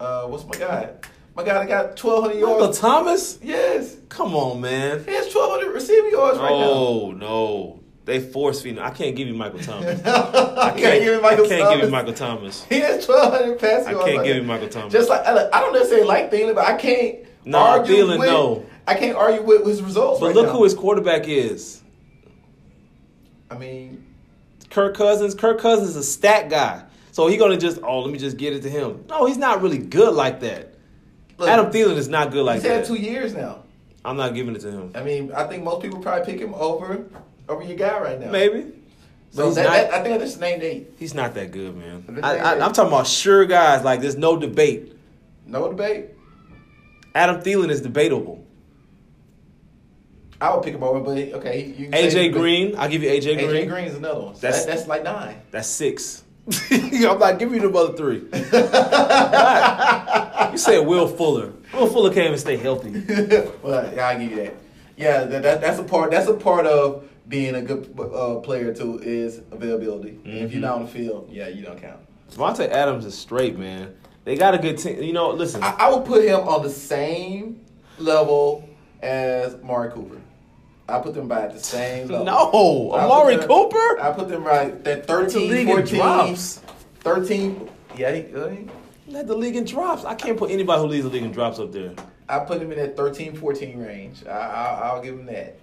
uh, 0.00 0.26
what's 0.26 0.44
my 0.44 0.56
guy? 0.56 0.90
My 1.34 1.42
guy 1.44 1.54
that 1.54 1.68
got 1.68 2.02
1,200 2.02 2.34
Michael 2.40 2.60
yards. 2.60 2.78
Thomas. 2.80 3.38
yes, 3.42 3.96
Come 4.08 4.34
on, 4.34 4.60
man. 4.60 5.04
he 5.04 5.12
has 5.12 5.32
1,200 5.32 5.72
receiving 5.72 6.10
yards 6.10 6.38
right 6.38 6.50
now. 6.50 6.56
Oh 6.64 7.12
no, 7.12 7.77
they 8.08 8.20
force 8.20 8.60
feeding. 8.62 8.78
I 8.80 8.90
can't 8.90 9.14
give 9.14 9.28
you 9.28 9.34
Michael 9.34 9.60
Thomas. 9.60 10.04
I 10.04 10.10
I 10.56 10.70
can't, 10.70 11.02
give 11.04 11.14
him 11.14 11.22
Michael 11.22 11.44
I 11.46 11.48
can't 11.48 11.60
Thomas. 11.62 11.76
give 11.76 11.84
you 11.84 11.90
Michael 11.92 12.12
Thomas. 12.14 12.64
He 12.64 12.80
has 12.80 13.06
1,200 13.06 13.58
passing 13.60 13.96
I 13.96 14.04
can't 14.04 14.24
give 14.24 14.36
you 14.36 14.42
Michael 14.42 14.68
Thomas. 14.68 14.92
Just 14.92 15.08
like 15.08 15.24
I 15.26 15.60
don't 15.60 15.72
necessarily 15.72 16.06
like 16.06 16.30
Thielen, 16.32 16.54
but 16.54 16.64
I 16.66 16.76
can't 16.76 17.18
No, 17.44 17.58
argue 17.58 17.94
Thielen, 17.96 18.18
with. 18.18 18.28
no. 18.28 18.66
I 18.86 18.94
can't 18.94 19.16
argue 19.16 19.42
with 19.42 19.66
his 19.66 19.82
results. 19.82 20.20
but 20.20 20.26
right 20.26 20.34
look 20.34 20.46
now. 20.46 20.52
who 20.52 20.64
his 20.64 20.74
quarterback 20.74 21.28
is. 21.28 21.82
I 23.50 23.56
mean, 23.58 24.04
Kirk 24.70 24.96
Cousins. 24.96 25.34
Kirk 25.34 25.60
Cousins 25.60 25.90
is 25.90 25.96
a 25.96 26.02
stat 26.04 26.50
guy. 26.50 26.84
So 27.12 27.26
he's 27.26 27.38
gonna 27.38 27.56
just 27.56 27.80
oh 27.82 28.00
let 28.00 28.12
me 28.12 28.18
just 28.18 28.36
get 28.36 28.52
it 28.54 28.62
to 28.62 28.70
him. 28.70 29.04
No, 29.08 29.26
he's 29.26 29.38
not 29.38 29.60
really 29.62 29.78
good 29.78 30.14
like 30.14 30.40
that. 30.40 30.74
look, 31.36 31.48
Adam 31.48 31.70
Thielen 31.70 31.96
is 31.96 32.08
not 32.08 32.30
good 32.30 32.44
like 32.44 32.62
that. 32.62 32.78
he's 32.80 32.88
had 32.88 32.96
two 32.96 33.02
years 33.02 33.34
now. 33.34 33.64
I'm 34.04 34.16
not 34.16 34.34
giving 34.34 34.54
it 34.54 34.60
to 34.60 34.70
him. 34.70 34.92
I 34.94 35.02
mean, 35.02 35.32
I 35.32 35.44
think 35.44 35.64
most 35.64 35.82
people 35.82 35.98
probably 35.98 36.24
pick 36.24 36.40
him 36.40 36.54
over 36.54 37.06
over 37.48 37.62
your 37.62 37.76
guy 37.76 37.98
right 38.00 38.20
now. 38.20 38.30
Maybe. 38.30 38.62
But 38.62 39.36
So 39.36 39.46
he's 39.46 39.54
that, 39.56 39.64
not, 39.64 39.72
that, 39.72 39.94
I 39.94 40.02
think 40.02 40.20
that's 40.20 40.36
named 40.38 40.62
eight. 40.62 40.92
he's 40.98 41.14
not 41.14 41.34
that 41.34 41.50
good, 41.50 41.76
man. 41.76 42.20
I, 42.22 42.36
I, 42.38 42.52
I'm 42.64 42.72
talking 42.72 42.92
about 42.92 43.06
sure 43.06 43.44
guys. 43.46 43.84
Like 43.84 44.00
there's 44.00 44.16
no 44.16 44.36
debate. 44.38 44.94
No 45.46 45.68
debate. 45.68 46.10
Adam 47.14 47.40
Thielen 47.42 47.70
is 47.70 47.80
debatable. 47.80 48.44
I 50.40 50.54
would 50.54 50.62
pick 50.62 50.74
him 50.74 50.84
over, 50.84 51.00
but 51.00 51.18
okay. 51.18 51.64
You 51.66 51.88
can 51.90 51.92
say- 52.10 52.30
AJ 52.30 52.32
Green, 52.32 52.76
I'll 52.78 52.88
give 52.88 53.02
you 53.02 53.10
AJ 53.10 53.36
AJ 53.38 53.48
Green. 53.48 53.66
AJ 53.66 53.68
Green 53.68 53.84
is 53.86 53.96
another 53.96 54.20
one. 54.20 54.34
So 54.34 54.40
That's- 54.42 54.64
that, 54.66 54.76
that's 54.76 54.88
like 54.88 55.02
nine. 55.02 55.40
That's 55.50 55.68
six. 55.68 56.22
I'm 56.70 57.18
like, 57.18 57.38
give 57.38 57.50
me 57.50 57.58
the 57.58 57.68
other 57.70 57.92
three. 57.94 58.20
you 60.52 60.58
said 60.58 60.86
Will 60.86 61.06
Fuller. 61.08 61.52
Will 61.74 61.88
Fuller 61.88 62.12
can't 62.14 62.26
even 62.28 62.38
stay 62.38 62.56
healthy. 62.56 62.90
well, 63.62 63.92
yeah, 63.94 64.08
I 64.08 64.14
give 64.16 64.30
you 64.30 64.36
that. 64.36 64.54
Yeah, 64.96 65.24
that, 65.24 65.42
that 65.42 65.60
that's 65.60 65.78
a 65.78 65.84
part. 65.84 66.10
That's 66.10 66.26
a 66.26 66.34
part 66.34 66.66
of 66.66 67.06
being 67.28 67.54
a 67.56 67.62
good 67.62 67.94
uh, 67.98 68.36
player 68.36 68.74
too 68.74 68.98
is 69.02 69.38
availability. 69.50 70.18
And 70.24 70.38
if 70.38 70.52
you're 70.52 70.60
not 70.62 70.76
on 70.76 70.82
the 70.84 70.88
field, 70.90 71.28
yeah, 71.30 71.48
you 71.48 71.62
don't 71.62 71.80
count. 71.80 72.00
Davante 72.30 72.68
Adams 72.68 73.04
is 73.04 73.16
straight, 73.16 73.58
man. 73.58 73.94
They 74.24 74.36
got 74.36 74.54
a 74.54 74.58
good 74.58 74.78
team. 74.78 75.02
You 75.02 75.12
know, 75.12 75.30
listen. 75.30 75.62
I, 75.62 75.70
I 75.78 75.90
would 75.94 76.04
put 76.04 76.24
him 76.24 76.40
on 76.40 76.62
the 76.62 76.70
same 76.70 77.60
level 77.98 78.68
as 79.02 79.54
Amari 79.56 79.90
Cooper. 79.90 80.20
I 80.88 81.00
put 81.00 81.14
them 81.14 81.28
by 81.28 81.48
the 81.48 81.58
same 81.58 82.08
level. 82.08 82.24
no, 82.24 82.92
I 82.92 83.04
Amari 83.04 83.36
them- 83.36 83.48
Cooper. 83.48 84.00
I 84.00 84.12
put 84.14 84.28
them 84.28 84.44
right 84.44 84.82
that 84.84 84.98
Led 85.00 85.06
13, 85.06 85.50
league 85.50 85.66
14, 85.68 85.94
drops. 85.98 86.62
13. 87.00 87.68
Yeah, 87.96 88.14
he, 88.14 88.34
uh, 88.34 88.48
he- 88.48 88.66
Led 89.06 89.26
the 89.26 89.34
league 89.34 89.56
in 89.56 89.64
drops. 89.64 90.04
I 90.04 90.14
can't 90.14 90.36
put 90.38 90.50
anybody 90.50 90.82
who 90.82 90.88
leads 90.88 91.04
the 91.04 91.10
league 91.10 91.22
in 91.22 91.32
drops 91.32 91.58
up 91.58 91.72
there. 91.72 91.92
I 92.28 92.40
put 92.40 92.60
him 92.60 92.70
in 92.72 92.78
that 92.78 92.94
13, 92.96 93.34
14 93.36 93.78
range. 93.78 94.26
I, 94.26 94.30
I, 94.30 94.80
I'll 94.88 95.02
give 95.02 95.14
him 95.14 95.24
that. 95.26 95.58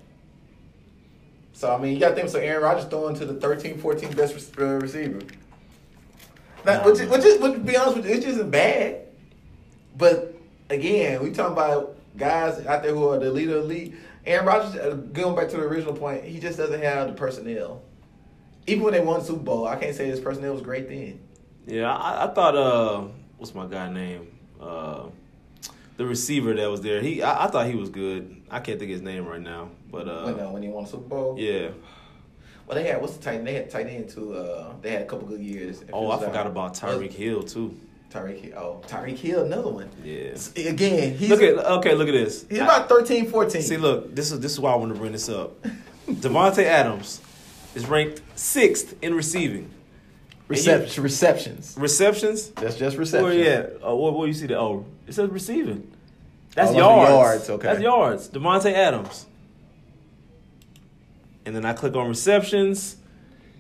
So 1.56 1.74
I 1.74 1.80
mean, 1.80 1.93
you 1.93 1.99
got 1.99 2.10
to 2.10 2.16
think. 2.16 2.30
So 2.30 2.39
Aaron 2.39 2.62
Rodgers 2.62 2.86
throwing 2.86 3.16
to 3.16 3.26
the 3.26 3.36
13, 3.36 3.78
14 3.78 4.12
best 4.12 4.58
re- 4.58 4.66
uh, 4.66 4.70
receiver. 4.74 5.22
Now, 6.66 6.84
which, 6.84 6.99
man. 6.99 7.10
which, 7.10 7.24
is, 7.24 7.41
which, 7.41 7.53
to 7.53 7.60
be 7.60 7.78
honest 7.78 7.95
with 7.95 8.06
you, 8.08 8.14
it 8.14 8.18
just 8.18 8.28
isn't 8.28 8.51
bad. 8.51 9.03
But 9.97 10.36
again, 10.70 11.24
we 11.24 11.32
talking 11.32 11.53
about 11.53 11.95
guys 12.18 12.66
out 12.66 12.84
there 12.84 12.93
who 12.93 13.08
are 13.08 13.20
the 13.20 13.32
leader 13.32 13.58
of 13.58 13.64
the 13.64 13.70
league. 13.70 13.95
Aaron 14.26 14.45
Rodgers, 14.45 14.76
uh, 14.76 14.95
going 15.14 15.36
back 15.36 15.49
to 15.49 15.58
the 15.58 15.64
original 15.64 15.93
point, 15.93 16.26
he 16.26 16.39
just 16.39 16.58
doesn't 16.58 16.82
have 16.82 17.08
the 17.08 17.14
personnel. 17.14 17.82
Even 18.68 18.84
when 18.84 18.93
they 18.93 18.99
won 18.99 19.20
the 19.20 19.26
Super 19.26 19.43
Bowl, 19.43 19.66
I 19.66 19.78
can't 19.78 19.95
say 19.95 20.08
his 20.08 20.20
personnel 20.20 20.53
was 20.53 20.62
great 20.62 20.89
then. 20.89 21.20
Yeah, 21.68 21.95
I, 21.95 22.26
I 22.26 22.34
thought. 22.34 22.56
Uh, 22.56 23.08
what's 23.38 23.56
my 23.56 23.66
guy 23.68 23.89
name? 23.89 24.28
Uh, 24.60 25.06
the 25.97 26.05
receiver 26.05 26.53
that 26.53 26.69
was 26.69 26.81
there. 26.81 27.01
He, 27.01 27.21
I, 27.23 27.45
I 27.45 27.47
thought 27.47 27.67
he 27.67 27.75
was 27.75 27.89
good. 27.89 28.41
I 28.49 28.59
can't 28.59 28.79
think 28.79 28.89
of 28.91 28.95
his 28.95 29.01
name 29.01 29.25
right 29.25 29.41
now, 29.41 29.69
but 29.91 30.07
uh, 30.07 30.23
when, 30.23 30.39
uh, 30.39 30.49
when 30.51 30.63
he 30.63 30.69
won 30.69 30.83
the 30.83 30.89
Super 30.89 31.03
Bowl. 31.07 31.35
yeah. 31.39 31.69
Well, 32.67 32.75
they 32.75 32.87
had 32.87 32.99
what's 32.99 33.15
the 33.15 33.23
tight 33.23 33.35
end? 33.35 33.47
They 33.47 33.53
had 33.53 33.69
tight 33.69 33.85
end 33.85 34.09
too. 34.09 34.33
Uh, 34.33 34.73
they 34.81 34.89
had 34.89 35.03
a 35.03 35.05
couple 35.05 35.27
good 35.27 35.39
years. 35.39 35.83
Oh, 35.93 36.09
I 36.09 36.15
uh, 36.15 36.17
forgot 36.17 36.47
about 36.47 36.73
Tyreek 36.73 37.11
Hill 37.11 37.43
too. 37.43 37.79
Tyreek 38.09 38.41
Hill. 38.41 38.53
Oh, 38.57 38.87
Tyreek 38.87 39.17
Hill, 39.17 39.45
another 39.45 39.69
one. 39.69 39.89
Yeah. 40.03 40.35
Again, 40.55 41.15
he's 41.15 41.29
Look 41.29 41.43
at 41.43 41.53
okay. 41.57 41.93
Look 41.93 42.07
at 42.07 42.13
this. 42.13 42.45
he's 42.49 42.59
about 42.59 42.89
13, 42.89 43.27
14. 43.27 43.61
See, 43.61 43.77
look, 43.77 44.15
this 44.15 44.31
is 44.31 44.39
this 44.39 44.53
is 44.53 44.59
why 44.59 44.71
I 44.71 44.75
want 44.77 44.93
to 44.93 44.99
bring 44.99 45.11
this 45.11 45.29
up. 45.29 45.61
Davante 46.07 46.63
Adams 46.63 47.21
is 47.75 47.85
ranked 47.87 48.21
sixth 48.35 48.95
in 49.03 49.13
receiving. 49.13 49.69
Recep- 50.49 51.01
receptions. 51.01 51.75
Receptions. 51.77 52.49
That's 52.51 52.75
just 52.75 52.97
receptions. 52.97 53.23
Where 53.23 53.33
yeah? 53.33 53.67
Oh, 53.81 53.95
where, 53.95 54.11
where 54.11 54.27
you 54.27 54.33
see 54.33 54.45
the 54.47 54.59
oh? 54.59 54.85
It 55.07 55.13
says 55.13 55.29
receiving. 55.29 55.91
That's 56.53 56.71
Oh, 56.71 56.77
yards. 56.77 57.09
yards, 57.11 57.49
okay. 57.49 57.67
That's 57.67 57.79
yards. 57.81 58.29
Davante 58.29 58.71
Adams. 58.71 59.25
And 61.45 61.55
then 61.55 61.65
I 61.65 61.73
click 61.73 61.95
on 61.95 62.07
receptions. 62.07 62.97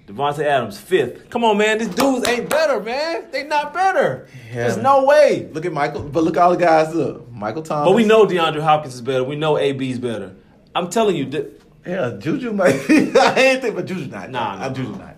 Davante 0.07 0.43
Adams 0.45 0.79
fifth. 0.79 1.29
Come 1.31 1.43
on, 1.43 1.57
man. 1.57 1.79
These 1.79 1.89
dudes 1.89 2.27
ain't 2.27 2.49
better, 2.49 2.79
man. 2.79 3.25
They 3.31 3.43
not 3.43 3.73
better. 3.73 4.27
Yeah. 4.49 4.53
There's 4.67 4.77
no 4.77 5.03
way. 5.05 5.49
Look 5.51 5.65
at 5.65 5.73
Michael, 5.73 6.03
but 6.03 6.23
look 6.23 6.37
at 6.37 6.43
all 6.43 6.51
the 6.51 6.57
guys. 6.57 6.93
Look, 6.93 7.31
Michael 7.31 7.63
Thomas. 7.63 7.89
But 7.89 7.95
we 7.95 8.05
know 8.05 8.25
DeAndre 8.27 8.61
Hopkins 8.61 8.93
is 8.95 9.01
better. 9.01 9.23
We 9.23 9.35
know 9.35 9.57
AB's 9.57 9.97
better. 9.97 10.35
I'm 10.75 10.89
telling 10.89 11.15
you, 11.15 11.55
Yeah, 11.85 12.15
Juju 12.19 12.53
might. 12.53 12.87
Be, 12.87 13.11
I 13.19 13.33
ain't 13.35 13.61
think, 13.61 13.75
but 13.75 13.85
Juju 13.87 14.07
not. 14.11 14.29
Nah, 14.29 14.57
nah, 14.57 14.67
nah. 14.67 14.73
Juju 14.73 14.95
not. 14.95 15.15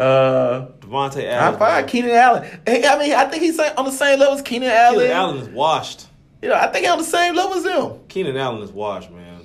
Uh, 0.00 0.66
Davante 0.92 1.18
I 1.22 1.24
Adams. 1.24 1.58
find 1.58 1.88
Keenan 1.88 2.10
Allen. 2.10 2.60
Hey, 2.66 2.86
I 2.86 2.98
mean, 2.98 3.12
I 3.14 3.24
think 3.24 3.42
he's 3.42 3.58
on 3.58 3.84
the 3.84 3.90
same 3.90 4.18
level 4.18 4.34
as 4.34 4.42
Keenan 4.42 4.70
Allen. 4.70 4.98
Keenan 5.00 5.12
Allen 5.16 5.36
is 5.38 5.48
washed. 5.48 6.06
You 6.42 6.48
know, 6.48 6.54
I 6.56 6.66
think 6.68 6.84
he's 6.84 6.92
on 6.92 6.98
the 6.98 7.04
same 7.04 7.34
level 7.34 7.54
as 7.54 7.64
him. 7.64 8.00
Keenan 8.08 8.36
Allen 8.36 8.62
is 8.62 8.70
washed, 8.70 9.10
man. 9.10 9.40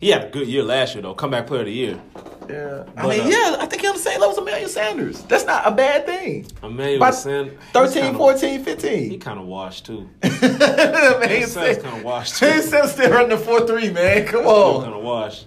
He 0.00 0.08
had 0.08 0.24
a 0.24 0.28
good 0.30 0.48
year 0.48 0.62
last 0.62 0.94
year, 0.94 1.02
though. 1.02 1.12
Comeback 1.14 1.46
player 1.46 1.60
of 1.60 1.66
the 1.66 1.72
year. 1.72 2.00
Yeah, 2.48 2.84
I 2.96 3.02
But, 3.02 3.08
mean, 3.10 3.20
uh, 3.20 3.28
yeah, 3.28 3.56
I 3.60 3.66
think 3.66 3.82
he's 3.82 3.90
on 3.90 3.96
the 3.96 4.02
same 4.02 4.18
level 4.18 4.32
as 4.32 4.38
Emmanuel 4.38 4.68
Sanders. 4.70 5.20
That's 5.24 5.44
not 5.44 5.66
a 5.66 5.70
bad 5.70 6.06
thing. 6.06 6.46
Emmanuel 6.62 6.96
About 6.96 7.14
Sand- 7.14 7.52
13, 7.74 8.02
kinda- 8.04 8.18
14, 8.18 8.58
He 8.58 8.64
15. 8.64 9.20
kind 9.20 9.38
of 9.38 9.44
washed, 9.46 9.84
too. 9.86 10.08
man, 10.22 10.30
Sanders 10.40 11.52
Sanders 11.52 11.82
kind 11.82 11.98
of 11.98 12.02
washed, 12.04 12.38
too. 12.38 12.46
He 12.50 12.62
still 12.62 12.88
still 12.88 13.10
running 13.10 13.28
the 13.28 13.36
4 13.38 13.66
3, 13.66 13.90
man. 13.90 14.26
Come 14.26 14.46
on. 14.46 14.82
kind 14.84 14.94
of 14.94 15.02
washed. 15.02 15.46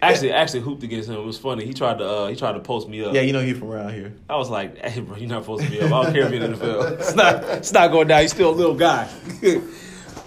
Actually, 0.00 0.32
actually 0.32 0.60
hooped 0.60 0.82
against 0.84 1.08
him. 1.08 1.16
It 1.16 1.24
was 1.24 1.38
funny. 1.38 1.66
He 1.66 1.74
tried 1.74 1.98
to 1.98 2.08
uh, 2.08 2.28
he 2.28 2.36
tried 2.36 2.52
to 2.52 2.60
post 2.60 2.88
me 2.88 3.04
up. 3.04 3.14
Yeah, 3.14 3.22
you 3.22 3.32
know 3.32 3.40
he's 3.40 3.58
from 3.58 3.72
around 3.72 3.94
here. 3.94 4.14
I 4.30 4.36
was 4.36 4.48
like, 4.48 4.78
"Hey, 4.78 5.00
bro, 5.00 5.16
you're 5.16 5.28
not 5.28 5.42
supposed 5.42 5.64
to 5.64 5.70
be 5.70 5.80
up. 5.80 5.92
I 5.92 6.02
don't 6.04 6.12
care 6.12 6.22
if 6.26 6.32
you're 6.32 6.42
in 6.44 6.52
the 6.52 6.56
NFL. 6.56 6.98
It's 7.00 7.14
not 7.14 7.42
it's 7.44 7.72
not 7.72 7.90
going 7.90 8.06
down. 8.06 8.20
You're 8.20 8.28
still 8.28 8.50
a 8.50 8.52
little 8.52 8.76
guy." 8.76 9.08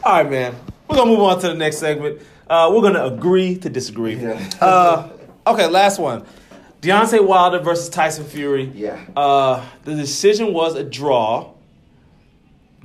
All 0.04 0.14
right, 0.24 0.30
man. 0.30 0.56
We're 0.90 0.98
gonna 0.98 1.10
move 1.12 1.22
on 1.22 1.40
to 1.40 1.48
the 1.48 1.54
next 1.54 1.78
segment. 1.78 2.22
Uh, 2.50 2.70
we're 2.74 2.82
gonna 2.82 3.06
agree 3.06 3.56
to 3.60 3.70
disagree. 3.70 4.16
Yeah. 4.16 4.50
Uh, 4.60 5.10
okay, 5.48 5.68
last 5.68 6.00
one. 6.00 6.26
Deontay 6.82 7.26
Wilder 7.26 7.60
versus 7.60 7.88
Tyson 7.88 8.26
Fury. 8.26 8.72
Yeah. 8.74 9.00
Uh, 9.16 9.64
the 9.86 9.96
decision 9.96 10.52
was 10.52 10.76
a 10.76 10.84
draw. 10.84 11.54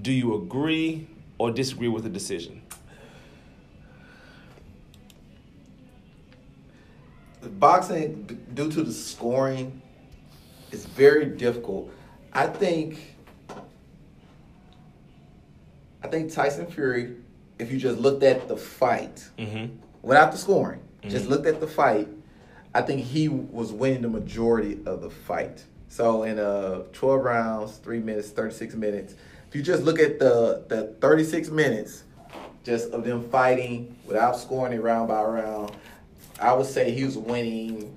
Do 0.00 0.12
you 0.12 0.34
agree 0.36 1.08
or 1.38 1.50
disagree 1.50 1.88
with 1.88 2.04
the 2.04 2.10
decision? 2.10 2.62
Boxing 7.48 8.22
b- 8.22 8.36
due 8.54 8.70
to 8.72 8.82
the 8.82 8.92
scoring 8.92 9.80
is 10.72 10.84
very 10.86 11.26
difficult. 11.26 11.90
I 12.32 12.46
think 12.46 13.14
I 16.02 16.08
think 16.08 16.32
Tyson 16.32 16.66
Fury, 16.66 17.16
if 17.58 17.72
you 17.72 17.78
just 17.78 17.98
looked 17.98 18.22
at 18.22 18.48
the 18.48 18.56
fight 18.56 19.24
Mm-hmm. 19.38 19.74
without 20.02 20.32
the 20.32 20.38
scoring, 20.38 20.80
just 21.08 21.26
Mhm. 21.26 21.30
looked 21.30 21.46
at 21.46 21.60
the 21.60 21.66
fight, 21.66 22.08
I 22.74 22.82
think 22.82 23.02
he 23.02 23.28
was 23.28 23.72
winning 23.72 24.02
the 24.02 24.08
majority 24.08 24.78
of 24.86 25.00
the 25.00 25.10
fight. 25.10 25.64
So 25.88 26.24
in 26.24 26.38
uh 26.38 26.82
12 26.92 27.24
rounds, 27.24 27.76
3 27.78 28.00
minutes, 28.00 28.28
36 28.30 28.74
minutes. 28.74 29.14
If 29.48 29.56
you 29.56 29.62
just 29.62 29.82
look 29.82 29.98
at 29.98 30.18
the 30.18 30.62
the 30.68 30.88
36 31.00 31.48
minutes 31.50 32.02
just 32.64 32.90
of 32.90 33.04
them 33.04 33.22
fighting 33.30 33.94
without 34.04 34.36
scoring 34.36 34.72
it 34.72 34.82
round 34.82 35.06
by 35.08 35.22
round, 35.22 35.70
I 36.40 36.52
would 36.52 36.66
say 36.66 36.90
he 36.90 37.04
was 37.04 37.16
winning 37.16 37.96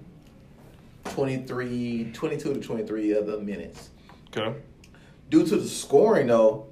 23, 1.05 2.11
22 2.13 2.53
to 2.53 2.59
23 2.59 3.11
of 3.13 3.27
the 3.27 3.39
minutes. 3.39 3.89
Okay. 4.35 4.55
Due 5.29 5.45
to 5.45 5.57
the 5.57 5.67
scoring 5.67 6.27
though, 6.27 6.67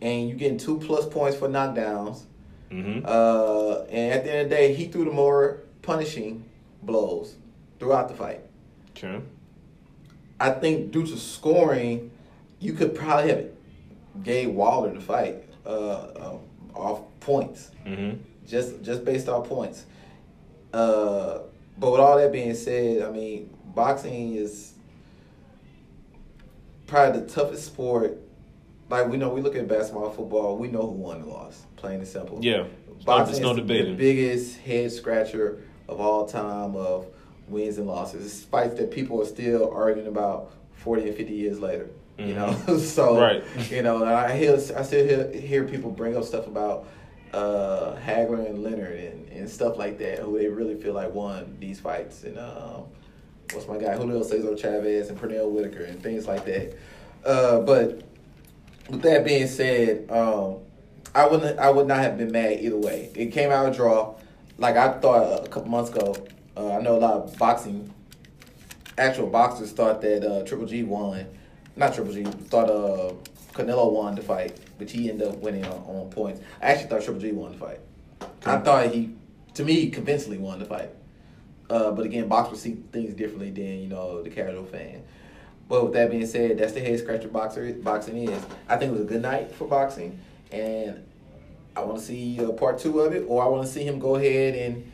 and 0.00 0.28
you 0.28 0.34
getting 0.34 0.58
two 0.58 0.78
plus 0.78 1.06
points 1.06 1.36
for 1.36 1.48
knockdowns, 1.48 2.22
Mm-hmm. 2.70 3.04
uh, 3.04 3.82
and 3.90 4.12
at 4.14 4.22
the 4.24 4.30
end 4.32 4.40
of 4.42 4.48
the 4.48 4.54
day, 4.54 4.72
he 4.72 4.86
threw 4.86 5.04
the 5.04 5.10
more 5.10 5.62
punishing 5.82 6.44
blows 6.84 7.34
throughout 7.80 8.08
the 8.08 8.14
fight. 8.14 8.42
Okay. 8.96 9.20
I 10.38 10.50
think 10.50 10.92
due 10.92 11.04
to 11.04 11.16
scoring, 11.16 12.12
you 12.60 12.74
could 12.74 12.94
probably 12.94 13.28
have 13.30 13.46
gave 14.22 14.50
Wilder 14.50 14.94
the 14.94 15.00
fight 15.00 15.42
uh, 15.66 15.68
uh, 15.68 16.38
off 16.76 17.00
points, 17.18 17.72
Mm-hmm. 17.84 18.18
just 18.46 18.80
just 18.82 19.04
based 19.04 19.28
off 19.28 19.48
points. 19.48 19.86
Uh, 20.72 21.40
but 21.78 21.90
with 21.92 22.00
all 22.00 22.16
that 22.18 22.32
being 22.32 22.54
said, 22.54 23.02
I 23.02 23.10
mean, 23.10 23.50
boxing 23.74 24.34
is 24.34 24.74
probably 26.86 27.20
the 27.20 27.26
toughest 27.26 27.64
sport. 27.66 28.18
Like 28.88 29.08
we 29.08 29.16
know, 29.16 29.28
we 29.30 29.40
look 29.40 29.54
at 29.56 29.68
basketball, 29.68 30.10
football. 30.10 30.56
We 30.56 30.68
know 30.68 30.82
who 30.82 30.92
won 30.92 31.18
and 31.18 31.26
lost. 31.26 31.64
Plain 31.76 32.00
and 32.00 32.08
simple. 32.08 32.38
Yeah. 32.42 32.64
Boxing 33.04 33.32
There's 33.34 33.40
no 33.40 33.50
is 33.52 33.56
debating. 33.56 33.92
the 33.92 33.96
biggest 33.96 34.58
head 34.58 34.92
scratcher 34.92 35.62
of 35.88 36.00
all 36.00 36.26
time 36.26 36.76
of 36.76 37.06
wins 37.48 37.78
and 37.78 37.86
losses. 37.86 38.26
It's 38.26 38.44
fights 38.44 38.74
that 38.74 38.90
people 38.90 39.22
are 39.22 39.26
still 39.26 39.70
arguing 39.72 40.08
about 40.08 40.52
forty 40.74 41.06
and 41.08 41.16
fifty 41.16 41.34
years 41.34 41.60
later. 41.60 41.88
You 42.18 42.34
know, 42.34 42.52
so 42.78 43.18
Right. 43.18 43.42
you 43.70 43.82
know, 43.82 44.04
I 44.04 44.36
hear 44.36 44.54
I 44.54 44.82
still 44.82 45.06
hear, 45.06 45.32
hear 45.32 45.64
people 45.64 45.90
bring 45.90 46.16
up 46.16 46.24
stuff 46.24 46.46
about 46.46 46.86
uh, 47.32 47.96
Hagler 48.04 48.46
and 48.46 48.62
Leonard 48.62 48.98
and, 48.98 49.28
and 49.28 49.48
stuff 49.48 49.76
like 49.76 49.98
that, 49.98 50.18
who 50.20 50.38
they 50.38 50.48
really 50.48 50.74
feel 50.74 50.94
like 50.94 51.12
won 51.12 51.56
these 51.60 51.80
fights. 51.80 52.24
And 52.24 52.38
um, 52.38 52.84
what's 53.52 53.68
my 53.68 53.78
guy 53.78 53.96
Julio 53.96 54.22
Cesar 54.22 54.56
Chavez 54.56 55.08
and 55.10 55.18
Pernell 55.18 55.50
Whitaker 55.50 55.84
and 55.84 56.02
things 56.02 56.26
like 56.26 56.44
that. 56.44 56.76
Uh, 57.24 57.60
but 57.60 58.02
with 58.88 59.02
that 59.02 59.24
being 59.24 59.46
said, 59.46 60.10
um, 60.10 60.58
I 61.14 61.26
wouldn't. 61.26 61.58
I 61.58 61.70
would 61.70 61.86
not 61.86 61.98
have 61.98 62.18
been 62.18 62.30
mad 62.30 62.60
either 62.60 62.78
way. 62.78 63.10
It 63.14 63.32
came 63.32 63.50
out 63.50 63.72
a 63.72 63.74
draw, 63.74 64.14
like 64.58 64.76
I 64.76 64.98
thought 64.98 65.44
a 65.44 65.48
couple 65.48 65.68
months 65.68 65.90
ago. 65.90 66.14
Uh, 66.56 66.76
I 66.76 66.80
know 66.80 66.96
a 66.96 66.98
lot 66.98 67.14
of 67.14 67.36
boxing, 67.36 67.92
actual 68.96 69.26
boxers 69.26 69.72
thought 69.72 70.00
that 70.02 70.24
uh, 70.24 70.44
Triple 70.44 70.66
G 70.66 70.82
won. 70.82 71.26
Not 71.76 71.94
Triple 71.94 72.12
G. 72.12 72.24
Thought 72.24 72.70
uh, 72.70 73.12
Canelo 73.52 73.92
won 73.92 74.14
the 74.14 74.22
fight, 74.22 74.58
but 74.80 74.90
he 74.90 75.10
ended 75.10 75.28
up 75.28 75.36
winning 75.36 75.64
on, 75.66 75.78
on 75.86 76.10
points. 76.10 76.40
I 76.60 76.72
actually 76.72 76.88
thought 76.88 77.04
Triple 77.04 77.20
G 77.20 77.32
won 77.32 77.52
the 77.52 77.58
fight. 77.58 77.80
I 78.46 78.56
thought 78.56 78.86
he, 78.88 79.14
to 79.54 79.64
me, 79.64 79.90
convincingly 79.90 80.38
won 80.38 80.58
the 80.58 80.64
fight. 80.64 80.90
Uh, 81.68 81.92
but 81.92 82.06
again, 82.06 82.26
boxers 82.26 82.62
see 82.62 82.78
things 82.90 83.14
differently 83.14 83.50
than 83.50 83.80
you 83.82 83.86
know 83.86 84.22
the 84.22 84.30
casual 84.30 84.64
fan. 84.64 85.02
But 85.68 85.84
with 85.84 85.92
that 85.92 86.10
being 86.10 86.26
said, 86.26 86.58
that's 86.58 86.72
the 86.72 86.80
head 86.80 86.98
scratcher 86.98 87.28
boxer 87.28 87.72
boxing 87.74 88.16
is. 88.16 88.42
I 88.68 88.76
think 88.76 88.90
it 88.90 88.92
was 88.92 89.02
a 89.02 89.04
good 89.04 89.22
night 89.22 89.52
for 89.52 89.68
boxing, 89.68 90.18
and 90.50 91.04
I 91.76 91.82
want 91.82 91.98
to 91.98 92.04
see 92.04 92.42
uh, 92.42 92.52
part 92.52 92.78
two 92.78 93.00
of 93.00 93.14
it, 93.14 93.24
or 93.28 93.44
I 93.44 93.46
want 93.46 93.66
to 93.66 93.72
see 93.72 93.84
him 93.84 93.98
go 94.00 94.16
ahead 94.16 94.54
and 94.56 94.90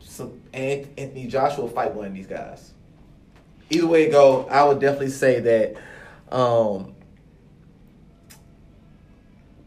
some 0.00 0.40
Ant- 0.52 0.88
Anthony 0.98 1.26
Joshua 1.26 1.68
fight 1.68 1.94
one 1.94 2.06
of 2.06 2.14
these 2.14 2.26
guys. 2.26 2.72
Either 3.70 3.86
way 3.86 4.04
it 4.04 4.12
go, 4.12 4.46
I 4.46 4.62
would 4.62 4.78
definitely 4.78 5.10
say 5.10 5.40
that 5.40 5.76
um, 6.30 6.94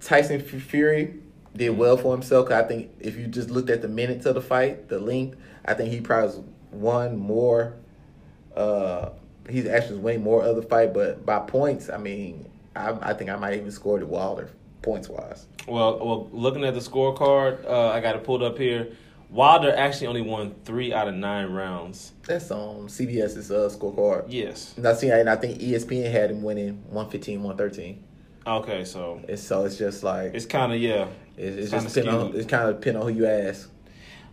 Tyson 0.02 0.42
Fury 0.42 1.16
did 1.56 1.70
well 1.72 1.98
for 1.98 2.14
himself. 2.14 2.52
I 2.52 2.64
think 2.64 2.92
if 3.00 3.18
you 3.18 3.28
just 3.28 3.50
looked 3.50 3.70
at 3.70 3.82
the 3.82 3.88
minutes 3.88 4.26
of 4.26 4.36
the 4.36 4.42
fight, 4.42 4.88
the 4.90 5.00
length, 5.00 5.38
I 5.66 5.74
think 5.74 5.92
he 5.92 6.02
probably 6.02 6.44
won 6.72 7.18
more. 7.18 7.76
Uh, 8.56 9.10
he's 9.50 9.66
actually 9.68 10.00
winning 10.00 10.24
more 10.24 10.44
of 10.44 10.56
the 10.56 10.62
fight, 10.62 10.94
but 10.94 11.26
by 11.26 11.40
points, 11.40 11.90
I 11.90 11.98
mean, 11.98 12.50
I, 12.76 12.92
I 13.02 13.14
think 13.14 13.30
I 13.30 13.36
might 13.36 13.54
even 13.56 13.72
score 13.72 14.00
scored 14.00 14.04
Wilder 14.10 14.50
points 14.82 15.10
wise. 15.10 15.46
Well, 15.68 16.00
well, 16.00 16.30
looking 16.32 16.64
at 16.64 16.74
the 16.74 16.80
scorecard, 16.80 17.66
uh, 17.66 17.90
I 17.90 18.00
got 18.00 18.16
it 18.16 18.24
pulled 18.24 18.44
up 18.44 18.58
here. 18.58 18.96
Wilder 19.30 19.76
actually 19.76 20.08
only 20.08 20.22
won 20.22 20.56
three 20.66 20.92
out 20.92 21.08
of 21.08 21.14
nine 21.14 21.52
rounds. 21.52 22.14
That's 22.26 22.50
on 22.50 22.88
CBS's 22.88 23.52
uh, 23.52 23.70
scorecard. 23.72 24.26
Yes. 24.28 24.74
And 24.76 24.88
I 24.88 24.94
see, 24.94 25.10
and 25.10 25.30
I 25.30 25.36
think 25.36 25.60
ESPN 25.60 26.12
had 26.12 26.32
him 26.32 26.42
winning 26.42 26.82
115, 26.90 27.44
113. 27.44 28.04
Okay, 28.50 28.84
so 28.84 29.22
And 29.28 29.38
so 29.38 29.66
it's 29.66 29.78
just 29.78 30.04
like 30.04 30.34
it's 30.34 30.46
kind 30.46 30.74
of 30.74 30.80
yeah. 30.80 31.08
it's, 31.38 31.72
it's 31.72 31.72
just 31.72 31.98
on, 32.08 32.36
it's 32.36 32.48
kind 32.48 32.68
of 32.68 32.80
depend 32.80 32.98
on 32.98 33.04
who 33.04 33.20
you 33.20 33.28
ask. 33.28 33.70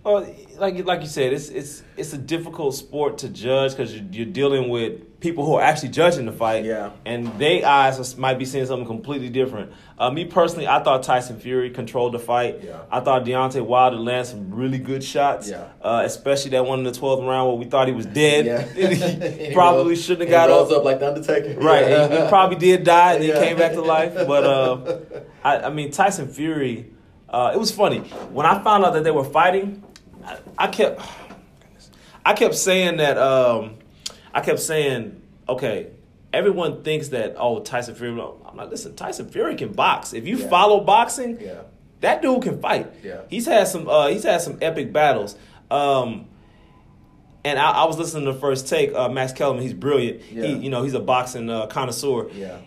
Well, 0.07 0.25
like 0.57 0.85
like 0.87 1.01
you 1.01 1.09
said, 1.09 1.33
it's 1.33 1.49
it's 1.49 1.83
it's 1.97 2.13
a 2.13 2.19
difficult 2.19 2.77
sport 2.77 3.19
to 3.19 3.29
judge 3.29 3.73
because 3.73 3.93
you're, 3.93 4.05
you're 4.13 4.27
dealing 4.27 4.69
with 4.69 5.19
people 5.19 5.45
who 5.45 5.55
are 5.55 5.63
actually 5.63 5.89
judging 5.89 6.27
the 6.27 6.33
fight. 6.33 6.65
Yeah. 6.65 6.91
And 7.05 7.37
they 7.41 7.65
eyes 7.65 8.17
might 8.17 8.39
be 8.39 8.45
seeing 8.45 8.65
something 8.67 8.87
completely 8.87 9.31
different. 9.31 9.73
Uh, 9.99 10.13
me 10.13 10.25
personally, 10.25 10.69
I 10.69 10.81
thought 10.85 11.03
Tyson 11.03 11.41
Fury 11.41 11.71
controlled 11.71 12.15
the 12.15 12.21
fight. 12.21 12.63
Yeah. 12.63 12.83
I 12.89 13.01
thought 13.01 13.25
Deontay 13.25 13.67
Wilder 13.67 13.97
landed 13.97 14.31
some 14.31 14.55
really 14.55 14.79
good 14.79 15.03
shots. 15.03 15.51
Yeah. 15.51 15.71
Uh, 15.83 16.03
especially 16.05 16.53
that 16.53 16.65
one 16.65 16.79
in 16.79 16.85
the 16.85 16.93
twelfth 16.93 17.25
round 17.25 17.49
where 17.49 17.57
we 17.57 17.65
thought 17.65 17.89
he 17.89 17.93
was 17.95 18.07
dead. 18.07 18.47
Yeah, 18.47 18.63
he 19.49 19.53
probably 19.53 19.97
shouldn't 19.97 20.31
have 20.31 20.49
got 20.49 20.51
up. 20.51 20.71
up 20.71 20.85
like 20.85 21.01
the 21.01 21.09
Undertaker. 21.09 21.59
Right, 21.59 21.85
he, 22.13 22.17
he 22.23 22.29
probably 22.29 22.59
did 22.59 22.85
die 22.85 23.15
and 23.15 23.25
then 23.25 23.31
Yeah. 23.31 23.45
came 23.45 23.59
back 23.59 23.73
to 23.73 23.83
life. 23.83 24.15
But 24.15 24.45
uh, 24.45 24.99
I, 25.43 25.63
I 25.63 25.71
mean, 25.71 25.91
Tyson 25.91 26.29
Fury. 26.29 26.93
Uh, 27.29 27.51
it 27.53 27.59
was 27.59 27.73
funny 27.73 27.99
when 28.31 28.47
I 28.47 28.63
found 28.63 28.85
out 28.85 28.93
that 28.93 29.03
they 29.03 29.11
were 29.11 29.25
fighting. 29.25 29.83
I, 30.27 30.39
I 30.59 30.67
kept, 30.69 31.01
I 32.25 32.35
kept 32.35 32.55
saying 32.55 32.97
that. 32.99 33.17
Um, 33.19 33.77
I 34.35 34.41
kept 34.41 34.61
saying, 34.61 35.23
okay, 35.49 35.89
everyone 36.33 36.83
thinks 36.83 37.09
that 37.09 37.37
oh 37.39 37.61
Tyson 37.61 37.95
Fury. 37.95 38.21
I'm 38.21 38.57
like, 38.57 38.71
listen, 38.71 38.95
Tyson 38.97 39.29
Fury 39.29 39.55
can 39.57 39.73
box. 39.73 40.13
If 40.13 40.27
you 40.27 40.37
Yeah. 40.39 40.49
follow 40.49 40.81
boxing, 40.81 41.39
Yeah. 41.41 41.63
that 42.01 42.21
dude 42.23 42.43
can 42.43 42.61
fight. 42.61 42.93
Yeah. 43.03 43.23
He's 43.31 43.47
had 43.47 43.69
some. 43.69 43.89
Uh, 43.89 44.09
he's 44.09 44.25
had 44.25 44.41
some 44.43 44.59
epic 44.61 44.93
battles. 44.93 45.37
Um, 45.71 46.27
and 47.45 47.59
I, 47.59 47.71
I 47.71 47.85
was 47.85 47.97
listening 47.99 48.25
to 48.27 48.33
the 48.33 48.39
first 48.39 48.67
take. 48.69 48.93
Uh, 48.93 49.09
Max 49.09 49.33
Kellerman, 49.33 49.63
he's 49.63 49.73
brilliant. 49.73 50.21
He, 50.23 50.53
you 50.57 50.69
know, 50.71 50.83
he's 50.83 50.95
a 50.95 51.01
boxing 51.01 51.49
uh, 51.49 51.67
connoisseur. 51.69 52.29
Yeah. 52.33 52.59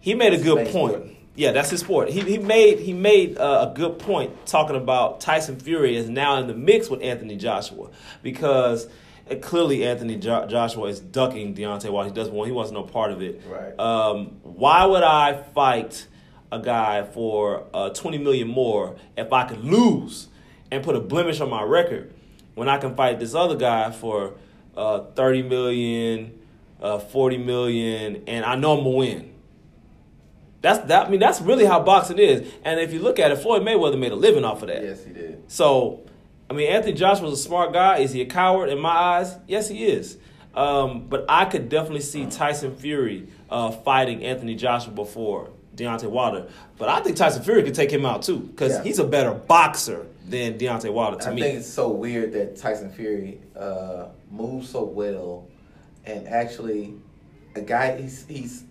He 0.00 0.14
made 0.14 0.32
a 0.32 0.38
good 0.38 0.68
point. 0.68 1.16
Yeah, 1.34 1.52
that's 1.52 1.70
his 1.70 1.80
sport. 1.80 2.10
He 2.10 2.20
he 2.20 2.38
made 2.38 2.78
he 2.80 2.92
made 2.92 3.38
uh, 3.38 3.70
a 3.70 3.74
good 3.74 3.98
point 3.98 4.44
talking 4.46 4.76
about 4.76 5.20
Tyson 5.20 5.58
Fury 5.58 5.96
is 5.96 6.08
now 6.08 6.36
in 6.36 6.46
the 6.46 6.54
mix 6.54 6.90
with 6.90 7.02
Anthony 7.02 7.36
Joshua 7.36 7.88
because 8.22 8.86
uh, 9.30 9.36
clearly 9.36 9.86
Anthony 9.86 10.16
jo- 10.16 10.46
Joshua 10.46 10.88
is 10.88 11.00
ducking 11.00 11.54
Deontay 11.54 11.90
Wilder. 11.90 12.10
He 12.10 12.14
doesn't 12.14 12.34
want 12.34 12.48
he 12.48 12.52
wants 12.52 12.70
no 12.70 12.82
part 12.82 13.12
of 13.12 13.22
it. 13.22 13.40
Right. 13.48 13.78
Um, 13.80 14.40
why 14.42 14.84
would 14.84 15.02
I 15.02 15.42
fight 15.54 16.06
a 16.50 16.58
guy 16.58 17.02
for 17.04 17.64
uh, 17.72 17.88
twenty 17.90 18.18
million 18.18 18.48
more 18.48 18.96
if 19.16 19.32
I 19.32 19.44
could 19.48 19.64
lose 19.64 20.28
and 20.70 20.84
put 20.84 20.96
a 20.96 21.00
blemish 21.00 21.40
on 21.40 21.48
my 21.48 21.62
record 21.62 22.12
when 22.54 22.68
I 22.68 22.76
can 22.76 22.94
fight 22.94 23.18
this 23.18 23.34
other 23.34 23.56
guy 23.56 23.90
for 23.90 24.34
uh, 24.76 25.04
thirty 25.14 25.42
million, 25.42 26.38
uh, 26.78 26.98
forty 26.98 27.38
million, 27.38 28.24
and 28.26 28.44
I 28.44 28.54
know 28.56 28.76
I'm 28.76 28.84
gonna 28.84 28.96
win. 28.96 29.31
That's 30.62 30.78
that. 30.88 31.06
I 31.06 31.10
mean, 31.10 31.20
that's 31.20 31.40
really 31.40 31.64
how 31.66 31.80
boxing 31.80 32.18
is. 32.18 32.50
And 32.64 32.80
if 32.80 32.92
you 32.92 33.00
look 33.00 33.18
at 33.18 33.30
it, 33.32 33.36
Floyd 33.36 33.62
Mayweather 33.62 33.98
made 33.98 34.12
a 34.12 34.16
living 34.16 34.44
off 34.44 34.62
of 34.62 34.68
that. 34.68 34.82
Yes, 34.82 35.04
he 35.04 35.12
did. 35.12 35.42
So, 35.50 36.00
I 36.48 36.54
mean, 36.54 36.68
Anthony 36.70 36.94
Joshua's 36.94 37.32
a 37.32 37.36
smart 37.42 37.72
guy. 37.72 37.98
Is 37.98 38.12
he 38.12 38.20
a 38.22 38.26
coward 38.26 38.68
in 38.70 38.78
my 38.78 38.90
eyes? 38.90 39.36
Yes, 39.48 39.68
he 39.68 39.84
is. 39.84 40.16
Um, 40.54 41.06
but 41.08 41.24
I 41.28 41.46
could 41.46 41.68
definitely 41.68 42.00
see 42.02 42.26
Tyson 42.26 42.76
Fury 42.76 43.26
uh, 43.50 43.70
fighting 43.70 44.22
Anthony 44.22 44.54
Joshua 44.54 44.92
before 44.92 45.50
Deontay 45.74 46.10
Wilder. 46.10 46.46
But 46.78 46.88
I 46.90 47.00
think 47.00 47.16
Tyson 47.16 47.42
Fury 47.42 47.62
could 47.62 47.74
take 47.74 47.90
him 47.90 48.04
out 48.06 48.22
too 48.22 48.38
because 48.38 48.72
Yeah. 48.72 48.82
he's 48.82 48.98
a 48.98 49.04
better 49.04 49.32
boxer 49.32 50.06
than 50.28 50.58
Deontay 50.58 50.92
Wilder 50.92 51.16
to 51.18 51.30
I 51.30 51.34
me. 51.34 51.40
think 51.42 51.58
it's 51.58 51.68
so 51.72 51.88
weird 51.88 52.32
that 52.34 52.56
Tyson 52.56 52.92
Fury 52.92 53.40
uh, 53.58 54.08
moves 54.30 54.68
so 54.68 54.84
well, 54.84 55.48
and 56.04 56.28
actually, 56.28 56.94
a 57.56 57.62
guy 57.62 58.00
he's 58.00 58.26
he's 58.26 58.64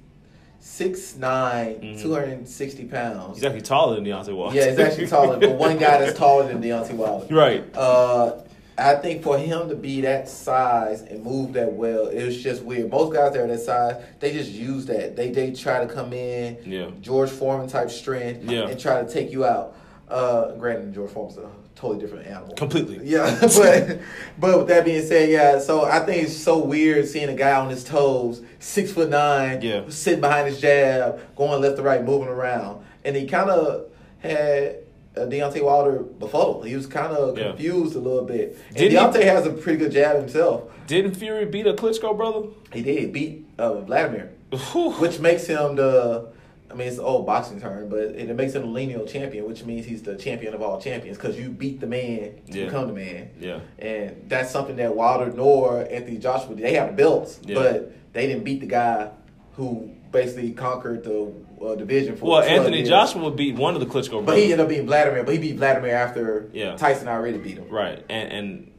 6'9", 0.62 1.80
Mhm. 1.82 2.02
260 2.02 2.86
pounds. 2.86 3.36
he's 3.38 3.44
actually 3.46 3.62
taller 3.62 3.96
than 3.96 4.06
Deontay 4.06 4.36
Wilder. 4.36 4.56
Yeah, 4.56 4.70
he's 4.70 4.80
actually 4.80 5.08
taller, 5.08 5.38
but 5.38 5.56
one 5.56 5.78
guy 5.78 6.00
that's 6.00 6.18
taller 6.18 6.48
than 6.48 6.62
Deontay 6.62 6.94
Wilder. 6.96 7.26
right. 7.36 7.64
Uh, 7.76 8.34
I 8.78 8.96
think 8.96 9.22
for 9.22 9.38
him 9.38 9.70
to 9.70 9.76
be 9.76 10.02
that 10.02 10.28
size 10.30 11.02
and 11.02 11.24
move 11.24 11.54
that 11.54 11.74
well, 11.74 12.08
it 12.08 12.24
was 12.24 12.42
just 12.42 12.64
weird. 12.64 12.90
Most 12.90 13.14
guys 13.14 13.34
that 13.34 13.42
are 13.42 13.48
that 13.48 13.60
size, 13.60 13.96
they 14.20 14.32
just 14.34 14.52
use 14.52 14.86
that. 14.88 15.16
They 15.16 15.30
they 15.30 15.52
try 15.52 15.86
to 15.86 15.92
come 15.94 16.14
in, 16.14 16.58
Yeah. 16.66 16.88
George 17.02 17.30
Foreman 17.30 17.68
type 17.68 17.92
strength, 17.92 18.50
Yeah. 18.50 18.68
and 18.68 18.80
try 18.80 19.02
to 19.04 19.08
take 19.12 19.32
you 19.32 19.46
out. 19.46 19.76
Uh, 20.10 20.52
granted, 20.54 20.94
George 20.94 21.12
Foreman's 21.12 21.38
a 21.38 21.48
totally 21.76 22.00
different 22.00 22.28
animal. 22.28 22.56
Completely. 22.56 23.00
Yeah, 23.04 23.36
but 23.42 24.00
but 24.40 24.58
with 24.60 24.68
that 24.68 24.86
being 24.86 25.06
said, 25.06 25.30
yeah. 25.30 25.60
So 25.60 25.86
I 25.86 26.00
think 26.00 26.24
it's 26.24 26.38
so 26.38 26.58
weird 26.60 27.08
seeing 27.08 27.30
a 27.30 27.36
guy 27.36 27.54
on 27.54 27.70
his 27.70 27.84
toes, 27.84 28.42
six 28.60 28.92
foot 28.92 29.10
nine, 29.10 29.62
Yeah. 29.62 29.84
sitting 29.90 30.22
behind 30.22 30.48
his 30.48 30.60
jab, 30.62 31.20
going 31.36 31.62
left 31.62 31.78
to 31.78 31.82
right, 31.84 32.04
moving 32.04 32.28
around, 32.30 32.84
and 33.06 33.16
he 33.16 33.28
kind 33.28 33.50
of 33.50 33.88
had. 34.20 34.78
Uh, 35.14 35.26
Deontay 35.26 35.62
Wilder 35.62 36.00
befuddled. 36.04 36.66
He 36.66 36.74
was 36.74 36.88
kind 36.88 37.12
of 37.14 37.38
Yeah. 37.38 37.50
confused 37.50 37.98
a 37.98 38.00
little 38.00 38.24
bit. 38.24 38.58
And 38.70 38.78
Did 38.78 38.92
he- 38.94 38.98
Deontay 38.98 39.24
has 39.24 39.46
a 39.46 39.50
pretty 39.52 39.78
good 39.78 39.92
jab 39.92 40.16
himself. 40.16 40.62
Didn't 40.88 41.16
Fury 41.16 41.44
beat 41.44 41.68
a 41.68 41.74
Klitschko 41.74 42.16
brother? 42.16 42.48
He 42.72 42.82
did 42.82 43.12
beat 43.12 43.46
uh, 43.60 43.82
Vladimir, 43.82 44.30
Whew. 44.72 44.92
which 44.94 45.20
makes 45.20 45.46
him 45.48 45.76
the. 45.76 46.28
I 46.72 46.76
mean, 46.76 46.88
it's 46.88 46.98
an 46.98 47.04
old 47.04 47.26
boxing 47.26 47.60
term, 47.60 47.90
but 47.90 48.00
it, 48.00 48.30
it 48.30 48.36
makes 48.36 48.54
him 48.54 48.64
a 48.64 48.68
lineal 48.68 49.06
champion, 49.06 49.46
which 49.48 49.64
means 49.66 49.86
he's 49.86 50.02
the 50.04 50.16
champion 50.16 50.54
of 50.54 50.62
all 50.62 50.80
champions 50.80 51.18
because 51.18 51.38
you 51.38 51.50
beat 51.50 51.80
the 51.82 51.88
man 51.88 52.36
to 52.52 52.60
Yeah. 52.60 52.66
become 52.66 52.88
the 52.88 52.94
man. 52.94 53.30
Yeah. 53.40 53.60
And 53.80 54.26
that's 54.28 54.52
something 54.52 54.78
that 54.78 54.96
Wilder 54.96 55.32
nor 55.34 55.86
Anthony 55.92 56.18
Joshua 56.18 56.56
they 56.56 56.74
have 56.76 56.96
belts, 56.96 57.40
Yeah. 57.46 57.56
but 57.56 57.92
they 58.14 58.28
didn't 58.28 58.44
beat 58.44 58.62
the 58.62 58.68
guy 58.68 59.10
who 59.56 59.92
basically 60.12 60.52
conquered 60.52 61.04
the 61.04 61.32
uh, 61.66 61.76
division 61.76 62.16
for. 62.16 62.26
Well, 62.32 62.42
Anthony 62.42 62.78
years. 62.78 62.90
Joshua 62.90 63.32
beat 63.32 63.56
one 63.56 63.74
of 63.76 63.80
the 63.82 63.86
Klitschko 63.86 64.12
brothers. 64.24 64.26
but 64.26 64.38
he 64.38 64.44
ended 64.46 64.60
up 64.62 64.70
beating 64.70 64.86
Vladimir. 64.88 65.24
But 65.24 65.34
he 65.36 65.40
beat 65.40 65.56
Vladimir 65.58 65.94
after 65.96 66.50
Yeah. 66.54 66.76
Tyson 66.78 67.08
already 67.08 67.38
beat 67.38 67.58
him. 67.58 67.68
Right, 67.70 68.04
and 68.10 68.32
and 68.32 68.72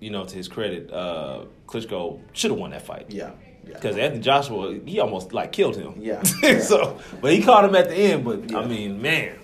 you 0.00 0.10
know 0.10 0.24
to 0.24 0.34
his 0.36 0.48
credit, 0.48 0.90
uh, 0.92 1.44
Klitschko 1.66 2.20
should 2.32 2.50
have 2.50 2.58
won 2.60 2.70
that 2.70 2.82
fight. 2.82 3.06
Yeah, 3.10 3.30
yeah. 3.66 3.74
Because 3.74 3.96
Anthony 3.96 4.20
Joshua, 4.22 4.78
he 4.84 5.00
almost 5.00 5.32
like 5.32 5.52
killed 5.52 5.76
him. 5.76 5.94
Yeah. 5.98 6.22
so, 6.60 6.98
but 7.20 7.32
he 7.32 7.42
caught 7.42 7.64
him 7.64 7.74
at 7.74 7.88
the 7.88 7.94
end. 7.96 8.24
But 8.24 8.54
I 8.54 8.66
mean, 8.66 9.00
man, 9.00 9.38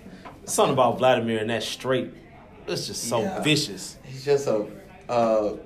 something 0.44 0.72
about 0.72 0.98
Vladimir 0.98 1.38
and 1.38 1.50
that 1.50 1.62
straight, 1.62 2.10
it's 2.66 2.86
just 2.86 3.04
so 3.08 3.20
Yeah. 3.22 3.40
vicious. 3.42 3.96
He's 4.04 4.24
just 4.24 4.46
a, 4.46 4.66
uh 5.08 5.56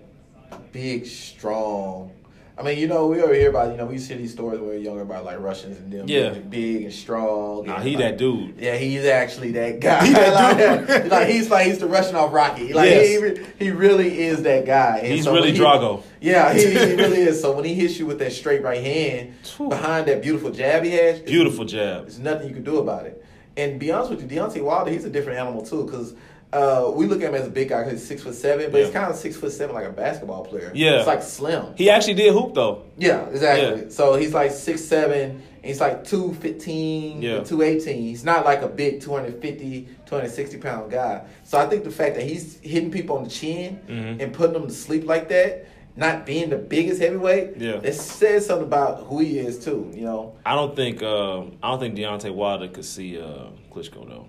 big, 0.71 1.07
strong. 1.07 2.13
I 2.59 2.63
mean, 2.63 2.79
you 2.79 2.87
know, 2.87 3.07
we 3.09 3.21
always 3.23 3.39
hear 3.41 3.49
about, 3.49 3.71
you 3.73 3.79
know, 3.79 3.87
we 3.87 3.97
see 3.99 4.15
these 4.15 4.33
stories 4.33 4.61
when 4.61 4.69
we 4.69 4.77
were 4.77 4.83
younger 4.83 5.01
about 5.03 5.25
like 5.25 5.41
Russians 5.41 5.79
and 5.79 5.91
them 5.91 6.07
Yeah. 6.07 6.31
being 6.31 6.49
big 6.51 6.85
and 6.85 6.93
strong. 6.93 7.65
Nah, 7.67 7.77
and, 7.77 7.85
he 7.85 7.97
like, 7.97 8.05
that 8.05 8.19
dude. 8.19 8.59
Yeah, 8.59 8.77
he's 8.77 9.07
actually 9.07 9.53
that 9.53 9.81
guy. 9.81 10.07
He 10.07 10.13
that 10.13 10.35
like, 10.87 10.87
dude. 11.03 11.11
like, 11.11 11.29
he's 11.29 11.51
like 11.51 11.67
he's 11.67 11.79
the 11.79 11.87
Russian 11.87 12.15
off 12.15 12.33
Rocky. 12.33 12.75
Like 12.75 12.91
Yes. 12.91 13.49
he, 13.59 13.65
he 13.65 13.71
really 13.71 14.21
is 14.21 14.43
that 14.43 14.67
guy. 14.67 14.99
And 14.99 15.15
He's 15.15 15.25
so 15.25 15.33
really 15.33 15.53
he- 15.53 15.59
Drago. 15.59 16.03
Yeah, 16.21 16.53
he, 16.53 16.67
he 16.73 16.77
really 16.95 17.21
is. 17.23 17.41
So 17.41 17.53
when 17.53 17.65
he 17.65 17.75
hits 17.75 17.99
you 17.99 18.05
with 18.07 18.19
that 18.19 18.33
straight 18.33 18.63
right 18.63 18.83
hand 18.83 19.35
behind 19.57 20.07
that 20.09 20.21
beautiful 20.23 20.51
jab 20.51 20.85
he 20.85 20.91
has, 20.91 21.21
Beautiful 21.21 21.65
jab. 21.65 22.03
there's 22.03 22.19
nothing 22.19 22.49
you 22.49 22.55
can 22.55 22.65
do 22.65 22.79
about 22.79 23.07
it. 23.07 23.25
And 23.57 23.81
be 23.81 23.91
honest 23.93 24.11
with 24.11 24.21
you, 24.31 24.39
Deontay 24.41 24.63
Wilder, 24.63 24.91
he's 24.91 25.05
a 25.05 25.11
different 25.11 25.39
animal 25.39 25.63
too, 25.65 25.85
because 25.85 26.15
uh, 26.53 26.91
we 26.95 27.07
look 27.07 27.23
at 27.23 27.29
him 27.31 27.35
as 27.35 27.47
a 27.47 27.51
big 27.51 27.69
guy 27.71 27.83
because 27.85 28.01
he's 28.01 28.07
six 28.09 28.23
foot 28.23 28.35
seven, 28.35 28.71
but 28.71 28.83
he's 28.83 28.91
kind 28.93 29.11
of 29.11 29.17
six 29.17 29.37
foot 29.37 29.53
seven 29.53 29.75
like 29.75 29.87
a 29.87 29.93
basketball 29.93 30.45
player. 30.45 30.71
Yeah. 30.75 30.99
it's 30.99 31.07
like 31.07 31.23
slim. 31.23 31.75
He 31.77 31.89
actually 31.91 32.15
did 32.15 32.33
hoop 32.33 32.55
though. 32.55 32.83
Yeah, 32.99 33.27
exactly. 33.29 33.83
Yeah. 33.85 33.89
So 33.89 34.17
he's 34.17 34.35
like 34.35 34.51
six 34.51 34.85
seven, 34.85 35.31
and 35.31 35.43
he's 35.65 35.81
like 35.81 36.05
two 36.05 36.35
fifteen, 36.35 37.23
Yeah. 37.23 37.41
two 37.43 37.63
eighteen. 37.63 38.03
He's 38.03 38.25
not 38.25 38.45
like 38.45 38.63
a 38.63 38.69
big 38.69 39.01
250, 39.01 39.89
260 40.07 40.59
pound 40.59 40.91
guy. 40.91 41.23
So 41.45 41.59
I 41.59 41.67
think 41.67 41.85
the 41.85 41.91
fact 41.91 42.17
that 42.17 42.25
he's 42.25 42.59
hitting 42.61 42.91
people 42.91 43.17
on 43.17 43.25
the 43.25 43.31
chin 43.31 43.81
Mhm. 43.89 44.23
and 44.23 44.33
putting 44.33 44.53
them 44.53 44.67
to 44.67 44.73
sleep 44.75 45.07
like 45.07 45.29
that, 45.31 45.67
not 45.97 46.25
being 46.27 46.51
the 46.51 46.57
biggest 46.59 47.01
heavyweight, 47.01 47.57
Yeah. 47.59 47.81
it 47.83 47.95
says 47.95 48.47
something 48.47 48.67
about 48.67 49.05
who 49.07 49.21
he 49.21 49.39
is 49.39 49.59
too. 49.65 49.91
You 49.95 50.03
know, 50.05 50.33
I 50.45 50.55
don't 50.55 50.77
think 50.77 51.03
um, 51.03 51.53
I 51.63 51.71
don't 51.71 51.81
think 51.81 51.95
Deontay 51.97 52.35
Wilder 52.35 52.69
could 52.69 52.85
see 52.85 53.19
uh, 53.19 53.47
Klitschko 53.73 54.07
though. 54.09 54.27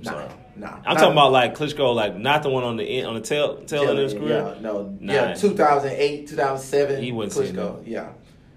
I'm 0.00 0.04
nah, 0.04 0.10
sorry. 0.12 0.28
nah. 0.56 0.78
I'm 0.86 0.96
talking 0.96 1.12
about 1.12 1.32
like 1.32 1.54
Klitschko, 1.56 1.94
like 1.94 2.16
not 2.16 2.42
the 2.42 2.48
one 2.50 2.64
on 2.64 2.76
the 2.76 2.84
end, 2.84 3.06
on 3.06 3.14
the 3.14 3.20
tail 3.20 3.56
tail 3.64 3.82
end 3.88 3.98
of 3.98 4.04
his 4.04 4.14
career. 4.14 4.54
Yeah, 4.54 4.60
no, 4.60 4.96
Nah. 5.00 5.12
yeah, 5.12 5.34
2008, 5.34 6.28
2007. 6.28 7.02
He 7.02 7.12
wouldn't 7.12 7.34
Klitschko. 7.34 7.82
Yeah, 7.86 8.08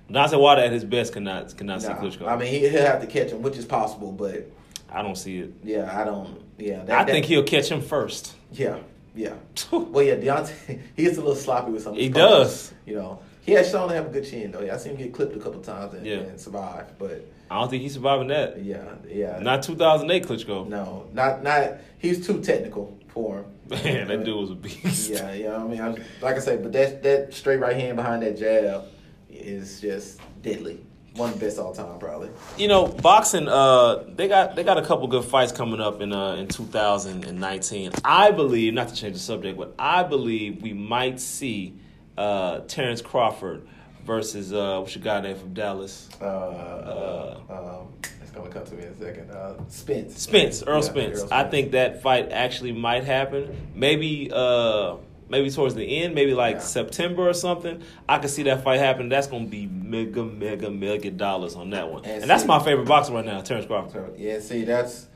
Deontay 0.10 0.40
Wilder 0.40 0.62
at 0.62 0.72
his 0.72 0.86
best 0.86 1.14
cannot 1.14 1.56
cannot 1.58 1.82
see 1.82 1.90
Klitschko. 1.90 2.28
I 2.28 2.36
mean, 2.38 2.48
he, 2.52 2.60
he'll 2.70 2.82
have 2.82 3.02
to 3.02 3.08
catch 3.08 3.32
him, 3.32 3.42
which 3.42 3.58
is 3.58 3.66
possible, 3.66 4.12
but 4.12 4.50
I 4.90 5.02
don't 5.02 5.18
see 5.18 5.40
it. 5.40 5.54
yeah, 5.64 6.00
I 6.00 6.04
don't. 6.06 6.42
Yeah, 6.58 6.84
that, 6.86 7.00
I 7.00 7.04
that- 7.04 7.12
think 7.12 7.26
he'll 7.26 7.44
catch 7.44 7.70
him 7.70 7.82
first. 7.82 8.36
Yeah, 8.52 8.78
yeah. 9.16 9.34
Well, 9.72 10.04
yeah, 10.04 10.16
Deontay, 10.16 10.80
he 10.96 11.04
gets 11.04 11.18
a 11.18 11.22
little 11.22 11.36
sloppy 11.36 11.72
with 11.72 11.84
some. 11.84 11.96
He 11.96 12.10
does. 12.10 12.74
You 12.86 12.96
know, 12.96 13.20
he 13.46 13.52
has 13.54 13.70
shown 13.70 13.90
to 13.90 13.96
have 13.96 14.08
a 14.08 14.10
good 14.10 14.26
chin 14.26 14.52
though. 14.52 14.62
Yeah, 14.62 14.76
I 14.76 14.78
seen 14.78 14.94
him 14.94 14.98
get 15.00 15.14
clipped 15.14 15.36
a 15.36 15.40
couple 15.40 15.62
times 15.62 15.94
and, 15.94 16.06
Yeah. 16.06 16.18
and 16.18 16.40
survive, 16.40 16.98
but 16.98 17.26
I 17.52 17.60
don't 17.60 17.70
think 17.70 17.84
he's 17.84 17.94
surviving 17.94 18.28
that. 18.30 18.64
yeah, 18.64 18.84
yeah. 19.08 19.40
Not 19.40 19.64
2008 19.64 20.26
Klitschko. 20.26 20.68
no, 20.68 21.08
not 21.14 21.44
not. 21.44 21.74
He's 22.00 22.26
too 22.26 22.42
technical 22.42 22.98
for 23.10 23.40
him. 23.40 23.46
Man, 23.70 24.08
that 24.08 24.24
dude 24.26 24.36
was 24.36 24.50
a 24.52 24.56
beast. 24.56 25.10
Yeah, 25.10 25.32
yeah. 25.34 25.56
I 25.56 25.64
mean, 25.68 25.80
I, 25.82 25.90
like 26.22 26.36
I 26.36 26.40
said, 26.40 26.64
but 26.64 26.72
that 26.74 27.04
that 27.04 27.34
straight 27.34 27.58
right 27.60 27.76
hand 27.76 27.96
behind 27.96 28.24
that 28.24 28.38
jab 28.38 28.86
is 29.30 29.80
just 29.82 30.20
deadly. 30.42 30.80
One 31.16 31.30
of 31.30 31.40
the 31.40 31.46
best 31.46 31.60
all 31.60 31.74
time, 31.76 32.00
probably. 32.00 32.30
You 32.58 32.68
know, 32.68 32.88
boxing. 32.88 33.48
Uh, 33.48 34.04
they 34.16 34.28
got 34.28 34.56
they 34.56 34.64
got 34.64 34.80
a 34.80 34.82
couple 34.82 35.06
good 35.08 35.24
fights 35.24 35.52
coming 35.52 35.80
up 35.80 36.02
in 36.02 36.12
uh 36.12 36.36
in 36.36 36.48
2019. 36.48 37.92
I 38.04 38.32
believe, 38.32 38.74
not 38.74 38.90
to 38.90 38.96
change 38.96 39.14
the 39.14 39.20
subject, 39.20 39.58
but 39.58 39.76
I 39.78 40.04
believe 40.04 40.62
we 40.62 40.74
might 40.74 41.20
see 41.20 41.76
uh 42.18 42.60
Terrence 42.62 43.02
Crawford 43.02 43.68
versus 44.06 44.54
uh 44.54 44.80
what's 44.80 44.96
your 44.96 45.04
guy 45.04 45.22
name 45.22 45.36
from 45.38 45.54
Dallas? 45.54 46.10
Uh, 46.22 46.26
uh, 46.26 47.40
um, 47.50 47.94
it's 48.22 48.32
gonna 48.32 48.50
come 48.50 48.66
to 48.66 48.76
me 48.76 48.84
in 48.84 48.90
a 48.90 48.96
second. 48.96 49.32
Uh, 49.32 49.56
Spence. 49.68 50.18
Spence, 50.22 50.64
Errol 50.64 50.84
Yeah, 50.84 50.90
Spence. 50.90 51.20
Errol 51.20 51.34
I 51.34 51.44
think 51.50 51.72
that 51.72 52.02
fight 52.02 52.32
actually 52.32 52.72
might 52.74 53.04
happen. 53.04 53.72
Maybe 53.76 54.30
uh 54.34 54.98
maybe 55.30 55.50
towards 55.50 55.74
the 55.74 56.04
end, 56.04 56.14
maybe 56.14 56.34
like 56.34 56.56
Yeah. 56.58 56.62
September 56.62 57.28
or 57.28 57.34
something. 57.34 57.82
I 58.08 58.20
could 58.20 58.30
see 58.30 58.44
that 58.44 58.64
fight 58.64 58.80
happen. 58.80 59.10
That's 59.10 59.28
gonna 59.28 59.46
be 59.48 59.66
mega, 59.68 60.24
mega, 60.24 60.70
mega 60.70 61.10
dollars 61.12 61.56
on 61.56 61.72
that 61.72 61.90
one. 61.92 62.06
And 62.06 62.22
And, 62.24 62.30
that's 62.30 62.46
my 62.46 62.60
favorite 62.64 62.88
boxer 62.88 63.14
right 63.14 63.26
now, 63.26 63.42
Terrence 63.42 63.66
Crawford. 63.66 64.16
Yeah, 64.18 64.40
see, 64.40 64.64
that's 64.66 65.08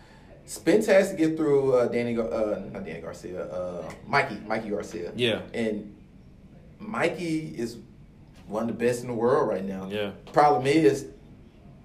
Spence 0.46 0.86
has 0.86 1.12
to 1.12 1.18
get 1.18 1.36
through 1.36 1.74
uh, 1.74 1.88
Danny, 1.90 2.18
uh, 2.18 2.22
not 2.72 2.86
Danny 2.86 3.02
Garcia, 3.02 3.44
uh, 3.52 3.92
Mikey, 4.08 4.38
Mikey 4.48 4.70
Garcia. 4.70 5.12
Yeah. 5.14 5.42
and 5.54 5.94
Mikey 6.88 7.54
is 7.58 7.78
one 8.48 8.64
of 8.64 8.68
the 8.70 8.74
best 8.86 9.02
in 9.02 9.08
the 9.08 9.14
world 9.14 9.48
right 9.50 9.64
now. 9.64 9.88
Yeah. 9.92 10.12
Problem 10.32 10.66
is, 10.66 11.08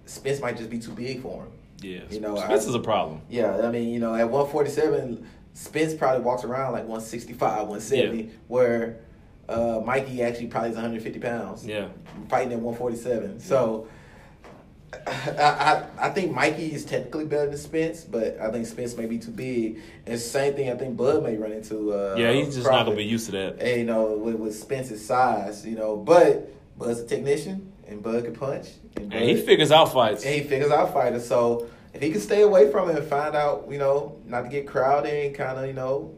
Spence 0.06 0.40
might 0.40 0.56
just 0.56 0.70
be 0.70 0.78
too 0.78 0.92
big 0.92 1.20
for 1.22 1.42
him. 1.42 1.52
Yeah. 1.80 2.00
You 2.10 2.20
know, 2.20 2.36
Spence 2.36 2.64
I- 2.64 2.68
is 2.68 2.74
a 2.74 2.78
problem. 2.80 3.20
Yeah, 3.28 3.60
I 3.66 3.70
mean, 3.70 3.88
you 3.88 3.98
know, 3.98 4.14
at 4.14 4.28
147, 4.30 5.26
Spence 5.54 5.92
probably 5.94 6.22
walks 6.22 6.44
around 6.44 6.72
like 6.72 6.84
165, 6.84 7.68
170, 7.68 8.22
Yeah. 8.22 8.30
where 8.48 9.00
uh, 9.48 9.80
Mikey 9.84 10.22
actually 10.22 10.46
probably 10.46 10.70
is 10.70 10.76
150 10.76 11.18
pounds. 11.18 11.66
Yeah. 11.66 11.88
Fighting 12.28 12.52
at 12.52 12.60
147. 12.60 13.40
So 13.40 13.88
I, 15.06 15.84
I 15.98 16.06
I 16.06 16.10
think 16.10 16.32
Mikey 16.32 16.72
is 16.72 16.84
technically 16.84 17.24
better 17.24 17.46
than 17.48 17.58
Spence, 17.58 18.04
but 18.04 18.38
I 18.38 18.50
think 18.50 18.66
Spence 18.66 18.96
may 18.96 19.06
be 19.06 19.18
too 19.18 19.30
big. 19.30 19.80
And 20.06 20.18
same 20.20 20.54
thing 20.54 20.70
I 20.70 20.74
think 20.74 20.96
Bud 20.96 21.22
may 21.22 21.36
run 21.36 21.52
into. 21.52 21.92
Uh, 21.92 22.14
Yeah, 22.18 22.32
he's 22.32 22.54
just 22.54 22.66
not 22.68 22.84
gonna 22.84 22.96
be 22.96 23.04
used 23.04 23.26
to 23.26 23.32
that. 23.32 23.58
And, 23.60 23.80
you 23.80 23.86
know, 23.86 24.12
with, 24.16 24.36
with 24.36 24.54
Spence's 24.54 25.04
size, 25.04 25.66
you 25.66 25.76
know, 25.76 25.96
but 25.96 26.50
Bud's 26.78 27.00
a 27.00 27.06
technician 27.06 27.72
and 27.88 28.02
Bud 28.02 28.24
can 28.24 28.34
punch. 28.34 28.68
And, 28.96 29.12
And 29.12 29.24
he 29.24 29.36
figures 29.36 29.72
out 29.72 29.92
fights. 29.92 30.24
and 30.24 30.34
he 30.34 30.40
figures 30.42 30.70
out 30.70 30.92
fighters. 30.92 31.26
So 31.26 31.68
if 31.94 32.02
he 32.02 32.10
can 32.10 32.20
stay 32.20 32.42
away 32.42 32.70
from 32.70 32.90
it 32.90 32.96
and 32.98 33.06
find 33.06 33.34
out, 33.34 33.66
you 33.70 33.78
know, 33.78 34.16
not 34.26 34.42
to 34.42 34.48
get 34.48 34.66
crowded 34.66 35.26
and 35.26 35.34
kind 35.34 35.58
of, 35.58 35.66
you 35.66 35.72
know, 35.74 36.14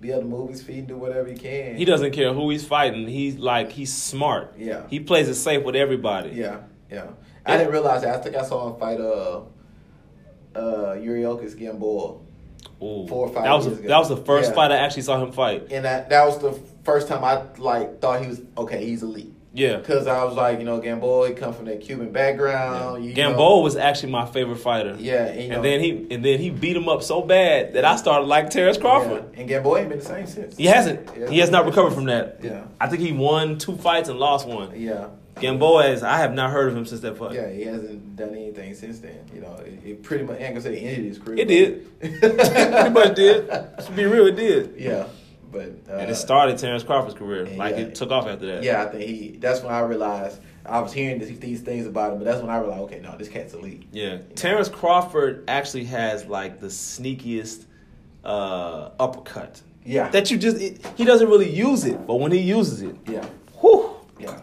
be 0.00 0.10
able 0.10 0.22
to 0.22 0.26
move 0.28 0.50
his 0.50 0.62
feet 0.62 0.78
and 0.78 0.88
do 0.88 0.96
whatever 0.96 1.28
he 1.28 1.34
can. 1.36 1.76
He 1.76 1.84
doesn't 1.84 2.10
care 2.12 2.32
who 2.32 2.50
he's 2.50 2.64
fighting. 2.66 3.06
He's 3.06 3.36
like 3.38 3.70
he's 3.72 3.92
smart. 3.92 4.54
Yeah. 4.58 4.82
He 4.88 4.98
plays 5.00 5.28
it 5.28 5.34
safe 5.36 5.62
with 5.64 5.76
everybody. 5.76 6.30
Yeah, 6.30 6.58
yeah. 6.90 7.06
I 7.46 7.56
didn't 7.56 7.72
realize 7.72 8.02
that. 8.02 8.14
I 8.14 8.18
think 8.22 8.36
I 8.36 8.42
saw 8.44 8.72
him 8.72 8.78
fight 8.78 9.00
uh 9.00 9.40
uh 10.54 10.94
Yuriorkis 10.96 11.56
Gamboa. 11.58 12.18
Ooh. 12.82 13.06
Four 13.08 13.28
or 13.28 13.32
five 13.32 13.44
that 13.44 13.52
was 13.54 13.66
years 13.66 13.78
ago. 13.78 13.88
that 13.88 13.98
was 13.98 14.08
the 14.08 14.16
first 14.16 14.50
Yeah. 14.50 14.54
fight 14.56 14.72
I 14.72 14.76
actually 14.76 15.02
saw 15.02 15.22
him 15.22 15.32
fight. 15.32 15.68
And 15.70 15.84
that 15.84 16.10
that 16.10 16.24
was 16.26 16.38
the 16.38 16.52
first 16.84 17.08
time 17.08 17.24
I 17.24 17.42
like 17.58 18.00
thought 18.00 18.20
he 18.22 18.28
was 18.28 18.40
okay, 18.58 18.84
he's 18.84 19.02
elite. 19.02 19.32
Yeah. 19.54 19.80
Cause 19.80 20.06
I 20.06 20.24
was 20.24 20.34
like, 20.34 20.60
you 20.60 20.64
know, 20.64 20.80
Gamboa, 20.80 21.28
he 21.28 21.34
come 21.34 21.52
from 21.52 21.66
that 21.66 21.82
Cuban 21.82 22.10
background. 22.10 23.04
You 23.04 23.12
Gamboa 23.12 23.36
know, 23.36 23.60
was 23.60 23.76
actually 23.76 24.10
my 24.10 24.24
favorite 24.24 24.56
fighter. 24.56 24.96
Yeah, 24.98 25.26
and, 25.26 25.42
you 25.42 25.48
know, 25.50 25.56
And 25.56 25.64
then 25.64 25.80
he 25.80 26.06
and 26.10 26.24
then 26.24 26.38
he 26.38 26.48
beat 26.48 26.74
him 26.74 26.88
up 26.88 27.02
so 27.02 27.20
bad 27.20 27.74
that 27.74 27.84
I 27.84 27.96
started 27.96 28.26
like 28.26 28.48
Terrence 28.50 28.78
Crawford. 28.78 29.24
yeah. 29.34 29.40
and 29.40 29.48
Gamboa 29.48 29.80
ain't 29.80 29.88
been 29.90 29.98
the 29.98 30.04
same 30.04 30.26
since. 30.26 30.56
He 30.56 30.64
hasn't. 30.66 31.08
Yeah. 31.18 31.28
He 31.28 31.38
has 31.40 31.50
not 31.50 31.66
recovered 31.66 31.92
from 31.92 32.04
that. 32.06 32.38
Yeah. 32.42 32.64
I 32.80 32.88
think 32.88 33.02
he 33.02 33.12
won 33.12 33.58
two 33.58 33.76
fights 33.76 34.08
and 34.08 34.18
lost 34.18 34.48
one. 34.48 34.72
Yeah. 34.74 35.08
Gamboa 35.40 35.88
is. 35.88 36.02
I 36.02 36.18
have 36.18 36.34
not 36.34 36.50
heard 36.50 36.68
of 36.68 36.76
him 36.76 36.84
since 36.84 37.00
that 37.00 37.16
fight. 37.16 37.32
Yeah, 37.32 37.48
he 37.50 37.62
hasn't 37.62 38.16
done 38.16 38.30
anything 38.30 38.74
since 38.74 39.00
then. 39.00 39.24
You 39.34 39.40
know, 39.40 39.54
it, 39.56 39.80
it 39.84 40.02
pretty 40.02 40.24
much. 40.24 40.38
I 40.38 40.44
ain't 40.44 40.54
gonna 40.54 40.60
say 40.60 40.76
it 40.76 40.86
ended 40.86 41.06
his 41.06 41.18
career. 41.18 41.38
It 41.38 41.48
did. 41.48 42.00
Pretty 42.20 42.90
much 42.90 43.14
did. 43.14 43.48
To 43.48 43.92
be 43.94 44.04
real, 44.04 44.26
it 44.26 44.36
did. 44.36 44.74
Yeah, 44.76 45.06
but 45.50 45.72
uh, 45.88 45.94
And 45.94 46.10
it 46.10 46.16
started 46.16 46.58
Terrence 46.58 46.82
Crawford's 46.82 47.14
career. 47.14 47.46
Like 47.46 47.76
yeah. 47.76 47.82
it 47.82 47.94
took 47.94 48.10
off 48.10 48.26
after 48.26 48.46
that. 48.46 48.62
Yeah, 48.62 48.82
I 48.82 48.86
think 48.86 49.04
he. 49.04 49.36
That's 49.38 49.62
when 49.62 49.72
I 49.72 49.80
realized 49.80 50.40
I 50.64 50.80
was 50.80 50.92
hearing 50.92 51.18
this, 51.18 51.30
these 51.38 51.60
things 51.60 51.86
about 51.86 52.12
him, 52.12 52.18
but 52.18 52.24
that's 52.24 52.40
when 52.40 52.50
I 52.50 52.58
realized, 52.58 52.82
okay, 52.82 53.00
no, 53.00 53.16
this 53.16 53.28
cat's 53.28 53.54
elite. 53.54 53.84
Yeah. 53.92 54.18
Terrence 54.34 54.68
Crawford 54.68 55.44
actually 55.48 55.84
has 55.86 56.24
like 56.26 56.60
the 56.60 56.68
sneakiest 56.68 57.64
uh, 58.24 58.90
uppercut. 59.00 59.60
Yeah, 59.84 60.08
That 60.10 60.30
you 60.30 60.38
just 60.38 60.58
it, 60.58 60.86
he 60.96 61.04
doesn't 61.04 61.28
really 61.28 61.50
use 61.50 61.84
it, 61.84 62.06
but 62.06 62.16
when 62.16 62.30
he 62.30 62.38
uses 62.38 62.82
it, 62.82 62.96
yeah, 63.06 63.26
whew, 63.60 63.96
yeah. 64.20 64.38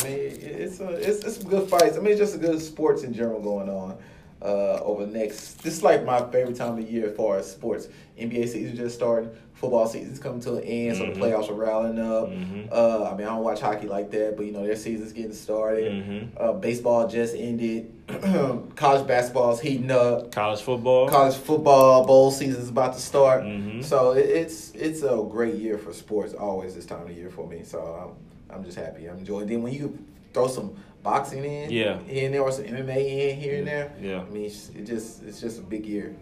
I 0.00 0.04
mean, 0.04 0.18
it's 0.18 0.80
a, 0.80 0.88
it's, 0.90 1.24
it's 1.24 1.36
some 1.38 1.48
good 1.48 1.68
fights. 1.68 1.96
I 1.96 2.00
mean, 2.00 2.12
it's 2.12 2.20
just 2.20 2.34
a 2.34 2.38
good 2.38 2.60
sports 2.60 3.02
in 3.02 3.12
general 3.14 3.40
going 3.40 3.68
on. 3.68 3.96
Uh, 4.42 4.78
over 4.82 5.06
the 5.06 5.18
next, 5.18 5.62
this 5.62 5.78
is 5.78 5.82
like 5.82 6.04
my 6.04 6.20
favorite 6.30 6.56
time 6.56 6.78
of 6.78 6.90
year 6.90 7.08
as 7.08 7.16
far 7.16 7.38
as 7.38 7.50
sports. 7.50 7.88
NBA 8.20 8.46
season 8.48 8.76
just 8.76 8.94
starting, 8.94 9.30
football 9.54 9.86
season's 9.88 10.18
coming 10.18 10.40
to 10.40 10.56
an 10.56 10.62
end, 10.62 10.96
so 10.98 11.04
Mhm. 11.04 11.14
the 11.14 11.20
playoffs 11.20 11.48
are 11.48 11.54
rallying 11.54 11.98
up. 11.98 12.28
Mhm. 12.28 12.68
Uh, 12.70 13.04
I 13.04 13.16
mean, 13.16 13.26
I 13.26 13.30
don't 13.30 13.42
watch 13.42 13.60
hockey 13.60 13.86
like 13.88 14.10
that, 14.10 14.36
but 14.36 14.44
you 14.44 14.52
know 14.52 14.64
their 14.66 14.76
season's 14.76 15.14
getting 15.14 15.32
started. 15.32 15.90
Mhm. 15.90 16.28
Uh, 16.36 16.52
baseball 16.52 17.08
just 17.08 17.34
ended. 17.34 17.90
College 18.76 19.06
basketball's 19.06 19.60
heating 19.60 19.90
up. 19.90 20.30
college 20.32 20.60
football. 20.60 21.08
college 21.08 21.34
football 21.34 22.04
bowl 22.06 22.30
season's 22.30 22.68
about 22.68 22.92
to 22.92 23.00
start. 23.00 23.42
Mhm. 23.42 23.82
So 23.82 24.12
it, 24.12 24.26
it's 24.26 24.70
it's 24.74 25.02
a 25.02 25.24
great 25.28 25.54
year 25.54 25.78
for 25.78 25.92
sports. 25.94 26.34
Always 26.34 26.74
this 26.74 26.84
time 26.86 27.02
of 27.06 27.10
year 27.16 27.30
for 27.30 27.46
me. 27.46 27.62
So 27.64 27.78
I'm 27.80 28.10
I'm 28.50 28.64
just 28.64 28.76
happy. 28.78 29.06
I'm 29.08 29.18
enjoying. 29.18 29.46
Then 29.48 29.62
when 29.62 29.72
you 29.72 29.98
throw 30.32 30.48
some 30.48 30.76
boxing 31.02 31.44
in, 31.44 31.70
Yeah. 31.70 31.98
here 32.02 32.26
and 32.26 32.34
there, 32.34 32.42
or 32.42 32.52
some 32.52 32.64
MMA 32.64 33.30
in 33.32 33.40
here 33.40 33.58
and 33.58 33.66
there, 33.66 33.92
Yeah. 34.00 34.22
I 34.22 34.30
mean, 34.30 34.44
it's, 34.44 34.70
it 34.70 34.84
just 34.86 35.22
it's 35.22 35.40
just 35.40 35.58
a 35.58 35.62
big 35.62 35.86
year. 35.86 36.14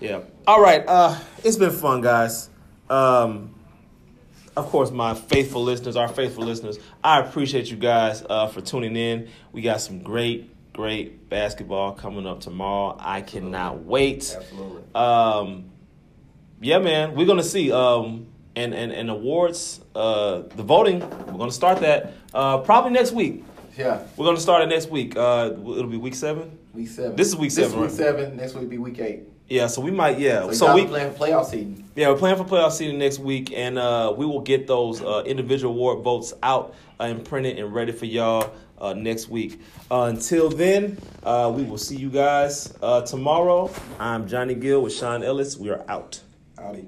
Yeah. 0.00 0.20
All 0.46 0.60
right. 0.60 0.84
Uh, 0.86 1.18
it's 1.42 1.56
been 1.56 1.70
fun, 1.70 2.00
guys. 2.00 2.50
Um, 2.90 3.54
of 4.56 4.66
course, 4.66 4.90
my 4.90 5.14
faithful 5.14 5.62
listeners, 5.64 5.96
our 5.96 6.08
faithful 6.08 6.44
listeners, 6.44 6.78
I 7.02 7.20
appreciate 7.20 7.70
you 7.70 7.76
guys 7.76 8.22
uh, 8.28 8.46
for 8.48 8.60
tuning 8.60 8.94
in. 8.96 9.28
We 9.52 9.62
got 9.62 9.80
some 9.80 10.00
great, 10.02 10.50
great 10.72 11.28
basketball 11.28 11.92
coming 11.92 12.26
up 12.26 12.40
tomorrow. 12.40 12.96
I 13.00 13.22
cannot 13.22 13.84
wait. 13.84 14.36
Absolutely. 14.36 14.82
Um, 14.94 15.70
yeah, 16.60 16.78
man, 16.78 17.14
we're 17.14 17.26
gonna 17.26 17.42
see. 17.42 17.72
Um, 17.72 18.26
and 18.56 18.74
and 18.74 18.92
and 18.92 19.10
awards. 19.10 19.80
Uh, 19.94 20.42
the 20.56 20.62
voting. 20.62 21.00
We're 21.00 21.38
gonna 21.38 21.50
start 21.50 21.80
that 21.80 22.12
uh, 22.32 22.58
probably 22.58 22.92
next 22.92 23.12
week. 23.12 23.44
Yeah, 23.76 24.02
We're 24.16 24.26
gonna 24.26 24.38
start 24.40 24.62
it 24.62 24.68
next 24.68 24.88
week. 24.88 25.16
Uh, 25.16 25.50
it'll 25.52 25.86
be 25.86 25.96
week 25.96 26.14
seven. 26.14 26.58
week 26.72 26.88
seven. 26.88 27.16
This 27.16 27.28
is 27.28 27.36
week 27.36 27.52
This 27.52 27.64
seven, 27.66 27.80
week 27.80 27.88
right? 27.88 27.96
seven. 27.96 28.36
Next 28.36 28.54
week 28.54 28.68
be 28.68 28.78
week 28.78 29.00
eight. 29.00 29.24
Yeah, 29.48 29.66
so 29.66 29.82
we 29.82 29.90
might. 29.90 30.18
Yeah, 30.18 30.46
So, 30.46 30.52
so 30.52 30.74
we 30.74 30.86
plan 30.86 31.12
for 31.12 31.26
playoff 31.26 31.46
season. 31.46 31.84
Yeah, 31.96 32.08
we're 32.10 32.18
playing 32.18 32.36
for 32.36 32.44
playoff 32.44 32.72
seeding 32.72 32.98
next 32.98 33.18
week, 33.18 33.52
and 33.52 33.78
uh, 33.78 34.14
we 34.16 34.24
will 34.26 34.40
get 34.40 34.66
those 34.66 35.02
uh, 35.02 35.22
individual 35.26 35.74
award 35.74 36.02
votes 36.02 36.32
out 36.42 36.74
uh, 36.98 37.04
and 37.04 37.24
printed 37.24 37.58
and 37.58 37.74
ready 37.74 37.92
for 37.92 38.06
y'all 38.06 38.54
uh, 38.78 38.94
next 38.94 39.28
week. 39.28 39.60
Uh, 39.90 40.04
until 40.04 40.48
then, 40.48 40.96
uh, 41.24 41.52
we 41.54 41.62
will 41.64 41.76
see 41.78 41.96
you 41.96 42.08
guys 42.10 42.72
uh, 42.80 43.02
tomorrow. 43.02 43.70
I'm 44.00 44.26
Johnny 44.28 44.54
Gill 44.54 44.80
with 44.82 44.94
Sean 44.94 45.22
Ellis. 45.22 45.58
We 45.58 45.68
are 45.70 45.84
out. 45.88 46.20
Howdy. 46.56 46.86